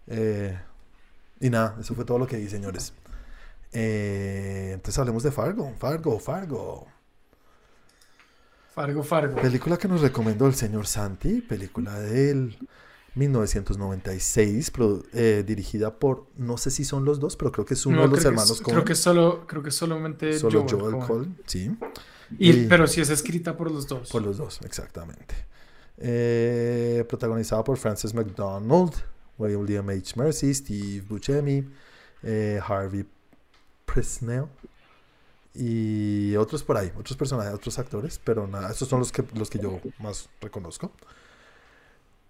Eh, 0.07 0.57
y 1.39 1.49
nada, 1.49 1.77
eso 1.79 1.95
fue 1.95 2.05
todo 2.05 2.19
lo 2.19 2.27
que 2.27 2.37
vi, 2.37 2.47
señores. 2.49 2.93
Eh, 3.71 4.71
entonces 4.73 4.99
hablemos 4.99 5.23
de 5.23 5.31
Fargo. 5.31 5.73
Fargo, 5.77 6.19
Fargo. 6.19 6.87
Fargo, 8.73 9.03
Fargo. 9.03 9.35
Película 9.41 9.77
que 9.77 9.87
nos 9.87 10.01
recomendó 10.01 10.47
el 10.47 10.55
señor 10.55 10.87
Santi. 10.87 11.41
Película 11.41 11.99
del 11.99 12.57
1996. 13.15 14.71
produ- 14.73 15.05
eh, 15.13 15.43
dirigida 15.45 15.99
por, 15.99 16.27
no 16.37 16.57
sé 16.57 16.71
si 16.71 16.83
son 16.85 17.05
los 17.05 17.19
dos, 17.19 17.35
pero 17.35 17.51
creo 17.51 17.65
que 17.65 17.73
es 17.75 17.85
uno 17.85 17.97
No, 17.97 18.01
de 18.03 18.15
los 18.15 18.25
hermanos 18.25 18.61
Coen. 18.61 18.75
Creo 18.75 18.85
que 18.85 18.95
solo, 18.95 19.45
creo 19.47 19.61
que 19.63 19.71
solamente 19.71 20.37
Solo 20.39 20.65
Joel 20.69 20.95
Joel 21.01 21.27
sí. 21.45 21.75
Y- 22.39 22.51
Y- 22.51 22.67
pero 22.67 22.87
sí 22.87 23.01
es 23.01 23.09
escrita 23.09 23.55
por 23.55 23.69
los 23.71 23.87
dos. 23.87 24.09
Por 24.09 24.21
los 24.23 24.37
dos, 24.37 24.59
exactamente. 24.63 25.35
Eh, 25.97 27.05
protagonizada 27.07 27.63
por 27.63 27.77
Frances 27.77 28.13
McDonald, 28.13 28.93
William 29.37 29.87
H. 29.89 30.13
Mercy, 30.19 30.53
Steve 30.53 31.01
Buscemi, 31.07 31.63
eh, 32.23 32.59
Harvey 32.67 33.05
Presnell 33.85 34.45
y 35.53 36.35
otros 36.35 36.63
por 36.63 36.77
ahí, 36.77 36.91
otros 36.97 37.15
personajes, 37.15 37.53
otros 37.53 37.77
actores, 37.77 38.19
pero 38.23 38.47
nada, 38.47 38.71
estos 38.71 38.87
son 38.87 38.99
los 38.99 39.11
que, 39.11 39.23
los 39.35 39.49
que 39.51 39.59
yo 39.59 39.79
más 39.99 40.29
reconozco. 40.41 40.91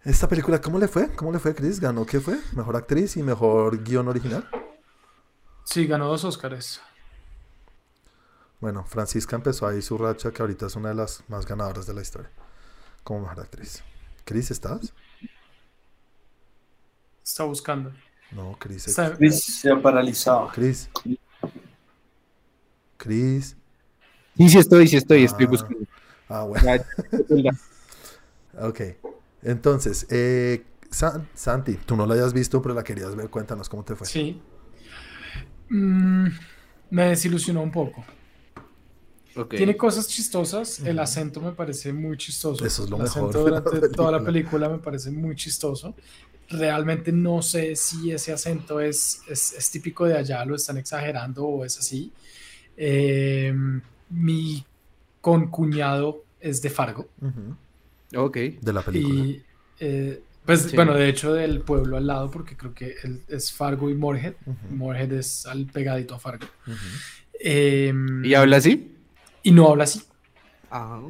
Esta 0.04 0.28
película, 0.28 0.60
¿cómo 0.60 0.80
le 0.80 0.88
fue? 0.88 1.10
¿Cómo 1.16 1.32
le 1.32 1.39
fue, 1.39 1.56
Chris? 1.56 1.80
¿Ganó 1.80 2.06
qué 2.06 2.20
fue? 2.20 2.38
¿Mejor 2.54 2.76
actriz 2.76 3.16
y 3.16 3.24
mejor 3.24 3.84
guion 3.84 4.08
original? 4.10 4.47
Sí, 5.64 5.88
ganó 5.88 6.08
dos 6.10 6.26
Óscares. 6.26 6.82
Bueno, 8.60 8.84
Francisca 8.86 9.36
empezó 9.36 9.66
ahí 9.68 9.82
su 9.82 9.97
racha, 9.97 10.32
que 10.32 10.41
ahorita 10.41 10.66
es 10.68 10.76
una 10.76 10.89
de 10.89 10.95
las 10.95 11.24
más 11.30 11.45
ganadoras 11.45 11.86
de 11.86 11.93
la 11.93 12.01
historia, 12.01 12.30
como 13.04 13.22
mejor 13.22 13.41
actriz. 13.41 13.82
Chris, 14.26 14.51
¿estás? 14.51 14.93
Está 17.24 17.43
buscando. 17.45 17.93
No, 18.32 18.58
Chris. 18.60 18.88
Está- 18.88 19.16
Chris 19.16 19.41
se 19.62 19.72
ha 19.72 19.82
paralizado. 19.82 20.49
Chris. 20.54 20.89
Chris. 22.97 23.56
Sí, 24.38 24.49
sí 24.49 24.58
estoy, 24.58 24.88
sí 24.88 24.97
estoy, 24.97 25.24
estoy 25.24 25.45
Ah. 25.45 25.49
buscando. 25.49 25.86
Ah, 26.28 26.43
bueno. 26.43 26.84
Ok. 28.60 28.82
Entonces, 29.44 30.06
eh, 30.10 30.64
San- 30.89 31.28
Santi, 31.34 31.76
tú 31.76 31.96
no 31.96 32.06
la 32.06 32.14
hayas 32.16 32.34
visto, 32.34 32.62
pero 32.62 32.74
la 32.76 32.84
querías 32.84 33.16
ver. 33.16 33.30
Cuéntanos 33.30 33.70
cómo 33.70 33.84
te 33.84 33.96
fue. 33.96 34.08
Sí. 34.08 34.41
Mm, 35.70 36.28
me 36.91 37.04
desilusionó 37.10 37.62
un 37.64 37.72
poco. 37.72 38.04
ok. 39.36 39.56
Tiene 39.56 39.76
cosas 39.76 40.08
chistosas. 40.08 40.80
El 40.80 41.00
acento 41.00 41.41
me 41.41 41.52
parece 41.52 41.91
muy 41.94 42.18
chistoso. 42.18 42.64
Eso 42.66 42.84
es 42.84 42.89
lo 42.89 42.98
el 42.98 43.04
mejor 43.04 43.30
acento 43.30 43.50
la 43.50 43.62
durante 43.62 43.89
toda 43.89 44.12
la 44.12 44.24
película. 44.24 44.70
me 44.70 44.78
parece 44.80 45.12
muy 45.12 45.36
chistoso. 45.36 45.96
Realmente 46.50 47.12
no 47.12 47.41
sé 47.41 47.76
si 47.76 48.12
ese 48.12 48.32
acento 48.34 48.80
es, 48.80 49.22
es, 49.28 49.54
es 49.54 49.72
típico 49.72 50.06
de 50.06 50.18
allá, 50.18 50.46
lo 50.46 50.56
están 50.56 50.78
exagerando 50.78 51.46
o 51.46 51.66
es 51.66 51.78
así. 51.80 52.12
Eh, 52.78 53.54
mi 54.10 54.64
concuñado 55.22 56.24
es 56.39 56.62
de 56.62 56.70
Fargo. 56.70 57.08
Ok. 58.16 58.38
De 58.61 58.74
la 58.74 58.82
película. 58.82 59.16
Y 59.26 59.43
eh, 59.80 60.22
pues 60.45 60.61
Sí. 60.64 60.76
bueno, 60.76 60.93
de 60.93 61.07
hecho 61.09 61.34
del 61.34 61.61
pueblo 61.61 61.97
al 61.97 62.07
lado, 62.07 62.30
porque 62.32 62.55
creo 62.57 62.74
que 62.74 62.95
él 63.03 63.22
es 63.28 63.51
Fargo 63.51 63.89
y 63.89 63.93
Morehead. 63.95 64.34
Ujú, 64.45 64.76
Morehead 64.76 65.11
es 65.14 65.45
al 65.45 65.66
pegadito 65.66 66.16
a 66.16 66.20
Fargo. 66.20 66.45
ujú. 66.68 66.76
Eh, 67.39 67.93
¿Y 68.24 68.34
habla 68.36 68.57
así? 68.57 68.89
y 69.45 69.51
no 69.51 69.70
habla 69.70 69.84
así. 69.86 70.01
Ah. 70.72 71.01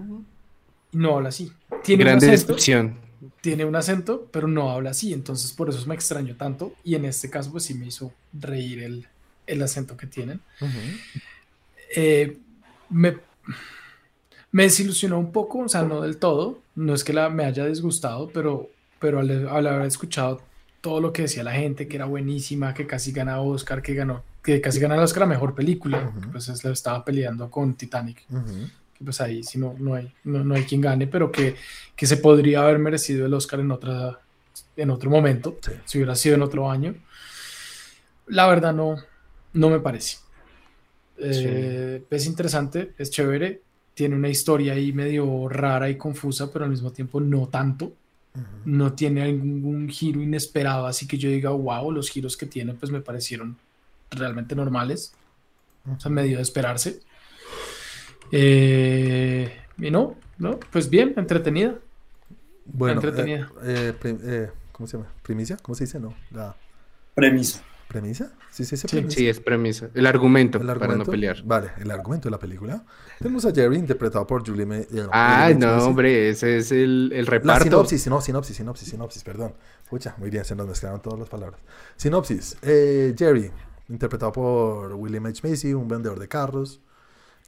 No 0.92 1.16
habla 1.18 1.30
así. 1.30 1.52
Tiene 1.84 2.04
Grande 2.04 2.28
un 2.28 2.34
acento, 2.34 2.54
descripción. 2.54 2.98
tiene 3.42 3.66
un 3.66 3.76
acento, 3.76 4.28
pero 4.32 4.48
no 4.48 4.72
habla 4.72 4.90
así. 4.92 5.14
Entonces 5.14 5.52
por 5.54 5.70
eso 5.70 5.86
me 5.88 5.94
extrañó 5.96 6.36
tanto. 6.36 6.74
Y 6.84 6.96
en 6.96 7.06
este 7.06 7.30
caso, 7.30 7.52
pues 7.52 7.64
sí 7.66 7.74
me 7.76 7.86
hizo 7.88 8.12
reír 8.34 8.80
el, 8.84 9.08
el 9.48 9.62
acento 9.62 9.96
que 9.98 10.08
tienen. 10.08 10.42
Eh, 11.96 12.38
me, 12.90 13.18
me 14.52 14.64
desilusionó 14.64 15.20
un 15.20 15.32
poco, 15.32 15.60
o 15.60 15.70
sea, 15.70 15.84
no 15.84 16.02
del 16.02 16.18
todo. 16.18 16.60
No 16.76 16.94
es 16.94 17.04
que 17.04 17.14
la, 17.14 17.30
me 17.30 17.46
haya 17.46 17.66
disgustado, 17.66 18.30
pero, 18.34 18.70
pero 19.00 19.20
al, 19.20 19.48
al 19.48 19.68
haber 19.68 19.86
escuchado 19.88 20.42
todo 20.82 21.00
lo 21.00 21.14
que 21.14 21.24
decía 21.24 21.44
la 21.44 21.54
gente, 21.54 21.88
que 21.88 21.96
era 21.96 22.06
buenísima, 22.06 22.74
que 22.74 22.86
casi 22.88 23.12
gana 23.12 23.40
Oscar, 23.40 23.82
que 23.82 23.94
ganó, 23.94 24.24
que 24.44 24.60
casi 24.60 24.80
gana 24.80 24.96
el 24.96 25.02
Oscar 25.02 25.24
a 25.24 25.28
mejor 25.28 25.56
película, 25.56 26.12
pues 26.32 26.50
es, 26.50 26.66
estaba 26.66 27.06
peleando 27.06 27.50
con 27.50 27.76
Titanic, 27.76 28.26
que 28.28 29.04
pues 29.06 29.22
ahí 29.22 29.44
sí 29.44 29.58
no, 29.60 29.76
no, 29.80 29.94
hay, 29.96 30.12
no, 30.26 30.44
no 30.44 30.56
hay 30.56 30.64
quien 30.64 30.82
gane, 30.82 31.08
pero 31.08 31.32
que, 31.32 31.56
que 31.96 32.06
se 32.06 32.18
podría 32.18 32.64
haber 32.64 32.80
merecido 32.80 33.26
el 33.26 33.34
Oscar 33.34 33.60
en, 33.62 33.72
otra, 33.72 34.20
en 34.76 34.90
otro 34.90 35.10
momento, 35.10 35.58
Sí. 35.62 35.72
si 35.86 35.98
hubiera 36.00 36.16
sido 36.16 36.36
en 36.36 36.42
otro 36.42 36.70
año. 36.70 36.96
La 38.28 38.48
verdad 38.48 38.74
no, 38.74 38.98
no 39.54 39.70
me 39.70 39.80
parece. 39.80 40.18
Eh, 41.18 42.04
Es 42.10 42.26
interesante, 42.26 42.94
es 42.98 43.10
chévere, 43.10 43.62
tiene 43.94 44.16
una 44.16 44.30
historia 44.30 44.74
ahí 44.74 44.92
medio 44.94 45.48
rara 45.50 45.90
y 45.90 45.98
confusa, 45.98 46.52
pero 46.52 46.66
al 46.66 46.72
mismo 46.72 46.92
tiempo 46.92 47.20
no 47.20 47.48
tanto. 47.48 47.94
No 48.66 48.94
tiene 48.94 49.32
ningún 49.32 49.88
giro 49.90 50.20
inesperado, 50.20 50.88
así 50.88 51.06
que 51.08 51.20
yo 51.20 51.30
diga, 51.30 51.52
wow, 51.52 51.92
los 51.92 52.10
giros 52.10 52.36
que 52.36 52.48
tiene 52.48 52.74
pues 52.74 52.92
me 52.92 53.00
parecieron 53.00 53.58
realmente 54.10 54.56
normales, 54.56 55.14
o 55.86 56.00
sea, 56.00 56.10
medio 56.10 56.38
de 56.38 56.42
esperarse. 56.42 57.02
Eh, 58.32 59.56
y 59.78 59.92
no, 59.92 60.16
no, 60.40 60.60
pues 60.72 60.90
bien, 60.90 61.14
entretenida. 61.16 61.76
Bueno, 62.66 63.02
Entretenida. 63.02 63.52
eh, 63.64 63.94
eh, 64.04 64.18
eh, 64.24 64.50
¿cómo 64.72 64.88
se 64.88 64.98
llama? 64.98 65.10
¿Primicia? 65.22 65.58
¿Cómo 65.58 65.76
se 65.76 65.84
dice? 65.84 66.00
No. 66.00 66.16
La 66.32 66.56
Premisa. 67.14 67.62
Premisa. 67.94 68.34
¿Sí 68.52 68.64
dice 68.64 68.76
Sí. 68.76 68.88
premisa? 68.88 69.16
Sí, 69.18 69.28
es 69.30 69.40
premisa. 69.40 69.90
El 69.94 70.06
argumento, 70.06 70.58
El 70.58 70.66
para 70.66 70.76
no 70.80 70.84
argumento. 70.84 71.12
pelear. 71.12 71.42
Vale, 71.46 71.70
el 71.80 71.90
argumento 71.92 72.28
de 72.28 72.32
la 72.32 72.40
película. 72.40 72.84
Tenemos 73.20 73.46
a 73.46 73.54
Jerry 73.54 73.78
interpretado 73.78 74.28
por 74.28 74.46
Julie 74.46 74.66
Me- 74.66 74.80
eh, 74.82 75.08
Ah, 75.12 75.46
Julie 75.54 75.66
no, 75.66 75.86
hombre, 75.86 76.30
ese 76.30 76.58
es 76.58 76.72
el, 76.74 77.12
el 77.14 77.24
La 77.26 77.32
reparto. 77.32 77.64
sinopsis, 77.64 78.08
no, 78.08 78.20
sinopsis, 78.20 78.58
sinopsis, 78.58 78.90
sinopsis, 78.90 79.24
perdón. 79.24 79.54
Pucha, 79.90 80.16
muy 80.18 80.30
bien, 80.30 80.44
se 80.44 80.56
nos 80.56 80.68
mezclaron 80.68 81.02
todas 81.02 81.20
las 81.20 81.30
palabras. 81.30 81.62
Sinopsis. 81.96 82.58
eh, 82.64 83.16
Jerry, 83.18 83.50
interpretado 83.90 84.32
por 84.34 84.94
William 84.96 85.26
H. 85.28 85.48
Macy, 85.48 85.74
un 85.74 85.88
vendedor 85.88 86.20
de 86.20 86.28
carros, 86.28 86.82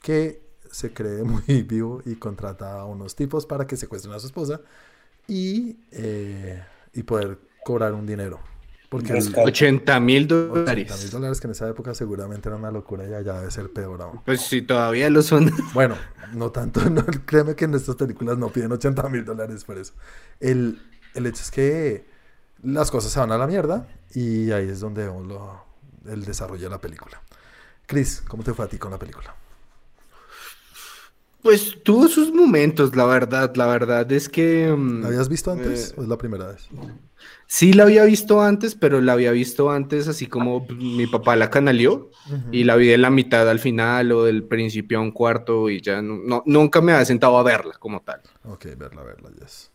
que 0.01 0.41
se 0.71 0.93
cree 0.93 1.23
muy 1.23 1.63
vivo 1.63 2.01
y 2.05 2.15
contrata 2.15 2.79
a 2.79 2.85
unos 2.85 3.15
tipos 3.15 3.45
para 3.45 3.67
que 3.67 3.75
secuestren 3.77 4.13
a 4.13 4.19
su 4.19 4.27
esposa 4.27 4.61
y, 5.27 5.77
eh, 5.91 6.63
y 6.93 7.03
poder 7.03 7.39
cobrar 7.63 7.93
un 7.93 8.05
dinero. 8.05 8.39
Porque 8.97 9.11
el- 9.11 9.17
Rescate. 9.25 9.41
80 9.41 9.99
mil 9.99 10.23
80 10.23 10.35
mil 10.45 10.53
dólares. 10.53 11.11
dólares, 11.11 11.41
que 11.41 11.47
en 11.47 11.51
esa 11.51 11.67
época 11.69 11.93
seguramente 11.93 12.47
era 12.49 12.55
una 12.57 12.71
locura 12.71 13.07
y 13.07 13.13
allá 13.13 13.39
debe 13.39 13.51
ser 13.51 13.71
peor 13.73 14.01
aún. 14.01 14.21
Pues 14.25 14.41
sí, 14.41 14.61
todavía 14.61 15.09
lo 15.09 15.21
son. 15.21 15.51
Bueno, 15.73 15.97
no 16.33 16.51
tanto, 16.51 16.89
no, 16.89 17.05
créeme 17.25 17.55
que 17.55 17.65
en 17.65 17.73
estas 17.75 17.95
películas 17.95 18.37
no 18.37 18.49
piden 18.49 18.71
80 18.71 19.09
mil 19.09 19.25
dólares 19.25 19.63
por 19.65 19.77
eso. 19.77 19.93
El, 20.39 20.81
el 21.13 21.25
hecho 21.25 21.41
es 21.43 21.51
que 21.51 22.05
las 22.63 22.89
cosas 22.89 23.11
se 23.11 23.19
van 23.19 23.31
a 23.31 23.37
la 23.37 23.47
mierda 23.47 23.87
y 24.13 24.51
ahí 24.51 24.69
es 24.69 24.79
donde 24.79 25.05
vemos 25.05 25.27
lo- 25.27 25.65
el 26.09 26.23
desarrollo 26.23 26.63
de 26.63 26.69
la 26.69 26.79
película. 26.79 27.21
Chris, 27.87 28.23
¿cómo 28.27 28.43
te 28.43 28.53
fue 28.53 28.65
a 28.65 28.67
ti 28.69 28.77
con 28.77 28.91
la 28.91 28.97
película? 28.97 29.35
Pues 31.41 31.83
tuvo 31.83 32.07
sus 32.07 32.33
momentos, 32.33 32.95
la 32.95 33.05
verdad. 33.05 33.53
La 33.55 33.67
verdad 33.67 34.11
es 34.11 34.29
que. 34.29 34.73
mm, 34.75 35.01
¿La 35.01 35.07
habías 35.09 35.29
visto 35.29 35.51
antes 35.51 35.91
eh, 35.91 35.95
o 35.97 36.01
es 36.03 36.07
la 36.07 36.17
primera 36.17 36.47
vez? 36.47 36.67
Sí 37.47 37.74
la 37.74 37.84
había 37.84 38.03
visto 38.05 38.41
antes, 38.41 38.76
pero 38.76 39.01
la 39.01 39.13
había 39.13 39.32
visto 39.32 39.70
antes 39.72 40.07
así 40.07 40.26
como 40.28 40.66
mi 40.70 41.05
papá 41.07 41.36
la 41.36 41.49
canaleó 41.49 42.09
y 42.51 42.63
la 42.63 42.76
vi 42.76 42.88
de 42.88 42.97
la 42.97 43.09
mitad 43.11 43.47
al 43.49 43.59
final 43.59 44.11
o 44.11 44.24
del 44.24 44.43
principio 44.43 44.97
a 44.97 45.01
un 45.01 45.11
cuarto 45.11 45.70
y 45.70 45.80
ya 45.82 46.01
no, 46.01 46.18
no- 46.26 46.43
nunca 46.45 46.82
me 46.82 46.91
había 46.93 47.05
sentado 47.05 47.38
a 47.38 47.43
verla 47.43 47.74
como 47.80 48.01
tal. 48.01 48.22
Ok, 48.45 48.66
verla, 48.78 49.03
verla, 49.03 49.30
yes. 49.39 49.72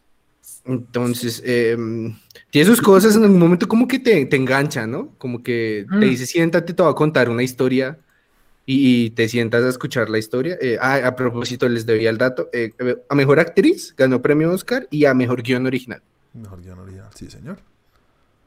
Entonces, 0.64 1.42
eh, 1.44 1.76
tiene 2.50 2.66
sus 2.66 2.80
cosas 2.82 3.16
en 3.16 3.22
algún 3.24 3.38
momento 3.38 3.66
como 3.68 3.86
que 3.88 3.98
te, 3.98 4.26
te 4.26 4.36
engancha, 4.36 4.86
¿no? 4.86 5.14
Como 5.18 5.42
que 5.42 5.86
te 5.88 5.94
Mm. 6.06 6.10
dice, 6.10 6.26
siéntate, 6.26 6.74
te 6.74 6.82
voy 6.82 6.90
a 6.90 6.94
contar 6.94 7.28
una 7.30 7.42
historia 7.42 7.98
y, 8.66 9.04
y 9.06 9.10
te 9.10 9.28
sientas 9.28 9.62
a 9.64 9.68
escuchar 9.68 10.10
la 10.10 10.18
historia. 10.18 10.58
Eh, 10.60 10.76
ah, 10.80 11.00
a 11.06 11.16
propósito, 11.16 11.68
les 11.68 11.86
debía 11.86 12.10
el 12.10 12.18
dato. 12.18 12.48
eh, 12.52 12.72
a 13.08 13.14
Mejor 13.14 13.40
Actriz 13.40 13.94
ganó 13.96 14.20
premio 14.20 14.50
Oscar 14.52 14.86
y 14.90 15.04
a 15.06 15.14
Mejor 15.14 15.42
Guión 15.42 15.66
Original. 15.66 16.02
Mejor 16.34 16.62
guion 16.62 16.78
original, 16.78 17.08
sí, 17.14 17.30
señor. 17.30 17.58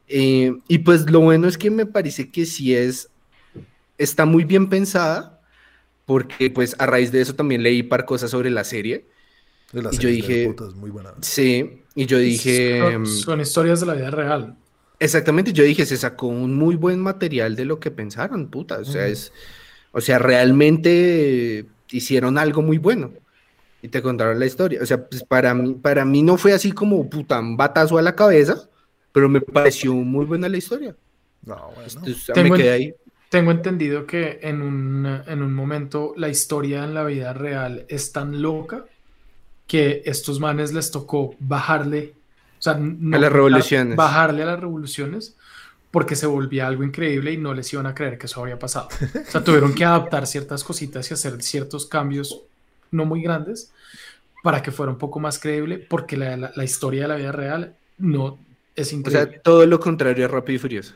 Eh, 0.07 0.53
y 0.67 0.79
pues 0.79 1.09
lo 1.09 1.21
bueno 1.21 1.47
es 1.47 1.57
que 1.57 1.71
me 1.71 1.85
parece 1.85 2.29
que 2.29 2.45
sí 2.45 2.75
es 2.75 3.09
está 3.97 4.25
muy 4.25 4.43
bien 4.43 4.69
pensada, 4.69 5.41
porque 6.05 6.49
pues 6.49 6.75
a 6.79 6.85
raíz 6.85 7.11
de 7.11 7.21
eso 7.21 7.35
también 7.35 7.63
leí 7.63 7.83
par 7.83 8.05
cosas 8.05 8.31
sobre 8.31 8.49
la 8.49 8.63
serie. 8.63 9.05
De 9.71 9.81
la 9.81 9.89
Y 9.91 9.93
yo 9.93 10.01
serie 10.01 10.09
de 10.09 10.15
dije- 10.27 10.47
putas, 10.47 10.75
muy 10.75 10.89
buena. 10.91 11.13
Sí, 11.21 11.81
y 11.95 12.05
yo 12.05 12.17
dije... 12.19 12.79
Son, 12.79 13.07
son 13.07 13.41
historias 13.41 13.79
de 13.79 13.85
la 13.87 13.93
vida 13.93 14.11
real. 14.11 14.55
Exactamente, 14.99 15.53
yo 15.53 15.63
dije, 15.63 15.85
se 15.85 15.97
sacó 15.97 16.27
un 16.27 16.55
muy 16.55 16.75
buen 16.75 16.99
material 16.99 17.55
de 17.55 17.65
lo 17.65 17.79
que 17.79 17.91
pensaron, 17.91 18.49
puta. 18.49 18.79
O 18.79 18.85
sea, 18.85 19.07
es, 19.07 19.31
o 19.91 19.99
sea, 20.01 20.19
realmente 20.19 21.65
hicieron 21.91 22.37
algo 22.37 22.61
muy 22.61 22.77
bueno 22.77 23.11
y 23.83 23.89
te 23.89 24.01
contaron 24.01 24.39
la 24.39 24.45
historia. 24.45 24.79
O 24.81 24.85
sea, 24.85 25.05
pues 25.05 25.23
para 25.25 25.53
mí, 25.53 25.73
para 25.73 26.05
mí 26.05 26.23
no 26.23 26.37
fue 26.37 26.53
así 26.53 26.71
como 26.71 27.07
puta, 27.09 27.39
un 27.41 27.57
batazo 27.57 27.97
a 27.97 28.01
la 28.01 28.15
cabeza, 28.15 28.69
pero 29.11 29.27
me 29.27 29.41
pareció 29.41 29.93
muy 29.93 30.25
buena 30.25 30.47
la 30.47 30.55
historia. 30.55 30.95
No, 31.45 31.69
bueno. 31.75 31.89
Entonces, 31.97 32.31
Tengo 32.33 32.53
me 32.55 32.57
quedé 32.61 32.71
ahí. 32.71 32.93
Tengo 33.29 33.51
entendido 33.51 34.05
que 34.07 34.39
en 34.41 34.61
un, 34.61 35.05
en 35.27 35.41
un 35.41 35.53
momento 35.53 36.13
la 36.15 36.29
historia 36.29 36.85
en 36.85 36.93
la 36.93 37.03
vida 37.03 37.33
real 37.33 37.85
es 37.89 38.13
tan 38.13 38.41
loca 38.41 38.85
que 39.67 40.01
estos 40.05 40.39
manes 40.39 40.71
les 40.71 40.89
tocó 40.89 41.35
bajarle, 41.39 42.13
o 42.59 42.61
sea, 42.61 42.75
no 42.79 43.17
A 43.17 43.19
las 43.19 43.33
revoluciones. 43.33 43.97
bajarle 43.97 44.43
a 44.43 44.45
las 44.45 44.59
revoluciones 44.61 45.35
porque 45.91 46.15
se 46.15 46.25
volvía 46.25 46.67
algo 46.67 46.85
increíble 46.85 47.33
y 47.33 47.37
no 47.37 47.53
les 47.53 47.71
iban 47.73 47.85
a 47.87 47.93
creer 47.93 48.17
que 48.17 48.27
eso 48.27 48.39
habría 48.39 48.57
pasado. 48.57 48.87
O 49.27 49.31
sea, 49.31 49.43
tuvieron 49.43 49.73
que 49.73 49.83
adaptar 49.83 50.25
ciertas 50.25 50.63
cositas 50.63 51.11
y 51.11 51.13
hacer 51.15 51.41
ciertos 51.41 51.85
cambios 51.85 52.43
no 52.93 53.05
muy 53.05 53.21
grandes 53.21 53.71
para 54.43 54.61
que 54.61 54.71
fuera 54.71 54.91
un 54.91 54.97
poco 54.97 55.19
más 55.19 55.39
creíble 55.39 55.77
porque 55.79 56.15
la, 56.17 56.37
la- 56.37 56.51
la 56.55 56.63
historia 56.63 57.03
de 57.03 57.07
la 57.09 57.15
vida 57.15 57.31
real 57.31 57.75
no 57.97 58.37
es 58.75 58.91
O 58.93 58.95
increíble. 58.95 59.31
sea, 59.31 59.41
todo 59.41 59.65
lo 59.65 59.79
contrario 59.79 60.25
a 60.25 60.27
Rápido 60.27 60.55
y 60.55 60.59
Furioso. 60.59 60.93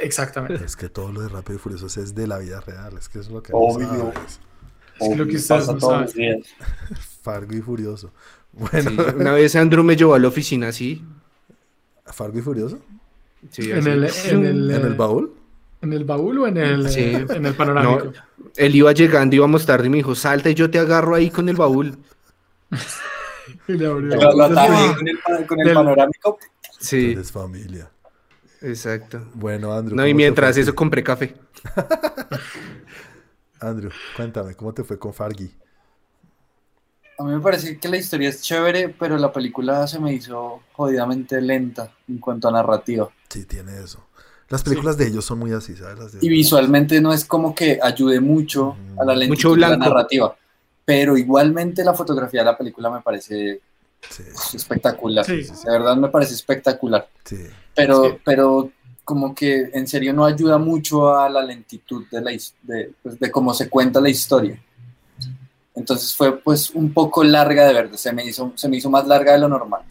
Exactamente. 0.00 0.64
Es 0.64 0.74
que 0.76 0.88
todo 0.88 1.12
lo 1.12 1.20
de 1.20 1.28
Rápido 1.28 1.56
y 1.56 1.58
Furioso 1.58 1.86
es 1.86 2.14
de 2.14 2.26
la 2.26 2.38
vida 2.38 2.60
real. 2.60 2.96
Es 2.98 3.08
que 3.08 3.18
es 3.18 3.28
lo 3.28 3.42
que 3.42 3.52
Obvio. 3.54 3.86
no. 3.88 4.12
Es 4.12 5.08
que 5.08 5.16
lo 5.16 5.24
que 5.24 5.30
Obvio, 5.30 5.36
ustedes 5.36 5.66
no 5.66 5.76
todos 5.78 5.82
saben. 5.82 6.02
los 6.04 6.14
días. 6.14 6.46
Fargo 7.22 7.54
y 7.54 7.60
Furioso. 7.60 8.12
Bueno, 8.52 8.90
Sí, 8.90 8.96
una 9.16 9.32
vez 9.32 9.54
Andrew 9.56 9.82
me 9.84 9.96
llevó 9.96 10.14
a 10.14 10.18
la 10.18 10.28
oficina 10.28 10.68
así. 10.68 11.04
Fargo 12.06 12.38
y 12.38 12.42
Furioso. 12.42 12.78
sí, 13.50 13.70
En 13.70 13.86
el, 13.86 14.04
en 14.04 14.46
el, 14.46 14.70
¿En 14.70 14.80
el 14.86 14.92
eh, 14.92 14.96
baúl? 14.96 15.34
¿En 15.82 15.92
el 15.92 16.04
baúl 16.04 16.38
o 16.38 16.46
en 16.46 16.56
el, 16.58 16.88
Sí. 16.88 17.00
en 17.28 17.44
el 17.46 17.54
panorámico? 17.54 18.04
No, 18.06 18.12
él 18.56 18.74
iba 18.76 18.92
llegando, 18.92 19.36
íbamos 19.36 19.66
tarde 19.66 19.86
y 19.86 19.90
me 19.90 19.96
dijo, 19.98 20.14
salta 20.14 20.50
y 20.50 20.54
yo 20.54 20.70
te 20.70 20.78
agarro 20.78 21.14
ahí 21.14 21.30
con 21.30 21.48
el 21.48 21.56
baúl. 21.56 21.98
Y 23.66 23.72
le 23.72 23.86
abrió. 23.86 24.08
Pero 24.10 24.32
lo 24.32 24.44
ataje 24.44 24.94
con 24.94 25.08
el, 25.08 25.18
pa- 25.18 25.46
con 25.46 25.60
el 25.60 25.66
Del- 25.66 25.74
panorámico. 25.74 26.38
Sí, 26.78 27.12
Eres 27.12 27.32
familia. 27.32 27.90
exacto. 28.60 29.20
Bueno, 29.34 29.72
Andrew. 29.72 29.96
No, 29.96 30.02
¿cómo 30.02 30.08
y 30.08 30.14
mientras 30.14 30.56
eso 30.56 30.74
compré 30.74 31.02
café. 31.02 31.34
Andrew, 33.60 33.90
cuéntame, 34.16 34.54
¿cómo 34.54 34.72
te 34.72 34.84
fue 34.84 34.98
con 34.98 35.12
Fargi? 35.12 35.52
A 37.18 37.24
mí 37.24 37.32
me 37.34 37.40
parece 37.40 37.78
que 37.78 37.88
la 37.88 37.96
historia 37.98 38.28
es 38.30 38.42
chévere, 38.42 38.88
pero 38.88 39.16
la 39.18 39.32
película 39.32 39.86
se 39.86 40.00
me 40.00 40.12
hizo 40.12 40.62
jodidamente 40.72 41.40
lenta 41.40 41.92
en 42.08 42.18
cuanto 42.18 42.48
a 42.48 42.52
narrativa. 42.52 43.08
Sí, 43.28 43.44
tiene 43.44 43.78
eso. 43.82 44.04
Las 44.52 44.62
películas 44.62 44.96
de 44.98 45.06
ellos 45.08 45.24
son 45.24 45.38
muy 45.38 45.50
así, 45.52 45.74
¿sabes? 45.74 45.98
Las 45.98 46.12
de- 46.12 46.18
Y 46.20 46.28
visualmente 46.28 47.00
no 47.00 47.12
es 47.12 47.24
como 47.24 47.54
que 47.54 47.78
ayude 47.82 48.20
mucho 48.20 48.76
a 49.00 49.04
la 49.04 49.14
lentitud 49.16 49.54
de 49.54 49.60
la 49.62 49.76
narrativa. 49.76 50.36
Pero 50.84 51.16
igualmente 51.16 51.82
la 51.82 51.94
fotografía 51.94 52.40
de 52.42 52.46
la 52.46 52.58
película 52.58 52.90
me 52.90 53.00
parece 53.00 53.60
Sí, 54.10 54.22
espectacular. 54.56 55.24
Sí. 55.24 55.42
De 55.64 55.70
verdad 55.72 55.96
me 55.96 56.08
parece 56.08 56.34
espectacular. 56.34 57.08
sí. 57.24 57.38
Pero, 57.74 58.18
pero 58.24 58.70
como 59.04 59.34
que 59.34 59.70
en 59.72 59.86
serio 59.88 60.12
no 60.12 60.24
ayuda 60.26 60.58
mucho 60.58 61.16
a 61.16 61.28
la 61.30 61.42
lentitud 61.42 62.04
de, 62.10 62.20
la, 62.20 62.30
de, 62.62 62.92
pues, 63.02 63.18
de 63.18 63.30
cómo 63.30 63.54
se 63.54 63.68
cuenta 63.70 64.00
la 64.00 64.10
historia. 64.10 64.60
Entonces 65.74 66.14
fue 66.14 66.38
pues 66.38 66.68
un 66.70 66.92
poco 66.92 67.24
larga 67.24 67.66
de 67.66 67.72
ver, 67.72 67.96
se 67.96 68.12
me 68.12 68.24
hizo, 68.26 68.52
se 68.56 68.68
me 68.68 68.76
hizo 68.76 68.90
más 68.90 69.06
larga 69.06 69.32
de 69.32 69.38
lo 69.38 69.48
normal. 69.48 69.82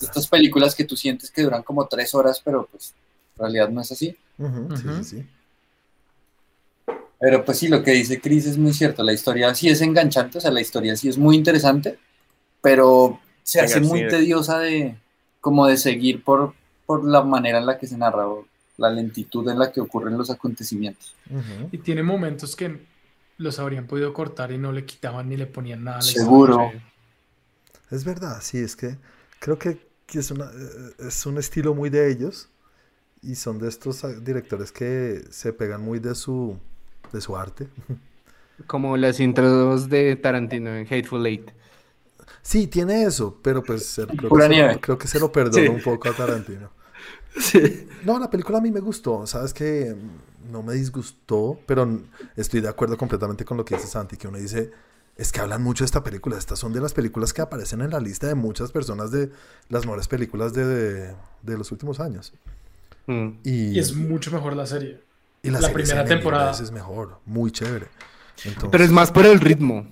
Estas 0.00 0.28
películas 0.28 0.74
que 0.76 0.84
tú 0.84 0.96
sientes 0.96 1.30
que 1.32 1.42
duran 1.42 1.62
como 1.64 1.86
tres 1.88 2.14
horas, 2.14 2.40
pero 2.44 2.68
pues 2.70 2.94
en 3.38 3.44
realidad 3.44 3.68
no 3.68 3.80
es 3.80 3.92
así. 3.92 4.16
Sí, 4.36 4.44
sí, 4.76 5.04
sí. 5.04 5.26
Pero 7.20 7.44
pues 7.44 7.58
sí, 7.58 7.68
lo 7.68 7.82
que 7.82 7.92
dice 7.92 8.20
Chris 8.20 8.46
es 8.46 8.58
muy 8.58 8.72
cierto, 8.72 9.02
la 9.02 9.12
historia 9.12 9.54
sí 9.54 9.68
es 9.68 9.80
enganchante, 9.80 10.38
o 10.38 10.40
sea, 10.40 10.52
la 10.52 10.60
historia 10.60 10.96
sí 10.96 11.08
es 11.08 11.18
muy 11.18 11.36
interesante, 11.36 11.98
pero 12.62 13.20
se 13.42 13.60
hace 13.60 13.80
muy 13.80 14.00
sí. 14.00 14.08
tediosa 14.08 14.58
de 14.60 14.96
como 15.40 15.66
de 15.66 15.76
seguir 15.76 16.22
por, 16.22 16.54
por 16.86 17.04
la 17.04 17.22
manera 17.22 17.58
en 17.58 17.66
la 17.66 17.78
que 17.78 17.86
se 17.86 17.98
narra, 17.98 18.28
o 18.28 18.46
la 18.76 18.90
lentitud 18.90 19.48
en 19.48 19.58
la 19.58 19.72
que 19.72 19.80
ocurren 19.80 20.16
los 20.16 20.30
acontecimientos. 20.30 21.14
Y 21.72 21.78
tiene 21.78 22.02
momentos 22.02 22.54
que 22.54 22.86
los 23.36 23.58
habrían 23.58 23.86
podido 23.86 24.12
cortar 24.12 24.52
y 24.52 24.58
no 24.58 24.72
le 24.72 24.84
quitaban 24.84 25.28
ni 25.28 25.36
le 25.36 25.46
ponían 25.46 25.84
nada. 25.84 25.98
a 25.98 26.00
la 26.00 26.06
Seguro. 26.06 26.70
Es 27.90 28.04
verdad, 28.04 28.38
sí, 28.42 28.58
es 28.58 28.76
que 28.76 28.96
creo 29.40 29.58
que, 29.58 29.80
que 30.06 30.20
es, 30.20 30.30
una, 30.30 30.44
eh, 30.44 31.06
es 31.08 31.26
un 31.26 31.38
estilo 31.38 31.74
muy 31.74 31.90
de 31.90 32.10
ellos 32.10 32.48
y 33.22 33.34
son 33.34 33.58
de 33.58 33.68
estos 33.68 34.04
ah, 34.04 34.08
directores 34.20 34.72
que 34.72 35.24
se 35.30 35.52
pegan 35.52 35.82
muy 35.82 35.98
de 35.98 36.14
su, 36.14 36.56
de 37.12 37.20
su 37.20 37.36
arte. 37.36 37.68
Como 38.66 38.96
las 38.96 39.20
intros 39.20 39.88
de 39.88 40.16
Tarantino 40.16 40.70
en 40.74 40.84
Hateful 40.86 41.24
Eight. 41.26 41.50
Sí, 42.42 42.66
tiene 42.66 43.04
eso, 43.04 43.38
pero 43.42 43.62
pues 43.62 43.86
se- 43.86 44.06
creo, 44.06 44.30
que 44.30 44.42
se, 44.42 44.48
nieve. 44.48 44.80
creo 44.80 44.98
que 44.98 45.06
se 45.08 45.20
lo 45.20 45.30
perdono 45.30 45.62
Sí. 45.64 45.68
un 45.68 45.82
poco 45.82 46.08
a 46.08 46.12
Tarantino. 46.12 46.70
Sí. 47.38 47.86
No, 48.04 48.18
la 48.18 48.28
película 48.30 48.58
a 48.58 48.60
mí 48.60 48.72
me 48.72 48.80
gustó, 48.80 49.24
sabes 49.26 49.54
que 49.54 49.94
no 50.50 50.62
me 50.62 50.74
disgustó, 50.74 51.60
pero 51.66 52.00
estoy 52.36 52.60
de 52.60 52.68
acuerdo 52.68 52.96
completamente 52.96 53.44
con 53.44 53.56
lo 53.56 53.64
que 53.64 53.76
dice 53.76 53.86
Santi, 53.86 54.16
que 54.16 54.26
uno 54.26 54.38
dice, 54.38 54.72
es 55.14 55.30
que 55.30 55.38
hablan 55.40 55.62
mucho 55.62 55.84
de 55.84 55.86
esta 55.86 56.02
película, 56.02 56.36
estas 56.36 56.58
son 56.58 56.72
de 56.72 56.80
las 56.80 56.94
películas 56.94 57.32
que 57.32 57.42
aparecen 57.42 57.82
en 57.82 57.90
la 57.90 58.00
lista 58.00 58.26
de 58.26 58.34
muchas 58.34 58.72
personas 58.72 59.12
de 59.12 59.30
las 59.68 59.84
mejores 59.84 60.08
películas 60.08 60.52
de, 60.52 60.64
de- 60.64 61.14
de 61.42 61.58
los 61.58 61.70
últimos 61.70 62.00
años. 62.00 62.32
Mm. 63.08 63.40
Y, 63.42 63.70
Y 63.72 63.78
es 63.80 63.94
mucho 63.94 64.30
mejor 64.30 64.54
la 64.54 64.66
serie. 64.66 65.00
y 65.42 65.50
la 65.50 65.60
serie 65.60 65.74
primera 65.74 66.04
temporada. 66.04 66.50
veces 66.52 66.70
mejor, 66.70 67.18
muy 67.26 67.50
chévere. 67.50 67.86
Entonces, 68.44 68.68
Pero 68.70 68.84
es 68.84 68.90
más 68.92 69.10
por 69.10 69.26
el 69.26 69.40
ritmo. 69.40 69.86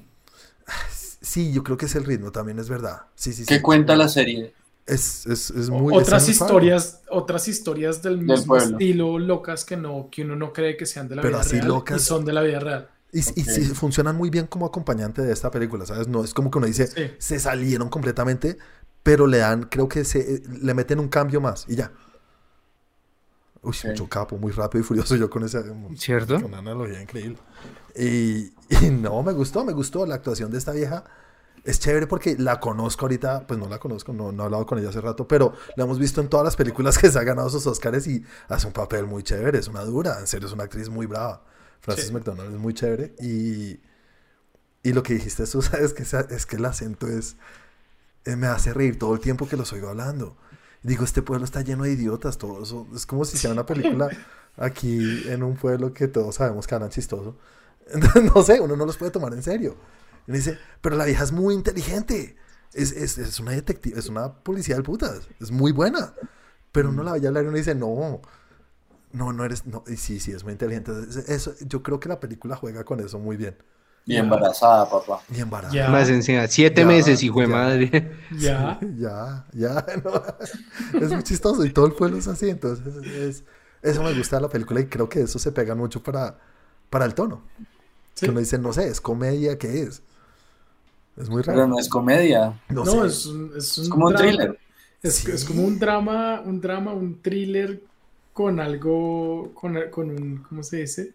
Sí, 1.21 1.53
yo 1.53 1.65
creo 1.65 1.77
que 1.77 1.87
es 1.87 1.95
el 1.97 2.05
ritmo, 2.05 2.31
también 2.31 2.59
es 2.61 2.69
verdad. 2.69 3.03
Sí, 3.17 3.33
sí, 3.33 3.45
sí. 3.45 3.47
¿Qué 3.47 3.61
cuenta 3.61 3.97
la 3.97 4.07
serie? 4.09 4.55
Es, 4.87 5.27
es, 5.27 5.51
es 5.51 5.71
muy... 5.71 5.93
es 5.97 6.03
otras 6.03 6.23
padre. 6.23 6.33
historias, 6.33 7.01
otras 7.11 7.49
historias 7.49 8.01
del 8.03 8.19
mismo 8.19 8.57
estilo 8.57 9.19
locas 9.19 9.65
que 9.65 9.77
no, 9.77 10.09
que 10.13 10.23
uno 10.23 10.37
no 10.37 10.53
cree 10.53 10.77
que 10.77 10.87
sean 10.87 11.09
de 11.09 11.17
la 11.17 11.23
Pero 11.23 11.39
vida 11.39 11.41
así 11.45 11.57
real 11.57 11.67
locas. 11.69 12.01
y 12.01 12.05
son 12.05 12.25
de 12.25 12.33
la 12.33 12.43
vida 12.43 12.61
real. 12.61 12.89
Y, 13.13 13.19
y 13.19 13.43
Ok. 13.43 13.49
sí, 13.49 13.63
funcionan 13.75 14.15
muy 14.15 14.31
bien 14.31 14.47
como 14.47 14.67
acompañante 14.67 15.21
de 15.23 15.33
esta 15.33 15.51
película, 15.51 15.85
¿sabes? 15.85 16.07
No 16.07 16.23
es 16.23 16.33
como 16.33 16.49
que 16.53 16.59
uno 16.59 16.69
dice, 16.69 16.87
Sí. 16.87 17.11
se 17.19 17.41
salieron 17.41 17.89
completamente, 17.89 18.57
pero 19.03 19.27
le 19.27 19.39
dan, 19.39 19.65
creo 19.65 19.89
que 19.89 20.05
se, 20.05 20.43
le 20.63 20.75
meten 20.75 21.01
un 21.01 21.09
cambio 21.09 21.41
más 21.41 21.65
y 21.69 21.75
ya. 21.75 21.91
Uy, 23.67 23.77
Ok. 23.77 23.85
mucho 23.87 24.09
capo, 24.09 24.39
muy 24.39 24.53
rápido 24.53 24.83
y 24.83 24.85
furioso 24.85 25.17
yo 25.17 25.29
con 25.29 25.43
esa 25.45 25.63
¿Cierto? 25.97 26.35
con 26.37 26.45
una 26.47 26.59
analogía 26.59 27.01
increíble. 27.03 27.39
Y, 27.97 28.53
y 28.71 28.91
no, 28.91 29.23
me 29.23 29.33
gustó, 29.33 29.65
me 29.65 29.73
gustó 29.73 30.07
la 30.07 30.15
actuación 30.17 30.51
de 30.51 30.59
esta 30.59 30.73
vieja. 30.73 31.05
Es 31.65 31.81
chévere 31.81 32.07
porque 32.07 32.37
la 32.39 32.61
conozco 32.61 33.07
ahorita, 33.07 33.45
pues 33.49 33.59
no 33.59 33.69
la 33.69 33.79
conozco, 33.81 34.13
no, 34.13 34.31
no 34.31 34.45
he 34.45 34.47
hablado 34.47 34.65
con 34.67 34.79
ella 34.79 34.91
hace 34.91 35.01
rato, 35.01 35.27
pero 35.27 35.53
la 35.75 35.83
hemos 35.83 35.99
visto 35.99 36.21
en 36.21 36.29
todas 36.29 36.45
las 36.45 36.55
películas 36.55 36.97
que 36.97 37.11
se 37.11 37.19
ha 37.19 37.25
ganado 37.25 37.51
sus 37.51 37.67
Oscars 37.67 38.07
y 38.07 38.23
hace 38.49 38.69
un 38.69 38.73
papel 38.73 39.07
muy 39.07 39.25
chévere, 39.25 39.59
es 39.59 39.67
una 39.67 39.83
dura, 39.83 40.21
en 40.21 40.29
serio, 40.29 40.47
es 40.47 40.53
una 40.55 40.63
actriz 40.65 40.89
muy 40.89 41.07
brava. 41.07 41.43
Frances 41.81 42.07
Sí. 42.07 42.13
McDonald 42.13 42.55
es 42.55 42.61
muy 42.61 42.73
chévere 42.73 43.17
y, 43.21 43.81
y 44.85 44.93
lo 44.93 45.03
que 45.03 45.15
dijiste 45.15 45.45
tú, 45.47 45.61
sabes 45.63 45.93
que 45.93 46.05
es 46.05 46.47
que 46.47 46.57
el 46.57 46.65
acento 46.65 47.09
es, 47.09 47.37
eh, 48.27 48.37
me 48.37 48.47
hace 48.47 48.73
reír 48.73 48.97
todo 48.99 49.15
el 49.15 49.21
tiempo 49.21 49.49
que 49.49 49.57
los 49.57 49.73
oigo 49.73 49.89
hablando. 49.89 50.37
Digo, 50.87 51.05
este 51.05 51.23
pueblo 51.23 51.45
está 51.45 51.63
lleno 51.63 51.85
de 51.85 51.93
idiotas, 51.93 52.39
todos 52.39 52.69
son- 52.69 52.89
es 52.95 53.07
como 53.07 53.25
si 53.25 53.39
sea 53.39 53.51
una 53.53 53.67
película 53.67 54.09
aquí 54.57 55.23
en 55.29 55.43
un 55.43 55.57
pueblo 55.57 55.93
que 55.93 56.09
todos 56.09 56.37
sabemos 56.37 56.67
que 56.67 56.75
hablan 56.75 56.91
chistoso. 56.91 57.37
Entonces, 57.93 58.25
no 58.35 58.43
sé, 58.43 58.61
uno 58.61 58.77
no 58.77 58.87
los 58.87 58.97
puede 58.97 59.11
tomar 59.13 59.33
en 59.35 59.43
serio. 59.43 59.77
Y 60.27 60.33
dice, 60.33 60.59
pero 60.81 60.97
la 60.97 61.05
vieja 61.05 61.25
es 61.25 61.33
muy 61.33 61.55
inteligente. 61.55 62.37
Es, 62.73 62.93
es, 62.93 63.19
es 63.19 63.41
una 63.41 63.53
detective, 63.53 63.99
es 63.99 64.09
una 64.09 64.35
policía 64.35 64.75
del 64.77 64.85
putas. 64.85 65.29
Es 65.41 65.51
muy 65.51 65.73
buena. 65.73 66.15
Pero 66.73 66.91
uno 66.91 67.03
la 67.05 67.13
ve 67.15 67.27
hablar 67.27 67.45
y 67.45 67.49
uno 67.49 67.57
dice, 67.57 67.75
no, 67.75 68.21
no, 69.13 69.33
no 69.33 69.45
eres, 69.45 69.67
no. 69.67 69.85
Y 69.87 69.97
sí, 69.97 70.21
sí, 70.21 70.33
es 70.33 70.45
muy 70.45 70.53
inteligente. 70.53 70.93
Es- 71.09 71.17
Eso, 71.29 71.55
yo 71.61 71.83
creo 71.83 72.01
que 72.01 72.09
la 72.09 72.21
película 72.21 72.57
juega 72.57 72.85
con 72.85 73.01
eso 73.01 73.19
muy 73.19 73.37
bien. 73.37 73.57
Y 74.09 74.17
embarazada, 74.17 74.89
papá. 74.89 75.21
Y 75.35 75.41
embarazada. 75.41 75.75
Ya. 75.87 75.91
Más 75.91 76.09
encima, 76.09 76.47
siete 76.47 76.83
Ya, 76.83 76.87
meses, 76.87 77.23
hijo 77.23 77.41
de 77.41 77.47
madre. 77.49 78.13
Ya. 78.39 78.79
Ya, 78.99 79.45
ya, 79.53 79.85
no. 80.05 81.01
es 81.01 81.11
muy 81.13 81.23
chistoso 81.25 81.65
y 81.65 81.71
todo 81.73 81.87
el 81.87 81.93
pueblo 81.93 82.19
es 82.19 82.29
así, 82.29 82.49
entonces 82.51 82.87
es- 83.05 83.45
eso 83.83 84.03
me 84.03 84.13
gusta 84.15 84.37
de 84.37 84.43
la 84.43 84.49
película 84.49 84.81
y 84.81 84.87
creo 84.87 85.09
que 85.09 85.23
eso 85.23 85.39
se 85.39 85.53
pega 85.53 85.75
mucho 85.75 86.03
para, 86.03 86.39
para 86.91 87.05
el 87.05 87.15
tono. 87.15 87.43
Sí. 88.15 88.27
Que 88.27 88.31
uno 88.31 88.41
dice, 88.41 88.59
no 88.59 88.73
sé, 88.73 88.89
es 88.89 89.01
comedia, 89.01 89.59
¿qué 89.59 89.83
es? 89.83 90.03
Es 91.17 91.29
muy 91.31 91.43
Pero 91.43 91.57
raro. 91.59 91.69
no 91.69 91.79
es 91.79 91.89
comedia, 91.89 92.61
No, 92.69 92.85
No, 92.85 93.03
sé. 93.03 93.07
es 93.09 93.27
un, 93.27 93.53
es 93.57 93.79
un 93.79 93.85
es 93.85 93.91
como 93.91 94.07
un 94.09 94.15
thriller. 94.15 94.59
Es, 95.03 95.15
Sí. 95.17 95.31
es 95.31 95.45
como 95.45 95.63
un 95.65 95.79
drama, 95.79 96.41
un 96.45 96.61
drama, 96.61 96.93
un 96.93 97.21
thriller 97.23 97.83
con 98.33 98.61
algo, 98.61 99.53
con, 99.55 99.77
con 99.91 100.11
un, 100.11 100.39
¿cómo 100.49 100.63
se 100.63 100.79
dice? 100.79 101.15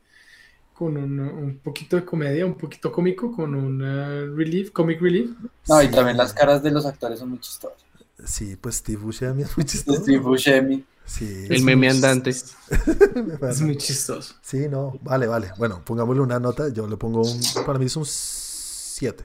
Con 0.82 0.98
un, 0.98 1.20
un 1.20 1.60
poquito 1.60 1.96
de 1.96 2.04
comedia, 2.04 2.44
un 2.44 2.56
poquito 2.56 2.92
cómico, 2.92 3.32
con 3.32 3.54
un 3.54 3.84
eh, 3.84 4.26
relief, 4.36 4.72
comic 4.72 5.00
relief. 5.00 5.30
No, 5.70 5.80
y 5.80 5.86
Sí. 5.86 5.92
también 5.92 6.18
las 6.18 6.34
caras 6.34 6.64
de 6.64 6.72
los 6.72 6.88
actores 6.88 7.20
son 7.20 7.30
muy 7.30 7.40
chistosas. 7.40 7.78
Sí, 8.26 8.56
pues 8.56 8.78
Steve 8.78 9.00
Buscemi 9.00 9.44
es 9.44 9.56
muy 9.56 9.64
chistoso. 9.64 10.02
Steve 10.02 10.18
Buscemi. 10.18 10.84
Sí, 11.06 11.46
El 11.50 11.64
meme 11.64 11.88
andante. 11.88 12.32
Es 13.50 13.62
muy 13.62 13.78
chistoso. 13.78 14.34
Sí, 14.42 14.68
no, 14.70 14.98
vale, 15.04 15.28
vale. 15.28 15.52
Bueno, 15.60 15.84
pongámosle 15.86 16.24
una 16.24 16.40
nota. 16.40 16.70
Yo 16.70 16.88
le 16.88 16.98
pongo 16.98 17.22
un. 17.22 17.40
Para 17.64 17.78
mí 17.78 17.86
es 17.86 17.96
un 17.96 18.06
7. 18.06 19.24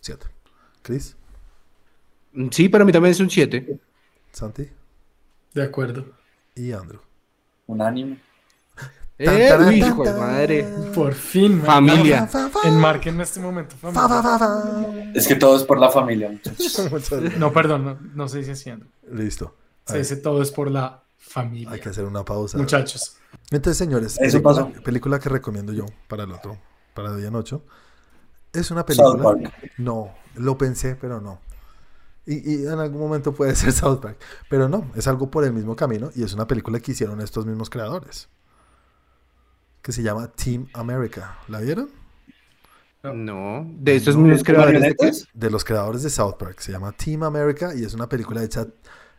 7. 0.00 0.26
Chris, 0.80 1.16
Sí, 2.50 2.70
para 2.70 2.86
mí 2.86 2.92
también 2.92 3.12
es 3.12 3.20
un 3.20 3.28
7. 3.28 3.78
Santi 4.32 4.70
De 5.52 5.62
acuerdo. 5.62 6.06
y 6.54 6.72
Andrew. 6.72 7.00
Unánime. 7.66 8.20
Eh, 9.20 9.26
uy, 9.26 9.48
tan, 9.48 9.72
hijo 9.74 10.04
de 10.04 10.12
madre. 10.12 10.62
Por 10.94 11.12
fin, 11.12 11.56
man. 11.58 11.66
Familia. 11.66 12.26
Fa, 12.28 12.48
fa, 12.48 12.60
fa, 12.60 12.68
Enmarquen 12.68 13.16
en 13.16 13.20
este 13.22 13.40
momento, 13.40 13.74
fa, 13.76 13.90
familia. 13.92 14.22
fa, 14.22 14.38
fa, 14.38 14.38
fa. 14.38 15.02
Es 15.14 15.26
que 15.26 15.34
todo 15.34 15.56
es 15.56 15.64
por 15.64 15.78
la 15.80 15.90
familia, 15.90 16.30
muchachos. 16.30 16.88
No, 17.38 17.52
perdón, 17.52 17.84
no, 17.84 17.98
no 18.14 18.28
se 18.28 18.38
dice 18.38 18.52
haciendo. 18.52 18.86
Listo. 19.10 19.56
Se 19.86 19.98
dice 19.98 20.16
todo 20.16 20.40
es 20.42 20.50
por 20.52 20.70
la 20.70 21.02
familia. 21.16 21.70
hay 21.72 21.80
que 21.80 21.88
hacer 21.88 22.04
una 22.04 22.24
pausa. 22.24 22.58
Muchachos. 22.58 23.16
Entonces, 23.50 23.76
señores, 23.76 24.18
Eso 24.20 24.40
película, 24.42 24.66
pasó. 24.68 24.82
película 24.84 25.18
que 25.18 25.28
recomiendo 25.28 25.72
yo 25.72 25.86
para 26.06 26.24
el 26.24 26.32
otro, 26.32 26.58
para 26.94 27.14
día 27.16 27.28
en 27.28 27.34
ocho. 27.34 27.64
Es 28.52 28.70
una 28.70 28.80
South 28.82 28.86
película. 28.86 29.22
Park. 29.22 29.72
No, 29.78 30.14
lo 30.36 30.56
pensé, 30.56 30.94
pero 30.94 31.20
no. 31.20 31.40
Y, 32.24 32.62
y 32.62 32.66
en 32.66 32.78
algún 32.78 33.00
momento 33.00 33.34
puede 33.34 33.56
ser 33.56 33.72
South 33.72 34.00
Park. 34.00 34.18
Pero 34.48 34.68
no, 34.68 34.90
es 34.94 35.08
algo 35.08 35.30
por 35.30 35.44
el 35.44 35.52
mismo 35.52 35.74
camino 35.74 36.10
y 36.14 36.22
es 36.22 36.32
una 36.34 36.46
película 36.46 36.78
que 36.80 36.92
hicieron 36.92 37.20
estos 37.20 37.46
mismos 37.46 37.68
creadores. 37.70 38.28
Que 39.82 39.92
se 39.92 40.02
llama 40.02 40.28
Team 40.32 40.68
America. 40.74 41.38
¿La 41.48 41.60
vieron? 41.60 41.88
No, 43.02 43.64
de 43.78 43.96
estos 43.96 44.16
mismos 44.16 44.42
creadores 44.42 44.82
de 44.82 44.94
qué? 44.96 45.12
De 45.32 45.50
los 45.50 45.64
creadores 45.64 46.02
de 46.02 46.10
South 46.10 46.34
Park. 46.38 46.60
Se 46.60 46.72
llama 46.72 46.92
Team 46.92 47.22
America 47.22 47.72
y 47.74 47.84
es 47.84 47.94
una 47.94 48.08
película 48.08 48.42
hecha. 48.42 48.66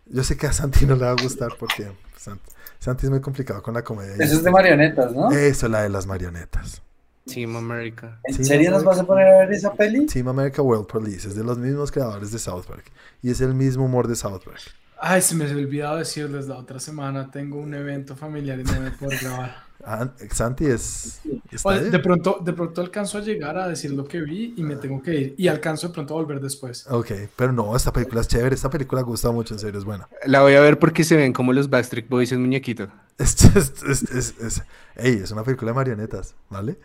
Yo 0.05 0.23
sé 0.23 0.37
que 0.37 0.47
a 0.47 0.53
Santi 0.53 0.85
no 0.85 0.95
le 0.95 1.05
va 1.05 1.11
a 1.11 1.21
gustar 1.21 1.51
porque 1.57 1.91
Sant- 2.17 2.39
Santi 2.77 3.05
es 3.05 3.09
muy 3.09 3.21
complicado 3.21 3.61
con 3.63 3.73
la 3.73 3.83
comedia. 3.83 4.15
Eso 4.19 4.35
es 4.35 4.43
de 4.43 4.51
marionetas, 4.51 5.13
¿no? 5.13 5.31
Eso, 5.31 5.67
la 5.69 5.83
de 5.83 5.89
las 5.89 6.05
marionetas. 6.05 6.81
Team 7.25 7.55
America. 7.55 8.19
¿En 8.23 8.43
serio 8.43 8.69
no, 8.71 8.77
nos 8.77 8.85
vas 8.85 8.99
a 8.99 9.05
poner 9.05 9.27
a 9.27 9.37
ver 9.39 9.51
esa 9.53 9.73
peli? 9.73 10.05
Team 10.07 10.27
America 10.27 10.61
World 10.61 10.87
Police 10.87 11.27
es 11.27 11.35
de 11.35 11.43
los 11.43 11.57
mismos 11.57 11.91
creadores 11.91 12.31
de 12.31 12.39
South 12.39 12.65
Park 12.67 12.91
y 13.21 13.29
es 13.31 13.39
el 13.41 13.53
mismo 13.53 13.85
humor 13.85 14.07
de 14.07 14.15
South 14.15 14.41
Park. 14.43 14.61
Ay, 14.99 15.21
se 15.21 15.35
me 15.35 15.45
había 15.45 15.55
olvidado 15.57 15.97
decirles 15.97 16.47
la 16.47 16.57
otra 16.57 16.79
semana. 16.79 17.31
Tengo 17.31 17.59
un 17.59 17.73
evento 17.73 18.15
familiar 18.15 18.59
y 18.59 18.63
no 18.63 18.79
me 18.81 18.91
puedo 18.91 19.11
grabar. 19.21 19.68
Ah, 19.85 20.09
Santi 20.31 20.65
es. 20.65 21.21
de 21.23 21.99
pronto, 21.99 22.39
de 22.43 22.53
pronto 22.53 22.81
alcanzo 22.81 23.17
a 23.17 23.21
llegar 23.21 23.57
a 23.57 23.67
decir 23.67 23.91
lo 23.91 24.05
que 24.05 24.19
vi 24.21 24.53
y 24.57 24.63
me 24.63 24.75
tengo 24.75 25.01
que 25.01 25.13
ir. 25.15 25.35
Y 25.37 25.47
alcanzo 25.47 25.87
de 25.87 25.93
pronto 25.93 26.13
a 26.13 26.17
volver 26.17 26.41
después. 26.41 26.85
Ok, 26.89 27.11
pero 27.35 27.53
no, 27.53 27.75
esta 27.75 27.93
película 27.93 28.21
es 28.21 28.27
chévere. 28.27 28.53
Esta 28.55 28.69
película 28.69 29.01
gusta 29.01 29.31
mucho, 29.31 29.53
en 29.53 29.59
serio, 29.59 29.79
es 29.79 29.85
buena. 29.85 30.07
La 30.25 30.41
voy 30.41 30.53
a 30.55 30.59
ver 30.61 30.79
porque 30.79 31.03
se 31.03 31.15
ven 31.15 31.31
como 31.33 31.53
los 31.53 31.69
Backstreet 31.69 32.09
Boys 32.09 32.31
en 32.31 32.41
muñequito. 32.41 32.89
Es, 33.17 33.41
es, 33.55 33.83
es, 33.83 34.03
es, 34.03 34.37
es- 34.39 34.63
ey, 34.95 35.13
es 35.23 35.31
una 35.31 35.43
película 35.43 35.71
de 35.71 35.75
marionetas, 35.75 36.35
¿vale? 36.49 36.77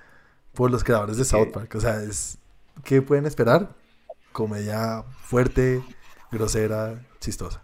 Por 0.55 0.71
los 0.71 0.85
creadores 0.85 1.17
de 1.17 1.25
South 1.25 1.51
Park. 1.53 1.75
O 1.75 1.81
sea, 1.81 2.01
es. 2.03 2.39
¿Qué 2.85 3.03
pueden 3.03 3.27
esperar? 3.27 3.75
Comedia 4.33 5.03
fuerte, 5.25 5.83
grosera, 6.31 7.05
chistosa. 7.21 7.63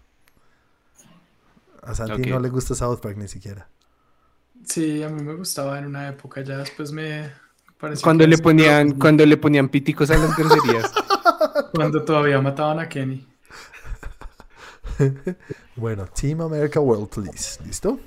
A 1.83 1.95
Santi 1.95 2.29
no 2.29 2.39
le 2.39 2.49
gusta 2.49 2.75
South 2.75 2.99
Park 3.01 3.17
ni 3.17 3.27
siquiera. 3.27 3.67
Sí, 4.65 5.03
a 5.03 5.09
mí 5.09 5.23
me 5.23 5.33
gustaba 5.35 5.79
en 5.79 5.85
una 5.85 6.09
época, 6.09 6.41
ya 6.41 6.57
después 6.57 6.91
me 6.91 7.31
pareció 7.77 8.03
Cuando 8.03 8.25
le 8.27 8.37
ponían, 8.37 8.91
cuando 8.93 9.25
le 9.25 9.37
ponían 9.37 9.69
piticos 9.69 10.09
a 10.11 10.17
las 10.17 10.35
groserías. 10.35 10.91
Cuando 11.73 12.03
todavía 12.03 12.39
mataban 12.41 12.79
a 12.79 12.89
Kenny. 12.89 13.27
Bueno, 15.75 16.05
Team 16.05 16.41
America 16.41 16.79
World 16.79 17.09
Police. 17.09 17.59
¿Listo? 17.65 17.99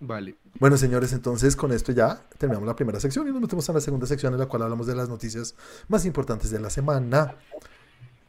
Vale. 0.00 0.34
Bueno, 0.58 0.76
señores, 0.76 1.12
entonces 1.12 1.56
con 1.56 1.72
esto 1.72 1.92
ya 1.92 2.20
terminamos 2.36 2.66
la 2.66 2.76
primera 2.76 3.00
sección 3.00 3.28
y 3.28 3.32
nos 3.32 3.40
metemos 3.40 3.68
a 3.70 3.72
la 3.72 3.80
segunda 3.80 4.06
sección 4.06 4.32
en 4.34 4.40
la 4.40 4.46
cual 4.46 4.62
hablamos 4.62 4.86
de 4.86 4.94
las 4.94 5.08
noticias 5.08 5.54
más 5.88 6.04
importantes 6.04 6.50
de 6.50 6.58
la 6.58 6.68
semana 6.68 7.36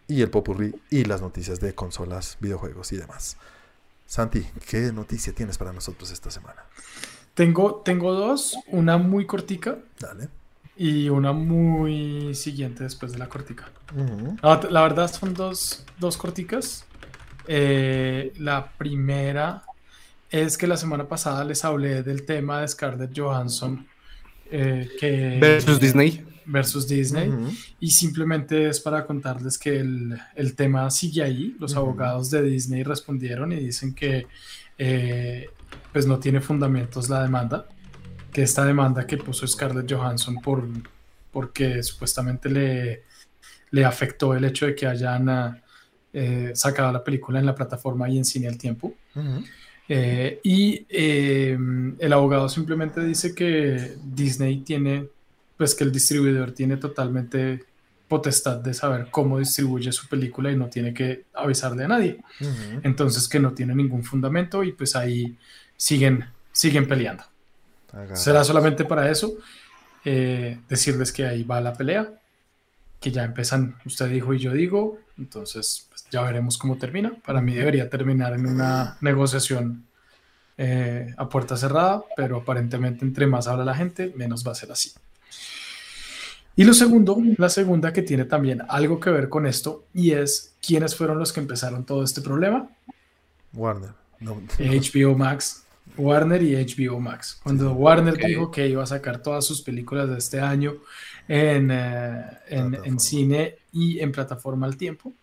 y 0.07 0.21
el 0.21 0.29
popurrí 0.29 0.75
y 0.89 1.05
las 1.05 1.21
noticias 1.21 1.59
de 1.59 1.73
consolas, 1.73 2.37
videojuegos 2.39 2.91
y 2.91 2.97
demás. 2.97 3.37
Santi, 4.05 4.45
¿qué 4.69 4.91
noticia 4.91 5.33
tienes 5.33 5.57
para 5.57 5.73
nosotros 5.73 6.11
esta 6.11 6.29
semana? 6.29 6.63
Tengo, 7.33 7.81
tengo 7.85 8.13
dos, 8.13 8.57
una 8.67 8.97
muy 8.97 9.25
cortica 9.25 9.77
Dale. 9.99 10.27
y 10.75 11.09
una 11.09 11.31
muy 11.31 12.35
siguiente 12.35 12.83
después 12.83 13.13
de 13.13 13.17
la 13.19 13.29
cortica. 13.29 13.69
La, 14.43 14.59
la 14.69 14.81
verdad 14.83 15.11
son 15.11 15.33
dos, 15.33 15.85
dos 15.99 16.17
corticas. 16.17 16.85
Eh, 17.47 18.33
la 18.37 18.71
primera 18.77 19.63
es 20.29 20.57
que 20.57 20.67
la 20.67 20.77
semana 20.77 21.07
pasada 21.07 21.43
les 21.43 21.63
hablé 21.65 22.03
del 22.03 22.25
tema 22.25 22.61
de 22.61 22.67
Scarlett 22.67 23.17
Johansson 23.17 23.85
eh, 24.49 24.89
que, 24.99 25.37
Versus 25.39 25.79
Disney. 25.79 26.25
versus 26.45 26.87
Disney. 26.87 27.31
Y 27.79 27.91
simplemente 27.91 28.67
es 28.69 28.79
para 28.79 29.05
contarles 29.05 29.57
que 29.57 29.79
el, 29.79 30.17
el 30.35 30.55
tema 30.55 30.89
sigue 30.91 31.23
ahí. 31.23 31.55
Los 31.59 31.75
abogados 31.75 32.29
de 32.29 32.43
Disney 32.43 32.83
respondieron 32.83 33.51
y 33.53 33.55
dicen 33.57 33.93
que 33.93 34.27
eh, 34.77 35.49
pues 35.91 36.07
no 36.07 36.19
tiene 36.19 36.41
fundamentos 36.41 37.09
la 37.09 37.23
demanda, 37.23 37.67
que 38.31 38.43
esta 38.43 38.65
demanda 38.65 39.05
que 39.05 39.17
puso 39.17 39.45
Scarlett 39.45 39.91
Johansson 39.91 40.35
por, 40.41 40.67
porque 41.31 41.83
supuestamente 41.83 42.49
le, 42.49 43.03
le 43.71 43.85
afectó 43.85 44.33
el 44.33 44.45
hecho 44.45 44.65
de 44.65 44.75
que 44.75 44.87
hayan 44.87 45.61
eh, 46.13 46.51
sacado 46.53 46.91
la 46.91 47.03
película 47.03 47.39
en 47.39 47.45
la 47.45 47.55
plataforma 47.55 48.09
y 48.09 48.17
en 48.17 48.25
cine 48.25 48.47
al 48.47 48.57
tiempo. 48.57 48.93
Eh, 49.87 50.39
y 50.43 50.85
eh, 50.89 51.57
el 51.99 52.13
abogado 52.13 52.47
simplemente 52.47 53.01
dice 53.03 53.35
que 53.35 53.95
Disney 54.03 54.61
tiene, 54.61 55.07
pues 55.57 55.75
que 55.75 55.83
el 55.83 55.91
distribuidor 55.91 56.51
tiene 56.51 56.77
totalmente 56.77 57.65
potestad 58.07 58.57
de 58.57 58.73
saber 58.73 59.07
cómo 59.09 59.39
distribuye 59.39 59.91
su 59.93 60.07
película 60.09 60.51
y 60.51 60.57
no 60.57 60.67
tiene 60.67 60.93
que 60.93 61.25
avisarle 61.33 61.85
a 61.85 61.87
nadie. 61.87 62.19
Entonces 62.83 63.27
que 63.27 63.39
no 63.39 63.53
tiene 63.53 63.73
ningún 63.73 64.03
fundamento 64.03 64.65
y 64.65 64.73
pues 64.73 64.97
ahí 64.97 65.37
siguen, 65.81 66.25
siguen 66.51 66.87
peleando. 66.87 67.23
Será 68.13 68.43
solamente 68.43 68.85
para 68.85 69.09
eso 69.09 69.33
eh, 70.05 70.59
decirles 70.69 71.11
que 71.11 71.25
ahí 71.25 71.43
va 71.43 71.59
la 71.59 71.73
pelea, 71.73 72.07
que 72.99 73.11
ya 73.11 73.23
empiezan, 73.23 73.75
usted 73.83 74.07
dijo 74.07 74.31
y 74.33 74.39
yo 74.39 74.53
digo, 74.53 74.99
entonces 75.17 75.87
pues, 75.89 76.05
ya 76.11 76.21
veremos 76.21 76.59
cómo 76.59 76.77
termina. 76.77 77.11
Para 77.25 77.41
mí 77.41 77.55
debería 77.55 77.89
terminar 77.89 78.33
en 78.33 78.45
una 78.45 78.97
negociación 79.01 79.85
eh, 80.55 81.15
a 81.17 81.27
puerta 81.27 81.57
cerrada, 81.57 82.03
pero 82.15 82.37
aparentemente 82.37 83.03
entre 83.03 83.25
más 83.25 83.47
habla 83.47 83.65
la 83.65 83.73
gente, 83.73 84.13
menos 84.15 84.47
va 84.47 84.51
a 84.51 84.55
ser 84.55 84.71
así. 84.71 84.91
Y 86.55 86.63
lo 86.63 86.75
segundo, 86.75 87.17
la 87.37 87.49
segunda 87.49 87.91
que 87.91 88.03
tiene 88.03 88.25
también 88.25 88.61
algo 88.69 88.99
que 88.99 89.09
ver 89.09 89.29
con 89.29 89.47
esto, 89.47 89.85
y 89.95 90.11
es 90.11 90.53
quiénes 90.61 90.95
fueron 90.95 91.17
los 91.17 91.33
que 91.33 91.39
empezaron 91.39 91.85
todo 91.85 92.03
este 92.03 92.21
problema. 92.21 92.69
Warner. 93.53 93.93
No. 94.19 94.39
HBO 94.59 95.17
Max, 95.17 95.63
Warner 95.97 96.41
y 96.41 96.55
HBO 96.55 96.99
Max. 96.99 97.39
Cuando 97.43 97.73
Warner 97.73 98.17
dijo 98.17 98.49
que 98.51 98.67
iba 98.67 98.83
a 98.83 98.87
sacar 98.87 99.21
todas 99.21 99.45
sus 99.45 99.61
películas 99.61 100.09
de 100.09 100.17
este 100.17 100.39
año 100.39 100.75
en, 101.27 101.69
eh, 101.71 102.25
en- 102.49 102.99
cine 102.99 103.55
y 103.71 103.99
en 103.99 104.11
plataforma 104.11 104.65
al 104.67 104.77
tiempo, 104.77 105.13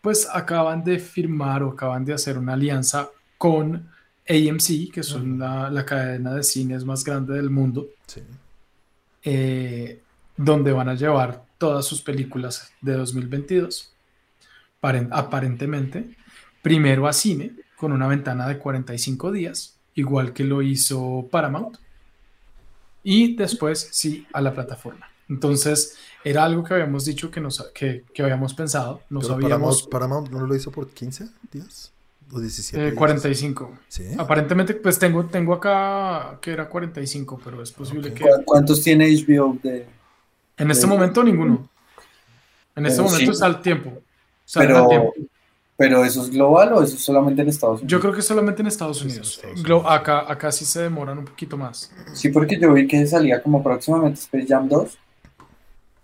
pues 0.00 0.28
acaban 0.32 0.84
de 0.84 0.98
firmar 0.98 1.62
o 1.62 1.70
acaban 1.72 2.04
de 2.04 2.14
hacer 2.14 2.38
una 2.38 2.52
alianza 2.54 3.08
con 3.38 3.88
AMC, 4.28 4.90
que 4.92 5.02
son 5.02 5.38
la, 5.38 5.70
la 5.70 5.84
cadena 5.84 6.34
de 6.34 6.42
cines 6.42 6.84
más 6.84 7.04
grande 7.04 7.34
del 7.34 7.50
mundo, 7.50 7.86
Sí. 8.06 8.22
eh, 9.24 10.00
donde 10.36 10.72
van 10.72 10.88
a 10.88 10.94
llevar 10.94 11.44
todas 11.58 11.84
sus 11.86 12.02
películas 12.02 12.72
de 12.80 12.92
2022, 12.94 13.92
paren- 14.80 15.08
aparentemente, 15.12 16.16
primero 16.62 17.06
a 17.08 17.12
cine, 17.12 17.52
con 17.76 17.92
una 17.92 18.06
ventana 18.06 18.46
de 18.48 18.58
45 18.58 19.32
días, 19.32 19.75
igual 19.96 20.32
que 20.32 20.44
lo 20.44 20.62
hizo 20.62 21.26
Paramount, 21.30 21.78
y 23.02 23.34
después 23.34 23.88
sí 23.92 24.26
a 24.32 24.40
la 24.40 24.54
plataforma. 24.54 25.08
Entonces, 25.28 25.96
era 26.22 26.44
algo 26.44 26.62
que 26.62 26.74
habíamos 26.74 27.04
dicho 27.04 27.30
que, 27.30 27.40
nos, 27.40 27.60
que, 27.74 28.04
que 28.14 28.22
habíamos 28.22 28.54
pensado, 28.54 29.02
no 29.10 29.20
sabíamos 29.22 29.82
Paramount, 29.82 30.28
Paramount 30.28 30.30
no 30.30 30.46
lo 30.46 30.54
hizo 30.54 30.70
por 30.70 30.88
15 30.88 31.28
días 31.50 31.92
o 32.32 32.40
17 32.40 32.78
eh, 32.80 32.84
días? 32.86 32.98
45. 32.98 33.78
Sí. 33.88 34.04
Aparentemente, 34.18 34.74
pues 34.74 34.98
tengo, 34.98 35.26
tengo 35.26 35.54
acá 35.54 36.38
que 36.40 36.52
era 36.52 36.68
45, 36.68 37.40
pero 37.42 37.62
es 37.62 37.72
posible 37.72 38.12
que... 38.12 38.22
¿Cu- 38.22 38.44
¿Cuántos 38.44 38.82
tiene 38.82 39.08
HBO 39.08 39.58
de...? 39.62 39.86
En 40.58 40.70
este 40.70 40.86
momento 40.86 41.22
ninguno. 41.22 41.68
En 42.74 42.86
este 42.86 42.98
Pero 42.98 43.10
momento 43.10 43.32
sí. 43.32 43.34
está 43.34 43.46
al 43.46 43.60
tiempo. 43.60 43.92
Pero, 44.54 44.78
al 44.78 44.88
tiempo. 44.88 45.14
¿Pero 45.78 46.04
eso 46.04 46.22
es 46.22 46.30
global 46.30 46.72
o 46.72 46.82
eso 46.82 46.94
es 46.96 47.04
solamente 47.04 47.42
en 47.42 47.48
Estados 47.48 47.80
Unidos? 47.80 47.90
Yo 47.92 48.00
creo 48.00 48.12
que 48.14 48.22
solamente 48.22 48.62
en 48.62 48.68
Estados 48.68 48.98
Sí, 48.98 49.04
en 49.04 49.10
Unidos. 49.10 49.34
Estados 49.36 49.62
Glo- 49.62 49.80
Unidos. 49.80 49.92
acá, 49.92 50.30
acá 50.32 50.50
sí 50.52 50.64
se 50.64 50.80
demoran 50.82 51.18
un 51.18 51.24
poquito 51.26 51.56
más. 51.58 51.92
Sí, 52.14 52.30
porque 52.30 52.58
yo 52.58 52.72
vi 52.72 52.86
que 52.86 53.06
salía 53.06 53.42
como 53.42 53.62
próximamente 53.62 54.20
Space 54.20 54.46
Jam 54.48 54.68
2. 54.68 54.98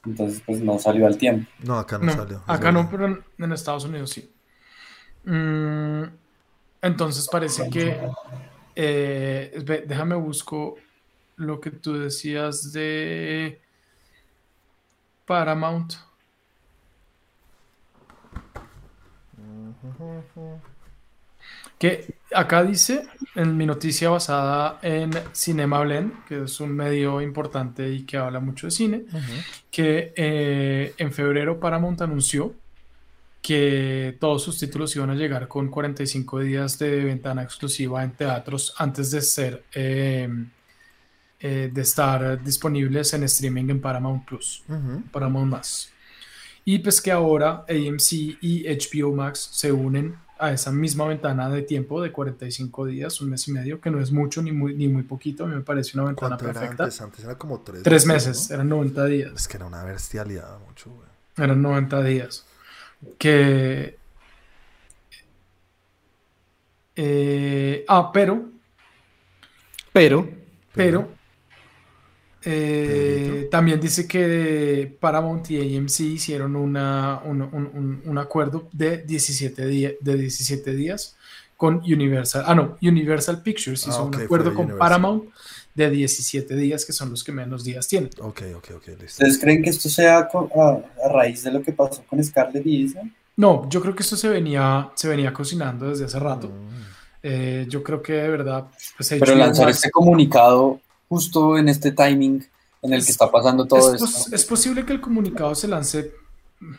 Entonces, 0.04 0.42
pues 0.44 0.60
no 0.60 0.78
salió 0.78 1.06
al 1.06 1.16
tiempo. 1.16 1.48
No, 1.62 1.78
acá 1.78 1.96
no, 1.96 2.04
No, 2.06 2.12
salió. 2.12 2.42
acá 2.46 2.70
no, 2.72 2.90
pero 2.90 3.06
en, 3.06 3.24
en 3.38 3.52
Estados 3.52 3.84
Unidos 3.84 4.10
sí. 4.10 4.30
Mm, 5.24 6.02
entonces 6.82 7.28
parece 7.30 7.70
que... 7.70 7.96
eh, 8.74 9.82
déjame 9.86 10.16
busco 10.16 10.76
lo 11.36 11.60
que 11.60 11.70
tú 11.70 11.94
decías 11.98 12.72
de 12.72 13.60
Paramount. 15.26 15.94
Que 21.78 22.14
acá 22.32 22.62
dice, 22.62 23.02
en 23.34 23.56
mi 23.56 23.66
noticia 23.66 24.08
basada 24.10 24.78
en 24.82 25.10
Cinema 25.32 25.80
Blend, 25.80 26.24
que 26.26 26.44
es 26.44 26.60
un 26.60 26.72
medio 26.72 27.20
importante 27.20 27.88
y 27.92 28.04
que 28.04 28.16
habla 28.16 28.38
mucho 28.38 28.68
de 28.68 28.70
cine, 28.70 29.04
que 29.70 30.12
eh, 30.16 30.94
en 30.96 31.12
febrero 31.12 31.58
Paramount 31.58 32.00
anunció 32.02 32.54
que 33.40 34.16
todos 34.20 34.44
sus 34.44 34.58
títulos 34.58 34.94
iban 34.94 35.10
a 35.10 35.16
llegar 35.16 35.48
con 35.48 35.68
45 35.68 36.38
días 36.40 36.78
de 36.78 37.04
ventana 37.04 37.42
exclusiva 37.42 38.04
en 38.04 38.12
teatros 38.12 38.72
antes 38.78 39.10
de 39.10 39.20
ser 39.20 39.64
eh, 39.74 40.28
eh, 41.40 41.70
de 41.72 41.82
estar 41.82 42.40
disponibles 42.40 43.12
en 43.14 43.24
streaming 43.24 43.70
en 43.70 43.80
Paramount 43.80 44.24
Plus. 44.24 44.62
Paramount 45.10 45.50
Más. 45.50 45.92
Y 46.64 46.78
pues 46.78 47.00
que 47.00 47.10
ahora 47.10 47.64
AMC 47.68 48.12
y 48.40 48.64
HBO 48.66 49.12
Max 49.14 49.48
se 49.52 49.72
unen 49.72 50.16
a 50.38 50.52
esa 50.52 50.72
misma 50.72 51.06
ventana 51.06 51.48
de 51.48 51.62
tiempo 51.62 52.02
de 52.02 52.10
45 52.10 52.86
días, 52.86 53.20
un 53.20 53.30
mes 53.30 53.46
y 53.46 53.52
medio, 53.52 53.80
que 53.80 53.90
no 53.90 54.00
es 54.00 54.10
mucho 54.10 54.42
ni 54.42 54.50
muy, 54.50 54.74
ni 54.74 54.88
muy 54.88 55.04
poquito, 55.04 55.44
a 55.44 55.46
mí 55.46 55.54
me 55.54 55.60
parece 55.60 55.96
una 55.96 56.06
ventana 56.06 56.36
¿Cuánto 56.36 56.44
era 56.44 56.52
perfecta. 56.60 56.84
antes? 56.84 57.00
Antes 57.00 57.24
era 57.24 57.36
como 57.36 57.60
tres. 57.60 57.82
Tres 57.82 58.06
¿no? 58.06 58.14
meses, 58.14 58.50
eran 58.50 58.68
90 58.68 59.04
días. 59.06 59.32
Es 59.36 59.46
que 59.48 59.56
era 59.56 59.66
una 59.66 59.84
bestialidad 59.84 60.58
mucho, 60.66 60.90
güey. 60.90 61.08
Eran 61.36 61.62
90 61.62 62.02
días. 62.02 62.44
Que. 63.18 63.96
eh, 66.96 67.84
ah, 67.88 68.10
pero, 68.12 68.50
Pero, 69.92 70.28
pero. 70.74 71.08
Eh, 72.44 73.48
también 73.50 73.80
dice 73.80 74.06
que 74.06 74.96
Paramount 75.00 75.50
y 75.50 75.76
AMC 75.76 76.00
hicieron 76.00 76.56
una, 76.56 77.20
un, 77.24 77.42
un- 77.42 77.70
un- 77.74 78.02
un 78.04 78.18
acuerdo 78.18 78.68
de 78.72 78.98
17, 78.98 79.66
día- 79.66 79.92
de 80.00 80.16
17 80.16 80.74
días 80.74 81.16
con 81.56 81.76
Universal. 81.76 82.44
Ah, 82.46 82.54
no, 82.54 82.76
Universal 82.82 83.42
Pictures 83.42 83.86
hizo 83.86 83.98
Ah, 83.98 84.02
un 84.02 84.08
ok, 84.08 84.14
fue 84.14 84.24
acuerdo 84.24 84.50
con 84.54 84.64
Universal. 84.66 84.78
Paramount 84.78 85.24
de 85.74 85.90
17 85.90 86.54
días, 86.56 86.84
que 86.84 86.92
son 86.92 87.10
los 87.10 87.22
que 87.24 87.32
menos 87.32 87.64
días 87.64 87.86
tienen. 87.88 88.10
Ok, 88.20 88.42
ok, 88.56 88.68
ok, 88.76 88.86
listo. 88.88 89.04
¿Ustedes 89.06 89.38
creen 89.38 89.62
que 89.62 89.70
esto 89.70 89.88
sea 89.88 90.18
a, 90.18 90.28
a 91.04 91.08
raíz 91.12 91.42
de 91.44 91.52
lo 91.52 91.62
que 91.62 91.72
pasó 91.72 92.02
con 92.04 92.22
Scarlett 92.22 92.66
y? 92.66 92.92
No, 93.36 93.66
yo 93.70 93.80
creo 93.80 93.94
que 93.94 94.02
esto 94.02 94.16
se 94.16 94.28
venía, 94.28 94.90
se 94.94 95.08
venía 95.08 95.32
cocinando 95.32 95.88
desde 95.88 96.04
hace 96.04 96.18
rato. 96.18 96.48
Mm. 96.48 96.82
Eh, 97.22 97.66
yo 97.68 97.82
creo 97.82 98.02
que 98.02 98.14
de 98.14 98.28
verdad, 98.28 98.66
pues 98.96 99.08
Pero 99.18 99.34
lanzar 99.36 99.70
este 99.70 99.90
comunicado 99.90 100.80
justo 101.12 101.58
en 101.58 101.68
este 101.68 101.92
timing 101.92 102.42
en 102.80 102.92
el 102.94 103.04
que 103.04 103.10
está 103.10 103.30
pasando 103.30 103.66
todo 103.66 103.94
es, 103.94 104.00
esto. 104.00 104.34
es 104.34 104.44
posible 104.46 104.86
que 104.86 104.94
el 104.94 105.00
comunicado 105.02 105.54
se 105.54 105.68
lance. 105.68 106.10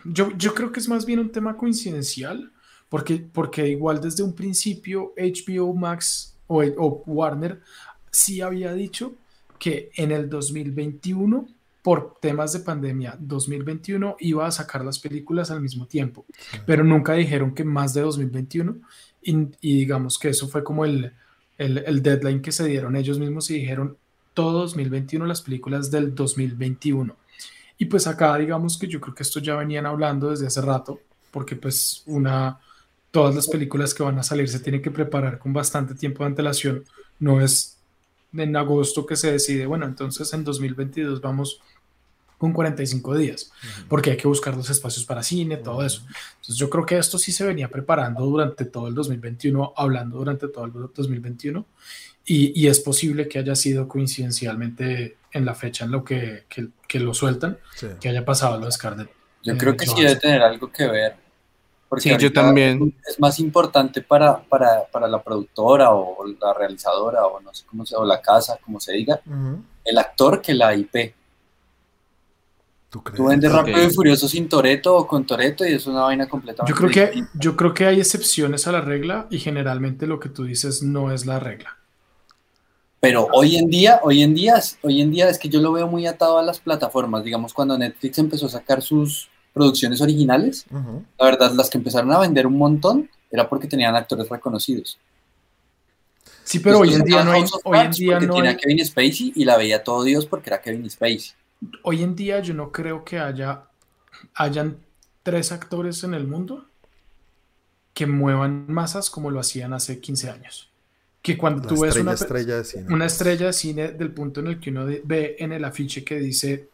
Yo, 0.03 0.31
yo 0.35 0.55
creo 0.55 0.71
que 0.71 0.79
es 0.79 0.89
más 0.89 1.05
bien 1.05 1.19
un 1.19 1.31
tema 1.31 1.55
coincidencial, 1.55 2.51
porque, 2.89 3.23
porque 3.31 3.67
igual 3.67 4.01
desde 4.01 4.23
un 4.23 4.33
principio 4.33 5.13
HBO 5.15 5.71
Max 5.75 6.35
o, 6.47 6.63
o 6.63 7.03
Warner 7.05 7.61
sí 8.09 8.41
había 8.41 8.73
dicho 8.73 9.13
que 9.59 9.91
en 9.97 10.11
el 10.11 10.27
2021, 10.31 11.47
por 11.83 12.15
temas 12.19 12.53
de 12.53 12.61
pandemia, 12.61 13.15
2021 13.19 14.15
iba 14.19 14.47
a 14.47 14.51
sacar 14.51 14.83
las 14.83 14.97
películas 14.97 15.51
al 15.51 15.61
mismo 15.61 15.85
tiempo, 15.85 16.25
pero 16.65 16.83
nunca 16.83 17.13
dijeron 17.13 17.53
que 17.53 17.63
más 17.63 17.93
de 17.93 18.01
2021 18.01 18.77
y, 19.21 19.35
y 19.61 19.77
digamos 19.77 20.17
que 20.17 20.29
eso 20.29 20.47
fue 20.47 20.63
como 20.63 20.85
el, 20.85 21.13
el, 21.59 21.77
el 21.77 22.01
deadline 22.01 22.41
que 22.41 22.51
se 22.51 22.65
dieron 22.65 22.95
ellos 22.95 23.19
mismos 23.19 23.51
y 23.51 23.59
dijeron 23.59 23.95
todo 24.33 24.61
2021 24.61 25.25
las 25.25 25.41
películas 25.41 25.91
del 25.91 26.13
2021. 26.15 27.15
Y 27.77 27.85
pues 27.85 28.07
acá 28.07 28.37
digamos 28.37 28.77
que 28.77 28.87
yo 28.87 29.01
creo 29.01 29.15
que 29.15 29.23
esto 29.23 29.39
ya 29.39 29.55
venían 29.55 29.85
hablando 29.85 30.29
desde 30.31 30.47
hace 30.47 30.61
rato, 30.61 30.99
porque 31.31 31.55
pues 31.55 32.03
una, 32.05 32.59
todas 33.11 33.35
las 33.35 33.47
películas 33.47 33.93
que 33.93 34.03
van 34.03 34.19
a 34.19 34.23
salir 34.23 34.47
se 34.47 34.59
tienen 34.59 34.81
que 34.81 34.91
preparar 34.91 35.39
con 35.39 35.53
bastante 35.53 35.95
tiempo 35.95 36.23
de 36.23 36.29
antelación, 36.29 36.83
no 37.19 37.41
es 37.41 37.77
en 38.33 38.55
agosto 38.55 39.05
que 39.05 39.15
se 39.15 39.31
decide, 39.31 39.65
bueno, 39.65 39.85
entonces 39.85 40.31
en 40.33 40.43
2022 40.43 41.21
vamos 41.21 41.61
con 42.37 42.51
45 42.51 43.15
días, 43.15 43.51
porque 43.87 44.11
hay 44.11 44.17
que 44.17 44.27
buscar 44.27 44.55
los 44.57 44.69
espacios 44.69 45.05
para 45.05 45.23
cine, 45.23 45.57
todo 45.57 45.85
eso. 45.85 46.01
Entonces 46.31 46.55
yo 46.57 46.69
creo 46.69 46.85
que 46.85 46.97
esto 46.97 47.17
sí 47.17 47.31
se 47.31 47.45
venía 47.45 47.69
preparando 47.69 48.25
durante 48.25 48.65
todo 48.65 48.87
el 48.89 48.93
2021, 48.95 49.73
hablando 49.77 50.17
durante 50.17 50.49
todo 50.49 50.65
el 50.65 50.73
2021, 50.73 51.65
y, 52.25 52.59
y 52.59 52.67
es 52.67 52.79
posible 52.79 53.27
que 53.27 53.39
haya 53.39 53.55
sido 53.55 53.87
coincidencialmente 53.87 55.17
en 55.31 55.45
la 55.45 55.55
fecha 55.55 55.85
en 55.85 55.91
lo 55.91 56.03
que, 56.03 56.43
que, 56.49 56.67
que 56.87 56.99
lo 56.99 57.13
sueltan, 57.13 57.57
Sí. 57.75 57.87
que 57.99 58.09
haya 58.09 58.23
pasado 58.23 58.57
lo 58.59 58.65
de 58.67 58.71
Scarlett. 58.71 59.09
Yo 59.43 59.53
eh, 59.53 59.57
creo 59.57 59.75
que 59.75 59.85
sí 59.85 60.01
debe 60.01 60.15
tener 60.15 60.41
algo 60.41 60.71
que 60.71 60.87
ver. 60.87 61.15
Porque 61.89 62.09
Sí, 62.09 62.17
yo 62.17 62.31
también. 62.33 62.95
Es 63.07 63.19
más 63.19 63.39
importante 63.39 64.01
para, 64.01 64.41
para, 64.43 64.85
para 64.91 65.07
la 65.07 65.21
productora 65.21 65.91
o 65.91 66.25
la 66.41 66.53
realizadora 66.53 67.25
o 67.25 67.39
no 67.41 67.53
sé 67.53 67.65
cómo 67.67 67.85
se 67.85 67.95
o 67.95 68.03
la 68.05 68.19
casa, 68.21 68.57
como 68.63 68.79
se 68.79 68.93
diga, 68.93 69.21
el 69.83 69.97
actor 69.97 70.41
que 70.41 70.53
la 70.53 70.73
IP. 70.75 71.13
¿Tú 72.89 73.03
crees? 73.03 73.17
Tú 73.17 73.25
vendes. 73.27 73.51
Rápido 73.51 73.83
y 73.83 73.91
Furioso 73.91 74.27
sin 74.27 74.47
Toreto 74.47 74.95
o 74.95 75.07
con 75.07 75.25
Toreto 75.25 75.65
y 75.65 75.73
es 75.73 75.85
una 75.87 76.01
vaina 76.01 76.27
completamente 76.27 76.71
Yo 76.71 76.75
creo, 76.77 76.89
que, 76.91 77.05
distinta. 77.07 77.31
yo 77.35 77.55
creo 77.55 77.73
que 77.73 77.85
hay 77.85 77.99
excepciones 77.99 78.67
a 78.67 78.71
la 78.71 78.81
regla 78.81 79.27
y 79.31 79.39
generalmente 79.39 80.05
lo 80.07 80.19
que 80.19 80.29
tú 80.29 80.43
dices 80.45 80.83
no 80.83 81.11
es 81.11 81.25
la 81.25 81.39
regla. 81.39 81.77
Pero 83.03 83.27
hoy 83.33 83.57
en 83.57 83.67
día, 83.67 83.99
hoy 84.01 84.23
en 84.23 84.33
día, 84.33 84.61
hoy 84.81 85.01
en 85.01 85.11
día 85.11 85.27
es 85.27 85.37
que 85.37 85.49
yo 85.49 85.59
lo 85.59 85.73
veo 85.73 85.87
muy 85.87 86.07
atado 86.07 86.37
a 86.37 86.41
las 86.41 86.59
plataformas. 86.59 87.25
Digamos, 87.25 87.53
cuando 87.53 87.77
Netflix 87.77 88.17
empezó 88.17 88.45
a 88.45 88.49
sacar 88.49 88.81
sus 88.81 89.29
producciones 89.53 89.99
originales, 89.99 90.65
la 90.71 91.25
verdad, 91.25 91.51
las 91.51 91.69
que 91.69 91.77
empezaron 91.77 92.13
a 92.13 92.19
vender 92.19 92.47
un 92.47 92.57
montón 92.57 93.09
era 93.29 93.49
porque 93.49 93.67
tenían 93.67 93.93
actores 93.93 94.29
reconocidos. 94.29 94.97
Sí, 96.45 96.59
pero 96.59 96.79
hoy 96.79 96.93
en 96.93 97.03
día 97.03 97.25
no 97.25 97.31
hay, 97.33 97.43
hoy 97.65 97.77
en 97.79 97.91
día 97.91 98.11
porque 98.13 98.27
no 98.27 98.35
tenía 98.35 98.49
hay- 98.51 98.55
a 98.55 98.59
Kevin 98.59 98.85
Spacey 98.85 99.33
y 99.35 99.43
la 99.43 99.57
veía 99.57 99.83
todo 99.83 100.03
Dios 100.03 100.25
porque 100.25 100.49
era 100.49 100.61
Kevin 100.61 100.89
Spacey. 100.89 101.33
hoy 101.83 102.03
en 102.03 102.15
día 102.15 102.39
yo 102.39 102.53
no 102.53 102.71
creo 102.71 103.03
que 103.03 103.19
haya 103.19 103.63
hayan 104.35 104.77
tres 105.23 105.51
actores 105.51 106.03
en 106.05 106.13
el 106.13 106.25
mundo 106.25 106.65
que 107.93 108.07
muevan 108.07 108.65
masas 108.71 109.09
como 109.09 109.29
lo 109.29 109.41
hacían 109.41 109.73
hace 109.73 109.99
15 109.99 110.29
años. 110.29 110.69
Que 111.23 111.37
cuando 111.37 111.63
La 111.63 111.67
tú 111.69 111.81
ves 111.81 111.95
una, 111.95 112.13
estrella 112.13 112.57
de 112.57 112.63
cine. 112.65 112.93
una 112.93 113.05
estrella 113.05 113.45
de 113.47 113.53
cine 113.53 113.87
del 113.93 114.11
punto 114.11 114.41
en 114.41 114.47
el 114.47 114.59
que 114.59 114.69
uno 114.69 114.85
de- 114.85 115.01
ve 115.05 115.35
en 115.39 115.53
el 115.53 115.63
afiche 115.63 116.03
que 116.03 116.19
dice 116.19 116.67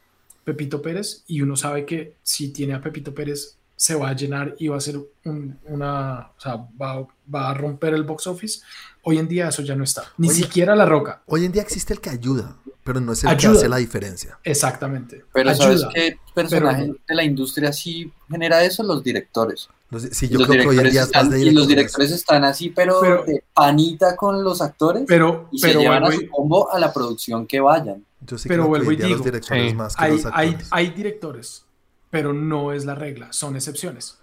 Pepito 0.43 0.81
Pérez 0.81 1.23
y 1.27 1.41
uno 1.41 1.55
sabe 1.55 1.85
que 1.85 2.15
si 2.23 2.49
tiene 2.49 2.73
a 2.73 2.81
Pepito 2.81 3.13
Pérez 3.13 3.55
se 3.75 3.93
va 3.95 4.09
a 4.09 4.13
llenar 4.15 4.55
y 4.57 4.67
va 4.67 4.77
a 4.77 4.81
ser 4.81 4.99
un- 5.23 5.57
una, 5.65 6.31
o 6.35 6.41
sea, 6.41 6.55
va, 6.81 7.07
va 7.33 7.51
a 7.51 7.53
romper 7.53 7.93
el 7.93 8.03
box 8.03 8.25
office. 8.27 8.61
Hoy 9.03 9.19
en 9.19 9.27
día 9.27 9.49
eso 9.49 9.61
ya 9.61 9.75
no 9.75 9.83
está. 9.83 10.03
Ni 10.17 10.29
siquiera 10.29 10.75
La 10.75 10.85
Roca. 10.85 11.21
Hoy 11.27 11.45
en 11.45 11.51
día 11.51 11.61
existe 11.61 11.93
el 11.93 12.01
que 12.01 12.09
ayuda, 12.09 12.57
pero 12.83 12.99
no 12.99 13.13
es 13.13 13.23
el 13.23 13.29
Ayuda. 13.29 13.51
que 13.53 13.57
hace 13.59 13.69
la 13.69 13.77
diferencia. 13.77 14.39
Exactamente. 14.43 15.23
Pero 15.31 15.51
Ayuda. 15.51 15.63
¿sabes 15.77 15.85
qué 15.93 16.17
personaje 16.33 16.81
pero- 16.87 16.97
de 17.07 17.15
la 17.15 17.23
industria 17.23 17.71
sí 17.71 18.11
genera 18.29 18.63
eso? 18.65 18.81
Los 18.83 19.03
directores. 19.03 19.69
No 19.91 19.99
sé, 19.99 20.13
sí, 20.13 20.27
yo 20.29 20.37
los 20.39 20.47
creo 20.47 20.61
que 20.63 20.67
hoy 20.69 20.77
en 20.77 20.83
directores 20.83 20.91
día 20.93 21.01
es 21.01 21.07
están, 21.07 21.29
de 21.31 21.39
y 21.41 21.51
los 21.51 21.67
directores. 21.67 22.11
están 22.11 22.43
así, 22.43 22.69
pero, 22.69 22.99
Pero- 23.01 23.23
de 23.23 23.43
panita 23.53 24.15
con 24.15 24.43
los 24.43 24.61
actores 24.61 25.03
Pero, 25.07 25.49
y 25.51 25.57
se 25.59 25.67
pero 25.67 25.79
llevan 25.81 26.03
a 26.03 26.11
su 26.11 26.27
combo 26.29 26.71
a 26.71 26.79
la 26.79 26.93
producción 26.93 27.47
que 27.47 27.59
vayan. 27.59 28.05
Yo 28.21 28.37
sí 28.37 28.47
pero 28.47 28.63
creo 28.63 28.65
que 28.65 28.69
vuelvo 28.69 28.89
hoy 28.89 28.93
y 28.93 28.97
día 28.97 29.07
los 29.07 29.17
digo, 29.17 29.25
directores 29.25 29.69
sí, 29.71 29.75
más 29.75 29.95
que 29.95 30.03
hay, 30.05 30.11
los 30.11 30.25
hay, 30.27 30.47
actores. 30.49 30.67
hay 30.71 30.89
directores, 30.91 31.65
pero 32.11 32.33
no 32.33 32.71
es 32.73 32.85
la 32.85 32.93
regla, 32.95 33.33
son 33.33 33.55
excepciones. 33.55 34.17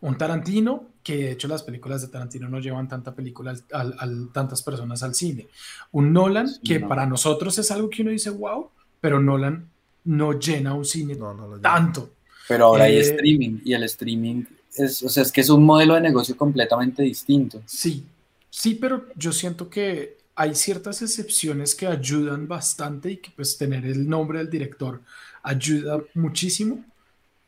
Un 0.00 0.16
Tarantino, 0.16 0.86
que 1.02 1.16
de 1.16 1.30
hecho 1.32 1.48
las 1.48 1.64
películas 1.64 2.00
de 2.02 2.08
Tarantino 2.08 2.48
no 2.48 2.60
llevan 2.60 2.86
tanta 2.86 3.12
película 3.12 3.50
al- 3.50 3.64
al- 3.72 3.96
al- 3.98 4.28
tantas 4.32 4.62
personas 4.62 5.02
al 5.02 5.16
cine. 5.16 5.48
Un 5.90 6.12
Nolan, 6.12 6.46
Sí, 6.46 6.60
que 6.62 6.78
no. 6.78 6.86
para 6.88 7.04
nosotros 7.06 7.58
es 7.58 7.68
algo 7.72 7.90
que 7.90 8.02
uno 8.02 8.12
dice, 8.12 8.30
wow, 8.30 8.70
pero 9.00 9.18
Nolan 9.20 9.68
no 10.04 10.38
llena 10.38 10.74
un 10.74 10.84
cine 10.84 11.16
No, 11.16 11.34
no 11.34 11.58
tanto. 11.58 12.10
Pero 12.46 12.66
ahora 12.66 12.84
hay 12.84 12.96
Eh, 12.96 13.00
streaming 13.00 13.58
y 13.64 13.72
el 13.74 13.82
streaming 13.82 14.44
es, 14.80 15.02
o 15.02 15.08
sea, 15.08 15.22
es 15.22 15.32
que 15.32 15.40
es 15.40 15.50
un 15.50 15.64
modelo 15.64 15.94
de 15.94 16.00
negocio 16.00 16.36
completamente 16.36 17.02
distinto. 17.02 17.62
Sí, 17.66 18.04
sí, 18.50 18.74
pero 18.74 19.06
yo 19.16 19.32
siento 19.32 19.68
que 19.68 20.18
hay 20.34 20.54
ciertas 20.54 21.02
excepciones 21.02 21.74
que 21.74 21.86
ayudan 21.86 22.46
bastante 22.46 23.10
y 23.12 23.16
que 23.16 23.30
pues 23.34 23.58
tener 23.58 23.84
el 23.86 24.08
nombre 24.08 24.38
del 24.38 24.50
director 24.50 25.00
ayuda 25.42 26.00
muchísimo, 26.14 26.84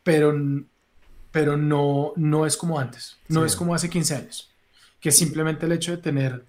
pero 0.02 0.34
pero 1.32 1.56
no, 1.56 2.12
no 2.16 2.44
es 2.44 2.56
como 2.56 2.78
antes, 2.80 3.16
no 3.28 3.40
Sí. 3.42 3.46
es 3.46 3.54
como 3.56 3.72
hace 3.72 3.88
15 3.88 4.16
años, 4.16 4.50
que 5.00 5.12
simplemente 5.12 5.64
el 5.66 5.70
hecho 5.72 5.92
de 5.92 5.98
tener, 5.98 6.44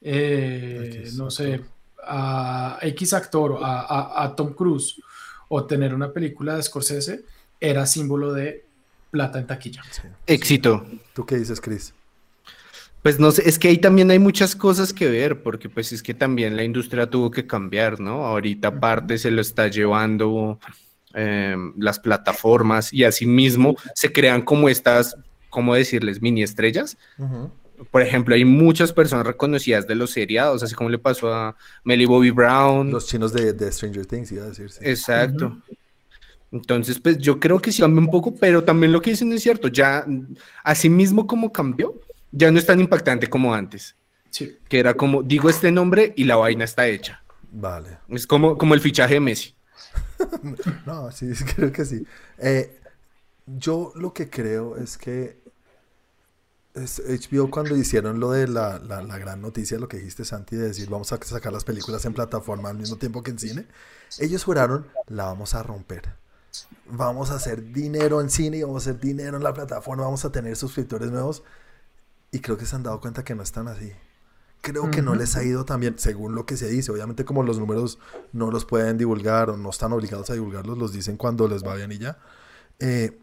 eh, 0.00 1.10
no 1.16 1.30
sé, 1.30 1.60
a 2.06 2.78
X 2.82 3.12
actor, 3.12 3.52
o 3.52 3.64
a, 3.64 3.80
a- 3.82 4.24
a 4.24 4.34
Tom 4.36 4.54
Cruise, 4.54 5.00
o 5.48 5.64
tener 5.66 5.94
una 5.94 6.10
película 6.12 6.56
de 6.56 6.62
Scorsese, 6.62 7.24
era 7.60 7.84
símbolo 7.86 8.32
de 8.32 8.63
plata 9.14 9.38
en 9.38 9.46
taquilla. 9.46 9.80
Sí. 9.92 10.02
Éxito. 10.26 10.84
¿Tú 11.14 11.24
qué 11.24 11.36
dices, 11.36 11.60
Chris? 11.60 11.94
Pues 13.00 13.20
no 13.20 13.30
sé, 13.30 13.48
es 13.48 13.60
que 13.60 13.68
ahí 13.68 13.78
también 13.78 14.10
hay 14.10 14.18
muchas 14.18 14.56
cosas 14.56 14.92
que 14.92 15.08
ver, 15.08 15.42
porque 15.42 15.68
pues 15.68 15.92
es 15.92 16.02
que 16.02 16.14
también 16.14 16.56
la 16.56 16.64
industria 16.64 17.08
tuvo 17.08 17.30
que 17.30 17.46
cambiar, 17.46 18.00
¿no? 18.00 18.26
Ahorita 18.26 18.68
aparte 18.68 19.18
se 19.18 19.30
lo 19.30 19.40
está 19.40 19.68
llevando 19.68 20.58
eh, 21.14 21.54
las 21.76 22.00
plataformas 22.00 22.92
y 22.92 23.04
asimismo 23.04 23.76
se 23.94 24.10
crean 24.10 24.42
como 24.42 24.68
estas, 24.68 25.16
¿cómo 25.48 25.74
decirles? 25.76 26.20
Mini 26.20 26.42
estrellas. 26.42 26.96
Por 27.92 28.02
ejemplo, 28.02 28.34
hay 28.34 28.44
muchas 28.44 28.92
personas 28.92 29.26
reconocidas 29.26 29.86
de 29.86 29.94
los 29.94 30.10
seriados, 30.10 30.62
así 30.64 30.74
como 30.74 30.90
le 30.90 30.98
pasó 30.98 31.32
a 31.32 31.56
Melly 31.84 32.06
Bobby 32.06 32.30
Brown. 32.30 32.90
Los 32.90 33.06
chinos 33.06 33.32
de, 33.32 33.52
de 33.52 33.70
Stranger 33.70 34.06
Things, 34.06 34.32
iba 34.32 34.44
a 34.44 34.48
decir. 34.48 34.70
sí. 34.70 34.80
Exacto. 34.82 35.56
Entonces, 36.54 37.00
pues 37.00 37.18
yo 37.18 37.40
creo 37.40 37.58
que 37.60 37.72
sí 37.72 37.82
cambia 37.82 38.00
un 38.00 38.10
poco, 38.10 38.34
pero 38.36 38.62
también 38.62 38.92
lo 38.92 39.02
que 39.02 39.10
dicen 39.10 39.32
es 39.32 39.42
cierto, 39.42 39.68
ya 39.68 40.06
así 40.62 40.88
mismo 40.88 41.26
como 41.26 41.52
cambió, 41.52 42.00
ya 42.30 42.50
no 42.50 42.58
es 42.58 42.66
tan 42.66 42.78
impactante 42.80 43.26
como 43.28 43.52
antes, 43.52 43.96
Sí. 44.30 44.56
que 44.68 44.78
era 44.78 44.94
como, 44.94 45.22
digo 45.22 45.50
este 45.50 45.70
nombre 45.72 46.12
y 46.16 46.24
la 46.24 46.36
vaina 46.36 46.64
está 46.64 46.86
hecha. 46.86 47.22
Vale. 47.50 47.98
Es 48.08 48.26
como, 48.26 48.56
como 48.56 48.74
el 48.74 48.80
fichaje 48.80 49.14
de 49.14 49.20
Messi. 49.20 49.54
No, 50.86 51.10
sí, 51.10 51.30
creo 51.56 51.72
que 51.72 51.84
sí. 51.84 52.06
Eh, 52.38 52.78
yo 53.46 53.92
lo 53.96 54.12
que 54.12 54.30
creo 54.30 54.76
es 54.76 54.96
que 54.96 55.38
es 56.74 57.00
HBO 57.06 57.50
cuando 57.50 57.76
hicieron 57.76 58.18
lo 58.18 58.30
de 58.32 58.48
la, 58.48 58.78
la- 58.80 59.02
la 59.02 59.18
gran 59.18 59.40
noticia, 59.40 59.78
lo 59.78 59.86
que 59.88 59.98
dijiste 59.98 60.24
Santi, 60.24 60.56
de 60.56 60.68
decir 60.68 60.88
vamos 60.88 61.12
a 61.12 61.18
sacar 61.22 61.52
las 61.52 61.64
películas 61.64 62.04
en 62.04 62.14
plataforma 62.14 62.70
al 62.70 62.76
mismo 62.78 62.96
tiempo 62.96 63.22
que 63.22 63.30
en 63.32 63.38
cine, 63.38 63.66
ellos 64.18 64.42
juraron 64.44 64.86
la 65.06 65.24
vamos 65.26 65.54
a 65.54 65.62
romper. 65.62 66.02
Vamos 66.86 67.30
a 67.30 67.34
hacer 67.34 67.72
dinero 67.72 68.20
en 68.20 68.30
cine 68.30 68.58
y 68.58 68.62
vamos 68.62 68.86
a 68.86 68.90
hacer 68.90 69.00
dinero 69.00 69.36
en 69.36 69.42
la 69.42 69.54
plataforma, 69.54 70.04
vamos 70.04 70.24
a 70.24 70.32
tener 70.32 70.56
suscriptores 70.56 71.10
nuevos. 71.10 71.42
Y 72.30 72.40
creo 72.40 72.56
que 72.56 72.66
se 72.66 72.76
han 72.76 72.82
dado 72.82 73.00
cuenta 73.00 73.24
que 73.24 73.34
no 73.34 73.42
están 73.42 73.68
así. 73.68 73.92
Creo 74.60 74.90
que 74.90 75.02
no 75.02 75.14
les 75.14 75.36
ha 75.36 75.44
ido 75.44 75.66
tan 75.66 75.80
bien, 75.80 75.98
según 75.98 76.34
lo 76.34 76.46
que 76.46 76.56
se 76.56 76.68
dice. 76.68 76.90
Obviamente 76.90 77.26
como 77.26 77.42
los 77.42 77.58
números 77.58 77.98
no 78.32 78.50
los 78.50 78.64
pueden 78.64 78.96
divulgar 78.96 79.50
o 79.50 79.56
no 79.58 79.68
están 79.68 79.92
obligados 79.92 80.30
a 80.30 80.34
divulgarlos, 80.34 80.78
los 80.78 80.92
dicen 80.92 81.18
cuando 81.18 81.46
les 81.48 81.62
va 81.62 81.74
bien 81.74 81.92
y 81.92 81.98
ya. 81.98 82.18
Eh, 82.78 83.20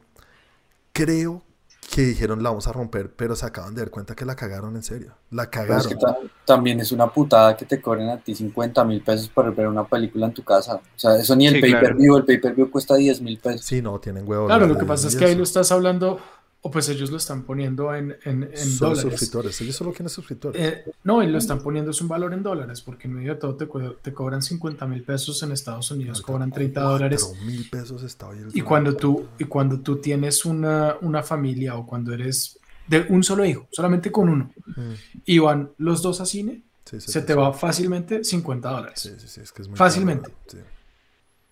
creo 0.94 1.44
que 1.92 2.02
dijeron 2.04 2.42
la 2.42 2.50
vamos 2.50 2.68
a 2.68 2.72
romper, 2.74 3.12
pero 3.14 3.36
se 3.36 3.46
acaban 3.46 3.76
de 3.76 3.82
dar 3.82 3.92
cuenta 3.92 4.16
que 4.16 4.26
la 4.26 4.36
cagaron 4.36 4.76
en 4.76 4.84
serio. 4.84 5.14
La 5.30 5.50
Pero 5.66 5.78
es 5.78 5.88
cagaron. 5.88 5.90
que 5.90 5.96
ta- 5.96 6.18
también 6.46 6.80
es 6.80 6.92
una 6.92 7.12
putada 7.12 7.56
que 7.58 7.66
te 7.66 7.82
cobren 7.82 8.10
a 8.10 8.18
ti 8.18 8.34
50 8.34 8.84
mil 8.86 9.02
pesos 9.04 9.28
por 9.30 9.54
ver 9.54 9.68
una 9.68 9.88
película 9.88 10.26
en 10.28 10.34
tu 10.34 10.44
casa. 10.44 10.76
O 10.76 10.82
sea, 11.00 11.16
eso 11.18 11.36
ni 11.36 11.48
el 11.48 11.56
Sí, 11.56 11.62
pay-per-view, 11.62 12.18
el 12.18 12.26
pay-per-view 12.26 12.72
cuesta 12.72 12.96
10 12.96 13.22
mil 13.22 13.38
pesos. 13.40 13.66
Sí, 13.66 13.82
no, 13.82 14.00
tienen 14.00 14.28
huevo. 14.28 14.48
Claro, 14.48 14.68
lo 14.68 14.78
que 14.78 14.86
pasa 14.86 15.08
es 15.08 15.16
que 15.16 15.26
ahí 15.26 15.36
lo 15.36 15.44
estás 15.44 15.72
hablando, 15.72 16.20
o 16.64 16.70
pues 16.70 16.88
ellos 16.90 17.10
lo 17.10 17.18
están 17.18 17.44
poniendo 17.44 17.94
en, 17.96 18.16
en, 18.24 18.44
en 18.44 18.56
Solo 18.58 18.92
dólares. 18.92 19.12
suscriptores. 19.12 19.62
Ellos 19.62 19.76
solo 19.76 19.92
quieren 19.92 20.10
suscriptores. 20.10 20.62
Eh, 20.62 20.92
no, 21.04 21.24
y 21.24 21.28
lo 21.28 21.40
están 21.40 21.60
poniendo 21.64 21.90
es 21.92 22.00
un 22.02 22.08
valor 22.08 22.34
en 22.34 22.44
dólares, 22.44 22.82
porque 22.82 23.08
en 23.08 23.16
medio 23.16 23.34
de 23.34 23.40
todo 23.40 23.56
te, 23.56 23.68
co- 23.68 23.94
te 23.94 24.14
cobran 24.14 24.42
50 24.44 24.86
mil 24.86 25.04
pesos 25.04 25.42
en 25.42 25.52
Estados 25.52 25.90
Unidos, 25.90 26.22
cobran 26.22 26.52
30 26.52 26.82
dólares. 26.82 27.24
Cuatro 27.24 27.46
mil 27.46 27.68
pesos 27.70 28.04
está 28.04 28.28
hoy 28.28 28.38
el 28.40 28.50
Y 28.54 28.62
cuando 28.62 28.96
tú, 28.96 29.26
y 29.40 29.46
cuando 29.46 29.80
tú 29.80 29.98
tienes 29.98 30.46
una, 30.46 30.98
una 31.02 31.24
familia 31.24 31.76
o 31.78 31.86
cuando 31.88 32.14
eres 32.14 32.60
de 32.88 33.06
un 33.10 33.24
solo 33.24 33.44
hijo, 33.46 33.68
solamente 33.72 34.12
con 34.12 34.30
uno, 34.30 34.52
Mm, 34.76 34.94
y 35.26 35.40
van 35.40 35.72
los 35.80 36.02
dos 36.02 36.22
a 36.22 36.26
cine, 36.26 36.62
sí, 36.86 37.02
sí, 37.02 37.12
se 37.12 37.20
sí, 37.22 37.26
te 37.26 37.34
va 37.34 37.52
fácilmente 37.54 38.24
50 38.24 38.70
dólares. 38.70 39.00
Sí, 39.02 39.10
sí, 39.18 39.28
sí, 39.28 39.42
es 39.42 39.52
que 39.52 39.64
es 39.64 39.68
muy 39.68 39.78
Fácilmente. 39.78 40.30
caro, 40.30 40.36
sí. 40.48 40.58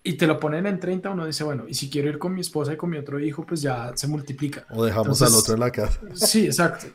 Y 0.02 0.14
te 0.14 0.26
lo 0.26 0.40
ponen 0.40 0.66
en 0.66 0.80
30, 0.80 1.10
uno 1.10 1.26
dice, 1.26 1.44
bueno, 1.44 1.64
y 1.68 1.74
si 1.74 1.90
quiero 1.90 2.08
ir 2.08 2.18
con 2.18 2.32
mi 2.34 2.40
esposa 2.40 2.72
y 2.72 2.76
con 2.76 2.88
mi 2.90 2.96
otro 2.96 3.20
hijo, 3.20 3.44
pues 3.44 3.60
ya 3.60 3.92
se 3.94 4.06
multiplica. 4.08 4.64
O 4.70 4.84
dejamos 4.84 5.08
Entonces- 5.20 5.28
al 5.28 5.34
otro 5.40 5.54
en 5.54 5.60
la 5.60 5.70
casa. 5.70 6.00
Sí, 6.14 6.46
exacto. 6.46 6.86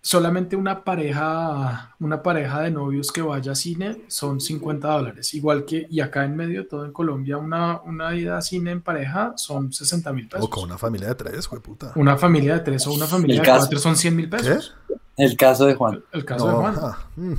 Solamente 0.00 0.54
una 0.54 0.84
pareja, 0.84 1.94
una 1.98 2.22
pareja 2.22 2.60
de 2.60 2.70
novios 2.70 3.10
que 3.10 3.22
vaya 3.22 3.52
a 3.52 3.54
cine 3.54 4.02
son 4.08 4.38
50 4.38 4.86
dólares. 4.88 5.32
Igual 5.32 5.64
que, 5.64 5.86
y 5.88 6.00
acá 6.00 6.24
en 6.26 6.36
medio 6.36 6.66
todo 6.68 6.84
en 6.84 6.92
Colombia, 6.92 7.38
una, 7.38 7.80
una 7.82 8.14
ida 8.14 8.36
a 8.36 8.42
cine 8.42 8.72
en 8.72 8.82
pareja 8.82 9.32
son 9.36 9.72
60 9.72 10.12
mil 10.12 10.28
pesos. 10.28 10.44
O 10.44 10.50
con 10.50 10.64
una 10.64 10.76
familia 10.76 11.08
de 11.08 11.14
tres, 11.14 11.48
güey, 11.48 11.62
puta. 11.62 11.92
Una 11.94 12.18
familia 12.18 12.54
de 12.54 12.60
tres 12.60 12.86
o 12.86 12.92
una 12.92 13.06
familia 13.06 13.36
El 13.36 13.40
de 13.40 13.46
caso. 13.46 13.60
cuatro 13.60 13.78
son 13.78 13.96
100 13.96 14.16
mil 14.16 14.28
pesos. 14.28 14.74
El 15.16 15.36
caso 15.38 15.64
de 15.64 15.74
Juan. 15.74 16.04
El 16.12 16.24
caso 16.26 16.48
de 16.48 16.52
Juan. 16.52 16.74
Mm. 17.16 17.34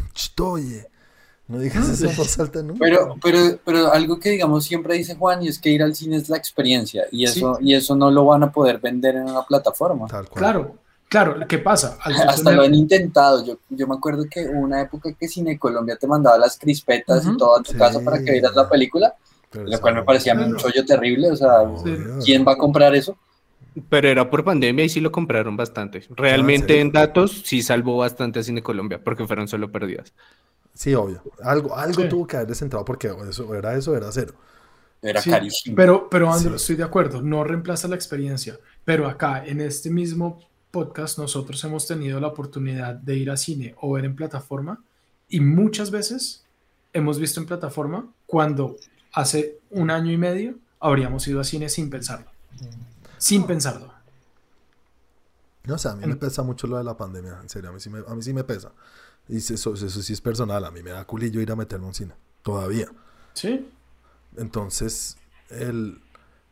No 1.47 1.59
digas 1.59 1.87
eso 1.89 2.09
en 2.09 2.15
voz 2.15 2.39
alta 2.39 2.63
nunca. 2.63 2.79
Pero, 2.79 3.15
pero, 3.21 3.59
pero 3.63 3.91
algo 3.93 4.19
que 4.19 4.31
digamos 4.31 4.65
siempre 4.65 4.95
dice 4.95 5.15
Juan 5.15 5.43
y 5.43 5.47
es 5.47 5.59
que 5.59 5.69
ir 5.69 5.83
al 5.83 5.95
cine 5.95 6.17
es 6.17 6.27
la 6.27 6.37
experiencia 6.37 7.05
y 7.11 7.23
eso, 7.23 7.59
y 7.61 7.75
eso 7.75 7.95
no 7.95 8.09
lo 8.09 8.25
van 8.25 8.43
a 8.43 8.51
poder 8.51 8.79
vender 8.79 9.15
en 9.15 9.23
una 9.29 9.43
plataforma. 9.43 10.07
Tal 10.07 10.27
cual. 10.27 10.39
Claro, 10.39 10.75
claro. 11.07 11.47
¿Qué 11.47 11.59
pasa? 11.59 11.97
Al 12.01 12.13
Hasta 12.29 12.51
lo 12.51 12.63
han 12.63 12.73
intentado. 12.73 13.45
Yo, 13.45 13.59
yo 13.69 13.85
me 13.87 13.93
acuerdo 13.93 14.25
que 14.29 14.47
hubo 14.47 14.59
una 14.59 14.81
época 14.81 15.13
que 15.13 15.27
Cine 15.27 15.59
Colombia 15.59 15.97
te 15.97 16.07
mandaba 16.07 16.37
las 16.39 16.57
crispetas 16.57 17.25
y 17.27 17.37
todo 17.37 17.59
a 17.59 17.61
tu 17.61 17.73
Sí. 17.73 17.77
casa 17.77 17.99
para 17.99 18.17
que 18.23 18.31
vieras 18.31 18.55
la 18.55 18.67
película, 18.67 19.13
Pero 19.51 19.65
lo 19.65 19.79
cual 19.81 19.95
me 19.95 20.03
parecía 20.03 20.33
un 20.33 20.55
chollo 20.57 20.83
terrible. 20.83 21.29
O 21.31 21.35
sea. 21.35 21.59
¿quién 22.23 22.43
va 22.43 22.53
a 22.53 22.57
comprar 22.57 22.95
eso? 22.95 23.15
Pero 23.89 24.07
era 24.07 24.29
por 24.29 24.43
pandemia 24.43 24.85
y 24.85 24.89
sí 24.89 24.99
lo 25.01 25.11
compraron 25.11 25.57
bastante. 25.57 26.03
Realmente 26.15 26.67
serio? 26.67 26.81
en 26.81 26.91
datos 26.91 27.43
sí 27.45 27.61
salvó 27.61 27.97
bastante 27.97 28.39
a 28.39 28.43
Cine 28.43 28.63
Colombia 28.63 29.01
porque 29.03 29.27
fueron 29.27 29.47
solo 29.47 29.69
pérdidas. 29.71 30.13
Sí, 30.75 30.93
obvio. 30.93 31.23
Algo, 31.41 31.75
algo 31.75 32.03
Sí. 32.03 32.09
tuvo 32.09 32.27
que 32.27 32.35
haber 32.35 32.49
descentrado 32.49 32.85
porque 32.85 33.11
eso 33.29 33.47
o 33.47 33.55
era 33.55 33.73
eso, 33.75 33.91
o 33.91 33.95
era 33.95 34.11
cero. 34.11 34.35
Era 35.01 35.21
Sí, 35.21 35.29
carísimo. 35.31 35.75
Pero, 35.75 36.07
pero 36.09 36.31
Andro, 36.31 36.51
Sí. 36.51 36.55
estoy 36.57 36.75
de 36.75 36.83
acuerdo, 36.83 37.21
no 37.21 37.43
reemplaza 37.43 37.87
la 37.87 37.95
experiencia. 37.95 38.59
Pero 38.83 39.07
acá, 39.07 39.43
en 39.45 39.61
este 39.61 39.89
mismo 39.89 40.39
podcast, 40.71 41.17
nosotros 41.17 41.63
hemos 41.63 41.87
tenido 41.87 42.19
la 42.19 42.27
oportunidad 42.27 42.93
de 42.95 43.15
ir 43.15 43.31
a 43.31 43.37
cine 43.37 43.73
o 43.81 43.93
ver 43.93 44.05
en 44.05 44.15
plataforma 44.15 44.83
y 45.29 45.39
muchas 45.39 45.89
veces 45.91 46.43
hemos 46.93 47.17
visto 47.19 47.39
en 47.39 47.45
plataforma 47.45 48.07
cuando 48.27 48.75
hace 49.13 49.59
un 49.71 49.89
año 49.89 50.11
y 50.11 50.17
medio 50.17 50.55
habríamos 50.79 51.27
ido 51.27 51.39
a 51.39 51.43
cine 51.45 51.69
sin 51.69 51.89
pensarlo. 51.89 52.29
Sin 53.17 53.45
pensarlo. 53.47 53.93
No 55.65 55.77
sé, 55.77 55.89
a 55.89 55.93
mí 55.95 56.05
me 56.05 56.11
En- 56.13 56.19
pesa 56.19 56.43
mucho 56.43 56.67
lo 56.67 56.77
de 56.77 56.83
la 56.83 56.95
pandemia, 56.95 57.39
en 57.41 57.49
serio, 57.49 57.69
a 57.69 57.73
mí 57.73 57.79
sí 57.79 57.89
me, 57.89 57.99
a 58.05 58.13
mí 58.13 58.21
sí 58.21 58.33
me 58.33 58.43
pesa. 58.43 58.71
Y 59.27 59.37
eso, 59.37 59.73
eso 59.73 59.89
sí 59.89 60.13
es 60.13 60.21
personal, 60.21 60.63
a 60.65 60.71
mí 60.71 60.83
me 60.83 60.91
da 60.91 61.05
culillo 61.05 61.41
ir 61.41 61.51
a 61.51 61.55
meterme 61.55 61.85
a 61.85 61.87
un 61.89 61.93
cine, 61.95 62.13
todavía. 62.43 62.87
¿Sí? 63.33 63.67
Entonces, 64.37 65.17
el, 65.49 66.01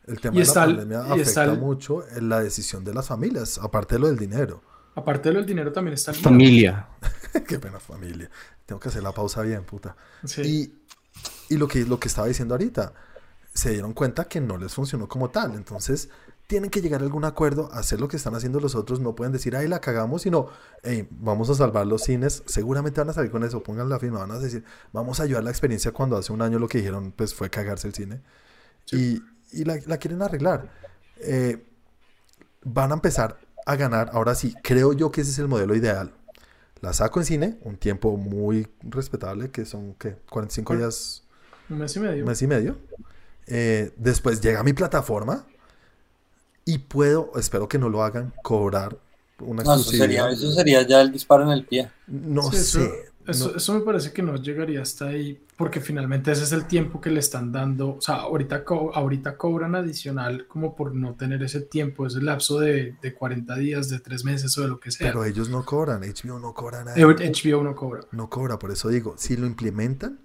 el 0.06 0.20
tema 0.20 0.34
Y 0.34 0.38
de 0.38 0.44
está 0.44 0.66
la 0.66 0.72
el- 0.72 0.76
pandemia 0.78 1.16
y 1.16 1.20
está 1.20 1.42
afecta 1.42 1.52
el- 1.54 1.60
mucho 1.60 2.08
en 2.08 2.28
la 2.28 2.40
decisión 2.40 2.84
de 2.84 2.94
las 2.94 3.06
familias, 3.08 3.58
aparte 3.58 3.94
de 3.96 4.00
lo 4.00 4.06
del 4.08 4.16
dinero. 4.18 4.62
Aparte 4.96 5.28
de 5.28 5.32
lo 5.34 5.38
del 5.40 5.46
dinero 5.46 5.72
también 5.72 5.94
está 5.94 6.12
el. 6.12 6.16
Familia. 6.18 6.88
Qué 7.48 7.58
pena 7.58 7.80
familia. 7.80 8.30
Tengo 8.64 8.80
que 8.80 8.88
hacer 8.88 9.02
la 9.02 9.12
pausa 9.12 9.42
bien, 9.42 9.64
puta. 9.64 9.96
Sí. 10.24 10.42
Y, 11.48 11.54
y 11.54 11.56
lo, 11.58 11.66
que, 11.68 11.84
lo 11.84 11.98
que 11.98 12.08
estaba 12.08 12.28
diciendo 12.28 12.54
ahorita, 12.54 12.92
se 13.52 13.70
dieron 13.70 13.92
cuenta 13.92 14.24
que 14.26 14.40
no 14.40 14.56
les 14.56 14.72
funcionó 14.72 15.08
como 15.08 15.30
tal. 15.30 15.54
Entonces, 15.54 16.08
tienen 16.46 16.68
que 16.70 16.80
llegar 16.82 17.00
a 17.00 17.04
algún 17.04 17.24
acuerdo, 17.24 17.70
hacer 17.72 18.00
lo 18.00 18.08
que 18.08 18.16
están 18.16 18.34
haciendo 18.34 18.60
los 18.60 18.74
otros. 18.74 19.00
No 19.00 19.14
pueden 19.14 19.32
decir, 19.32 19.56
ay, 19.56 19.66
la 19.66 19.80
cagamos, 19.80 20.22
sino, 20.22 20.48
hey, 20.82 21.08
vamos 21.10 21.48
a 21.50 21.54
salvar 21.54 21.86
los 21.86 22.02
cines. 22.02 22.42
Seguramente 22.46 23.00
van 23.00 23.08
a 23.10 23.12
salir 23.14 23.30
con 23.30 23.44
eso, 23.44 23.62
pongan 23.62 23.88
la 23.88 23.98
firma, 23.98 24.18
van 24.20 24.30
a 24.32 24.38
decir, 24.38 24.64
vamos 24.92 25.20
a 25.20 25.22
ayudar 25.22 25.42
la 25.44 25.50
experiencia 25.50 25.92
cuando 25.92 26.16
hace 26.16 26.32
un 26.32 26.42
año 26.42 26.58
lo 26.58 26.68
que 26.68 26.78
dijeron, 26.78 27.12
pues 27.12 27.34
fue 27.34 27.48
cagarse 27.50 27.88
el 27.88 27.94
cine. 27.94 28.20
Y, 28.92 29.22
y 29.52 29.64
la, 29.64 29.78
la 29.86 29.96
quieren 29.98 30.20
arreglar. 30.20 30.70
Eh, 31.18 31.64
van 32.62 32.90
a 32.90 32.94
empezar 32.94 33.38
a 33.66 33.76
ganar, 33.76 34.10
ahora 34.12 34.34
sí, 34.34 34.54
creo 34.62 34.92
yo 34.92 35.10
que 35.10 35.22
ese 35.22 35.30
es 35.30 35.38
el 35.38 35.48
modelo 35.48 35.74
ideal. 35.74 36.12
La 36.82 36.92
saco 36.92 37.20
en 37.20 37.24
cine, 37.26 37.58
un 37.62 37.78
tiempo 37.78 38.18
muy 38.18 38.68
respetable, 38.82 39.50
que 39.50 39.64
son, 39.64 39.94
¿qué? 39.94 40.18
45 40.28 40.74
Cuar- 40.74 40.78
días, 40.78 41.24
Un 41.70 41.78
mes 41.78 41.96
y 41.96 42.00
medio. 42.00 42.22
un 42.24 42.28
mes 42.28 42.42
y 42.42 42.46
medio. 42.46 42.76
Eh, 43.46 43.94
después 43.96 44.42
llega 44.42 44.60
a 44.60 44.62
mi 44.62 44.74
plataforma 44.74 45.46
y 46.64 46.78
puedo, 46.78 47.32
espero 47.36 47.68
que 47.68 47.78
no 47.78 47.88
lo 47.88 48.02
hagan, 48.02 48.32
cobrar 48.42 48.96
una 49.40 49.62
No, 49.62 49.74
eso, 49.74 49.82
sería, 49.90 50.28
exclusividad. 50.28 50.32
eso 50.32 50.52
sería 50.52 50.82
ya 50.82 51.00
el 51.00 51.12
disparo 51.12 51.42
en 51.44 51.50
el 51.50 51.64
pie. 51.66 51.90
No 52.06 52.42
Sí, 52.50 52.56
eso- 52.56 52.78
sé. 52.80 52.90
Eso, 53.26 53.50
no- 53.52 53.56
eso 53.56 53.72
me 53.72 53.80
parece 53.80 54.12
que 54.12 54.20
no 54.22 54.36
llegaría 54.36 54.82
hasta 54.82 55.06
ahí, 55.06 55.42
porque 55.56 55.80
finalmente 55.80 56.30
ese 56.30 56.42
es 56.44 56.52
el 56.52 56.66
tiempo 56.66 57.00
que 57.00 57.08
le 57.08 57.20
están 57.20 57.52
dando. 57.52 57.94
O 57.96 58.00
sea, 58.02 58.16
ahorita, 58.16 58.64
co- 58.64 58.94
ahorita 58.94 59.38
cobran 59.38 59.74
adicional 59.74 60.46
como 60.46 60.76
por 60.76 60.94
no 60.94 61.14
tener 61.14 61.42
ese 61.42 61.62
tiempo, 61.62 62.06
ese 62.06 62.20
lapso 62.20 62.60
de, 62.60 62.96
de 63.00 63.14
40 63.14 63.56
días, 63.56 63.88
de 63.88 63.98
3 63.98 64.26
meses 64.26 64.56
o 64.58 64.60
de 64.60 64.68
lo 64.68 64.78
que 64.78 64.90
sea. 64.90 65.06
pero 65.06 65.24
ellos 65.24 65.48
no 65.48 65.64
cobran, 65.64 66.02
HBO 66.02 66.38
no 66.38 66.52
cobra 66.52 66.84
nada. 66.84 66.98
Eh, 66.98 67.02
HBO 67.06 67.62
no 67.64 67.74
cobra. 67.74 68.02
no 68.12 68.28
cobra, 68.28 68.58
por 68.58 68.70
eso 68.70 68.90
digo, 68.90 69.14
si 69.16 69.38
lo 69.38 69.46
implementan, 69.46 70.18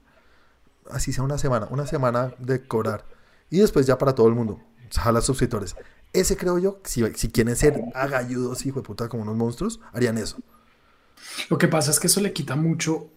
así 0.92 1.14
sea 1.14 1.24
una 1.24 1.38
semana, 1.38 1.68
una 1.72 1.88
semana 1.88 2.34
de 2.38 2.68
cobrar, 2.68 3.06
y 3.50 3.60
después 3.60 3.86
ya 3.88 3.98
para 3.98 4.14
todo 4.14 4.28
el 4.28 4.36
mundo, 4.36 4.60
jala 4.94 5.22
suscriptores. 5.22 5.74
Ese 6.12 6.38
creo 6.38 6.58
yo, 6.58 6.80
si, 6.84 7.04
si 7.16 7.30
quieren 7.30 7.56
ser 7.56 7.82
agalludos, 7.94 8.66
hijo 8.66 8.80
de 8.80 8.86
puta, 8.86 9.10
como 9.10 9.24
unos 9.24 9.36
monstruos, 9.36 9.80
harían 9.94 10.18
eso. 10.18 10.38
Lo 11.50 11.58
que 11.58 11.68
pasa 11.68 11.92
es 11.92 12.00
que 12.00 12.08
eso 12.08 12.22
le 12.22 12.34
quita 12.34 12.56
mucho, 12.56 13.10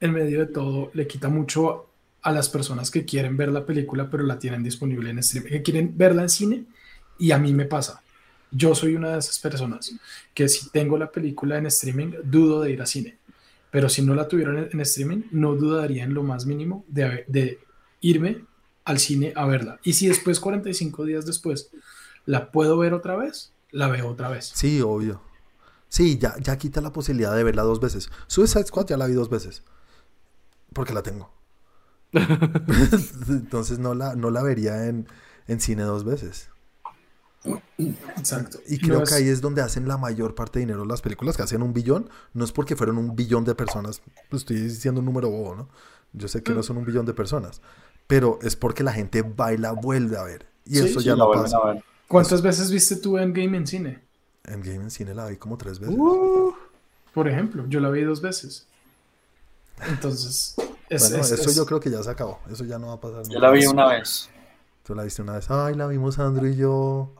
en 0.00 0.12
medio 0.12 0.40
de 0.40 0.46
todo, 0.46 0.90
le 0.94 1.06
quita 1.06 1.28
mucho 1.28 1.90
a 2.22 2.32
las 2.32 2.48
personas 2.48 2.90
que 2.90 3.04
quieren 3.04 3.36
ver 3.36 3.48
la 3.48 3.66
película, 3.66 4.08
pero 4.10 4.22
la 4.24 4.38
tienen 4.38 4.62
disponible 4.62 5.10
en 5.10 5.18
streaming, 5.18 5.50
que 5.50 5.62
quieren 5.62 5.96
verla 5.96 6.22
en 6.22 6.28
cine, 6.28 6.64
y 7.18 7.32
a 7.32 7.38
mí 7.38 7.52
me 7.52 7.64
pasa. 7.64 8.02
Yo 8.50 8.74
soy 8.74 8.94
una 8.94 9.12
de 9.12 9.18
esas 9.18 9.38
personas 9.38 9.94
que 10.32 10.48
si 10.48 10.70
tengo 10.70 10.96
la 10.96 11.10
película 11.10 11.58
en 11.58 11.66
streaming, 11.66 12.12
dudo 12.24 12.62
de 12.62 12.72
ir 12.72 12.80
a 12.80 12.86
cine. 12.86 13.18
Pero 13.70 13.88
si 13.88 14.00
no 14.02 14.14
la 14.14 14.26
tuvieran 14.26 14.56
en, 14.56 14.68
en 14.72 14.80
streaming, 14.80 15.22
no 15.32 15.54
dudaría 15.54 16.04
en 16.04 16.14
lo 16.14 16.22
más 16.22 16.46
mínimo 16.46 16.84
de, 16.88 17.24
de 17.28 17.58
irme 18.00 18.44
al 18.84 18.98
cine 18.98 19.32
a 19.36 19.46
verla. 19.46 19.78
Y 19.82 19.92
si 19.92 20.08
después, 20.08 20.40
45 20.40 21.04
días 21.04 21.26
después, 21.26 21.70
la 22.28 22.52
puedo 22.52 22.76
ver 22.76 22.92
otra 22.92 23.16
vez, 23.16 23.54
la 23.70 23.88
veo 23.88 24.06
otra 24.06 24.28
vez. 24.28 24.52
Sí, 24.54 24.82
obvio. 24.82 25.22
Sí, 25.88 26.18
ya, 26.18 26.36
ya 26.38 26.58
quita 26.58 26.82
la 26.82 26.92
posibilidad 26.92 27.34
de 27.34 27.42
verla 27.42 27.62
dos 27.62 27.80
veces. 27.80 28.10
Suicide 28.26 28.66
Squad 28.66 28.86
ya 28.88 28.98
la 28.98 29.06
vi 29.06 29.14
dos 29.14 29.30
veces. 29.30 29.62
Porque 30.74 30.92
la 30.92 31.02
tengo. 31.02 31.32
Entonces 32.12 33.78
no 33.78 33.94
la, 33.94 34.14
no 34.14 34.30
la 34.30 34.42
vería 34.42 34.88
en, 34.88 35.08
en 35.46 35.60
cine 35.60 35.84
dos 35.84 36.04
veces. 36.04 36.50
Exacto. 37.78 38.58
Y 38.68 38.78
creo 38.78 38.98
No 38.98 39.04
que 39.06 39.14
ahí 39.14 39.28
es 39.28 39.40
donde 39.40 39.62
hacen 39.62 39.88
la 39.88 39.96
mayor 39.96 40.34
parte 40.34 40.58
de 40.58 40.66
dinero 40.66 40.84
las 40.84 41.00
películas 41.00 41.34
que 41.38 41.44
hacen 41.44 41.62
un 41.62 41.72
billón. 41.72 42.10
No 42.34 42.44
es 42.44 42.52
porque 42.52 42.76
fueron 42.76 42.98
un 42.98 43.16
billón 43.16 43.44
de 43.44 43.54
personas. 43.54 44.02
Pues 44.28 44.42
estoy 44.42 44.56
diciendo 44.60 45.00
un 45.00 45.06
número 45.06 45.30
bobo, 45.30 45.54
¿no? 45.54 45.68
Yo 46.12 46.28
sé 46.28 46.42
que 46.42 46.52
no 46.52 46.62
son 46.62 46.76
un 46.76 46.84
billón 46.84 47.06
de 47.06 47.14
personas. 47.14 47.62
Pero 48.06 48.38
es 48.42 48.56
porque 48.56 48.82
la 48.82 48.92
gente 48.92 49.22
va 49.22 49.54
y 49.54 49.56
la 49.56 49.72
vuelve 49.72 50.18
a 50.18 50.24
ver. 50.24 50.46
Y 50.66 50.76
Sí, 50.76 50.84
eso 50.86 51.00
Sí, 51.00 51.06
ya 51.06 51.16
no 51.16 51.30
pasa. 51.30 51.58
¿Cuántas 52.08 52.42
veces 52.42 52.70
viste 52.70 52.96
tú 52.96 53.18
Endgame 53.18 53.56
en 53.58 53.66
cine? 53.66 54.02
En 54.44 54.62
Game 54.62 54.76
en 54.82 54.90
cine 54.90 55.14
la 55.14 55.26
vi 55.26 55.36
como 55.36 55.56
tres 55.58 55.78
veces. 55.78 55.94
Uh, 55.98 56.52
Por 57.12 57.28
ejemplo, 57.28 57.64
yo 57.68 57.80
la 57.80 57.90
vi 57.90 58.02
dos 58.02 58.22
veces. 58.22 58.66
Entonces, 59.88 60.54
es, 60.88 61.02
bueno, 61.10 61.24
es- 61.24 61.32
eso 61.32 61.50
es- 61.50 61.56
yo 61.56 61.66
creo 61.66 61.80
que 61.80 61.90
ya 61.90 62.02
se 62.02 62.10
acabó. 62.10 62.40
Eso 62.50 62.64
ya 62.64 62.78
no 62.78 62.88
va 62.88 62.94
a 62.94 63.00
pasar. 63.00 63.22
Yo 63.28 63.38
la 63.38 63.50
vi 63.50 63.60
más. 63.64 63.72
una 63.72 63.88
vez. 63.88 64.30
Tú 64.84 64.94
la 64.94 65.02
viste 65.04 65.22
una 65.22 65.34
vez. 65.34 65.50
Ay, 65.50 65.74
la 65.74 65.86
vimos 65.86 66.18
Andrew 66.18 66.50
y 66.50 66.56
yo. 66.56 67.12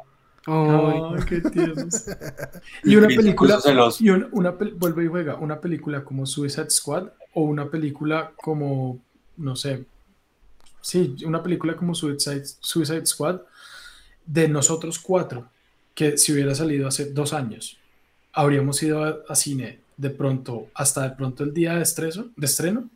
Ay, 0.47 1.01
Ay, 1.19 1.25
qué 1.29 1.41
tiernos. 1.43 2.05
Y 2.85 2.97
una 2.97 3.09
película, 3.09 3.59
y 4.01 4.09
una, 4.11 4.29
una 4.33 4.53
pel- 4.59 4.75
vuelve 4.79 5.05
y 5.05 5.09
juega, 5.09 5.35
una 5.35 5.61
película 5.61 6.03
como 6.03 6.25
Suicide 6.25 6.71
Squad 6.71 7.09
o 7.35 7.43
una 7.43 7.69
película 7.71 8.33
como, 8.43 8.99
no 9.37 9.55
sé, 9.55 9.85
sí, 10.81 11.15
una 11.27 11.43
película 11.43 11.77
como 11.77 11.95
Suicide, 11.95 12.45
Suicide 12.61 13.05
Squad 13.05 13.41
de 14.29 14.49
nosotros 14.49 14.99
cuatro, 14.99 15.49
que 15.95 16.19
si 16.19 16.33
hubiera 16.33 16.55
salido 16.55 16.87
hace 16.87 17.07
dos 17.07 17.33
años, 17.33 17.79
habríamos 18.33 18.81
ido 18.83 19.03
a, 19.03 19.19
a 19.29 19.35
cine 19.35 19.81
de 19.97 20.11
pronto, 20.11 20.69
hasta 20.75 21.03
de 21.03 21.17
pronto 21.17 21.43
el 21.43 21.53
día 21.53 21.75
de, 21.75 21.83
estreso, 21.83 22.29
de 22.37 22.47
estreno. 22.47 22.89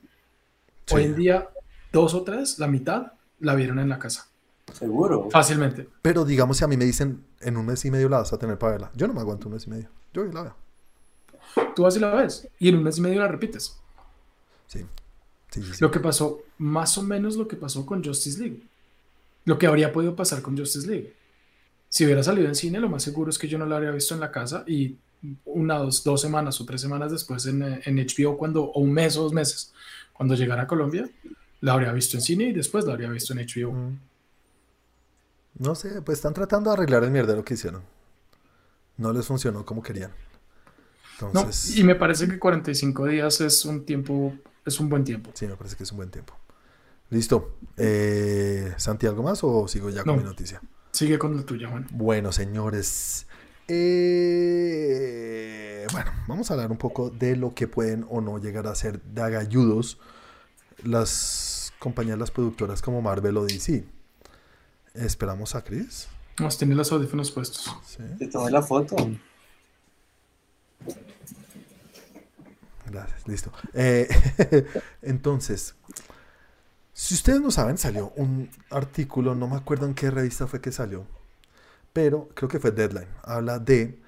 Sí. 0.86 0.94
Hoy 0.94 1.04
en 1.04 1.16
día, 1.16 1.48
dos 1.92 2.14
o 2.14 2.22
tres, 2.22 2.58
la 2.58 2.68
mitad, 2.68 3.12
la 3.40 3.54
vieron 3.54 3.78
en 3.78 3.88
la 3.88 3.98
casa. 3.98 4.28
Seguro. 4.72 5.28
Fácilmente. 5.30 5.88
Pero 6.00 6.24
digamos, 6.24 6.58
si 6.58 6.64
a 6.64 6.68
mí 6.68 6.76
me 6.76 6.84
dicen 6.84 7.24
en 7.40 7.56
un 7.56 7.66
mes 7.66 7.84
y 7.84 7.90
medio 7.90 8.08
la 8.08 8.18
vas 8.18 8.32
a 8.32 8.38
tener 8.38 8.58
para 8.58 8.72
verla. 8.72 8.92
Yo 8.94 9.08
no 9.08 9.14
me 9.14 9.20
aguanto 9.20 9.48
un 9.48 9.54
mes 9.54 9.66
y 9.66 9.70
medio. 9.70 9.88
Yo 10.14 10.24
la 10.24 10.42
veo. 10.42 10.56
Tú 11.74 11.82
vas 11.82 11.96
y 11.96 12.00
la 12.00 12.14
ves 12.14 12.48
y 12.58 12.68
en 12.68 12.76
un 12.76 12.84
mes 12.84 12.98
y 12.98 13.00
medio 13.00 13.20
la 13.20 13.28
repites. 13.28 13.78
Sí. 14.68 14.86
Sí, 15.50 15.62
sí, 15.62 15.74
sí. 15.74 15.78
Lo 15.80 15.90
que 15.90 16.00
pasó, 16.00 16.42
más 16.58 16.96
o 16.96 17.02
menos 17.02 17.36
lo 17.36 17.46
que 17.46 17.56
pasó 17.56 17.84
con 17.84 18.02
Justice 18.02 18.38
League. 18.38 18.62
Lo 19.44 19.58
que 19.58 19.66
habría 19.66 19.92
podido 19.92 20.16
pasar 20.16 20.40
con 20.40 20.56
Justice 20.56 20.86
League. 20.86 21.14
Si 21.92 22.06
hubiera 22.06 22.22
salido 22.22 22.48
en 22.48 22.54
cine, 22.54 22.80
lo 22.80 22.88
más 22.88 23.02
seguro 23.02 23.28
es 23.28 23.38
que 23.38 23.48
yo 23.48 23.58
no 23.58 23.66
la 23.66 23.76
habría 23.76 23.90
visto 23.90 24.14
en 24.14 24.20
la 24.20 24.30
casa 24.30 24.64
y 24.66 24.96
una, 25.44 25.76
dos, 25.76 26.02
dos 26.02 26.22
semanas 26.22 26.58
o 26.58 26.64
tres 26.64 26.80
semanas 26.80 27.12
después 27.12 27.44
en, 27.44 27.62
en 27.62 27.96
HBO, 27.98 28.38
cuando, 28.38 28.64
o 28.64 28.80
un 28.80 28.94
mes 28.94 29.14
o 29.18 29.22
dos 29.24 29.34
meses, 29.34 29.74
cuando 30.14 30.34
llegara 30.34 30.62
a 30.62 30.66
Colombia, 30.66 31.06
la 31.60 31.74
habría 31.74 31.92
visto 31.92 32.16
en 32.16 32.22
cine 32.22 32.44
y 32.44 32.52
después 32.54 32.86
la 32.86 32.94
habría 32.94 33.10
visto 33.10 33.34
en 33.34 33.40
HBO. 33.46 33.72
Mm. 33.72 33.98
No 35.58 35.74
sé, 35.74 36.00
pues 36.00 36.16
están 36.16 36.32
tratando 36.32 36.70
de 36.70 36.76
arreglar 36.76 37.04
el 37.04 37.10
mierdero 37.10 37.44
que 37.44 37.52
hicieron. 37.54 37.82
No 38.96 39.12
les 39.12 39.26
funcionó 39.26 39.66
como 39.66 39.82
querían. 39.82 40.12
No, 41.20 41.26
Entonces, 41.28 41.76
y 41.76 41.84
me 41.84 41.94
parece 41.94 42.26
que 42.26 42.38
45 42.38 43.06
días 43.06 43.38
es 43.42 43.66
un 43.66 43.84
tiempo, 43.84 44.32
es 44.64 44.80
un 44.80 44.88
buen 44.88 45.04
tiempo. 45.04 45.30
sí, 45.34 45.46
me 45.46 45.56
parece 45.56 45.76
que 45.76 45.82
es 45.82 45.90
un 45.92 45.98
buen 45.98 46.10
tiempo. 46.10 46.34
Listo. 47.10 47.58
Eh, 47.76 48.72
¿Santi, 48.78 49.06
algo 49.06 49.22
más 49.22 49.44
o 49.44 49.68
sigo 49.68 49.90
ya 49.90 50.02
con 50.04 50.16
No. 50.16 50.22
mi 50.22 50.24
noticia? 50.26 50.62
Sigue 50.92 51.18
con 51.18 51.36
la 51.36 51.42
tuya, 51.44 51.68
Juan. 51.68 51.86
Bueno, 51.90 52.32
señores. 52.32 53.26
eh, 53.68 55.86
bueno, 55.92 56.12
vamos 56.28 56.50
a 56.50 56.54
hablar 56.54 56.70
un 56.70 56.76
poco 56.78 57.10
de 57.10 57.36
lo 57.36 57.54
que 57.54 57.66
pueden 57.68 58.04
o 58.10 58.20
no 58.20 58.38
llegar 58.38 58.66
a 58.66 58.74
ser 58.74 59.00
de 59.02 59.22
agalludos 59.22 59.98
las 60.84 61.72
compañías, 61.78 62.18
las 62.18 62.30
productoras 62.30 62.82
como 62.82 63.00
Marvel 63.02 63.36
o 63.38 63.44
DC. 63.44 63.84
Esperamos 64.94 65.54
a 65.54 65.62
Chris. 65.64 66.08
Vamos, 66.38 66.58
tiene 66.58 66.74
los 66.74 66.90
audífonos 66.92 67.30
puestos. 67.30 67.70
Sí, 67.86 68.02
Te 68.18 68.26
tomé 68.26 68.50
la 68.50 68.62
foto. 68.62 68.96
gracias, 72.90 73.26
listo. 73.26 73.52
Eh, 73.74 74.08
entonces, 75.02 75.74
si 77.12 77.16
ustedes 77.16 77.42
no 77.42 77.50
saben, 77.50 77.76
salió 77.76 78.10
un 78.16 78.48
artículo, 78.70 79.34
no 79.34 79.46
me 79.46 79.56
acuerdo 79.56 79.84
en 79.84 79.92
qué 79.92 80.10
revista 80.10 80.46
fue 80.46 80.62
que 80.62 80.72
salió, 80.72 81.04
pero 81.92 82.30
creo 82.32 82.48
que 82.48 82.58
fue 82.58 82.70
Deadline. 82.70 83.06
Habla 83.22 83.58
de 83.58 84.00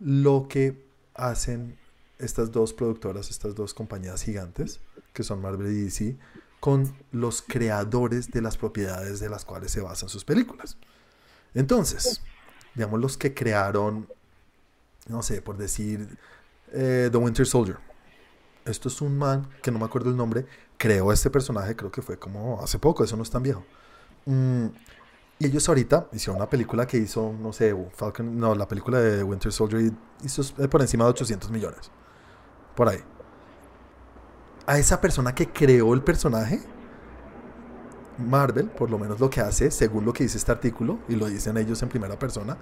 lo 0.00 0.48
que 0.48 0.84
hacen 1.14 1.78
estas 2.18 2.50
dos 2.50 2.72
productoras, 2.72 3.30
estas 3.30 3.54
dos 3.54 3.72
compañías 3.72 4.24
gigantes, 4.24 4.80
que 5.12 5.22
son 5.22 5.40
Marvel 5.40 5.70
y 5.70 5.82
DC, 5.82 6.16
con 6.58 6.92
los 7.12 7.40
creadores 7.40 8.32
de 8.32 8.42
las 8.42 8.56
propiedades 8.56 9.20
de 9.20 9.28
las 9.28 9.44
cuales 9.44 9.70
se 9.70 9.80
basan 9.80 10.08
sus 10.08 10.24
películas. 10.24 10.76
Entonces, 11.54 12.20
digamos 12.74 12.98
los 13.00 13.16
que 13.16 13.32
crearon, 13.32 14.08
no 15.06 15.22
sé, 15.22 15.40
por 15.40 15.56
decir, 15.56 16.18
eh, 16.72 17.10
The 17.12 17.16
Winter 17.16 17.46
Soldier. 17.46 17.78
Esto 18.64 18.88
es 18.88 19.00
un 19.00 19.18
man, 19.18 19.48
que 19.62 19.70
no 19.70 19.78
me 19.78 19.84
acuerdo 19.84 20.10
el 20.10 20.16
nombre, 20.16 20.46
creó 20.76 21.12
este 21.12 21.30
personaje, 21.30 21.76
creo 21.76 21.90
que 21.90 22.02
fue 22.02 22.18
como 22.18 22.60
hace 22.62 22.78
poco, 22.78 23.04
eso 23.04 23.16
no 23.16 23.22
es 23.22 23.30
tan 23.30 23.42
viejo. 23.42 23.64
Mm, 24.26 24.66
y 25.38 25.46
ellos 25.46 25.68
ahorita 25.68 26.08
hicieron 26.12 26.36
una 26.36 26.50
película 26.50 26.86
que 26.86 26.98
hizo, 26.98 27.32
no 27.32 27.52
sé, 27.52 27.74
Falcon, 27.94 28.38
no, 28.38 28.54
la 28.54 28.68
película 28.68 29.00
de 29.00 29.22
Winter 29.22 29.50
Soldier 29.50 29.92
hizo 30.22 30.42
por 30.68 30.82
encima 30.82 31.04
de 31.04 31.10
800 31.10 31.50
millones. 31.50 31.90
Por 32.76 32.88
ahí. 32.88 32.98
A 34.66 34.78
esa 34.78 35.00
persona 35.00 35.34
que 35.34 35.48
creó 35.48 35.94
el 35.94 36.02
personaje, 36.02 36.60
Marvel, 38.18 38.68
por 38.68 38.90
lo 38.90 38.98
menos 38.98 39.18
lo 39.18 39.30
que 39.30 39.40
hace, 39.40 39.70
según 39.70 40.04
lo 40.04 40.12
que 40.12 40.24
dice 40.24 40.36
este 40.36 40.52
artículo, 40.52 40.98
y 41.08 41.16
lo 41.16 41.26
dicen 41.26 41.56
ellos 41.56 41.82
en 41.82 41.88
primera 41.88 42.18
persona, 42.18 42.58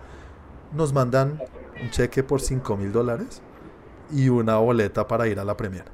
nos 0.73 0.93
mandan 0.93 1.43
un 1.83 1.91
cheque 1.91 2.23
por 2.23 2.41
5 2.41 2.77
mil 2.77 2.93
dólares 2.93 3.43
y 4.11 4.29
una 4.29 4.57
boleta 4.59 5.07
para 5.09 5.27
ir 5.29 5.39
a 5.39 5.45
la 5.45 5.57
premiere 5.57 5.87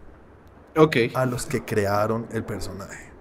ok. 0.77 0.97
a 1.15 1.27
los 1.27 1.47
que 1.47 1.65
crearon 1.65 2.27
el 2.33 2.45
personaje. 2.45 3.13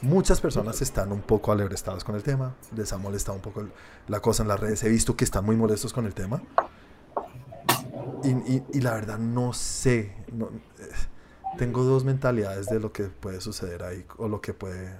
Muchas 0.00 0.40
personas 0.40 0.80
están 0.80 1.10
un 1.10 1.22
poco 1.22 1.50
alebrestadas 1.50 2.04
con 2.04 2.14
el 2.14 2.22
tema, 2.22 2.54
les 2.76 2.92
ha 2.92 2.98
molestado 2.98 3.34
un 3.36 3.42
poco 3.42 3.60
el- 3.60 3.72
la 4.06 4.20
cosa 4.20 4.42
en 4.44 4.48
las 4.48 4.60
redes, 4.60 4.84
he 4.84 4.88
visto 4.88 5.16
que 5.16 5.24
están 5.24 5.44
muy 5.44 5.56
molestos 5.56 5.92
con 5.92 6.06
el 6.06 6.14
tema. 6.14 6.40
Y, 8.22 8.30
y- 8.30 8.62
y 8.74 8.80
la 8.80 8.94
verdad 8.94 9.18
no 9.18 9.52
sé, 9.52 10.14
no- 10.32 10.50
eh, 10.78 10.88
tengo 11.56 11.82
dos 11.82 12.04
mentalidades 12.04 12.66
de 12.66 12.78
lo 12.80 12.92
que 12.92 13.04
puede 13.04 13.40
suceder 13.40 13.82
ahí 13.82 14.04
o 14.18 14.28
lo 14.28 14.40
que 14.40 14.54
puede 14.54 14.96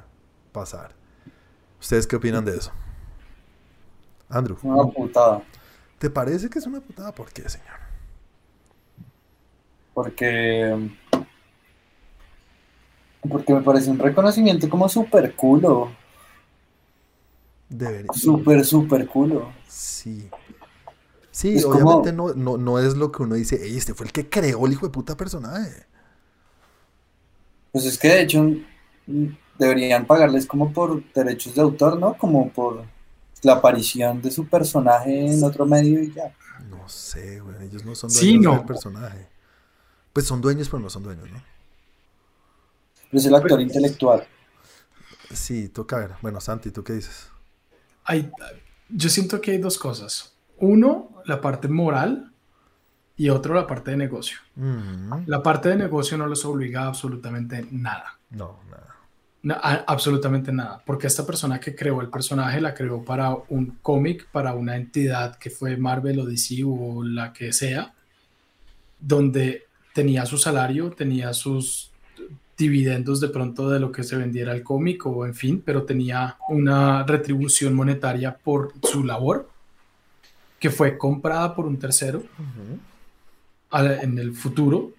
pasar. 0.53 0.95
¿Ustedes 1.81 2.07
qué 2.07 2.17
opinan 2.17 2.45
de 2.45 2.57
eso? 2.57 2.73
Andrew, 4.29 4.59
Una 4.63 4.87
putada. 4.93 5.43
¿te 5.99 6.11
parece 6.11 6.49
que 6.51 6.59
es 6.59 6.67
una 6.67 6.81
putada? 6.81 7.13
¿Por 7.15 7.31
qué, 7.33 7.49
señor? 7.49 7.88
Porque. 9.99 10.91
Porque 13.29 13.53
me 13.53 13.63
parece 13.63 13.91
un 13.91 13.99
reconocimiento 13.99 14.69
como 14.69 14.89
súper 14.89 15.35
culo. 15.35 15.91
Debería. 17.69 18.13
Súper, 18.15 18.65
súper 18.65 19.09
culo. 19.09 19.51
Sí. 19.67 20.31
Sí, 21.33 21.57
Es 21.57 21.65
como- 21.67 21.79
obviamente 21.97 22.13
no, 22.13 22.33
no, 22.33 22.57
no 22.59 22.79
es 22.79 22.97
lo 22.97 23.11
que 23.11 23.25
uno 23.25 23.35
dice, 23.35 23.61
"Ey, 23.61 23.77
este 23.77 23.93
fue 23.93 24.07
el 24.07 24.13
que 24.13 24.29
creó 24.29 24.65
el 24.67 24.73
hijo 24.73 24.87
de 24.87 24.93
puta 24.93 25.17
personaje. 25.17 25.85
Pues 27.73 27.85
es 27.85 27.99
que 27.99 28.07
de 28.09 28.21
hecho 28.23 28.47
deberían 29.59 30.07
pagarles 30.07 30.47
como 30.47 30.73
por 30.73 31.03
derechos 31.13 31.57
de 31.57 31.63
autor, 31.63 31.99
¿no? 31.99 32.17
Como 32.17 32.51
por 32.51 32.85
la 33.43 33.55
aparición 33.55 34.23
de 34.23 34.31
su 34.31 34.47
personaje 34.47 35.27
en 35.27 35.43
otro 35.43 35.67
medio 35.67 36.01
y 36.01 36.13
ya. 36.13 36.33
No 36.71 36.89
sé, 36.89 37.41
güey, 37.41 37.67
ellos 37.67 37.85
no 37.85 37.97
son 37.97 38.11
Sí, 38.11 38.35
dueños 38.35 38.45
no. 38.45 38.59
del 38.59 38.65
personaje. 38.67 39.27
Pues 40.19 40.27
son 40.27 40.41
dueños, 40.41 40.69
pero 40.69 40.81
no 40.81 40.91
son 40.91 41.05
dueños, 41.05 41.31
¿no? 41.31 41.41
Pero 43.09 43.21
es 43.21 43.27
el 43.27 43.37
actor 43.37 43.61
intelectual. 43.61 44.27
Sí, 45.33 45.69
toca 45.69 45.97
ver. 45.97 46.11
Bueno, 46.23 46.41
Santi, 46.41 46.73
¿tú 46.73 46.83
qué 46.83 46.95
dices? 46.95 47.29
Hay, 48.03 48.29
yo 48.89 49.09
siento 49.11 49.41
que 49.41 49.53
hay 49.53 49.59
dos 49.59 49.79
cosas. 49.79 50.35
Uno, 50.57 51.23
la 51.25 51.41
parte 51.41 51.69
moral 51.69 52.33
y 53.17 53.29
otro, 53.29 53.55
la 53.55 53.69
parte 53.69 53.93
de 53.93 53.97
negocio. 53.97 54.39
Ujú. 54.57 55.23
La 55.27 55.41
parte 55.41 55.69
de 55.69 55.77
negocio 55.77 56.19
no 56.19 56.27
les 56.27 56.45
obliga 56.45 56.83
a 56.83 56.87
absolutamente 56.89 57.65
nada. 57.71 58.19
No, 58.31 58.59
nada. 58.69 58.97
Na- 59.45 59.61
a- 59.63 59.85
absolutamente 59.87 60.51
nada, 60.51 60.83
porque 60.85 61.07
esta 61.07 61.25
persona 61.25 61.61
que 61.61 61.77
creó 61.77 62.01
el 62.01 62.11
personaje 62.11 62.61
la 62.61 62.75
creó 62.75 63.05
para 63.05 63.37
un 63.51 63.79
cómic, 63.83 64.27
para 64.33 64.53
una 64.55 64.75
entidad 64.75 65.37
que 65.39 65.49
fue 65.51 65.77
Marvel 65.77 66.19
o 66.19 66.27
DC 66.27 66.65
o 66.67 67.05
la 67.05 67.33
que 67.33 67.53
sea, 67.53 67.95
donde 68.99 69.68
tenía 69.99 70.25
su 70.27 70.39
salario, 70.39 70.91
tenía 70.93 71.33
sus 71.33 71.91
dividendos 72.57 73.21
de 73.21 73.29
pronto 73.31 73.69
de 73.69 73.81
lo 73.81 73.91
que 73.91 74.05
se 74.05 74.15
vendiera 74.17 74.53
el 74.53 74.63
cómic 74.63 75.05
o 75.07 75.27
en 75.27 75.35
fin, 75.35 75.61
pero 75.65 75.83
tenía 75.83 76.37
una 76.49 77.03
retribución 77.03 77.75
monetaria 77.75 78.37
por 78.37 78.73
su 78.85 79.03
labor 79.03 79.49
que 80.61 80.71
fue 80.71 80.97
comprada 80.97 81.53
por 81.57 81.67
un 81.67 81.79
tercero 81.81 82.23
en 83.73 84.19
el 84.19 84.35
futuro, 84.35 84.93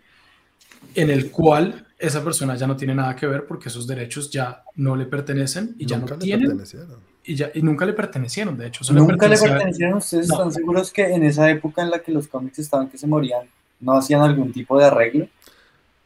en 0.96 1.10
el 1.10 1.32
cual 1.32 1.88
esa 1.98 2.22
persona 2.24 2.58
ya 2.58 2.68
no 2.68 2.76
tiene 2.76 2.94
nada 2.96 3.16
que 3.16 3.26
ver 3.28 3.46
porque 3.48 3.70
esos 3.70 3.88
derechos 3.88 4.30
ya 4.30 4.64
no 4.76 4.98
le 4.98 5.06
pertenecen 5.06 5.76
y 5.80 5.86
ya 5.86 5.98
Nunca 5.98 6.16
no 6.16 6.20
le 6.20 6.26
tienen 6.26 6.48
pertenecieron. 6.48 6.98
y, 7.24 7.36
ya, 7.36 7.52
y 7.54 7.62
nunca 7.62 7.86
le 7.86 7.94
pertenecieron, 7.94 8.58
de 8.58 8.68
hecho. 8.68 8.84
Nunca 8.94 9.28
le 9.30 9.38
pertenecieron. 9.38 9.98
¿Ustedes 10.00 10.28
No. 10.28 10.36
están 10.36 10.52
seguros 10.52 10.92
que 10.92 11.04
en 11.14 11.24
esa 11.24 11.50
época 11.50 11.82
en 11.84 11.90
la 11.90 12.00
que 12.00 12.12
los 12.12 12.28
cómics 12.28 12.60
estaban 12.60 12.90
que 12.90 12.98
se 12.98 13.08
morían, 13.08 13.48
no 13.80 13.94
hacían 13.94 14.22
algún 14.22 14.52
tipo 14.52 14.78
de 14.78 14.86
arreglo? 14.86 15.28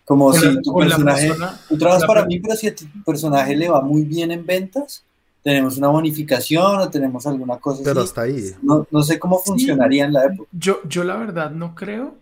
Como 0.05 0.33
si 0.33 0.45
la- 0.45 0.61
tu 0.61 0.75
personaje, 0.75 1.27
persona- 1.27 1.59
tú 1.69 1.77
trabajas 1.77 2.05
para 2.05 2.25
mí, 2.25 2.39
pero 2.39 2.55
si 2.55 2.67
a 2.67 2.75
tu 2.75 2.85
personaje 3.05 3.55
le 3.55 3.69
va 3.69 3.81
muy 3.81 4.03
bien 4.03 4.31
en 4.31 4.45
ventas, 4.45 5.03
tenemos 5.41 5.77
una 5.77 5.87
bonificación 5.89 6.79
o 6.79 6.89
tenemos 6.89 7.25
alguna 7.27 7.57
cosa 7.57 7.81
Pero 7.83 8.01
así. 8.01 8.09
hasta 8.09 8.21
ahí. 8.21 8.51
No, 8.61 8.85
no 8.91 9.01
sé 9.03 9.19
cómo 9.19 9.37
Sí. 9.39 9.43
funcionaría 9.45 10.05
en 10.05 10.13
la 10.13 10.25
época. 10.25 10.49
Yo, 10.51 10.79
yo 10.87 11.03
la 11.03 11.15
verdad 11.17 11.51
no 11.51 11.73
creo, 11.75 12.15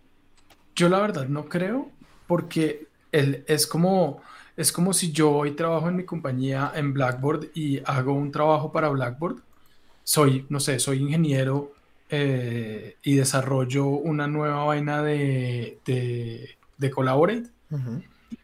yo 0.76 0.90
la 0.90 1.00
verdad 1.00 1.28
no 1.28 1.46
creo, 1.46 1.90
porque 2.28 2.88
él 3.12 3.44
es 3.48 3.68
como, 3.68 4.22
es 4.58 4.72
como 4.72 4.94
si 4.94 5.12
yo 5.12 5.32
hoy 5.32 5.52
trabajo 5.52 5.90
en 5.90 5.96
mi 5.98 6.04
compañía 6.06 6.72
en 6.76 6.94
Blackboard 6.94 7.50
y 7.54 7.80
hago 7.86 8.14
un 8.14 8.32
trabajo 8.32 8.72
para 8.72 8.90
Blackboard. 8.90 9.38
Soy, 10.04 10.46
no 10.50 10.60
sé, 10.60 10.80
soy 10.80 11.00
ingeniero 11.00 11.72
eh, 12.12 12.98
y 13.04 13.16
desarrollo 13.16 13.86
una 13.88 14.28
nueva 14.28 14.66
vaina 14.66 15.02
de, 15.02 15.80
de, 15.86 16.58
de 16.78 16.92
Collaborate 16.92 17.50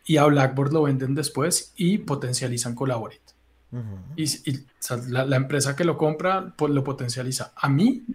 y 0.06 0.18
a 0.18 0.26
Blackboard 0.26 0.72
lo 0.72 0.84
venden 0.84 1.14
después 1.14 1.73
y 1.76 1.98
potencializan 1.99 2.76
Collaborate. 2.76 3.22
Y, 4.15 4.23
y, 4.23 4.56
o 4.56 4.64
sea, 4.80 4.98
la, 5.10 5.26
la 5.26 5.35
empresa 5.35 5.76
que 5.76 5.84
lo 5.84 5.98
compra 5.98 6.53
pues, 6.56 6.72
lo 6.72 6.84
potencializa. 6.84 7.52
A 7.56 7.68
mí, 7.68 8.06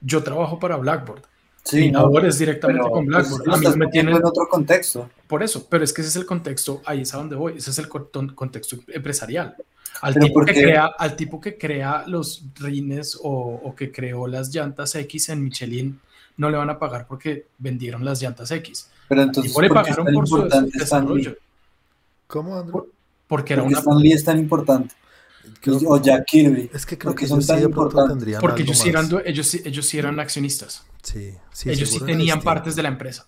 yo 0.00 0.22
trabajo 0.22 0.58
para 0.58 0.76
Blackboard. 0.76 1.22
Sí, 1.66 1.90
no, 1.90 2.16
es 2.20 2.38
directamente 2.38 2.82
pero, 2.82 2.92
con 2.94 3.06
pues, 3.06 3.28
Blackboard. 3.28 3.66
A 3.66 3.70
mí 3.70 3.76
me 3.76 3.86
tienen 3.88 4.16
en 4.16 4.24
otro 4.24 4.46
contexto. 4.48 5.10
por 5.26 5.42
eso, 5.42 5.66
pero 5.68 5.82
es 5.82 5.92
que 5.92 6.00
ese 6.02 6.10
es 6.10 6.16
el 6.16 6.24
contexto, 6.24 6.80
ahí 6.86 7.00
es 7.02 7.12
a 7.12 7.18
donde 7.18 7.34
voy, 7.34 7.54
ese 7.56 7.70
es 7.70 7.78
el 7.78 7.88
con- 7.88 8.08
contexto 8.34 8.76
empresarial. 8.88 9.56
Al 10.02 10.14
tipo, 10.14 10.44
que 10.44 10.52
crea, 10.52 10.86
al 10.86 11.16
tipo 11.16 11.40
que 11.40 11.56
crea 11.58 12.04
los 12.06 12.44
rines 12.60 13.18
o, 13.20 13.60
o 13.64 13.74
que 13.74 13.90
creó 13.90 14.26
las 14.26 14.54
llantas 14.54 14.94
X 14.94 15.30
en 15.30 15.42
Michelin, 15.42 15.98
no 16.36 16.50
le 16.50 16.56
van 16.58 16.70
a 16.70 16.78
pagar 16.78 17.06
porque 17.06 17.46
vendieron 17.58 18.04
las 18.04 18.20
llantas 18.20 18.50
X. 18.50 18.90
Pero 19.08 19.22
entonces, 19.22 19.52
le 19.52 19.54
¿por 19.54 19.64
es 19.64 19.72
pagaron 19.72 20.04
tan 20.06 20.14
por 20.14 20.28
su 20.28 20.48
desarrollo, 20.72 21.36
¿Cómo, 22.26 22.58
Andrew? 22.58 22.88
porque 23.26 23.54
era 23.54 23.62
¿Por 23.62 23.70
qué 23.70 23.74
una... 23.74 23.80
Stan 23.80 23.98
Lee 23.98 24.12
es 24.12 24.24
tan 24.24 24.38
importante? 24.38 24.94
Creo- 25.60 25.80
o 25.86 26.00
Jack 26.02 26.24
Kirby. 26.26 26.70
es 26.72 26.84
que 26.86 26.96
creo 26.98 27.14
que 27.14 27.26
son 27.26 27.40
sí 27.42 27.48
tan 27.48 27.56
de 27.60 27.62
pronto 27.68 27.82
importantes. 27.82 28.16
tendrían 28.18 28.40
Porque 28.40 28.62
algo 28.62 28.72
ellos 28.72 28.78
sí, 28.82 28.88
eran, 28.88 29.08
ellos, 29.24 29.46
sí, 29.46 29.62
ellos 29.64 29.86
sí 29.86 29.98
eran 29.98 30.18
accionistas. 30.20 30.84
Sí, 31.02 31.34
sí, 31.52 31.70
ellos 31.70 31.90
sí 31.90 32.00
tenían 32.00 32.40
partes 32.42 32.74
de 32.76 32.82
la 32.82 32.88
empresa. 32.88 33.26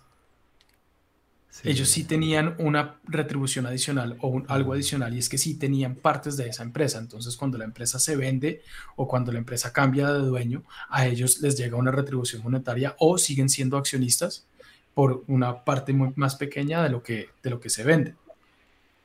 Ellos 1.64 1.88
sí 1.88 2.04
tenían 2.04 2.54
una 2.60 3.00
retribución 3.04 3.66
adicional 3.66 4.16
o 4.20 4.28
un- 4.28 4.44
algo 4.48 4.74
adicional 4.74 5.12
y 5.12 5.18
es 5.18 5.28
que 5.28 5.38
sí 5.38 5.54
tenían 5.58 5.96
partes 5.96 6.36
de 6.36 6.48
esa 6.48 6.62
empresa. 6.62 6.98
Entonces, 6.98 7.36
cuando 7.36 7.58
la 7.58 7.64
empresa 7.64 7.98
se 7.98 8.14
vende 8.14 8.62
o 8.94 9.08
cuando 9.08 9.32
la 9.32 9.38
empresa 9.38 9.72
cambia 9.72 10.12
de 10.12 10.20
dueño, 10.20 10.62
a 10.88 11.06
ellos 11.06 11.40
les 11.40 11.56
llega 11.58 11.76
una 11.76 11.90
retribución 11.90 12.42
monetaria 12.44 12.94
o 13.00 13.18
siguen 13.18 13.48
siendo 13.48 13.76
accionistas 13.76 14.46
por 14.94 15.24
una 15.26 15.64
parte 15.64 15.92
muy 15.92 16.12
más 16.14 16.36
pequeña 16.36 16.80
de 16.84 16.90
lo 16.90 17.02
que, 17.02 17.30
de 17.42 17.50
lo 17.50 17.58
que 17.58 17.70
se 17.70 17.82
vende. 17.82 18.14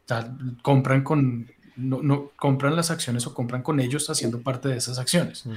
O 0.05 0.07
sea, 0.07 0.35
compran 0.61 1.03
con 1.03 1.49
no, 1.75 2.01
no 2.01 2.31
compran 2.35 2.75
las 2.75 2.91
acciones 2.91 3.25
o 3.27 3.33
compran 3.33 3.61
con 3.63 3.79
ellos 3.79 4.09
haciendo 4.09 4.41
parte 4.41 4.69
de 4.69 4.77
esas 4.77 4.99
acciones. 4.99 5.45
Mm. 5.45 5.51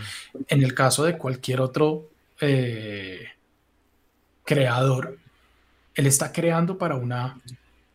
En 0.49 0.63
el 0.63 0.75
caso 0.75 1.05
de 1.05 1.17
cualquier 1.19 1.61
otro 1.61 2.09
eh, 2.41 3.27
creador, 4.45 5.19
él 5.95 6.07
está 6.07 6.33
creando 6.33 6.79
para 6.79 6.97
una, 6.97 7.41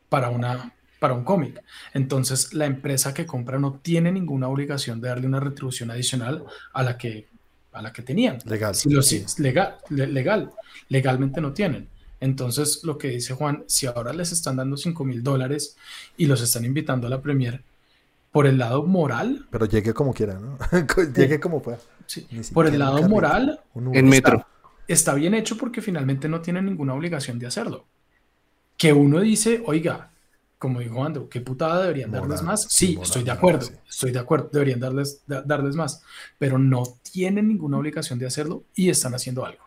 para 0.10 0.30
una, 0.30 0.74
para 1.00 1.14
un 1.14 1.24
cómic. 1.24 1.64
Entonces, 1.94 2.54
la 2.54 2.66
empresa 2.66 3.14
que 3.14 3.26
compra 3.26 3.60
no 3.60 3.74
tiene 3.82 4.12
ninguna 4.12 4.48
obligación 4.48 5.00
de 5.02 5.10
darle 5.10 5.28
una 5.28 5.40
retribución 5.40 5.92
adicional 5.92 6.44
a 6.74 6.84
la 6.84 6.98
que, 6.98 7.28
a 7.74 7.82
la 7.82 7.94
que 7.94 8.02
tenían. 8.02 8.40
Legal. 8.46 8.76
Si 8.76 8.90
lo, 8.90 9.02
sí. 9.02 9.24
si- 9.28 9.42
legal, 9.42 9.78
le- 9.90 10.08
legal, 10.08 10.52
legalmente 10.90 11.42
no 11.42 11.54
tienen. 11.54 11.88
Entonces, 12.20 12.84
lo 12.84 12.98
que 12.98 13.08
dice 13.08 13.34
Juan, 13.34 13.64
si 13.68 13.88
ahora 13.88 14.14
les 14.14 14.32
están 14.32 14.56
dando 14.58 14.78
5 14.78 15.04
mil 15.06 15.24
dólares 15.24 15.76
y 16.18 16.28
los 16.28 16.42
están 16.42 16.66
invitando 16.66 17.08
a 17.08 17.10
la 17.10 17.22
premier, 17.22 17.64
por 18.32 18.48
el 18.48 18.58
lado 18.58 18.84
moral, 18.84 19.46
Pero 19.50 19.66
llegue 19.66 19.94
como 19.94 20.14
quiera, 20.14 20.40
¿no? 20.40 20.58
llegue 21.16 21.40
como 21.40 21.62
pueda. 21.62 21.80
sí, 22.06 22.28
por 22.54 22.68
el 22.68 22.80
lado 22.80 22.96
carrito, 22.96 23.10
moral. 23.10 23.60
En 23.94 24.08
metro. 24.08 24.46
está 24.88 25.14
bien 25.14 25.34
hecho 25.34 25.58
porque 25.58 25.82
finalmente 25.82 26.30
no 26.30 26.42
tienen 26.42 26.66
ninguna 26.66 26.94
obligación 26.94 27.40
de 27.40 27.48
hacerlo. 27.48 27.86
Que 28.78 28.94
uno 28.94 29.20
dice, 29.20 29.62
oiga, 29.66 30.12
como 30.58 30.80
dijo 30.80 31.04
Andrew, 31.04 31.28
¿qué 31.30 31.42
putada 31.42 31.82
deberían 31.82 32.12
Moral, 32.12 32.30
darles 32.30 32.42
más? 32.44 32.68
sí, 32.70 32.90
moral, 32.96 33.04
estoy 33.04 33.24
de 33.24 33.32
moral, 33.32 33.38
acuerdo, 33.38 33.66
sí. 33.68 33.74
estoy 33.90 34.12
de 34.12 34.20
acuerdo, 34.20 34.50
deberían 34.54 34.80
darles, 34.80 35.22
da- 35.28 35.42
darles 35.42 35.76
más, 35.76 36.04
pero 36.40 36.58
no 36.58 36.84
tienen 37.12 37.48
ninguna 37.48 37.78
obligación 37.78 38.18
de 38.20 38.28
hacerlo 38.28 38.64
y 38.76 38.90
están 38.90 39.14
haciendo 39.16 39.46
algo. 39.46 39.64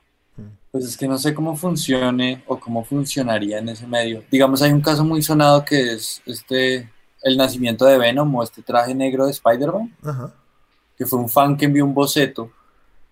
Pues 0.72 0.84
es 0.86 0.96
que 0.96 1.06
no 1.06 1.16
sé 1.18 1.32
cómo 1.34 1.54
funcione 1.56 2.42
o 2.48 2.58
cómo 2.58 2.84
funcionaría 2.84 3.58
en 3.58 3.68
ese 3.68 3.86
medio. 3.86 4.24
Digamos, 4.30 4.62
hay 4.62 4.72
un 4.72 4.80
caso 4.80 5.04
muy 5.04 5.22
sonado 5.22 5.64
que 5.64 5.92
es 5.94 6.20
este, 6.26 6.90
el 7.24 7.36
nacimiento 7.36 7.84
de 7.86 7.98
Venom 7.98 8.32
o 8.36 8.42
este 8.42 8.62
traje 8.62 8.94
negro 8.94 9.24
de 9.26 9.32
Spider-Man, 9.32 9.92
que 10.96 11.06
fue 11.06 11.18
un 11.18 11.28
fan 11.28 11.56
que 11.56 11.64
envió 11.64 11.84
un 11.84 11.92
boceto 11.94 12.50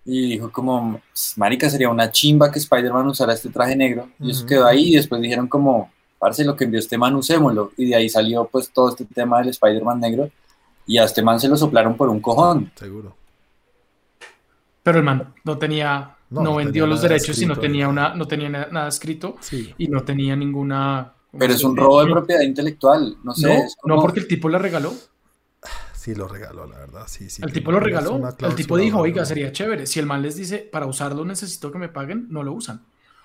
y 0.05 0.29
dijo 0.29 0.51
como, 0.51 1.01
marica, 1.37 1.69
sería 1.69 1.89
una 1.89 2.11
chimba 2.11 2.51
que 2.51 2.59
Spider-Man 2.59 3.07
usara 3.07 3.33
este 3.33 3.49
traje 3.49 3.75
negro. 3.75 4.09
Y 4.19 4.31
eso 4.31 4.45
quedó 4.45 4.65
ahí 4.67 4.93
y 4.93 4.95
después 4.95 5.21
dijeron 5.21 5.47
como, 5.47 5.91
parce, 6.19 6.43
lo 6.45 6.55
que 6.55 6.63
envió 6.65 6.79
este 6.79 6.97
man, 6.97 7.15
usémoslo. 7.15 7.71
Y 7.77 7.87
de 7.87 7.95
ahí 7.95 8.07
salió 8.09 8.45
pues 8.45 8.69
todo 8.71 8.89
este 8.89 9.05
tema 9.05 9.39
del 9.39 9.49
Spider-Man 9.49 9.99
negro 9.99 10.29
y 10.85 10.97
a 10.97 11.05
este 11.05 11.21
man 11.21 11.39
se 11.39 11.47
lo 11.49 11.55
soplaron 11.57 11.95
por 11.97 12.09
un 12.09 12.19
cojón. 12.19 12.71
Seguro. 12.75 13.15
Pero 14.83 14.97
el 14.99 15.03
man 15.05 15.33
no 15.45 15.57
tenía, 15.57 16.15
No, 16.29 16.55
vendió 16.55 16.85
los 16.85 17.01
derechos 17.01 17.37
y 17.41 17.45
no 17.45 17.53
escrito, 17.53 17.61
tenía, 17.61 17.87
una, 17.87 18.13
no 18.15 18.27
tenía 18.27 18.49
na- 18.49 18.67
nada 18.71 18.89
escrito 18.89 19.37
Sí. 19.39 19.73
y 19.77 19.87
no 19.87 20.03
tenía 20.03 20.35
ninguna... 20.35 21.13
Pero 21.37 21.53
es 21.53 21.63
un 21.63 21.75
robo 21.75 22.03
de 22.05 22.11
propiedad 22.11 22.41
intelectual, 22.41 23.17
no 23.23 23.33
sé. 23.33 23.47
No, 23.47 23.53
es 23.53 23.75
como- 23.75 23.95
no 23.95 24.01
porque 24.01 24.19
el 24.19 24.27
tipo 24.27 24.49
la 24.49 24.59
regaló. 24.59 24.93
Sí, 25.95 26.13
lo 26.15 26.27
regaló, 26.27 26.67
la 26.67 26.77
verdad. 26.79 27.03
Sí, 27.07 27.29
sí. 27.29 27.41
El 27.43 27.53
tipo 27.53 27.71
lo 27.71 27.79
regaló. 27.79 28.21
El 28.39 28.55
tipo 28.55 28.75
dijo, 28.77 28.99
oiga, 28.99 29.25
sería 29.25 29.51
chévere. 29.51 29.87
Si 29.87 29.99
el 29.99 30.05
man 30.05 30.21
les 30.21 30.35
dice, 30.35 30.57
para 30.57 30.85
usarlo 30.85 31.23
necesito 31.23 31.71
que 31.71 31.77
me 31.79 31.87
paguen, 31.89 32.27
no 32.29 32.43
lo 32.43 32.51
usan. 32.53 32.81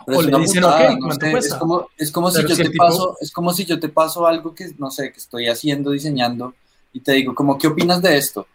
Pero 0.07 0.19
O 0.19 0.21
es 0.23 0.27
le 0.29 0.39
dicen, 0.39 0.63
putada, 0.63 0.85
ok, 0.93 0.93
no 0.93 1.07
¿cuánto 1.07 1.27
sé, 1.27 1.33
cuesta? 1.33 1.55
Es 1.55 1.61
como, 1.61 1.89
es 1.99 2.13
como 2.13 2.31
si 2.31 2.43
yo 2.43 2.49
si 2.55 2.63
te 2.63 2.71
tipo- 2.71 2.85
paso, 2.87 3.17
es 3.21 3.33
como 3.33 3.53
si 3.53 3.65
yo 3.67 3.81
te 3.81 3.89
paso 3.89 4.27
algo 4.27 4.55
que 4.55 4.73
no 4.79 4.91
sé, 4.93 5.11
que 5.13 5.19
estoy 5.19 5.49
haciendo, 5.49 5.91
diseñando, 5.91 6.55
y 6.93 7.01
te 7.01 7.13
digo, 7.13 7.35
como, 7.35 7.59
¿qué 7.59 7.67
opinas 7.67 8.01
de 8.01 8.17
esto? 8.17 8.47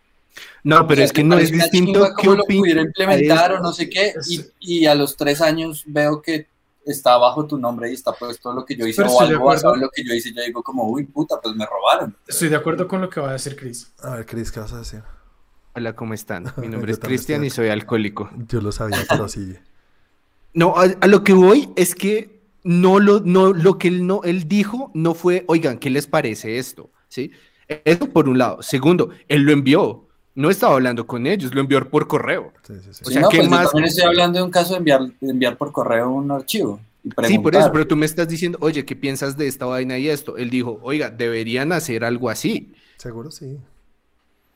No, 0.63 0.87
pero 0.87 0.93
O 0.93 0.95
sea, 0.95 1.05
es 1.05 1.11
que 1.11 1.21
¿te 1.21 1.27
no 1.27 1.37
es 1.37 1.51
distinto 1.51 2.09
cómo 2.15 2.35
lo 2.35 2.45
pudiera 2.45 2.81
implementar 2.81 3.51
esto. 3.51 3.59
o 3.61 3.63
no 3.63 3.73
sé 3.73 3.87
qué, 3.89 4.13
y, 4.29 4.41
y 4.61 4.85
a 4.87 4.95
los 4.95 5.15
tres 5.17 5.41
años 5.41 5.83
veo 5.85 6.21
que 6.21 6.47
está 6.85 7.17
bajo 7.17 7.45
tu 7.45 7.57
nombre 7.57 7.89
y 7.89 7.93
está 7.93 8.13
puesto 8.13 8.53
lo 8.53 8.65
que 8.65 8.75
yo 8.75 8.85
hice 8.85 9.01
Pero 9.01 9.13
o 9.13 9.21
algo 9.21 9.45
basado 9.45 9.75
en 9.75 9.81
lo 9.81 9.89
que 9.89 10.03
yo 10.03 10.13
hice, 10.13 10.33
yo 10.33 10.43
digo 10.43 10.63
como, 10.63 10.89
uy, 10.89 11.05
puta, 11.05 11.39
pues 11.41 11.55
me 11.55 11.65
robaron. 11.65 12.15
Estoy 12.27 12.49
de 12.49 12.55
acuerdo 12.55 12.87
con 12.87 13.01
lo 13.01 13.09
que 13.09 13.19
va 13.19 13.29
a 13.29 13.33
decir 13.33 13.55
Chris. 13.55 13.93
A 14.01 14.15
ver, 14.15 14.25
Cris, 14.25 14.51
¿qué 14.51 14.59
vas 14.59 14.73
a 14.73 14.79
decir? 14.79 15.03
Hola, 15.75 15.95
¿cómo 15.95 16.13
están? 16.13 16.53
Mi 16.57 16.67
nombre 16.67 16.91
es 16.91 16.99
Cristian 16.99 17.43
estoy 17.43 17.65
y 17.65 17.67
soy 17.67 17.69
alcohólico. 17.69 18.29
Yo 18.47 18.61
lo 18.61 18.71
sabía, 18.71 19.03
pero 19.07 19.27
sigue. 19.27 19.61
No, 20.55 20.75
a, 20.77 20.83
a 20.83 21.07
lo 21.07 21.23
que 21.23 21.33
voy 21.33 21.73
es 21.75 21.95
que 21.95 22.43
no 22.63 22.99
lo, 22.99 23.21
no, 23.21 23.53
lo 23.53 23.79
que 23.79 23.87
él, 23.87 24.05
no, 24.05 24.21
él 24.23 24.47
dijo 24.47 24.91
no 24.93 25.15
fue, 25.15 25.45
oigan, 25.47 25.79
¿qué 25.79 25.89
les 25.89 26.05
parece 26.05 26.59
esto? 26.59 26.91
¿Sí? 27.07 27.31
Eso 27.67 28.09
por 28.09 28.29
un 28.29 28.37
lado. 28.37 28.61
Segundo, 28.61 29.09
él 29.27 29.43
lo 29.43 29.51
envió. 29.51 30.07
No 30.35 30.49
estaba 30.49 30.73
hablando 30.75 31.05
con 31.07 31.27
ellos, 31.27 31.53
lo 31.53 31.61
envió 31.61 31.89
por 31.89 32.07
correo. 32.07 32.53
Sí, 32.63 32.73
sí, 32.81 32.93
sí. 32.93 33.05
O 33.05 33.09
Sí, 33.09 33.11
sea, 33.11 33.21
no, 33.21 33.27
¿qué 33.27 33.35
pues 33.35 33.49
yo 33.49 33.59
más? 33.59 33.71
también 33.71 33.85
estoy 33.85 34.05
hablando 34.05 34.39
de 34.39 34.45
un 34.45 34.51
caso 34.51 34.71
de 34.73 34.77
enviar, 34.77 35.01
de 35.19 35.31
enviar 35.31 35.57
por 35.57 35.71
correo 35.71 36.09
un 36.11 36.31
archivo. 36.31 36.79
Y 37.03 37.11
Sí, 37.21 37.39
por 37.39 37.55
eso, 37.55 37.71
pero 37.71 37.87
tú 37.87 37.95
me 37.95 38.05
estás 38.05 38.27
diciendo, 38.27 38.57
oye, 38.61 38.85
¿qué 38.85 38.95
piensas 38.95 39.37
de 39.37 39.47
esta 39.47 39.65
vaina 39.65 39.97
y 39.97 40.09
esto? 40.09 40.35
Él 40.37 40.49
dijo, 40.49 40.79
oiga, 40.81 41.09
deberían 41.09 41.71
hacer 41.71 42.03
algo 42.03 42.29
así. 42.29 42.73
Seguro 42.97 43.29
sí. 43.31 43.59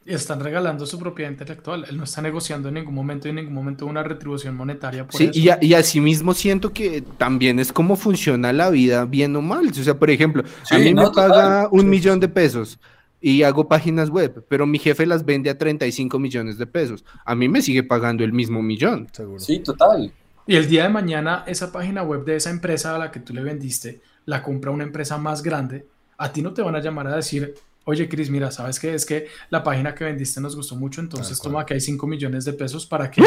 Y 0.06 0.16
están 0.16 0.40
regalando 0.40 0.88
su 0.88 0.98
propiedad 0.98 1.30
intelectual. 1.30 1.86
Él 1.88 1.98
no 1.98 2.06
está 2.06 2.20
negociando 2.24 2.70
en 2.70 2.74
ningún 2.76 2.96
momento 2.96 3.28
y 3.28 3.30
en 3.30 3.36
ningún 3.36 3.54
momento 3.54 3.86
una 3.86 4.02
retribución 4.02 4.56
monetaria 4.56 5.08
por 5.08 5.22
Sí, 5.22 5.30
eso. 5.30 5.34
y, 5.34 5.50
a- 5.50 5.58
y 5.62 5.74
asimismo 5.74 6.34
siento 6.34 6.74
que 6.74 7.02
también 7.02 7.60
es 7.60 7.72
como 7.72 7.96
funciona 7.96 8.52
la 8.54 8.70
vida, 8.70 9.06
bien 9.06 9.36
o 9.36 9.42
mal. 9.42 9.68
O 9.70 9.74
sea, 9.74 9.98
por 9.98 10.10
ejemplo, 10.10 10.44
a 10.70 10.80
mí 10.80 10.94
no, 10.94 11.04
me 11.04 11.08
total. 11.12 11.56
paga 11.56 11.70
un 11.72 11.90
Sí, 11.90 11.90
millón 11.90 12.20
de 12.20 12.28
pesos 12.28 12.80
y 13.22 13.44
hago 13.44 13.68
páginas 13.68 14.10
web, 14.10 14.46
pero 14.48 14.66
mi 14.68 14.78
jefe 14.80 15.06
las 15.06 15.26
vende 15.26 15.50
a 15.50 15.58
35 15.58 16.20
millones 16.20 16.58
de 16.58 16.68
pesos. 16.68 17.04
A 17.26 17.34
mí 17.36 17.50
me 17.50 17.62
sigue 17.62 17.84
pagando 17.84 18.24
el 18.24 18.34
mismo 18.34 18.62
millón. 18.62 19.08
Seguro. 19.12 19.40
Sí, 19.40 19.60
total. 19.60 20.12
Y 20.46 20.56
el 20.56 20.68
día 20.70 20.84
de 20.84 20.90
mañana, 20.90 21.44
esa 21.48 21.72
página 21.72 22.04
web 22.04 22.24
de 22.24 22.36
esa 22.36 22.50
empresa 22.50 22.96
a 22.96 23.00
la 23.00 23.12
que 23.12 23.20
tú 23.20 23.34
le 23.34 23.42
vendiste, 23.44 24.02
la 24.26 24.42
compra 24.44 24.72
una 24.72 24.84
empresa 24.84 25.18
más 25.18 25.42
grande. 25.44 25.86
A 26.18 26.32
ti 26.32 26.42
no 26.42 26.54
te 26.54 26.62
van 26.62 26.76
a 26.76 26.80
llamar 26.80 27.08
a 27.08 27.16
decir, 27.16 27.54
oye, 27.86 28.08
Chris, 28.08 28.30
mira, 28.30 28.50
¿sabes 28.52 28.80
qué? 28.80 28.94
Es 28.94 29.06
que 29.06 29.28
la 29.50 29.64
página 29.64 29.94
que 29.96 30.04
vendiste 30.06 30.40
nos 30.40 30.56
gustó 30.56 30.76
mucho, 30.76 31.02
entonces 31.02 31.40
toma 31.40 31.66
que 31.66 31.74
hay 31.74 31.82
5 31.82 32.06
millones 32.08 32.46
de 32.46 32.54
pesos 32.54 32.86
para 32.86 33.10
que, 33.12 33.24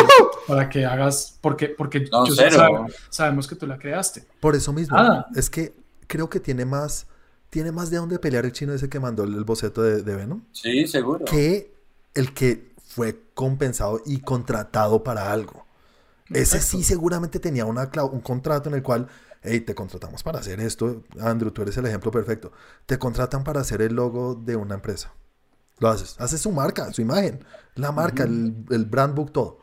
para 0.46 0.68
que 0.68 0.84
hagas, 0.86 1.38
porque, 1.40 1.68
porque 1.68 2.00
No, 2.12 2.26
yo- 2.26 2.34
sabe- 2.34 2.92
sabemos 3.10 3.46
que 3.48 3.54
tú 3.56 3.66
la 3.66 3.78
creaste. 3.78 4.24
Por 4.40 4.54
eso 4.56 4.72
mismo, 4.72 4.96
Nada. 4.96 5.26
es 5.34 5.50
que 5.50 5.74
creo 6.06 6.28
que 6.30 6.40
tiene 6.40 6.64
más, 6.64 7.06
tiene 7.50 7.72
más 7.72 7.90
de 7.90 7.96
dónde 7.98 8.18
pelear 8.18 8.44
el 8.44 8.52
chino 8.52 8.72
ese 8.72 8.88
que 8.88 9.00
mandó 9.00 9.24
el, 9.24 9.34
el 9.34 9.44
boceto 9.44 9.82
de, 9.82 10.02
de 10.02 10.14
Venom 10.16 10.42
Sí, 10.52 10.86
seguro. 10.86 11.24
que 11.24 11.74
el 12.14 12.32
que 12.34 12.70
fue 12.86 13.20
compensado 13.34 14.00
y 14.06 14.20
contratado 14.20 15.04
para 15.04 15.30
algo. 15.32 15.66
Ese 16.28 16.56
Exacto. 16.56 16.66
sí 16.78 16.84
seguramente 16.84 17.40
tenía 17.40 17.64
una, 17.64 17.90
un 18.10 18.20
contrato 18.20 18.68
en 18.68 18.76
el 18.76 18.82
cual, 18.82 19.08
hey, 19.42 19.60
te 19.60 19.74
contratamos 19.74 20.22
para 20.22 20.38
hacer 20.40 20.60
esto. 20.60 21.02
Andrew, 21.20 21.50
tú 21.50 21.62
eres 21.62 21.76
el 21.76 21.86
ejemplo 21.86 22.10
perfecto. 22.10 22.52
Te 22.86 22.98
contratan 22.98 23.42
para 23.44 23.60
hacer 23.60 23.82
el 23.82 23.94
logo 23.94 24.34
de 24.36 24.54
una 24.56 24.74
empresa. 24.76 25.12
Lo 25.78 25.88
haces. 25.88 26.14
Haces 26.18 26.40
su 26.40 26.52
marca, 26.52 26.92
su 26.92 27.00
imagen, 27.02 27.44
la 27.74 27.90
marca, 27.90 28.22
el, 28.24 28.54
el 28.70 28.84
brand 28.84 29.14
book, 29.14 29.32
todo. 29.32 29.58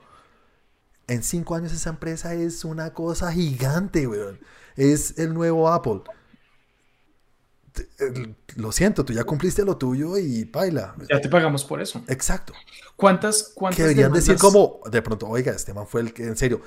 En 1.07 1.23
cinco 1.23 1.55
años 1.55 1.71
esa 1.71 1.89
empresa 1.91 2.33
es 2.33 2.65
una 2.65 2.93
cosa 2.93 3.31
gigante, 3.31 4.07
weón. 4.07 4.39
Es 4.75 5.17
el 5.19 5.33
nuevo 5.33 5.69
Apple. 5.69 6.01
Te- 7.77 8.05
el- 8.05 8.35
Lo 8.55 8.71
siento, 8.71 9.05
tú 9.05 9.13
ya 9.13 9.23
cumpliste 9.23 9.63
lo 9.63 9.77
tuyo 9.77 10.17
y 10.17 10.45
baila. 10.45 10.95
Ya 11.09 11.21
te 11.21 11.29
pagamos 11.29 11.63
por 11.63 11.81
eso. 11.81 12.01
Exacto. 12.07 12.53
¿Cuántas, 12.95 13.51
cuántas 13.53 13.77
Que 13.77 13.83
deberían 13.83 14.11
decir 14.11 14.37
como, 14.37 14.79
de 14.89 15.01
pronto, 15.01 15.27
oiga, 15.27 15.51
este 15.51 15.73
man 15.73 15.85
fue 15.87 16.01
el 16.01 16.13
que, 16.13 16.23
en 16.23 16.35
serio, 16.37 16.61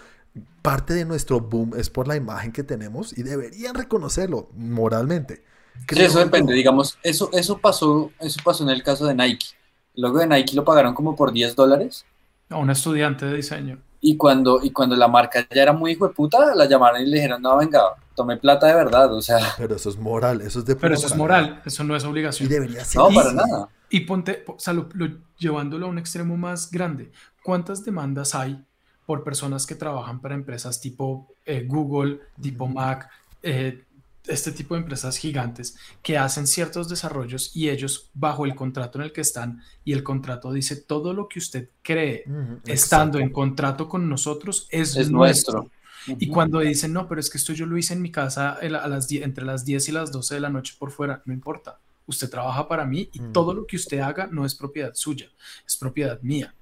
parte 0.62 0.94
de 0.94 1.04
nuestro 1.04 1.40
boom 1.40 1.74
es 1.76 1.90
por 1.90 2.06
la 2.06 2.16
imagen 2.16 2.52
que 2.52 2.62
tenemos 2.62 3.16
y 3.18 3.22
deberían 3.22 3.74
reconocerlo 3.74 4.48
moralmente. 4.54 5.42
Sí, 5.88 6.02
eso 6.02 6.18
depende, 6.20 6.52
digamos, 6.54 6.98
eso, 7.02 7.30
eso 7.32 7.58
pasó, 7.58 8.12
eso 8.20 8.40
pasó 8.44 8.62
en 8.64 8.70
el 8.70 8.82
caso 8.82 9.06
de 9.06 9.14
Nike. 9.14 9.46
El 9.94 10.02
logo 10.02 10.18
de 10.18 10.26
Nike 10.28 10.54
lo 10.54 10.64
pagaron 10.64 10.94
como 10.94 11.16
por 11.16 11.32
10 11.32 11.56
dólares 11.56 12.04
A 12.48 12.56
un 12.58 12.70
estudiante 12.70 13.26
de 13.26 13.36
diseño. 13.36 13.82
Y 14.00 14.16
cuando, 14.16 14.60
y 14.62 14.70
cuando 14.70 14.96
la 14.96 15.08
marca 15.08 15.46
ya 15.54 15.62
era 15.62 15.72
muy 15.72 15.92
hijo 15.92 16.08
de 16.08 16.14
puta, 16.14 16.54
la 16.54 16.66
llamaron 16.66 17.02
y 17.02 17.06
le 17.06 17.16
dijeron, 17.16 17.42
no, 17.42 17.56
venga, 17.58 17.80
tomé 18.14 18.36
plata 18.38 18.66
de 18.66 18.74
verdad, 18.74 19.12
o 19.12 19.20
sea, 19.22 19.38
Pero 19.58 19.76
eso 19.76 19.90
es 19.90 19.98
moral, 19.98 20.40
eso 20.40 20.60
es 20.60 20.64
de 20.64 20.76
Pero 20.76 20.94
eso 20.94 21.06
es 21.06 21.16
moral, 21.16 21.60
eso 21.64 21.84
no 21.84 21.94
es 21.96 22.04
obligación. 22.04 22.46
Y 22.48 22.52
debería 22.52 22.84
ser 22.84 23.00
no, 23.00 23.08
para 23.10 23.32
nada. 23.32 23.68
Y 23.90 24.00
ponte, 24.00 24.34
po- 24.34 24.54
o 24.54 24.58
sea, 24.58 24.72
lo- 24.72 24.88
lo- 24.94 25.18
llevándolo 25.38 25.86
a 25.86 25.88
un 25.88 25.98
extremo 25.98 26.36
más 26.36 26.70
grande, 26.70 27.10
¿cuántas 27.42 27.84
demandas 27.84 28.34
hay 28.34 28.62
por 29.06 29.24
personas 29.24 29.66
que 29.66 29.74
trabajan 29.74 30.20
para 30.20 30.34
empresas 30.34 30.80
tipo 30.80 31.26
eh, 31.44 31.64
Google, 31.66 32.20
tipo 32.40 32.68
Mac, 32.68 33.08
eh, 33.42 33.84
este 34.30 34.52
tipo 34.52 34.74
de 34.74 34.80
empresas 34.80 35.16
gigantes 35.16 35.76
que 36.02 36.16
hacen 36.18 36.46
ciertos 36.46 36.88
desarrollos 36.88 37.50
y 37.54 37.68
ellos 37.68 38.10
bajo 38.14 38.44
el 38.46 38.54
contrato 38.54 38.98
en 38.98 39.04
el 39.04 39.12
que 39.12 39.20
están 39.20 39.62
y 39.84 39.92
el 39.92 40.02
contrato 40.02 40.52
dice 40.52 40.76
todo 40.76 41.12
lo 41.14 41.28
que 41.28 41.38
usted 41.38 41.68
cree 41.82 42.24
estando 42.66 43.18
en 43.18 43.30
contrato 43.30 43.88
con 43.88 44.08
nosotros 44.08 44.66
es, 44.70 44.96
Es 44.96 45.10
nuestro. 45.10 45.60
nuestro. 45.62 45.70
Y 46.18 46.28
cuando 46.28 46.60
dicen, 46.60 46.92
no, 46.94 47.06
pero 47.06 47.20
es 47.20 47.28
que 47.28 47.36
esto 47.36 47.52
yo 47.52 47.66
lo 47.66 47.76
hice 47.76 47.92
en 47.92 48.00
mi 48.00 48.10
casa 48.10 48.56
el- 48.62 48.74
a 48.74 48.88
las 48.88 49.06
10 49.06 49.22
entre 49.24 49.44
las 49.44 49.64
10 49.66 49.86
y 49.88 49.92
las 49.92 50.10
12 50.10 50.34
de 50.36 50.40
la 50.40 50.48
noche 50.48 50.74
por 50.78 50.90
fuera, 50.90 51.22
no 51.26 51.34
importa. 51.34 51.78
Usted 52.06 52.30
trabaja 52.30 52.66
para 52.66 52.86
mí 52.86 53.10
y 53.12 53.20
Mm. 53.20 53.32
todo 53.32 53.52
lo 53.52 53.66
que 53.66 53.76
usted 53.76 53.98
haga 54.00 54.26
no 54.26 54.46
es 54.46 54.54
propiedad 54.54 54.92
suya, 54.94 55.26
es 55.66 55.76
propiedad 55.76 56.18
mía. 56.22 56.54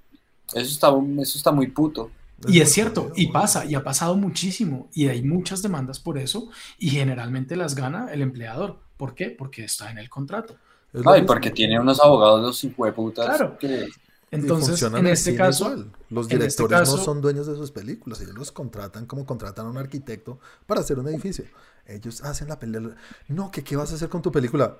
Eso 0.53 0.69
está, 0.71 0.89
eso 1.21 1.37
está 1.37 1.51
muy 1.51 1.67
puto. 1.67 2.11
Y 2.47 2.61
es 2.61 2.71
cierto, 2.71 3.11
y 3.15 3.27
pasa, 3.27 3.65
y 3.65 3.75
ha 3.75 3.83
pasado 3.83 4.15
muchísimo, 4.15 4.89
y 4.93 5.07
hay 5.07 5.21
muchas 5.23 5.61
demandas 5.61 5.99
por 5.99 6.17
eso, 6.17 6.49
y 6.77 6.89
generalmente 6.89 7.55
las 7.55 7.75
gana 7.75 8.07
el 8.13 8.21
empleador. 8.21 8.79
¿Por 8.97 9.13
qué? 9.15 9.29
Porque 9.29 9.65
está 9.65 9.91
en 9.91 9.97
el 9.97 10.09
contrato. 10.09 10.55
Ay, 10.93 11.01
mismo. 11.21 11.27
porque 11.27 11.51
tiene 11.51 11.79
unos 11.79 11.99
abogados 11.99 12.41
los 12.41 12.63
hijueputas 12.63 13.25
Claro. 13.25 13.57
que 13.59 13.87
Y 14.31 14.35
Entonces, 14.35 14.69
funcionan 14.69 15.05
en 15.05 15.13
este 15.13 15.35
caso, 15.35 15.65
igual. 15.71 15.91
Los 16.11 16.25
este 16.27 16.37
directores 16.37 16.79
caso- 16.79 16.97
no 16.97 17.03
son 17.03 17.19
dueños 17.21 17.47
de 17.47 17.55
sus 17.55 17.71
películas, 17.71 18.21
ellos 18.21 18.35
los 18.35 18.51
contratan 18.51 19.05
como 19.07 19.25
contratan 19.25 19.65
a 19.65 19.69
un 19.69 19.77
arquitecto 19.77 20.39
para 20.67 20.81
hacer 20.81 20.99
un 20.99 21.07
edificio. 21.07 21.45
Ellos 21.87 22.21
hacen 22.23 22.47
la 22.47 22.59
película. 22.59 22.95
No, 23.27 23.49
que 23.49 23.63
qué 23.63 23.75
vas 23.75 23.91
a 23.91 23.95
hacer 23.95 24.07
con 24.09 24.21
tu 24.21 24.31
película? 24.31 24.77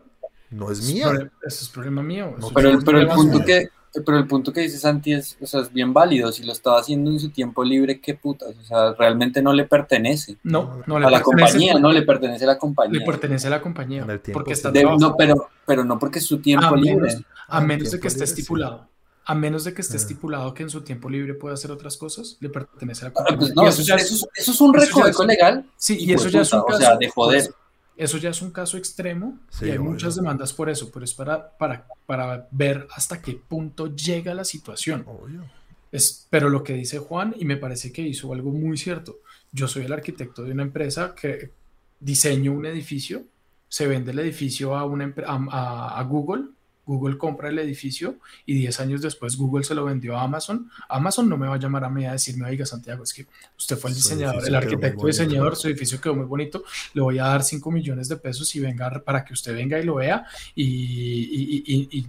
No 0.52 0.72
es 0.72 0.82
mía. 0.94 1.12
eso 1.46 1.64
es 1.64 1.70
problema 1.70 2.04
mío. 2.04 2.36
No, 2.40 2.50
Pero 2.54 2.70
es 2.70 2.76
el, 2.78 2.84
pero 2.84 3.00
el 3.00 3.08
punto 3.08 3.34
suyo. 3.34 3.46
que, 3.46 3.70
pero 4.06 4.18
el 4.18 4.28
punto 4.28 4.54
que 4.54 4.62
dice 4.62 4.78
Santi 4.78 5.14
es, 5.14 5.38
o 5.42 5.46
sea, 5.46 5.62
es 5.62 5.74
bien 5.74 5.94
válido. 5.94 6.32
Si 6.32 6.44
lo 6.44 6.52
estaba 6.52 6.80
haciendo 6.80 7.10
en 7.12 7.20
su 7.20 7.30
tiempo 7.30 7.64
libre, 7.64 8.00
qué 8.00 8.14
putas. 8.16 8.56
O 8.58 8.64
sea, 8.64 8.94
realmente 8.94 9.42
no 9.42 9.54
le 9.54 9.66
pertenece. 9.66 10.38
No, 10.44 10.82
no 10.86 11.00
le 11.00 11.08
A 11.08 11.10
la 11.10 11.18
pertenece 11.20 11.24
compañía, 11.54 11.74
no 11.80 11.92
le 11.92 12.02
pertenece 12.04 12.44
a 12.44 12.48
la 12.48 12.58
compañía. 12.58 13.00
Le 13.00 13.06
pertenece 13.06 13.48
a 13.48 13.50
la 13.50 13.62
compañía. 13.62 14.04
En 14.04 14.10
el 14.10 14.20
tiempo, 14.20 14.40
porque 14.40 14.54
está 14.54 14.72
De- 14.72 14.84
no, 14.84 15.16
pero, 15.18 15.50
pero 15.66 15.84
no 15.84 15.98
porque 16.00 16.20
es 16.20 16.26
su 16.26 16.40
tiempo 16.40 16.68
a 16.68 16.78
libre. 16.78 17.08
menos, 17.08 17.24
a 17.48 17.62
menos 17.62 17.92
de 17.92 18.00
que 18.00 18.08
esté 18.08 18.20
libre, 18.20 18.28
sí. 18.28 18.34
estipulado. 18.42 18.88
A 19.26 19.36
menos 19.36 19.64
de 19.64 19.74
que 19.76 19.82
esté 19.82 19.94
Ah. 19.94 19.98
estipulado 19.98 20.54
que 20.56 20.64
en 20.64 20.70
su 20.72 20.82
tiempo 20.82 21.08
libre 21.10 21.36
puede 21.36 21.54
hacer 21.54 21.70
otras 21.72 21.98
cosas, 21.98 22.38
le 22.40 22.50
pertenece 22.50 23.06
a 23.06 23.10
la 23.10 23.10
Ah, 23.10 23.14
compañía. 23.14 23.40
pues 23.40 23.56
no, 23.56 23.64
Y 23.64 23.68
eso, 23.68 23.82
ya 23.84 23.96
eso 23.96 24.16
es- 24.16 24.28
eso 24.36 24.52
es 24.52 24.62
un 24.62 24.74
recoveco 24.74 25.24
legal. 25.24 25.66
Sí, 25.78 25.98
y 26.00 26.14
eso 26.14 26.26
de 26.26 26.32
ya 26.32 26.42
es 26.42 26.52
un 26.54 26.62
puta, 26.62 26.76
o 26.76 26.78
caso. 26.80 26.90
sea, 26.90 26.98
de 26.98 27.10
joder. 27.10 27.54
Eso 28.00 28.18
ya 28.18 28.30
es 28.30 28.42
un 28.42 28.52
caso 28.52 28.78
extremo 28.78 29.40
Sí, 29.50 29.66
y 29.66 29.72
hay 29.72 29.78
obvio. 29.78 29.92
muchas 29.92 30.16
demandas 30.16 30.54
por 30.54 30.70
eso, 30.70 30.90
pero 30.92 31.04
es 31.06 31.14
para, 31.14 31.58
para, 31.58 31.86
para 32.06 32.48
ver 32.52 32.88
hasta 32.96 33.22
qué 33.22 33.34
punto 33.34 33.94
llega 33.96 34.34
la 34.34 34.44
situación. 34.46 35.04
Obvio. 35.06 35.44
Es, 35.92 36.28
pero 36.30 36.50
lo 36.50 36.64
que 36.64 36.74
dice 36.74 37.00
Juan, 37.00 37.36
y 37.38 37.46
me 37.46 37.58
parece 37.58 37.92
que 37.92 38.02
hizo 38.02 38.32
algo 38.34 38.52
muy 38.52 38.78
cierto. 38.78 39.18
Yo 39.52 39.68
soy 39.68 39.86
el 39.86 39.94
arquitecto 39.94 40.44
de 40.44 40.52
una 40.52 40.64
empresa 40.64 41.14
que 41.20 41.52
diseño 42.00 42.54
un 42.54 42.66
edificio, 42.66 43.24
se 43.68 43.88
vende 43.88 44.12
el 44.12 44.20
edificio 44.20 44.76
a, 44.76 44.86
una, 44.86 45.14
a 45.18 46.04
Google, 46.04 46.46
Google 46.90 47.18
compra 47.20 47.50
el 47.50 47.60
edificio 47.60 48.16
y 48.46 48.56
10 48.56 48.80
años 48.80 49.02
después 49.02 49.38
Google 49.38 49.64
se 49.64 49.76
lo 49.76 49.86
vendió 49.86 50.18
a 50.18 50.24
Amazon. 50.24 50.70
Amazon 50.90 51.30
no 51.30 51.38
me 51.38 51.48
va 51.48 51.54
a 51.56 51.60
llamar 51.60 51.84
a 51.84 51.90
mí 51.90 52.06
a 52.06 52.14
decirme, 52.14 52.50
oiga 52.50 52.66
Santiago, 52.66 53.04
es 53.04 53.14
que 53.14 53.28
usted 53.58 53.78
fue 53.78 53.92
el 53.92 53.96
diseñador, 53.96 54.48
el 54.48 54.56
arquitecto 54.56 54.98
bonito". 55.02 55.08
diseñador, 55.08 55.56
su 55.56 55.68
edificio 55.68 56.02
quedó 56.02 56.16
muy 56.16 56.26
bonito, 56.26 56.64
le 56.96 57.02
voy 57.02 57.20
a 57.20 57.26
dar 57.26 57.44
5 57.44 57.70
millones 57.72 58.10
de 58.10 58.18
pesos 58.18 58.56
y 58.56 58.60
venga 58.60 58.90
para 59.06 59.24
que 59.24 59.34
usted 59.34 59.54
venga 59.54 59.78
y 59.80 59.84
lo 59.84 59.96
vea 59.96 60.26
y, 60.56 60.64
y- 60.64 61.64
y- 61.66 61.90
y- 62.00 62.08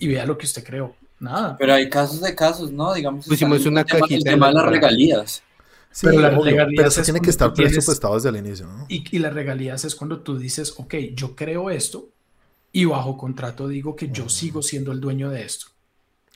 y 0.00 0.08
vea 0.08 0.24
lo 0.26 0.38
que 0.38 0.46
usted 0.46 0.64
creó. 0.64 0.94
Nada. 1.20 1.56
Pero 1.58 1.74
hay 1.74 1.90
casos 1.90 2.20
de 2.20 2.34
casos, 2.34 2.70
¿no? 2.72 2.94
Digamos, 2.94 3.26
Pusimos 3.26 3.66
una 3.66 3.84
cajita 3.84 4.30
de 4.30 4.36
la 4.36 4.46
las 4.46 4.48
entrada. 4.54 4.70
regalías. 4.70 5.42
Sí, 5.90 6.06
Pero 6.06 6.20
las 6.20 6.34
regalías 6.44 6.74
pero 6.76 6.88
eso 6.88 7.00
es 7.00 7.04
tiene 7.06 7.20
que 7.20 7.30
estar 7.30 7.52
tienes- 7.52 7.72
presupuestado 7.72 8.14
desde 8.14 8.28
el 8.28 8.36
inicio, 8.36 8.66
¿no? 8.66 8.86
Y, 8.88 9.04
y 9.14 9.18
las 9.18 9.32
regalías 9.34 9.84
es 9.84 9.94
cuando 9.96 10.20
tú 10.20 10.38
dices, 10.38 10.74
ok, 10.76 10.94
yo 11.14 11.34
creo 11.34 11.70
esto 11.70 12.08
y 12.80 12.84
bajo 12.84 13.16
contrato 13.16 13.66
digo 13.68 13.94
que 13.96 14.10
yo 14.10 14.28
sigo 14.28 14.62
siendo 14.62 14.92
el 14.92 15.00
dueño 15.00 15.30
de 15.30 15.44
esto. 15.44 15.66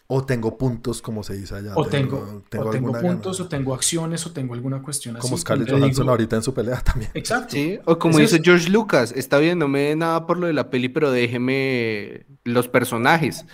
O 0.09 0.25
tengo 0.27 0.59
puntos, 0.59 1.01
como 1.01 1.23
se 1.23 1.35
dice 1.35 1.55
allá. 1.55 1.73
O 1.75 1.87
tengo, 1.87 2.19
o 2.19 2.71
tengo 2.71 2.93
puntos, 2.93 3.39
gana- 3.39 3.47
o 3.47 3.49
tengo 3.49 3.75
acciones, 3.75 4.27
o 4.27 4.33
tengo 4.33 4.53
alguna 4.53 4.83
cuestión 4.83 5.17
así. 5.17 5.23
Como 5.23 5.39
Scarlett 5.39 5.71
Johansson 5.71 5.91
digo- 6.05 6.11
ahorita 6.11 6.37
en 6.37 6.43
su 6.43 6.53
pelea 6.53 6.81
también. 6.85 7.11
Exacto. 7.15 7.53
Sí, 7.53 7.79
o 7.87 7.99
como 7.99 8.15
Es 8.19 8.25
dice 8.25 8.35
eso. 8.37 8.45
George 8.45 8.69
Lucas, 8.69 9.13
está 9.17 9.39
bien, 9.39 9.59
no 9.59 9.69
me 9.69 9.81
dé 9.81 9.97
nada 9.97 10.27
por 10.27 10.37
lo 10.39 10.47
de 10.49 10.53
la 10.53 10.69
peli, 10.69 10.89
pero 10.91 11.11
déjeme 11.11 12.27
los 12.45 12.69
personajes. 12.69 13.47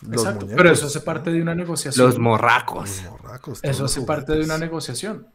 Los 0.00 0.12
Exacto. 0.22 0.46
muñecos, 0.46 0.56
Pero 0.56 0.70
eso 0.72 0.86
hace 0.86 0.98
¿no? 1.00 1.04
parte 1.04 1.32
de 1.32 1.42
una 1.42 1.54
negociación. 1.54 2.06
los 2.06 2.18
morracos. 2.18 3.02
Los 3.02 3.10
morracos, 3.12 3.60
Eso 3.62 3.84
hace 3.84 4.02
parte 4.02 4.32
de 4.32 4.44
una 4.44 4.56
negociación. 4.58 5.26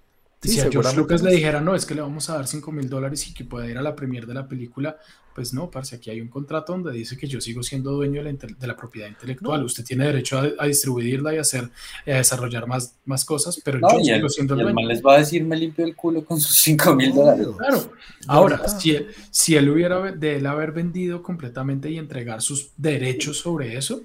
Sí, 0.42 0.50
si 0.50 0.60
a 0.62 0.70
George 0.72 0.96
Lucas 0.96 1.22
le 1.24 1.32
dijera, 1.32 1.62
no, 1.62 1.74
es 1.76 1.86
que 1.86 1.96
le 1.96 2.02
vamos 2.02 2.30
a 2.30 2.36
dar 2.36 2.48
5 2.48 2.72
mil 2.72 2.90
dólares 2.90 3.28
y 3.28 3.34
que 3.34 3.44
pueda 3.44 3.68
ir 3.68 3.78
a 3.78 3.82
la 3.82 3.96
premier 3.96 4.26
de 4.28 4.34
la 4.36 4.48
película, 4.48 4.98
pues 5.38 5.54
no, 5.54 5.70
parce, 5.70 5.96
aquí 5.96 6.10
hay 6.10 6.20
un 6.20 6.30
contrato 6.30 6.74
donde 6.74 6.92
dice 6.94 7.16
que 7.16 7.28
yo 7.28 7.40
sigo 7.40 7.62
siendo 7.62 7.92
dueño 7.92 8.24
de 8.24 8.34
la, 8.34 8.40
de 8.60 8.66
la 8.66 8.76
propiedad 8.76 9.08
intelectual. 9.08 9.64
Usted 9.64 9.86
tiene 9.86 10.06
derecho 10.06 10.40
a, 10.40 10.50
a 10.58 10.66
distribuirla 10.66 11.32
y 11.36 11.38
a 11.38 11.42
hacer, 11.42 11.70
a 12.08 12.10
desarrollar 12.10 12.66
más, 12.66 12.96
más 13.06 13.24
cosas, 13.24 13.62
pero 13.64 13.78
No, 13.78 13.88
yo 13.92 14.00
y 14.00 14.06
sigo 14.06 14.26
el, 14.26 14.30
siendo 14.32 14.56
el 14.56 14.58
y 14.58 14.62
el 14.62 14.66
dueño. 14.66 14.76
man 14.82 14.88
les 14.88 15.06
va 15.06 15.14
a 15.14 15.20
decir, 15.20 15.44
me 15.44 15.56
limpio 15.56 15.86
el 15.86 15.96
culo 15.96 16.26
con 16.26 16.42
sus 16.42 16.60
5 16.62 16.96
mil 16.96 17.14
dólares. 17.14 17.50
Claro. 17.56 17.92
Ahora, 18.26 18.68
si 18.68 18.96
él, 18.96 19.10
si 19.30 19.56
él 19.56 19.70
hubiera 19.70 20.12
de 20.12 20.38
él 20.38 20.48
haber 20.48 20.72
vendido 20.72 21.22
completamente 21.22 21.92
y 21.92 22.00
entregar 22.00 22.42
sus 22.42 22.72
derechos 22.76 23.38
sobre 23.38 23.78
eso, 23.78 24.02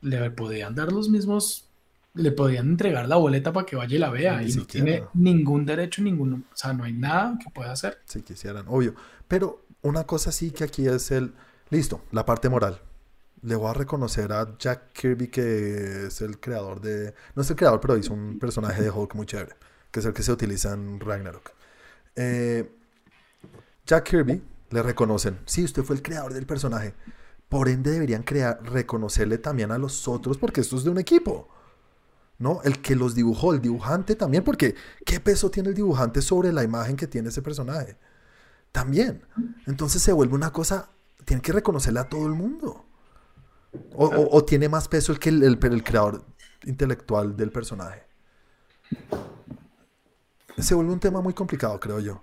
le 0.00 0.30
podían 0.30 0.74
dar 0.74 0.90
los 0.90 1.10
mismos, 1.10 1.66
le 2.14 2.32
podían 2.32 2.70
entregar 2.70 3.06
la 3.06 3.16
boleta 3.16 3.52
para 3.52 3.66
que 3.66 3.76
vaya 3.76 3.94
y 3.94 3.98
la 3.98 4.08
vea 4.08 4.40
Ni 4.40 4.50
y 4.52 4.54
no 4.54 4.64
tiene 4.64 5.02
ningún 5.12 5.66
derecho, 5.66 6.00
ninguno, 6.00 6.44
o 6.50 6.56
sea, 6.56 6.72
no 6.72 6.84
hay 6.84 6.94
nada 6.94 7.38
que 7.38 7.50
pueda 7.50 7.72
hacer. 7.72 7.98
Si 8.06 8.22
quisieran, 8.22 8.64
obvio. 8.68 8.94
Pero 9.28 9.63
una 9.84 10.04
cosa 10.04 10.32
sí 10.32 10.50
que 10.50 10.64
aquí 10.64 10.86
es 10.88 11.10
el. 11.10 11.34
Listo, 11.70 12.02
la 12.10 12.26
parte 12.26 12.48
moral. 12.48 12.80
le 13.42 13.54
voy 13.56 13.70
a 13.70 13.74
reconocer 13.74 14.32
a 14.32 14.56
Jack 14.58 14.92
Kirby, 14.92 15.28
que 15.28 16.06
es 16.06 16.20
el 16.22 16.40
creador 16.40 16.80
de. 16.80 17.14
No 17.34 17.42
es 17.42 17.50
el 17.50 17.56
creador, 17.56 17.80
pero 17.80 17.96
hizo 17.96 18.12
un 18.12 18.38
personaje 18.38 18.82
de 18.82 18.90
Hulk 18.90 19.14
muy 19.14 19.26
chévere, 19.26 19.54
que 19.90 20.00
es 20.00 20.06
el 20.06 20.12
que 20.12 20.22
se 20.22 20.32
utiliza 20.32 20.72
en 20.72 20.98
Ragnarok. 21.00 21.52
Eh, 22.16 22.70
Jack 23.86 24.04
Kirby 24.04 24.42
le 24.70 24.82
reconocen. 24.82 25.38
Sí, 25.44 25.64
usted 25.64 25.82
fue 25.82 25.96
el 25.96 26.02
creador 26.02 26.32
del 26.32 26.46
personaje. 26.46 26.94
Por 27.48 27.68
ende, 27.68 27.90
deberían 27.90 28.22
crear, 28.22 28.60
reconocerle 28.64 29.38
también 29.38 29.70
a 29.70 29.78
los 29.78 30.08
otros, 30.08 30.38
porque 30.38 30.62
esto 30.62 30.76
es 30.76 30.84
de 30.84 30.90
un 30.90 30.98
equipo. 30.98 31.48
¿No? 32.38 32.60
El 32.64 32.80
que 32.80 32.96
los 32.96 33.14
dibujó, 33.14 33.52
el 33.52 33.60
dibujante 33.60 34.16
también, 34.16 34.42
porque 34.42 34.74
¿qué 35.04 35.20
peso 35.20 35.50
tiene 35.50 35.68
el 35.68 35.74
dibujante 35.74 36.20
sobre 36.20 36.52
la 36.52 36.64
imagen 36.64 36.96
que 36.96 37.06
tiene 37.06 37.28
ese 37.28 37.42
personaje? 37.42 37.96
También. 38.74 39.22
Entonces 39.68 40.02
se 40.02 40.12
vuelve 40.12 40.34
una 40.34 40.52
cosa, 40.52 40.88
tiene 41.24 41.40
que 41.40 41.52
reconocerle 41.52 42.00
a 42.00 42.08
todo 42.08 42.26
el 42.26 42.32
mundo. 42.32 42.84
O, 43.94 44.44
tiene 44.44 44.68
más 44.68 44.88
peso 44.88 45.12
el 45.12 45.20
que 45.20 45.28
el, 45.28 45.84
creador 45.84 46.24
intelectual 46.64 47.36
del 47.36 47.52
personaje. 47.52 48.02
Se 50.58 50.74
vuelve 50.74 50.92
un 50.92 50.98
tema 50.98 51.20
muy 51.20 51.34
complicado, 51.34 51.78
creo 51.78 52.00
yo. 52.00 52.20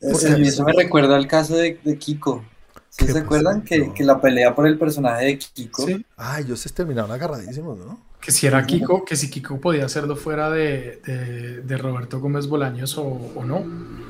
eso 0.00 0.64
me 0.64 0.72
recuerda 0.72 1.16
al 1.16 1.26
caso 1.26 1.54
de, 1.54 1.78
Kiko. 1.98 2.46
se 2.88 3.18
acuerdan 3.18 3.60
que, 3.60 3.92
la 3.98 4.22
pelea 4.22 4.54
por 4.54 4.66
el 4.66 4.78
personaje 4.78 5.26
de 5.26 5.38
Kiko? 5.38 5.84
Sí. 5.84 6.06
Ah, 6.16 6.40
ellos 6.40 6.60
se 6.60 6.70
terminaron 6.70 7.12
agarradísimos, 7.12 7.76
¿no? 7.76 8.00
Que 8.22 8.32
si 8.32 8.46
era 8.46 8.64
Kiko, 8.64 9.04
que 9.04 9.16
si 9.16 9.28
Kiko 9.28 9.60
podía 9.60 9.84
hacerlo 9.84 10.16
fuera 10.16 10.48
de, 10.48 11.62
Roberto 11.78 12.20
Gómez 12.20 12.46
Bolaños 12.46 12.96
o, 12.96 13.44
no. 13.44 14.09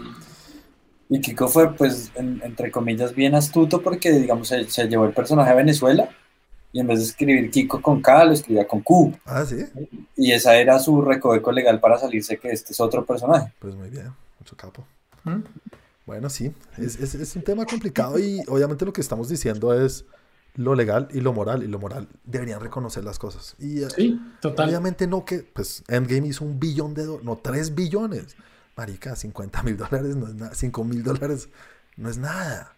Y 1.11 1.21
Kiko 1.21 1.49
fue, 1.49 1.75
pues, 1.75 2.13
entre 2.15 2.71
comillas, 2.71 3.15
bien 3.15 3.35
astuto 3.35 3.83
porque, 3.83 4.13
digamos, 4.13 4.49
se, 4.49 4.71
se 4.71 4.87
llevó 4.89 5.05
el 5.05 5.13
personaje 5.13 5.51
a 5.51 5.55
Venezuela 5.55 6.09
y 6.73 6.79
en 6.79 6.87
vez 6.87 7.01
de 7.01 7.05
escribir 7.07 7.51
Kiko 7.51 7.83
con 7.83 8.01
K, 8.01 8.25
lo 8.25 8.33
escribía 8.33 8.67
con 8.67 8.81
Q. 8.81 9.13
Ah, 9.25 9.45
sí. 9.45 9.57
Y 10.17 10.31
esa 10.31 10.57
era 10.57 10.79
su 10.79 11.03
recoveco 11.03 11.51
legal 11.51 11.81
para 11.81 11.99
salirse 11.99 12.39
que 12.39 12.51
este 12.51 12.73
es 12.73 12.81
otro 12.81 13.05
personaje. 13.05 13.53
Pues 13.59 13.75
muy 13.75 13.91
bien, 13.91 14.13
mucho 14.39 14.57
capo. 14.57 14.87
¿Mm? 15.25 15.41
Bueno, 16.07 16.31
sí, 16.31 16.53
es, 16.79 16.97
es, 16.99 17.37
un 17.37 17.43
tema 17.43 17.67
complicado 17.67 18.19
y 18.19 18.41
obviamente 18.49 18.85
lo 18.85 18.93
que 18.93 19.01
estamos 19.01 19.29
diciendo 19.29 19.75
es 19.75 20.05
lo 20.55 20.75
legal 20.75 21.09
y 21.13 21.21
lo 21.21 21.33
moral. 21.33 21.63
Y 21.63 21.67
lo 21.67 21.79
moral 21.79 22.09
deberían 22.25 22.61
reconocer 22.61 23.05
las 23.05 23.19
cosas. 23.19 23.57
Y 23.59 23.81
sí, 23.95 24.21
total. 24.41 24.69
Obviamente 24.69 25.07
no 25.07 25.25
que, 25.25 25.41
pues 25.41 25.83
Endgame 25.89 26.29
hizo 26.29 26.45
un 26.45 26.59
billón 26.61 26.95
de 26.95 27.05
dólares, 27.05 27.25
no, 27.25 27.37
tres 27.37 27.75
billones. 27.75 28.37
Marica, 28.77 29.17
50 29.17 29.63
mil 29.63 29.77
dólares 29.77 30.17
no 30.17 30.27
es 30.27 30.35
nada, 30.35 30.55
5 30.55 30.85
mil 30.85 31.03
dólares 31.03 31.49
no 31.97 32.09
es 32.09 32.19
nada. 32.19 32.75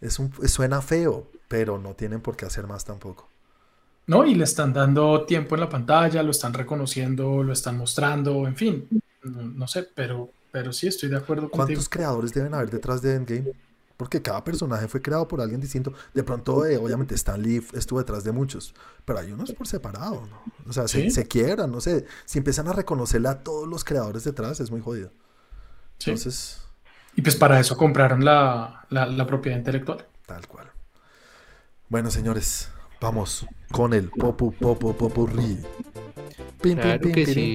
Es 0.00 0.18
un, 0.18 0.32
suena 0.48 0.80
feo, 0.80 1.26
pero 1.48 1.78
no 1.78 1.94
tienen 1.94 2.20
por 2.20 2.36
qué 2.36 2.46
hacer 2.46 2.66
más 2.66 2.84
tampoco. 2.84 3.28
No, 4.06 4.24
y 4.24 4.34
le 4.34 4.44
están 4.44 4.72
dando 4.72 5.24
tiempo 5.26 5.54
en 5.54 5.60
la 5.60 5.68
pantalla, 5.68 6.22
lo 6.22 6.30
están 6.30 6.54
reconociendo, 6.54 7.42
lo 7.42 7.52
están 7.52 7.76
mostrando, 7.76 8.46
en 8.46 8.56
fin, 8.56 8.88
no, 9.22 9.68
sé, 9.68 9.86
pero, 9.94 10.30
pero 10.50 10.72
sí 10.72 10.86
estoy 10.86 11.10
de 11.10 11.16
acuerdo 11.16 11.42
contigo. 11.42 11.66
¿Cuántos 11.66 11.88
creadores 11.90 12.32
deben 12.32 12.54
haber 12.54 12.70
detrás 12.70 13.02
de 13.02 13.16
Endgame? 13.16 13.52
Porque 13.98 14.22
cada 14.22 14.42
personaje 14.42 14.88
fue 14.88 15.02
creado 15.02 15.26
por 15.28 15.40
alguien 15.40 15.60
distinto. 15.60 15.92
De 16.14 16.22
pronto, 16.22 16.64
eh, 16.64 16.78
obviamente, 16.78 17.16
Stan 17.16 17.42
Lee 17.42 17.62
estuvo 17.74 17.98
detrás 17.98 18.24
de 18.24 18.32
muchos, 18.32 18.72
pero 19.04 19.18
hay 19.18 19.32
unos 19.32 19.52
por 19.52 19.66
separado, 19.66 20.26
¿no? 20.30 20.70
O 20.70 20.72
sea, 20.72 20.86
se, 20.88 21.26
quieran, 21.26 21.72
no 21.72 21.80
sé. 21.80 22.06
Si 22.24 22.38
empiezan 22.38 22.68
a 22.68 22.72
reconocerle 22.72 23.28
a 23.28 23.42
todos 23.42 23.68
los 23.68 23.84
creadores 23.84 24.24
detrás, 24.24 24.60
es 24.60 24.70
muy 24.70 24.80
jodido. 24.80 25.10
Entonces. 25.98 26.62
Y 27.16 27.22
pues 27.22 27.36
para 27.36 27.58
eso 27.58 27.76
compraron 27.76 28.24
la, 28.24 28.86
la 28.90 29.26
propiedad 29.26 29.58
intelectual. 29.58 30.06
Tal 30.26 30.46
cual. 30.46 30.70
Bueno, 31.88 32.10
señores, 32.10 32.70
vamos 33.00 33.46
con 33.72 33.94
el 33.94 34.10
popu 34.10 34.52
popu 34.52 34.94
popurrí. 34.94 35.58
Claro 36.60 37.12
que 37.12 37.26
sí. 37.26 37.54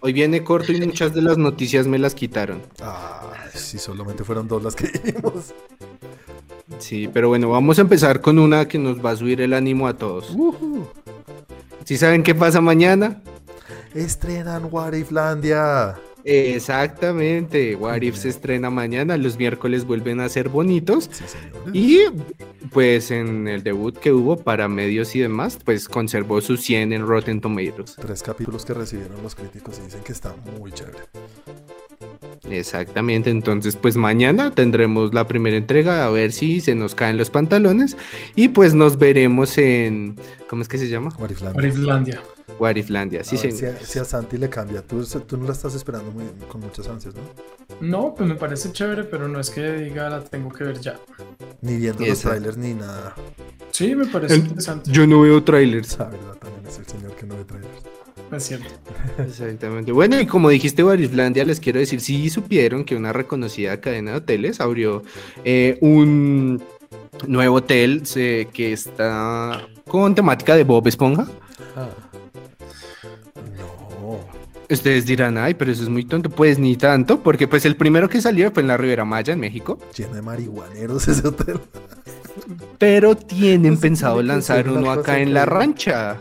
Hoy 0.00 0.12
viene 0.12 0.42
corto 0.42 0.72
y 0.72 0.80
muchas 0.80 1.14
de 1.14 1.22
las 1.22 1.38
noticias 1.38 1.86
me 1.86 1.98
las 1.98 2.14
quitaron. 2.14 2.62
Ah, 2.80 3.32
sí, 3.54 3.78
solamente 3.78 4.24
fueron 4.24 4.48
dos 4.48 4.62
las 4.62 4.74
que 4.74 4.88
vimos. 5.04 5.54
Sí, 6.78 7.08
pero 7.12 7.28
bueno, 7.28 7.48
vamos 7.50 7.78
a 7.78 7.82
empezar 7.82 8.20
con 8.20 8.38
una 8.38 8.66
que 8.66 8.78
nos 8.78 9.04
va 9.04 9.10
a 9.10 9.16
subir 9.16 9.40
el 9.40 9.52
ánimo 9.52 9.86
a 9.86 9.96
todos. 9.96 10.36
¿Sí 11.84 11.96
saben 11.96 12.22
qué 12.22 12.34
pasa 12.34 12.60
mañana? 12.60 13.22
Estrenan 13.94 14.68
What 14.70 14.94
Iflandia. 14.94 15.96
Exactamente, 16.28 17.76
What 17.76 18.02
If 18.02 18.16
se 18.16 18.30
estrena 18.30 18.68
mañana, 18.68 19.16
los 19.16 19.38
miércoles 19.38 19.84
vuelven 19.84 20.18
a 20.18 20.28
ser 20.28 20.48
bonitos. 20.48 21.08
y 21.72 22.00
pues 22.72 23.12
en 23.12 23.46
el 23.46 23.62
debut 23.62 23.96
que 23.96 24.12
hubo 24.12 24.36
para 24.36 24.66
medios 24.66 25.14
y 25.14 25.20
demás, 25.20 25.56
pues 25.64 25.88
conservó 25.88 26.40
su 26.40 26.56
100 26.56 26.92
en 26.92 27.06
Rotten 27.06 27.40
Tomatoes. 27.40 27.94
Tres 27.94 28.24
capítulos 28.24 28.64
que 28.64 28.74
recibieron 28.74 29.22
los 29.22 29.36
críticos 29.36 29.78
y 29.78 29.82
dicen 29.82 30.02
que 30.02 30.10
está 30.10 30.34
muy 30.58 30.72
chévere. 30.72 30.98
Exactamente, 32.50 33.30
entonces 33.30 33.76
pues 33.76 33.96
mañana 33.96 34.52
tendremos 34.52 35.12
la 35.12 35.26
primera 35.26 35.56
entrega 35.56 36.06
a 36.06 36.10
ver 36.10 36.32
si 36.32 36.60
se 36.60 36.74
nos 36.74 36.94
caen 36.94 37.16
los 37.16 37.30
pantalones 37.30 37.96
y 38.34 38.48
pues 38.48 38.74
nos 38.74 38.98
veremos 38.98 39.58
en, 39.58 40.16
¿cómo 40.48 40.62
es 40.62 40.68
que 40.68 40.78
se 40.78 40.88
llama? 40.88 41.10
Wariflandia. 41.18 42.22
Wariflandia, 42.58 43.24
sí, 43.24 43.36
sí. 43.36 43.50
Si, 43.50 43.98
a 43.98 44.04
Santi 44.04 44.38
le 44.38 44.48
cambia, 44.48 44.82
tú, 44.82 45.04
tú 45.26 45.36
no 45.36 45.46
la 45.46 45.52
estás 45.52 45.74
esperando 45.74 46.10
muy, 46.10 46.24
con 46.48 46.60
muchas 46.60 46.88
ansias, 46.88 47.14
¿no? 47.14 47.22
No, 47.80 48.14
pues 48.14 48.28
me 48.28 48.36
parece 48.36 48.72
chévere, 48.72 49.04
pero 49.04 49.28
no 49.28 49.40
es 49.40 49.50
que 49.50 49.72
diga 49.72 50.08
la 50.08 50.22
tengo 50.22 50.50
que 50.50 50.64
ver 50.64 50.80
ya. 50.80 50.98
Ni 51.60 51.76
viendo 51.76 52.06
los 52.06 52.20
trailers 52.20 52.56
ni 52.56 52.74
nada. 52.74 53.14
Sí, 53.70 53.94
me 53.94 54.06
parece 54.06 54.36
interesante. 54.36 54.90
Yo 54.90 55.06
no 55.06 55.20
veo 55.20 55.42
trailers. 55.42 55.98
La 55.98 56.06
verdad, 56.06 56.36
también 56.36 56.66
es 56.66 56.78
el 56.78 56.86
señor 56.86 57.14
que 57.14 57.26
no 57.26 57.36
ve 57.36 57.44
trailers. 57.44 57.95
Es 58.32 58.44
cierto. 58.44 58.68
Exactamente. 59.18 59.92
Bueno, 59.92 60.20
y 60.20 60.26
como 60.26 60.48
dijiste, 60.48 60.82
Wariflandia, 60.82 61.44
les 61.44 61.60
quiero 61.60 61.78
decir, 61.78 62.00
sí 62.00 62.28
supieron 62.30 62.84
que 62.84 62.96
una 62.96 63.12
reconocida 63.12 63.80
cadena 63.80 64.12
de 64.12 64.16
hoteles 64.18 64.60
abrió 64.60 65.02
eh, 65.44 65.78
un 65.80 66.62
nuevo 67.26 67.56
hotel 67.56 68.02
que 68.12 68.72
está 68.72 69.66
con 69.86 70.14
temática 70.14 70.56
de 70.56 70.64
Bob 70.64 70.86
Esponja. 70.88 71.26
Ah. 71.76 71.88
Ustedes 74.68 75.06
dirán, 75.06 75.38
ay, 75.38 75.54
pero 75.54 75.70
eso 75.70 75.84
es 75.84 75.88
muy 75.88 76.04
tonto. 76.04 76.28
Pues 76.28 76.58
ni 76.58 76.76
tanto, 76.76 77.20
porque 77.22 77.46
pues 77.46 77.64
el 77.64 77.76
primero 77.76 78.08
que 78.08 78.20
salió 78.20 78.50
fue 78.50 78.62
en 78.62 78.68
la 78.68 78.76
Ribera 78.76 79.04
Maya, 79.04 79.32
en 79.32 79.40
México. 79.40 79.78
Lleno 79.96 80.14
de 80.14 80.22
marihuaneros 80.22 81.06
ese 81.06 81.28
hotel. 81.28 81.60
Pero 82.78 83.16
tienen 83.16 83.78
pensado 83.78 84.22
lanzar 84.22 84.68
uno 84.68 84.90
acá 84.90 85.20
en 85.20 85.32
la 85.32 85.46
rancha. 85.46 86.18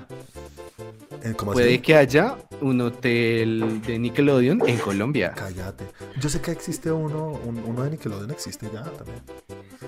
Eh, 1.25 1.33
Puede 1.33 1.81
que 1.81 1.95
haya 1.95 2.35
un 2.61 2.81
hotel 2.81 3.81
de 3.85 3.97
Nickelodeon 3.97 4.61
en 4.67 4.77
Colombia. 4.77 5.33
Cállate. 5.35 5.85
Yo 6.19 6.29
sé 6.29 6.39
que 6.39 6.51
existe 6.51 6.91
uno, 6.91 7.39
uno 7.65 7.83
de 7.83 7.91
Nickelodeon 7.91 8.29
existe 8.29 8.67
ya 8.71 8.83
también. 8.83 9.23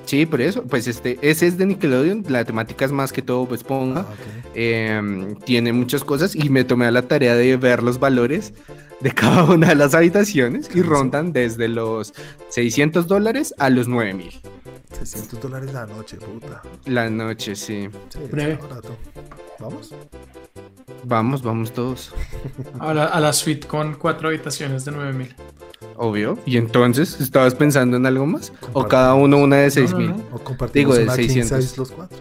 Sí, 0.05 0.25
por 0.25 0.41
eso, 0.41 0.63
pues 0.63 0.87
este, 0.87 1.19
ese 1.21 1.47
es 1.47 1.57
de 1.57 1.67
Nickelodeon, 1.67 2.25
la 2.29 2.43
temática 2.43 2.85
es 2.85 2.91
más 2.91 3.11
que 3.11 3.21
todo 3.21 3.45
pues 3.45 3.63
ponga, 3.63 4.01
ah, 4.01 4.13
em, 4.55 5.35
tiene 5.35 5.73
muchas 5.73 6.03
cosas 6.03 6.35
y 6.35 6.49
me 6.49 6.63
tomé 6.63 6.85
a 6.85 6.91
la 6.91 7.03
tarea 7.03 7.35
de 7.35 7.55
ver 7.57 7.83
los 7.83 7.99
valores 7.99 8.53
de 8.99 9.11
cada 9.13 9.43
una 9.43 9.67
de 9.67 9.75
las 9.75 9.93
habitaciones 9.93 10.69
y 10.73 10.81
rondan 10.81 11.33
desde 11.33 11.67
los 11.67 12.13
600 12.49 13.07
dólares 13.07 13.53
a 13.59 13.69
los 13.69 13.87
9000. 13.87 14.41
600 14.91 15.39
dólares 15.41 15.73
la 15.73 15.85
noche, 15.85 16.17
puta. 16.17 16.61
La 16.85 17.09
noche, 17.09 17.55
sí. 17.55 17.89
Sí, 18.09 18.19
barato. 18.31 18.95
¿Vamos? 19.59 19.93
Vamos, 21.03 21.41
vamos 21.41 21.71
todos. 21.73 22.13
A 22.79 22.93
la, 22.93 23.05
a 23.05 23.19
la 23.19 23.33
suite 23.33 23.67
con 23.67 23.95
cuatro 23.95 24.29
habitaciones 24.29 24.85
de 24.85 24.91
9000. 24.91 25.35
Obvio. 25.95 26.37
¿Y 26.45 26.57
entonces 26.57 27.19
estabas 27.19 27.55
pensando 27.55 27.97
en 27.97 28.05
algo 28.05 28.25
más? 28.25 28.53
¿O 28.73 28.87
cada 28.87 29.13
uno 29.15 29.37
una 29.37 29.57
de 29.57 29.71
6000? 29.71 30.09
No, 30.09 30.23
O 30.31 30.39
compartimos 30.39 30.97
Digo, 30.97 31.11
de 31.11 31.15
600. 31.15 31.77
los 31.77 31.91
cuatro. 31.91 32.17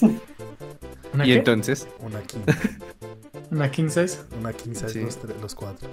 ¿Y 1.24 1.32
entonces? 1.32 1.86
Una 2.00 2.20
king. 2.22 2.38
¿Una 3.50 3.70
king 3.70 3.88
size? 3.88 4.18
Una 4.38 4.52
king 4.52 4.74
size 4.74 5.02
los, 5.02 5.18
los, 5.40 5.54
cuatro. 5.54 5.88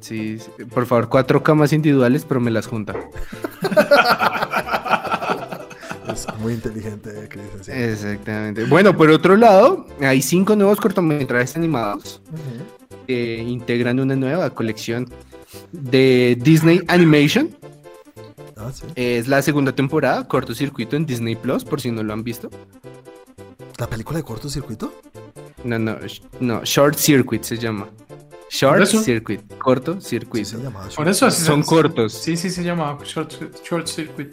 Sí, 0.00 0.38
por 0.72 0.86
favor, 0.86 1.08
cuatro 1.08 1.42
camas 1.42 1.72
individuales, 1.72 2.24
pero 2.26 2.40
me 2.40 2.50
las 2.50 2.66
junta. 2.66 2.94
es 6.12 6.26
muy 6.40 6.54
inteligente, 6.54 7.28
Chris. 7.28 7.68
Exactamente. 7.68 8.64
Bueno, 8.64 8.96
por 8.96 9.10
otro 9.10 9.36
lado, 9.36 9.86
hay 10.00 10.22
cinco 10.22 10.56
nuevos 10.56 10.80
cortometrajes 10.80 11.56
animados 11.56 12.20
que 13.06 13.38
integran 13.38 14.00
una 14.00 14.16
nueva 14.16 14.50
colección 14.50 15.10
de 15.72 16.38
Disney 16.40 16.82
Animation. 16.88 17.50
Ah, 18.56 18.70
es 18.94 19.28
la 19.28 19.42
segunda 19.42 19.72
temporada, 19.72 20.26
cortocircuito 20.26 20.96
en 20.96 21.06
Disney 21.06 21.36
Plus, 21.36 21.64
por 21.64 21.80
si 21.80 21.90
no 21.90 22.02
lo 22.02 22.12
han 22.12 22.22
visto. 22.22 22.50
¿La 23.78 23.88
película 23.88 24.18
de 24.18 24.24
cortocircuito? 24.24 24.92
No, 25.64 25.78
no, 25.78 25.96
no, 26.40 26.64
Short 26.64 26.96
Circuit 26.96 27.42
se 27.42 27.56
llama. 27.58 27.88
Short 28.50 28.86
Circuit, 28.86 29.40
corto 29.58 30.00
circuito. 30.00 30.58
por 30.94 31.08
eso 31.08 31.28
son 31.30 31.62
cortos. 31.62 32.12
Sí, 32.12 32.36
sí, 32.36 32.50
se 32.50 32.62
llama 32.62 32.96
Short, 33.02 33.32
short 33.64 33.86
Circuit. 33.88 34.32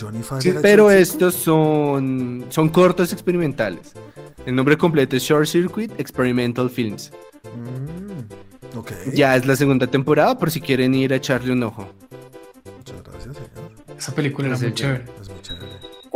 Johnny 0.00 0.22
Five 0.22 0.40
Sí, 0.40 0.52
pero 0.60 0.90
estos 0.90 1.34
son, 1.34 2.46
son 2.48 2.68
cortos 2.70 3.12
experimentales. 3.12 3.92
El 4.44 4.56
nombre 4.56 4.76
completo 4.76 5.14
es 5.16 5.22
Short 5.22 5.46
Circuit 5.46 5.92
Experimental 6.00 6.68
Films. 6.68 7.12
Mm, 7.54 8.76
ok. 8.78 8.90
Ya 9.14 9.36
es 9.36 9.46
la 9.46 9.54
segunda 9.54 9.86
temporada 9.86 10.36
por 10.36 10.50
si 10.50 10.60
quieren 10.60 10.94
ir 10.94 11.12
a 11.12 11.16
echarle 11.16 11.52
un 11.52 11.62
ojo. 11.62 11.86
Muchas 12.78 13.02
gracias, 13.04 13.36
señor. 13.36 13.96
Esa 13.96 14.14
película 14.14 14.48
era 14.48 14.56
Sí, 14.56 14.62
muy 14.64 14.70
sí. 14.72 14.76
chévere. 14.76 15.04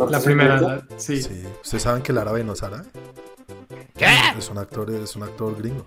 Es. 0.05 0.11
La 0.11 0.19
primera, 0.21 0.61
la- 0.61 0.87
sí. 0.97 1.21
Sí. 1.21 1.43
¿Ustedes 1.63 1.83
saben 1.83 2.01
que 2.03 2.11
el 2.11 2.17
árabe 2.17 2.43
no 2.43 2.53
es 2.53 2.63
árabe? 2.63 2.83
¿Qué? 3.95 4.07
Es 4.37 4.49
un 4.49 4.57
actor, 4.57 4.89
es 4.91 5.15
un 5.15 5.23
actor 5.23 5.55
gringo. 5.57 5.85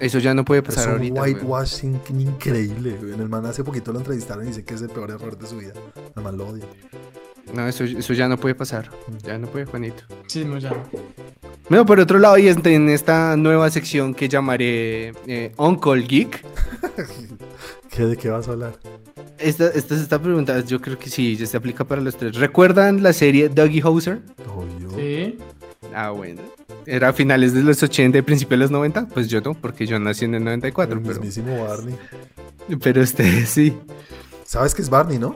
Eso 0.00 0.18
ya 0.18 0.34
no 0.34 0.44
puede 0.44 0.60
Es 0.60 0.66
pasar 0.66 0.88
un 0.88 0.92
ahorita. 0.94 1.20
güey. 1.20 1.34
whitewashing 1.34 2.00
increíble. 2.18 2.96
güey. 3.00 3.12
En 3.14 3.20
el 3.20 3.28
man 3.28 3.46
hace 3.46 3.62
poquito 3.62 3.92
lo 3.92 3.98
entrevistaron 3.98 4.44
y 4.44 4.48
dice 4.48 4.64
que 4.64 4.74
es 4.74 4.82
el 4.82 4.88
peor 4.88 5.10
error 5.10 5.36
de 5.38 5.46
su 5.46 5.56
vida. 5.58 5.72
El 6.16 6.22
man 6.22 6.36
lo 6.36 6.48
odia. 6.48 6.64
No, 7.52 7.66
eso, 7.68 7.84
eso 7.84 8.12
ya 8.14 8.28
no 8.28 8.36
puede 8.38 8.54
pasar. 8.54 8.90
Ya 9.22 9.38
no 9.38 9.46
puede, 9.48 9.66
Juanito. 9.66 10.02
Sí, 10.26 10.44
no, 10.44 10.58
ya. 10.58 10.70
no. 10.70 10.76
Bueno, 11.68 11.86
por 11.86 12.00
otro 12.00 12.18
lado, 12.18 12.36
y 12.38 12.48
en 12.48 12.66
en 12.66 12.88
esta 12.88 13.36
nueva 13.36 13.70
sección 13.70 14.14
que 14.14 14.28
llamaré 14.28 15.14
eh, 15.26 15.52
Uncle 15.56 16.02
Geek, 16.02 16.44
¿Qué, 17.90 18.04
¿De 18.04 18.16
qué 18.16 18.28
vas 18.28 18.48
a 18.48 18.52
hablar? 18.52 18.78
esta, 19.38 19.68
esta, 19.68 19.94
esta 19.94 20.20
pregunta 20.20 20.60
yo 20.60 20.80
creo 20.80 20.98
que 20.98 21.08
sí, 21.10 21.36
ya 21.36 21.46
se 21.46 21.56
aplica 21.56 21.84
para 21.84 22.00
los 22.00 22.16
tres. 22.16 22.36
¿Recuerdan 22.36 23.02
la 23.02 23.12
serie 23.12 23.48
Dougie 23.48 23.82
Hauser? 23.82 24.20
Obvio. 24.54 24.90
Sí. 24.96 25.38
Ah, 25.94 26.10
bueno. 26.10 26.42
Era 26.86 27.10
a 27.10 27.12
finales 27.12 27.54
de 27.54 27.62
los 27.62 27.82
80 27.82 28.18
y 28.18 28.22
principios 28.22 28.58
de 28.58 28.64
los 28.64 28.70
90. 28.70 29.06
Pues 29.06 29.28
yo 29.28 29.40
no, 29.40 29.54
porque 29.54 29.86
yo 29.86 29.98
nací 29.98 30.24
en 30.24 30.34
el 30.34 30.38
El 30.40 30.44
94, 30.44 31.00
pero, 31.00 31.14
mismísimo 31.14 31.64
Barney. 31.64 31.96
pero 32.82 33.02
ustedes 33.02 33.48
sí. 33.50 33.74
¿Sabes 34.44 34.74
que 34.74 34.82
es 34.82 34.90
Barney, 34.90 35.18
no? 35.18 35.34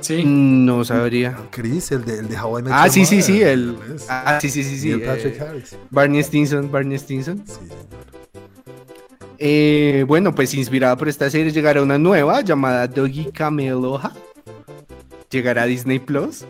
Sí. 0.00 0.22
No 0.24 0.84
sabría. 0.84 1.36
Chris, 1.50 1.90
el 1.92 2.04
de, 2.04 2.18
el 2.20 2.28
de 2.28 2.38
How 2.40 2.58
I 2.60 2.62
Met 2.62 2.72
Ah, 2.74 2.88
sí, 2.88 3.04
sí, 3.04 3.20
sí, 3.22 3.42
el... 3.42 3.76
Ah, 4.08 4.38
sí, 4.40 4.48
sí, 4.48 4.62
sí, 4.64 4.78
sí. 4.78 4.96
Patrick 4.98 5.36
eh, 5.36 5.40
Harris. 5.40 5.76
Barney 5.90 6.22
Stinson, 6.22 6.70
Barney 6.70 6.98
Stinson. 6.98 7.42
Sí, 7.46 7.54
señor. 7.54 7.76
Eh, 9.38 10.04
bueno, 10.08 10.34
pues 10.34 10.52
inspirada 10.54 10.96
por 10.96 11.08
esta 11.08 11.30
serie 11.30 11.52
llegará 11.52 11.82
una 11.82 11.98
nueva 11.98 12.40
llamada 12.40 12.86
Doggy 12.88 13.30
Cameloha. 13.32 14.12
Llegará 15.30 15.62
a 15.62 15.66
Disney 15.66 15.98
Plus. 15.98 16.44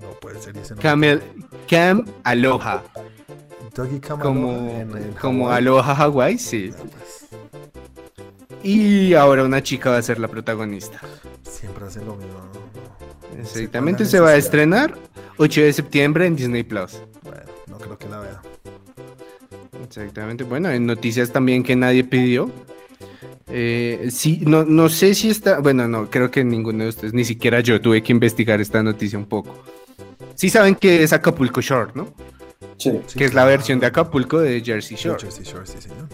No 0.00 0.10
puede 0.20 0.40
ser 0.40 0.56
ese. 0.56 0.74
Camel, 0.76 1.22
Cam 1.68 2.04
Aloha. 2.22 2.82
Dougie 3.74 4.00
Camel 4.00 4.22
Como, 4.22 4.50
en- 4.70 4.96
en 4.96 5.12
como 5.20 5.44
Hawái. 5.46 5.58
Aloha 5.58 5.94
Hawaii, 5.94 6.38
sí. 6.38 6.70
Ah, 6.72 6.82
pues, 6.82 7.25
Y 8.66 9.14
ahora 9.14 9.44
una 9.44 9.62
chica 9.62 9.90
va 9.90 9.98
a 9.98 10.02
ser 10.02 10.18
la 10.18 10.26
protagonista. 10.26 11.00
siempre 11.48 11.86
hacen 11.86 12.04
lo 12.04 12.16
mismo. 12.16 12.40
Exactamente, 13.38 14.04
se 14.04 14.18
va 14.18 14.30
a 14.30 14.36
estrenar 14.36 14.98
8 15.36 15.60
de 15.60 15.72
septiembre 15.72 16.26
en 16.26 16.34
Disney 16.34 16.64
Plus. 16.64 17.00
Bueno, 17.22 17.42
no 17.68 17.78
creo 17.78 17.96
que 17.96 18.08
la 18.08 18.18
vea. 18.18 18.42
Exactamente. 19.84 20.42
Bueno, 20.42 20.68
en 20.68 20.84
noticias 20.84 21.30
también 21.30 21.62
que 21.62 21.76
nadie 21.76 22.02
pidió. 22.02 22.50
Eh, 23.48 24.08
sí, 24.10 24.40
no, 24.44 24.64
no 24.64 24.88
sé 24.88 25.14
si 25.14 25.30
está. 25.30 25.60
Bueno, 25.60 25.86
no, 25.86 26.10
creo 26.10 26.32
que 26.32 26.42
ninguno 26.42 26.82
de 26.82 26.88
ustedes, 26.88 27.14
ni 27.14 27.24
siquiera 27.24 27.60
yo, 27.60 27.80
tuve 27.80 28.02
que 28.02 28.10
investigar 28.10 28.60
esta 28.60 28.82
noticia 28.82 29.16
un 29.16 29.26
poco. 29.26 29.62
Sí 30.34 30.50
saben 30.50 30.74
que 30.74 31.04
es 31.04 31.12
Acapulco 31.12 31.60
Shore, 31.60 31.92
¿no? 31.94 32.12
Sí. 32.78 32.90
Sí, 33.06 33.16
que 33.16 33.26
es 33.26 33.30
la 33.30 33.42
claro. 33.42 33.50
versión 33.50 33.78
de 33.78 33.86
Acapulco 33.86 34.40
de 34.40 34.60
Jersey 34.60 34.96
Shore. 34.96 35.20
Jersey 35.20 35.44
Shore, 35.44 35.66
sí, 35.66 35.76
señor. 35.78 36.08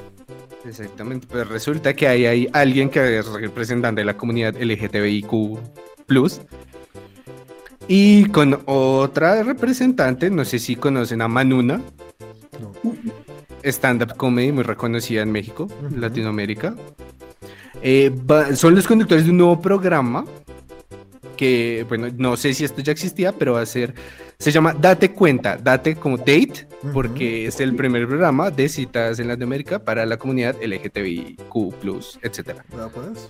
Exactamente. 0.66 1.26
Pues 1.30 1.48
resulta 1.48 1.94
que 1.94 2.06
ahí 2.08 2.26
hay 2.26 2.48
alguien 2.52 2.88
que 2.88 3.18
es 3.18 3.26
representante 3.26 4.00
de 4.00 4.04
la 4.04 4.16
comunidad 4.16 4.54
LGTBIQ. 4.60 5.58
Y 7.88 8.26
con 8.26 8.60
otra 8.66 9.42
representante, 9.42 10.30
no 10.30 10.44
sé 10.44 10.58
si 10.58 10.76
conocen 10.76 11.22
a 11.22 11.28
Manuna, 11.28 11.80
No. 12.60 12.72
stand-up 13.64 14.16
comedy 14.16 14.52
muy 14.52 14.62
reconocida 14.62 15.22
en 15.22 15.32
México. 15.32 15.68
Latinoamérica. 15.96 16.74
Eh, 17.82 18.12
son 18.54 18.74
los 18.74 18.86
conductores 18.86 19.24
de 19.24 19.30
un 19.30 19.38
nuevo 19.38 19.60
programa 19.60 20.24
que, 21.42 21.84
bueno, 21.88 22.06
no 22.18 22.36
sé 22.36 22.54
si 22.54 22.64
esto 22.64 22.80
ya 22.82 22.92
existía, 22.92 23.32
pero 23.32 23.54
va 23.54 23.62
a 23.62 23.66
ser, 23.66 23.94
se 24.38 24.52
llama 24.52 24.74
Date 24.74 25.10
Cuenta, 25.12 25.56
Date 25.56 25.96
como 25.96 26.16
Date, 26.16 26.68
porque 26.92 27.46
es 27.48 27.58
el 27.58 27.74
primer 27.74 28.06
programa 28.06 28.52
de 28.52 28.68
citas 28.68 29.18
en 29.18 29.26
Latinoamérica 29.26 29.80
para 29.80 30.06
la 30.06 30.16
comunidad 30.18 30.54
LGTBIQ+, 30.62 31.42
etcétera. 32.22 32.64
¿Verdad, 32.70 32.90
pues? 32.94 33.28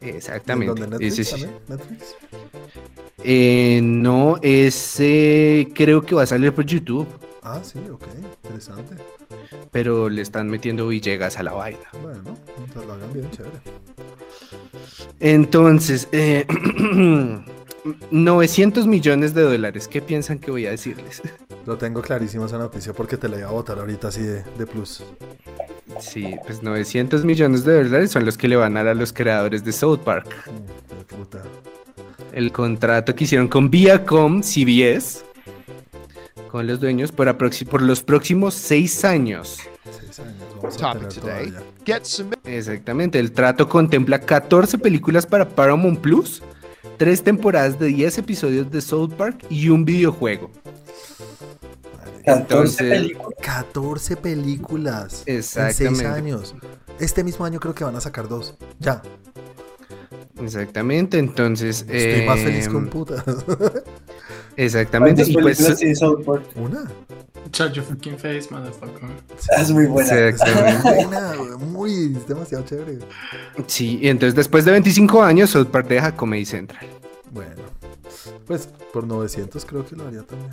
Exactamente. 0.00 0.82
¿En 0.82 0.90
¿Netflix 0.90 1.28
sí. 1.28 1.46
¿Netflix? 1.68 2.16
Eh, 3.22 3.80
no, 3.82 4.38
ese 4.40 5.68
creo 5.74 6.00
que 6.00 6.14
va 6.14 6.22
a 6.22 6.26
salir 6.26 6.54
por 6.54 6.64
YouTube, 6.64 7.06
Ah, 7.42 7.60
sí, 7.62 7.78
ok. 7.92 8.04
Interesante. 8.44 8.96
pero 9.70 10.08
le 10.08 10.22
están 10.22 10.48
metiendo 10.48 10.88
Villegas 10.88 11.38
a 11.38 11.42
la 11.42 11.52
vaina. 11.52 11.86
Bueno, 12.02 12.22
lo 12.86 12.92
hagan 12.94 13.12
bien, 13.12 13.30
chévere. 13.30 13.60
Entonces, 15.20 16.08
eh, 16.12 16.46
900 18.10 18.86
millones 18.86 19.34
de 19.34 19.42
dólares. 19.42 19.88
¿Qué 19.88 20.00
piensan 20.00 20.38
que 20.38 20.50
voy 20.50 20.66
a 20.66 20.70
decirles? 20.70 21.22
Lo 21.66 21.76
tengo 21.76 22.02
clarísimo 22.02 22.46
esa 22.46 22.58
noticia 22.58 22.92
porque 22.92 23.16
te 23.16 23.28
la 23.28 23.38
iba 23.38 23.48
a 23.48 23.52
votar 23.52 23.78
ahorita 23.78 24.08
así 24.08 24.22
de, 24.22 24.42
de 24.42 24.66
plus. 24.66 25.02
Sí, 26.00 26.34
pues 26.46 26.62
900 26.62 27.24
millones 27.24 27.64
de 27.64 27.82
dólares 27.84 28.10
son 28.10 28.24
los 28.24 28.36
que 28.36 28.48
le 28.48 28.56
van 28.56 28.76
a 28.76 28.84
dar 28.84 28.92
a 28.92 28.94
los 28.94 29.12
creadores 29.12 29.64
de 29.64 29.72
South 29.72 30.00
Park. 30.00 30.26
Mm, 30.46 31.16
puta. 31.16 31.42
El 32.32 32.52
contrato 32.52 33.14
que 33.14 33.24
hicieron 33.24 33.48
con 33.48 33.70
Viacom 33.70 34.42
CBS, 34.42 35.24
con 36.50 36.66
los 36.66 36.80
dueños, 36.80 37.12
por, 37.12 37.34
por 37.36 37.82
los 37.82 38.02
próximos 38.02 38.54
seis 38.54 39.04
años. 39.04 39.60
Seis 39.90 40.18
años. 40.20 40.42
Vamos 40.56 40.82
a 40.82 40.92
Topic 40.92 41.08
tener 41.20 41.62
Exactamente, 42.44 43.18
el 43.18 43.32
trato 43.32 43.68
contempla 43.68 44.20
14 44.20 44.78
películas 44.78 45.26
para 45.26 45.48
Paramount 45.48 46.00
Plus, 46.00 46.42
tres 46.96 47.22
temporadas 47.22 47.78
de 47.78 47.86
10 47.86 48.18
episodios 48.18 48.70
de 48.70 48.80
South 48.80 49.12
Park 49.16 49.44
y 49.50 49.68
un 49.68 49.84
videojuego. 49.84 50.50
Madre, 51.96 52.22
14 52.24 52.40
Entonces- 52.40 52.90
películas. 52.90 53.38
14 53.42 54.16
películas 54.16 55.22
en 55.26 55.36
Exactamente. 55.38 56.00
6 56.00 56.04
años. 56.04 56.54
Este 56.98 57.24
mismo 57.24 57.44
año 57.44 57.60
creo 57.60 57.74
que 57.74 57.84
van 57.84 57.96
a 57.96 58.00
sacar 58.00 58.28
dos. 58.28 58.54
Ya. 58.78 59.02
Exactamente, 60.40 61.18
entonces... 61.18 61.84
Estoy 61.88 62.26
más 62.26 62.40
feliz 62.40 62.66
em, 62.66 62.72
con 62.72 62.88
putas. 62.88 63.24
Exactamente, 64.56 65.22
¿Cuántas 65.22 65.28
y 65.28 65.32
pues... 65.34 65.56
películas 65.56 65.78
tiene 65.78 65.94
South 65.94 66.24
Park? 66.24 66.42
Una. 66.56 66.90
Shut 67.54 67.72
your 67.72 67.84
fucking 67.84 68.18
face, 68.18 68.48
motherfucker. 68.50 69.08
Es 69.58 69.70
muy 69.70 69.86
buena. 69.86 70.32
Sí, 70.36 70.44
güey, 70.82 71.56
muy, 71.58 72.16
es 72.16 72.26
demasiado 72.26 72.64
chévere. 72.64 72.98
Sí, 73.68 74.00
y 74.02 74.08
entonces 74.08 74.34
después 74.34 74.64
de 74.64 74.72
25 74.72 75.22
años, 75.22 75.50
South 75.50 75.66
Park 75.66 75.86
deja 75.86 76.16
Comedy 76.16 76.44
Central. 76.44 76.84
Bueno, 77.30 77.62
pues 78.46 78.68
por 78.92 79.06
900 79.06 79.64
creo 79.64 79.86
que 79.86 79.94
lo 79.94 80.06
haría 80.08 80.22
también. 80.22 80.50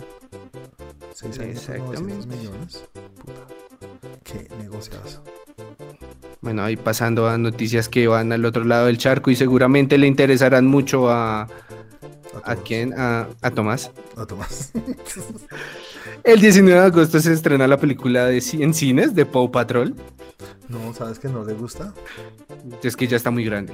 6 1.14 1.38
años 1.40 1.60
por 1.64 1.78
900 1.78 1.90
Exactamente. 1.90 2.26
millones. 2.36 2.84
Puta. 3.24 3.40
Qué 4.22 4.48
negociazo. 4.58 5.24
Bueno, 6.40 6.62
ahí 6.62 6.76
pasando 6.76 7.28
a 7.28 7.36
noticias 7.36 7.88
que 7.88 8.06
van 8.06 8.32
al 8.32 8.44
otro 8.44 8.64
lado 8.64 8.86
del 8.86 8.98
charco 8.98 9.30
y 9.30 9.36
seguramente 9.36 9.98
le 9.98 10.06
interesarán 10.06 10.66
mucho 10.66 11.10
a... 11.10 11.42
¿A 12.44 12.54
todos. 12.54 12.58
quién? 12.66 12.94
A, 12.96 13.28
a 13.42 13.50
Tomás. 13.50 13.90
A 14.16 14.24
Tomás. 14.24 14.72
El 16.24 16.40
19 16.40 16.78
de 16.80 16.86
agosto 16.86 17.20
se 17.20 17.32
estrena 17.32 17.66
la 17.66 17.76
película 17.78 18.26
de, 18.26 18.42
en 18.60 18.74
cines 18.74 19.14
de 19.14 19.26
Paw 19.26 19.50
Patrol. 19.50 19.94
no, 20.68 20.94
¿sabes 20.94 21.18
que 21.18 21.28
no 21.28 21.44
le 21.44 21.54
gusta? 21.54 21.92
Es 22.82 22.96
que 22.96 23.06
ya 23.06 23.16
está 23.16 23.30
muy 23.30 23.44
grande. 23.44 23.72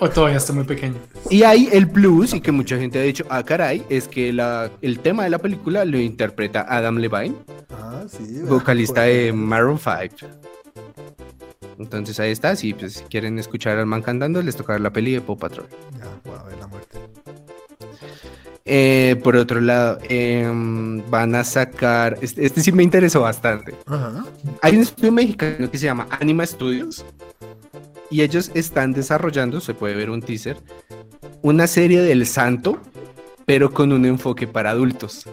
O 0.00 0.08
todavía 0.08 0.36
está 0.36 0.52
muy 0.52 0.62
pequeño. 0.62 0.94
Y 1.28 1.42
ahí 1.42 1.68
el 1.72 1.90
plus, 1.90 2.32
y 2.32 2.40
que 2.40 2.52
mucha 2.52 2.78
gente 2.78 3.00
ha 3.00 3.02
dicho, 3.02 3.24
ah, 3.30 3.42
caray, 3.42 3.84
es 3.88 4.06
que 4.06 4.32
la, 4.32 4.70
el 4.80 5.00
tema 5.00 5.24
de 5.24 5.30
la 5.30 5.38
película 5.38 5.84
lo 5.84 5.98
interpreta 5.98 6.64
Adam 6.68 6.98
Levine, 6.98 7.34
Ah, 7.70 8.04
sí. 8.06 8.40
vocalista 8.42 9.02
de 9.02 9.32
bueno. 9.32 9.46
Maroon 9.46 9.78
5. 9.78 10.32
Entonces 11.80 12.20
ahí 12.20 12.30
está, 12.30 12.54
si 12.54 12.74
pues, 12.74 12.94
si 12.94 13.04
quieren 13.04 13.38
escuchar 13.40 13.76
al 13.78 13.86
man 13.86 14.02
cantando, 14.02 14.40
les 14.40 14.54
tocará 14.54 14.78
la 14.78 14.92
peli 14.92 15.12
de 15.14 15.20
Paw 15.20 15.36
Patrol. 15.36 15.66
Ya, 15.98 16.06
voy 16.24 16.38
a 16.38 16.42
ver 16.44 16.58
la 16.58 16.66
muerte. 16.68 16.98
Eh, 18.70 19.18
por 19.24 19.34
otro 19.34 19.62
lado, 19.62 19.98
em, 20.10 21.02
van 21.08 21.34
a 21.34 21.42
sacar, 21.42 22.18
este, 22.20 22.44
este 22.44 22.60
sí 22.60 22.70
me 22.70 22.82
interesó 22.82 23.22
bastante. 23.22 23.74
Ajá. 23.86 24.26
Hay 24.60 24.76
un 24.76 24.82
estudio 24.82 25.10
mexicano 25.10 25.70
que 25.70 25.78
se 25.78 25.86
llama 25.86 26.06
Anima 26.10 26.44
Studios 26.44 27.02
y 28.10 28.20
ellos 28.20 28.50
están 28.52 28.92
desarrollando, 28.92 29.62
se 29.62 29.72
puede 29.72 29.94
ver 29.94 30.10
un 30.10 30.20
teaser, 30.20 30.58
una 31.40 31.66
serie 31.66 32.02
del 32.02 32.26
santo, 32.26 32.78
pero 33.46 33.72
con 33.72 33.90
un 33.90 34.04
enfoque 34.04 34.46
para 34.46 34.70
adultos. 34.72 35.24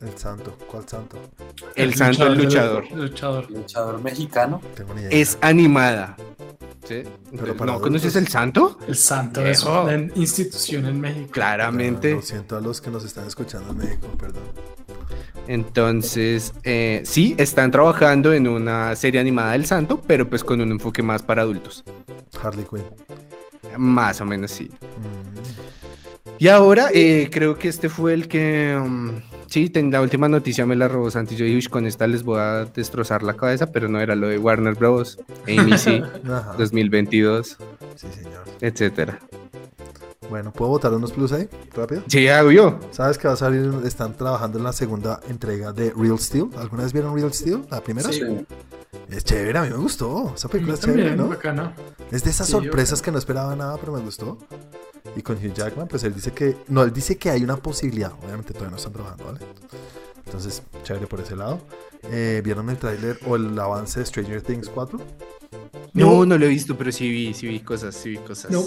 El 0.00 0.16
santo. 0.16 0.56
¿Cuál 0.70 0.88
santo? 0.88 1.16
El 1.74 1.94
santo 1.94 2.28
el 2.28 2.38
luchador. 2.38 2.88
Luchador. 2.92 3.50
Luchador 3.50 4.00
mexicano. 4.00 4.60
Tengo 4.76 4.94
ni 4.94 5.00
idea. 5.02 5.10
Es 5.10 5.36
animada. 5.40 6.16
¿Sí? 6.84 7.02
Sí. 7.02 7.10
Pero 7.38 7.56
para 7.56 7.72
¿No 7.72 7.80
conoces 7.80 8.16
el 8.16 8.28
santo? 8.28 8.78
El 8.86 8.96
santo 8.96 9.44
es 9.44 9.62
una 9.64 9.94
institución 10.14 10.86
en 10.86 11.00
México. 11.00 11.30
Claramente. 11.30 12.14
Lo 12.14 12.22
siento 12.22 12.56
a 12.56 12.60
los 12.60 12.80
que 12.80 12.90
nos 12.90 13.04
están 13.04 13.26
escuchando 13.26 13.70
en 13.72 13.78
México, 13.78 14.08
perdón. 14.18 14.42
Entonces, 15.48 16.52
eh, 16.62 17.02
sí, 17.04 17.34
están 17.38 17.70
trabajando 17.70 18.32
en 18.32 18.46
una 18.46 18.94
serie 18.94 19.20
animada 19.20 19.52
del 19.52 19.66
santo, 19.66 20.00
pero 20.06 20.28
pues 20.28 20.44
con 20.44 20.60
un 20.60 20.70
enfoque 20.70 21.02
más 21.02 21.22
para 21.22 21.42
adultos. 21.42 21.84
Harley 22.40 22.64
Quinn. 22.64 22.84
Más 23.76 24.20
o 24.20 24.24
menos 24.24 24.50
sí. 24.50 24.70
Mm, 24.70 25.91
Y 26.42 26.48
ahora 26.48 26.88
eh, 26.92 27.28
creo 27.30 27.56
que 27.56 27.68
este 27.68 27.88
fue 27.88 28.14
el 28.14 28.26
que... 28.26 28.76
um, 28.76 29.12
sí, 29.46 29.70
ten- 29.70 29.92
la 29.92 30.00
última 30.00 30.28
noticia 30.28 30.66
me 30.66 30.74
la 30.74 30.88
robó 30.88 31.08
Santi. 31.08 31.36
Yo 31.36 31.44
dije, 31.44 31.56
"Ush, 31.58 31.68
con 31.68 31.86
esta 31.86 32.08
les 32.08 32.24
voy 32.24 32.40
a 32.40 32.64
destrozar 32.64 33.22
la 33.22 33.34
cabeza, 33.34 33.70
pero 33.70 33.88
no 33.88 34.00
era 34.00 34.16
lo 34.16 34.26
de 34.26 34.38
Warner 34.38 34.74
Bros. 34.74 35.20
AMC 35.46 36.02
Ajá. 36.28 36.54
2022, 36.58 37.58
Sí, 37.94 38.08
señor. 38.12 38.42
etcétera. 38.60 39.20
Bueno, 40.30 40.52
¿puedo 40.52 40.70
votar 40.72 40.92
unos 40.94 41.12
plus 41.12 41.30
ahí? 41.32 41.48
Rápido. 41.76 42.02
Sí, 42.08 42.26
hago 42.26 42.50
yo. 42.50 42.80
¿Sabes 42.90 43.18
que 43.18 43.28
va 43.28 43.34
a 43.34 43.36
salir? 43.36 43.70
Están 43.84 44.16
trabajando 44.16 44.58
en 44.58 44.64
la 44.64 44.72
segunda 44.72 45.20
entrega 45.28 45.72
de 45.72 45.92
Real 45.96 46.18
Steel. 46.18 46.48
¿Alguna 46.58 46.82
vez 46.82 46.92
vieron 46.92 47.14
Real 47.14 47.32
Steel? 47.32 47.60
La 47.70 47.80
primera. 47.82 48.10
Sí. 48.10 48.20
Es 49.10 49.24
chévere, 49.24 49.58
a 49.58 49.62
mí 49.62 49.70
me 49.70 49.76
gustó. 49.76 50.32
Esa 50.34 50.48
película 50.48 50.74
es 50.74 50.80
chévere, 50.80 51.16
¿no? 51.16 51.28
bacana. 51.28 51.74
Es 52.10 52.24
de 52.24 52.30
esas 52.30 52.46
Sí, 52.46 52.52
sorpresas 52.52 53.00
que 53.02 53.10
no 53.10 53.18
esperaba 53.18 53.54
nada, 53.56 53.76
pero 53.78 53.92
me 53.92 54.00
gustó. 54.00 54.38
Y 55.16 55.22
con 55.22 55.36
Hugh 55.36 55.52
Jackman, 55.52 55.88
pues 55.88 56.04
él 56.04 56.14
dice 56.14 56.32
que. 56.32 56.56
No, 56.68 56.82
él 56.82 56.92
dice 56.92 57.16
que 57.16 57.30
hay 57.30 57.42
una 57.42 57.56
posibilidad. 57.56 58.12
Obviamente 58.22 58.52
todavía 58.52 58.70
no 58.70 58.76
están 58.76 58.92
trabajando, 58.92 59.24
¿vale? 59.24 59.40
Entonces, 60.24 60.62
chévere 60.82 61.06
por 61.06 61.20
ese 61.20 61.36
lado. 61.36 61.58
Eh, 62.10 62.40
¿Vieron 62.44 62.70
el 62.70 62.78
tráiler 62.78 63.18
o 63.26 63.36
el 63.36 63.58
avance 63.58 64.00
de 64.00 64.06
Stranger 64.06 64.40
Things 64.42 64.68
4? 64.68 64.98
No, 65.94 66.24
no 66.24 66.38
lo 66.38 66.46
he 66.46 66.48
visto, 66.48 66.76
pero 66.76 66.90
sí 66.92 67.08
vi, 67.10 67.34
sí 67.34 67.46
vi 67.46 67.60
cosas, 67.60 67.94
sí 67.94 68.10
vi 68.10 68.16
cosas. 68.18 68.50
No. 68.50 68.64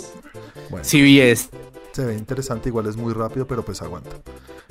Bueno, 0.70 0.84
Sí 0.86 1.02
vi 1.02 1.20
es. 1.20 1.49
se 1.91 2.06
ve 2.06 2.14
interesante, 2.16 2.70
igual 2.70 2.88
es 2.88 2.98
muy 2.98 3.14
rápido, 3.14 3.48
pero 3.48 3.64
pues 3.64 3.82
aguanta. 3.82 4.12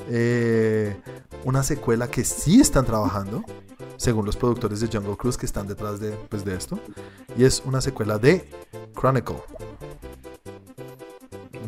Eh, 0.09 0.97
una 1.45 1.62
secuela 1.62 2.09
que 2.09 2.24
sí 2.24 2.61
están 2.61 2.85
trabajando, 2.85 3.43
según 3.97 4.27
los 4.27 4.36
productores 4.36 4.81
de 4.81 4.89
Jungle 4.89 5.16
Cruise 5.16 5.36
que 5.36 5.47
están 5.47 5.66
detrás 5.66 6.01
de, 6.01 6.11
pues, 6.28 6.45
de 6.45 6.55
esto, 6.57 6.78
y 7.36 7.45
es 7.45 7.62
una 7.65 7.81
secuela 7.81 8.19
de 8.19 8.49
Chronicle. 8.99 9.36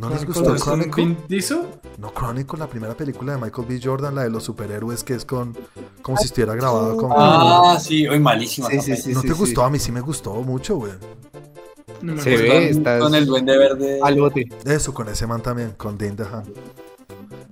¿No 0.01 0.11
les 0.11 0.25
gustó 0.27 0.45
¿Con 0.45 0.57
Chronicle? 0.59 1.05
Vin 1.05 1.17
Diesel? 1.29 1.63
No, 1.99 2.13
Chronicle, 2.13 2.59
la 2.59 2.67
primera 2.69 2.95
película 2.97 3.35
de 3.35 3.41
Michael 3.41 3.67
B. 3.67 3.81
Jordan, 3.83 4.15
la 4.15 4.23
de 4.25 4.31
los 4.31 4.45
superhéroes, 4.45 5.03
que 5.05 5.15
es 5.15 5.25
con 5.25 5.57
como 6.03 6.19
si 6.19 6.27
estuviera 6.27 6.55
grabado 6.55 6.97
con... 6.97 7.11
Ah, 7.17 7.79
sí, 7.81 8.07
hoy 8.07 8.21
malísima. 8.21 8.69
Sí, 8.69 8.77
esa 8.77 8.85
sí, 8.85 8.91
peli. 8.91 9.03
sí. 9.03 9.13
¿No 9.15 9.23
te 9.23 9.33
gustó? 9.33 9.63
A 9.65 9.71
mí 9.71 9.79
sí 9.79 9.91
me 9.93 10.01
gustó 10.01 10.35
mucho, 10.35 10.77
güey. 10.77 10.93
No 12.03 12.21
Se 12.21 12.37
ve, 12.37 12.49
Con- 12.49 12.57
estás 12.79 13.01
Con 13.03 13.15
el 13.15 13.27
duende 13.27 13.57
verde. 13.57 13.99
al 14.03 14.21
bote. 14.21 14.47
Eso, 14.65 14.93
con 14.93 15.09
ese 15.09 15.27
man 15.27 15.41
también, 15.43 15.73
con 15.77 15.97
Dean 15.97 16.15
DeHaan. 16.15 16.45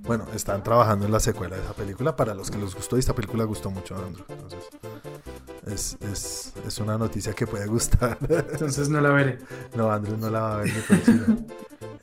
Bueno, 0.03 0.27
están 0.35 0.63
trabajando 0.63 1.07
en 1.07 1.13
la 1.13 1.21
secuela 1.21 1.57
de 1.57 1.63
esa 1.63 1.73
película. 1.73 2.15
Para 2.15 2.35
los 2.35 2.51
que 2.51 2.59
les 2.59 2.75
gustó, 2.75 2.97
y 2.97 3.01
esta 3.01 3.15
película 3.15 3.45
gustó 3.45 3.71
mucho 3.71 3.95
a 3.95 3.99
Andrew. 3.99 4.25
Entonces, 4.29 4.61
es, 5.67 5.97
es, 6.11 6.53
es 6.67 6.79
una 6.79 6.99
noticia 6.99 7.33
que 7.33 7.47
puede 7.47 7.67
gustar. 7.67 8.19
Entonces 8.53 8.89
no 8.89 9.01
la 9.01 9.11
veré. 9.11 9.39
no, 9.77 9.91
Andrew 9.91 10.17
no 10.17 10.31
la 10.31 10.41
va 10.41 10.55
a 10.55 10.59
ver 10.59 10.73
ni 10.75 10.81
por 10.81 11.03
chile. 11.03 11.25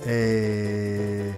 Eh, 0.05 1.37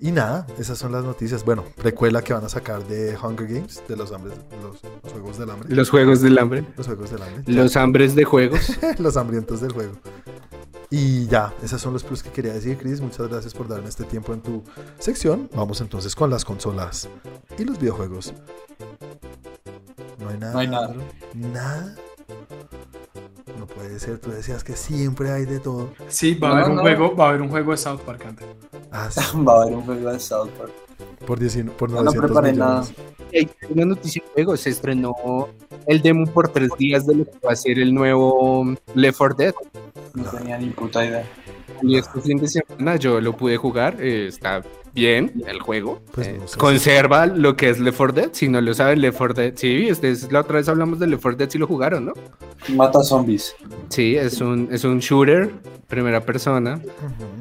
y 0.00 0.12
nada, 0.12 0.46
esas 0.58 0.78
son 0.78 0.92
las 0.92 1.04
noticias. 1.04 1.44
Bueno, 1.44 1.64
precuela 1.76 2.22
que 2.22 2.32
van 2.32 2.44
a 2.44 2.48
sacar 2.48 2.86
de 2.86 3.16
Hunger 3.16 3.46
Games, 3.46 3.82
de 3.86 3.96
los, 3.96 4.12
hambres, 4.12 4.34
los, 4.62 4.80
los 5.02 5.12
Juegos 5.12 5.38
del 5.38 5.50
Hambre. 5.50 5.74
Los 5.74 5.90
juegos 5.90 6.22
del 6.22 6.38
hambre. 6.38 6.64
Los 6.76 6.86
Juegos 6.86 7.10
del 7.10 7.22
Hambre. 7.22 7.42
Los 7.46 7.76
hambres 7.76 8.14
de 8.14 8.24
juegos. 8.24 8.78
los 8.98 9.16
hambrientos 9.16 9.60
del 9.60 9.72
juego. 9.72 9.92
Y 10.90 11.26
ya, 11.26 11.52
esos 11.62 11.82
son 11.82 11.92
los 11.92 12.02
plus 12.02 12.22
que 12.22 12.30
quería 12.30 12.54
decir, 12.54 12.78
Chris. 12.78 13.00
Muchas 13.00 13.28
gracias 13.28 13.52
por 13.52 13.68
darme 13.68 13.88
este 13.88 14.04
tiempo 14.04 14.32
en 14.32 14.40
tu 14.40 14.62
sección. 14.98 15.50
Vamos 15.54 15.80
entonces 15.82 16.14
con 16.14 16.30
las 16.30 16.44
consolas 16.44 17.08
y 17.58 17.64
los 17.64 17.78
videojuegos. 17.78 18.32
No 20.28 20.32
hay 20.32 20.38
nada. 20.38 20.52
No 20.52 20.58
hay 20.60 20.68
nada. 20.68 20.86
Andrew? 20.86 21.02
Nada. 21.34 21.94
No 23.58 23.66
puede 23.66 23.98
ser, 23.98 24.18
tú 24.18 24.30
decías 24.30 24.62
que 24.62 24.74
siempre 24.74 25.30
hay 25.32 25.44
de 25.44 25.58
todo. 25.58 25.90
Sí, 26.08 26.34
va 26.34 26.48
a 26.48 26.50
No, 26.50 26.56
haber 26.58 26.70
un 26.70 26.76
no. 26.76 26.82
juego, 26.82 27.16
va 27.16 27.26
a 27.26 27.28
haber 27.30 27.42
un 27.42 27.48
juego 27.48 27.70
de 27.72 27.76
South 27.76 28.00
Park 28.00 28.24
antes. 28.26 28.46
Ah, 28.92 29.08
sí, 29.10 29.20
Va 29.42 29.54
a 29.60 29.62
haber 29.62 29.74
un 29.76 29.82
juego 29.84 30.12
de 30.12 30.20
South 30.20 30.50
Park. 30.58 30.70
por, 31.26 31.38
10 31.38 31.64
por 31.76 31.90
No, 31.90 31.96
no 31.96 32.02
900 32.04 32.30
preparé 32.30 32.52
millones. 32.52 32.92
Hay 33.34 33.50
una 33.70 33.84
noticia 33.86 34.22
de 34.22 34.30
juego. 34.34 34.56
Se 34.56 34.70
estrenó 34.70 35.14
el 35.86 36.00
demo 36.02 36.26
por 36.26 36.48
tres 36.48 36.70
días 36.78 37.06
de 37.06 37.14
lo 37.16 37.24
que 37.24 37.38
va 37.46 37.52
a 37.52 37.56
ser 37.56 37.78
el 37.78 37.92
nuevo 37.92 38.74
Left 38.94 39.18
4 39.18 39.36
Dead. 39.36 39.54
No 40.14 40.24
tenía 40.24 40.58
ni 40.58 40.70
puta 40.70 41.04
idea. 41.04 41.24
Y 41.82 41.96
este 41.96 42.20
fin 42.20 42.38
de 42.38 42.48
semana 42.48 42.96
yo 42.96 43.20
lo 43.20 43.36
pude 43.36 43.56
jugar. 43.56 43.96
eh, 44.00 44.28
está 44.28 44.62
bien 44.94 45.32
el 45.46 45.60
juego. 45.60 46.00
Pues 46.12 46.26
eh, 46.28 46.38
no 46.38 46.46
conserva 46.58 47.26
lo 47.26 47.56
que 47.56 47.70
es 47.70 47.78
Left 47.78 47.96
4 47.98 48.12
Dead. 48.22 48.28
Si 48.32 48.48
no 48.48 48.60
lo 48.60 48.74
saben, 48.74 49.00
Left 49.00 49.18
4 49.18 49.34
Dead. 49.34 49.52
Sí, 49.56 49.88
este 49.88 50.10
es- 50.10 50.30
la 50.32 50.40
otra 50.40 50.56
vez 50.56 50.68
hablamos 50.68 50.98
de 50.98 51.06
Left 51.06 51.22
4 51.22 51.36
Dead. 51.38 51.50
Si 51.50 51.58
lo 51.58 51.66
jugaron, 51.66 52.06
¿no? 52.06 52.12
Mata 52.74 53.02
zombies. 53.02 53.54
Sí, 53.88 54.16
es 54.16 54.40
un, 54.40 54.68
es 54.72 54.84
un 54.84 54.98
shooter, 54.98 55.50
primera 55.88 56.20
persona, 56.20 56.80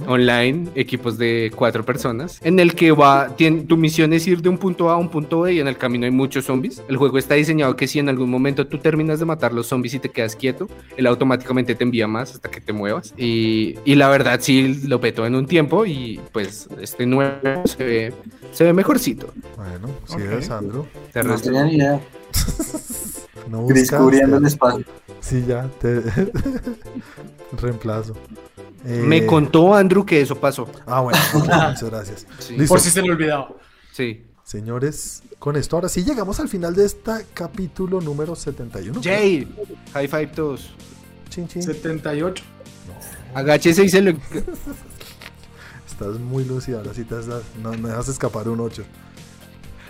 online, 0.05 0.69
equipos 0.75 1.17
de 1.17 1.51
cuatro 1.55 1.83
personas, 1.83 2.39
en 2.43 2.59
el 2.59 2.75
que 2.75 2.91
va, 2.91 3.35
tien- 3.35 3.67
tu 3.67 3.75
misión 3.77 4.13
es 4.13 4.27
ir 4.27 4.41
de 4.41 4.49
un 4.49 4.57
punto 4.57 4.89
A 4.89 4.93
a 4.93 4.97
un 4.97 5.09
punto 5.09 5.41
B 5.41 5.53
y 5.55 5.59
en 5.59 5.67
el 5.67 5.77
camino 5.77 6.05
hay 6.05 6.11
muchos 6.11 6.45
zombies. 6.45 6.81
El 6.87 6.97
juego 6.97 7.17
está 7.17 7.35
diseñado 7.35 7.75
que 7.75 7.87
si 7.87 7.99
en 7.99 8.09
algún 8.09 8.29
momento 8.29 8.65
tú 8.67 8.77
terminas 8.77 9.19
de 9.19 9.25
matar 9.25 9.53
los 9.53 9.67
zombies 9.67 9.95
y 9.95 9.99
te 9.99 10.09
quedas 10.09 10.35
quieto, 10.35 10.67
él 10.95 11.07
automáticamente 11.07 11.75
te 11.75 11.83
envía 11.83 12.07
más 12.07 12.33
hasta 12.35 12.49
que 12.49 12.61
te 12.61 12.71
muevas. 12.73 13.13
Y, 13.17 13.75
y 13.85 13.95
la 13.95 14.07
verdad 14.09 14.39
sí 14.41 14.81
lo 14.87 15.01
petó 15.01 15.25
en 15.25 15.35
un 15.35 15.45
tiempo 15.47 15.85
y 15.85 16.19
pues 16.31 16.69
este 16.81 17.05
nuevo 17.05 17.36
se 17.65 17.83
ve, 17.83 18.13
se 18.51 18.63
ve 18.63 18.73
mejorcito. 18.73 19.33
Bueno, 19.55 19.89
sí 20.05 20.15
Ok. 20.15 20.39
es, 20.39 20.49
Andrew. 20.49 20.85
De 21.13 21.23
No 21.23 21.39
tenía 21.39 21.63
ni 21.63 21.75
idea. 21.75 22.01
No 23.49 23.65
Chris 23.65 23.83
buscaste. 23.83 24.03
cubriendo 24.03 24.37
el 24.37 24.45
espacio. 24.45 24.83
Sí, 25.21 25.45
ya, 25.47 25.69
te 25.79 26.01
reemplazo. 27.61 28.13
Eh, 28.85 29.03
Me 29.05 29.25
contó 29.25 29.73
Andrew 29.73 30.05
que 30.05 30.19
eso 30.21 30.35
pasó. 30.35 30.67
Ah, 30.85 30.99
bueno, 31.01 31.17
muchas 31.33 31.83
gracias. 31.83 32.27
Sí. 32.39 32.55
Por 32.67 32.79
si 32.81 32.89
se 32.89 33.01
le 33.01 33.11
olvidaba. 33.11 33.49
Sí. 33.93 34.25
Señores, 34.43 35.23
con 35.39 35.55
esto 35.55 35.75
ahora 35.77 35.87
sí 35.89 36.03
llegamos 36.03 36.39
al 36.39 36.49
final 36.49 36.75
de 36.75 36.85
este 36.85 37.11
capítulo 37.33 38.01
número 38.01 38.35
71. 38.35 38.99
Jay, 39.03 39.47
high 39.93 40.07
five 40.07 40.27
todos. 40.27 40.73
Chin, 41.29 41.47
chin. 41.47 41.63
78. 41.63 42.43
Agáchese 43.33 43.83
y 43.83 43.89
se 43.89 44.01
lo... 44.01 44.11
Estás 45.99 46.19
muy 46.19 46.45
lúcida, 46.45 46.77
ahora 46.77 46.93
sí 46.93 47.03
te 47.05 47.15
has 47.15 47.25
no 47.25 47.71
me 47.71 47.89
dejas 47.89 48.07
escapar 48.07 48.47
un 48.47 48.59
8. 48.59 48.83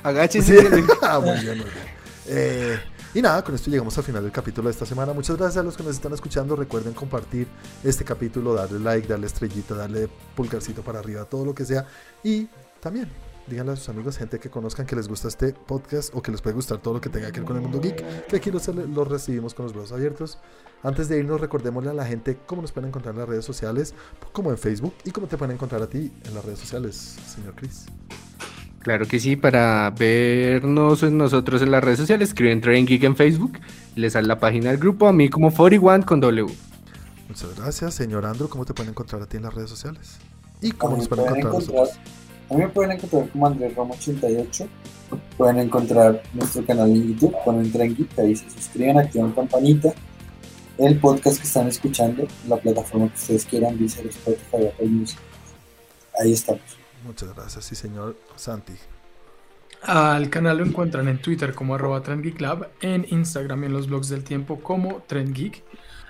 Agáchese 0.03 0.69
lo... 0.69 0.87
Ah, 1.01 1.19
muy 1.19 1.37
bien, 1.41 1.57
muy 1.57 1.65
bien. 1.65 1.85
Eh, 2.27 2.79
y 3.13 3.21
nada, 3.21 3.43
con 3.43 3.53
esto 3.53 3.69
llegamos 3.69 3.97
al 3.97 4.05
final 4.05 4.23
del 4.23 4.31
capítulo 4.31 4.69
de 4.69 4.71
esta 4.71 4.85
semana. 4.85 5.11
Muchas 5.11 5.35
gracias 5.35 5.57
a 5.57 5.63
los 5.63 5.75
que 5.75 5.83
nos 5.83 5.95
están 5.95 6.13
escuchando. 6.13 6.55
Recuerden 6.55 6.93
compartir 6.93 7.45
este 7.83 8.05
capítulo, 8.05 8.53
darle 8.53 8.79
like, 8.79 9.05
darle 9.05 9.27
estrellita, 9.27 9.75
darle 9.75 10.07
pulgarcito 10.33 10.81
para 10.81 10.99
arriba, 10.99 11.25
todo 11.25 11.43
lo 11.43 11.53
que 11.53 11.65
sea. 11.65 11.85
Y 12.23 12.47
también 12.79 13.09
díganle 13.45 13.73
a 13.73 13.75
sus 13.75 13.89
amigos, 13.89 14.17
gente 14.17 14.39
que 14.39 14.49
conozcan 14.49 14.85
que 14.85 14.95
les 14.95 15.09
gusta 15.09 15.27
este 15.27 15.51
podcast 15.51 16.15
o 16.15 16.21
que 16.21 16.31
les 16.31 16.41
puede 16.41 16.55
gustar 16.55 16.77
todo 16.77 16.93
lo 16.93 17.01
que 17.01 17.09
tenga 17.09 17.33
que 17.33 17.41
ver 17.41 17.47
con 17.47 17.57
el 17.57 17.63
mundo 17.63 17.81
geek, 17.81 18.27
que 18.27 18.37
aquí 18.37 18.49
los, 18.49 18.65
los 18.69 19.07
recibimos 19.09 19.53
con 19.53 19.65
los 19.65 19.73
brazos 19.73 19.91
abiertos. 19.91 20.37
Antes 20.83 21.09
de 21.09 21.17
irnos, 21.17 21.41
recordémosle 21.41 21.89
a 21.89 21.93
la 21.93 22.05
gente 22.05 22.37
cómo 22.45 22.61
nos 22.61 22.71
pueden 22.71 22.89
encontrar 22.89 23.15
en 23.15 23.19
las 23.19 23.29
redes 23.29 23.45
sociales, 23.45 23.95
como 24.31 24.51
en 24.51 24.57
Facebook 24.57 24.93
y 25.05 25.11
cómo 25.11 25.27
te 25.27 25.37
pueden 25.37 25.55
encontrar 25.55 25.81
a 25.81 25.87
ti 25.87 26.11
en 26.25 26.35
las 26.35 26.45
redes 26.45 26.59
sociales, 26.59 27.17
señor 27.25 27.55
Chris. 27.55 27.85
Claro 28.79 29.05
que 29.05 29.19
sí, 29.19 29.35
para 29.35 29.89
vernos 29.89 31.03
en 31.03 31.17
nosotros 31.17 31.61
en 31.61 31.71
las 31.71 31.83
redes 31.83 31.99
sociales, 31.99 32.29
escriben 32.29 32.61
Train 32.61 32.85
Geek 32.85 33.03
en 33.03 33.15
Facebook, 33.15 33.59
les 33.95 34.13
sale 34.13 34.27
la 34.27 34.39
página 34.39 34.69
del 34.69 34.77
grupo, 34.77 35.07
a 35.07 35.13
mí 35.13 35.29
como 35.29 35.51
41 35.51 36.05
con 36.05 36.21
W. 36.21 36.47
Muchas 37.27 37.57
gracias, 37.57 37.93
señor 37.95 38.25
Andrew. 38.25 38.47
¿Cómo 38.47 38.63
te 38.63 38.73
pueden 38.73 38.91
encontrar 38.91 39.21
a 39.21 39.25
ti 39.25 39.37
en 39.37 39.43
las 39.43 39.53
redes 39.53 39.69
sociales? 39.69 40.19
¿Y 40.61 40.71
cómo 40.71 40.95
nos 40.95 41.07
pueden 41.07 41.25
encontrar 41.25 41.53
a 41.53 41.57
encontrar, 41.57 41.79
nosotros? 41.79 41.99
a 42.49 42.53
mí 42.53 42.61
me 42.61 42.69
pueden 42.69 42.91
encontrar 42.91 43.29
como 43.29 43.47
Andrés 43.47 43.75
Romo 43.75 43.93
88. 43.93 44.67
Pueden 45.37 45.59
encontrar 45.59 46.21
nuestro 46.33 46.65
canal 46.65 46.89
en 46.89 47.07
YouTube, 47.07 47.35
ponen 47.43 47.71
Tren 47.71 47.95
Geek, 47.95 48.19
ahí 48.19 48.35
se 48.35 48.49
suscriben, 48.49 48.97
activan 48.97 49.31
campanita. 49.33 49.93
El 50.77 50.99
podcast 50.99 51.39
que 51.39 51.47
están 51.47 51.67
escuchando, 51.67 52.27
la 52.47 52.57
plataforma 52.57 53.07
que 53.09 53.15
ustedes 53.15 53.45
quieran, 53.45 53.77
Deezer, 53.79 54.05
Spotify, 54.07 54.67
Apple 54.67 54.87
Music. 54.87 55.19
Ahí 56.19 56.33
estamos. 56.33 56.61
Muchas 57.03 57.33
gracias, 57.33 57.65
sí, 57.65 57.75
señor 57.75 58.15
Santi. 58.35 58.73
Al 59.81 60.29
canal 60.29 60.57
lo 60.57 60.65
encuentran 60.65 61.07
en 61.07 61.19
Twitter 61.19 61.53
como 61.53 61.75
arroba 61.75 62.01
TrendGeekLab, 62.01 62.69
en 62.81 63.05
Instagram 63.09 63.63
y 63.63 63.65
en 63.67 63.73
los 63.73 63.87
blogs 63.87 64.09
del 64.09 64.23
tiempo 64.23 64.59
como 64.59 65.03
TrendGeek. 65.07 65.63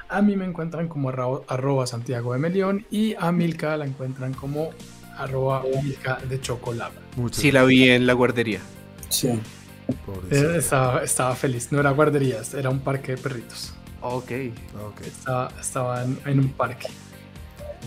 A 0.09 0.21
mí 0.21 0.35
me 0.35 0.45
encuentran 0.45 0.87
como 0.87 1.09
arroba, 1.09 1.41
arroba 1.47 1.85
Santiago 1.85 2.33
de 2.33 2.39
Melión 2.39 2.85
y 2.89 3.15
a 3.19 3.31
Milka 3.31 3.75
la 3.77 3.85
encuentran 3.85 4.33
como 4.33 4.71
arroba 5.17 5.63
Milka 5.83 6.17
de 6.29 6.39
Chocolab. 6.39 6.91
Muchas 7.17 7.41
Sí, 7.41 7.51
la 7.51 7.63
vi 7.63 7.89
en 7.89 8.07
la 8.07 8.13
guardería. 8.13 8.61
Sí. 9.09 9.39
Eh, 10.31 10.55
Estaba, 10.57 11.03
estaba 11.03 11.35
feliz, 11.35 11.71
no 11.71 11.79
era 11.79 11.91
guarderías, 11.91 12.53
era 12.53 12.69
un 12.69 12.79
parque 12.79 13.15
de 13.15 13.21
perritos. 13.21 13.73
Ok. 14.01 14.31
Ok. 14.87 15.01
Estaba, 15.01 15.51
estaba 15.59 16.03
en, 16.03 16.19
en 16.25 16.39
un 16.39 16.49
parque. 16.53 16.87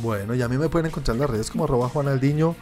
Bueno, 0.02 0.34
y 0.34 0.42
a 0.42 0.48
mí 0.48 0.56
me 0.56 0.68
pueden 0.68 0.86
encontrar 0.86 1.14
en 1.16 1.20
las 1.20 1.30
redes 1.30 1.50
como 1.50 1.64
arroba 1.64 1.88
Juanaldiño. 1.88 2.54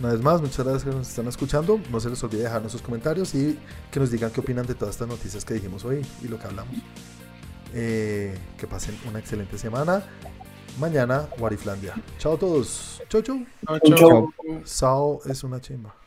Una 0.00 0.12
vez 0.12 0.22
más, 0.22 0.40
muchas 0.40 0.64
gracias 0.64 0.84
que 0.84 0.90
nos 0.90 1.08
están 1.08 1.26
escuchando. 1.26 1.80
No 1.90 1.98
se 1.98 2.08
les 2.08 2.22
olvide 2.22 2.44
dejarnos 2.44 2.70
sus 2.70 2.82
comentarios 2.82 3.34
y 3.34 3.58
que 3.90 3.98
nos 3.98 4.10
digan 4.10 4.30
qué 4.30 4.40
opinan 4.40 4.64
de 4.66 4.74
todas 4.74 4.94
estas 4.94 5.08
noticias 5.08 5.44
que 5.44 5.54
dijimos 5.54 5.84
hoy 5.84 6.06
y 6.22 6.28
lo 6.28 6.38
que 6.38 6.46
hablamos. 6.46 6.76
Eh, 7.74 8.38
que 8.56 8.66
pasen 8.66 8.96
una 9.08 9.18
excelente 9.18 9.58
semana. 9.58 10.02
Mañana, 10.78 11.28
Wariflandia. 11.38 11.94
Chao 12.18 12.34
a 12.34 12.38
todos. 12.38 13.02
Chau, 13.08 13.22
chau. 13.22 13.44
Chao, 13.66 13.78
Chao. 13.80 13.96
chao. 13.96 14.32
Sao 14.64 15.20
es 15.26 15.42
una 15.42 15.60
chimba. 15.60 15.97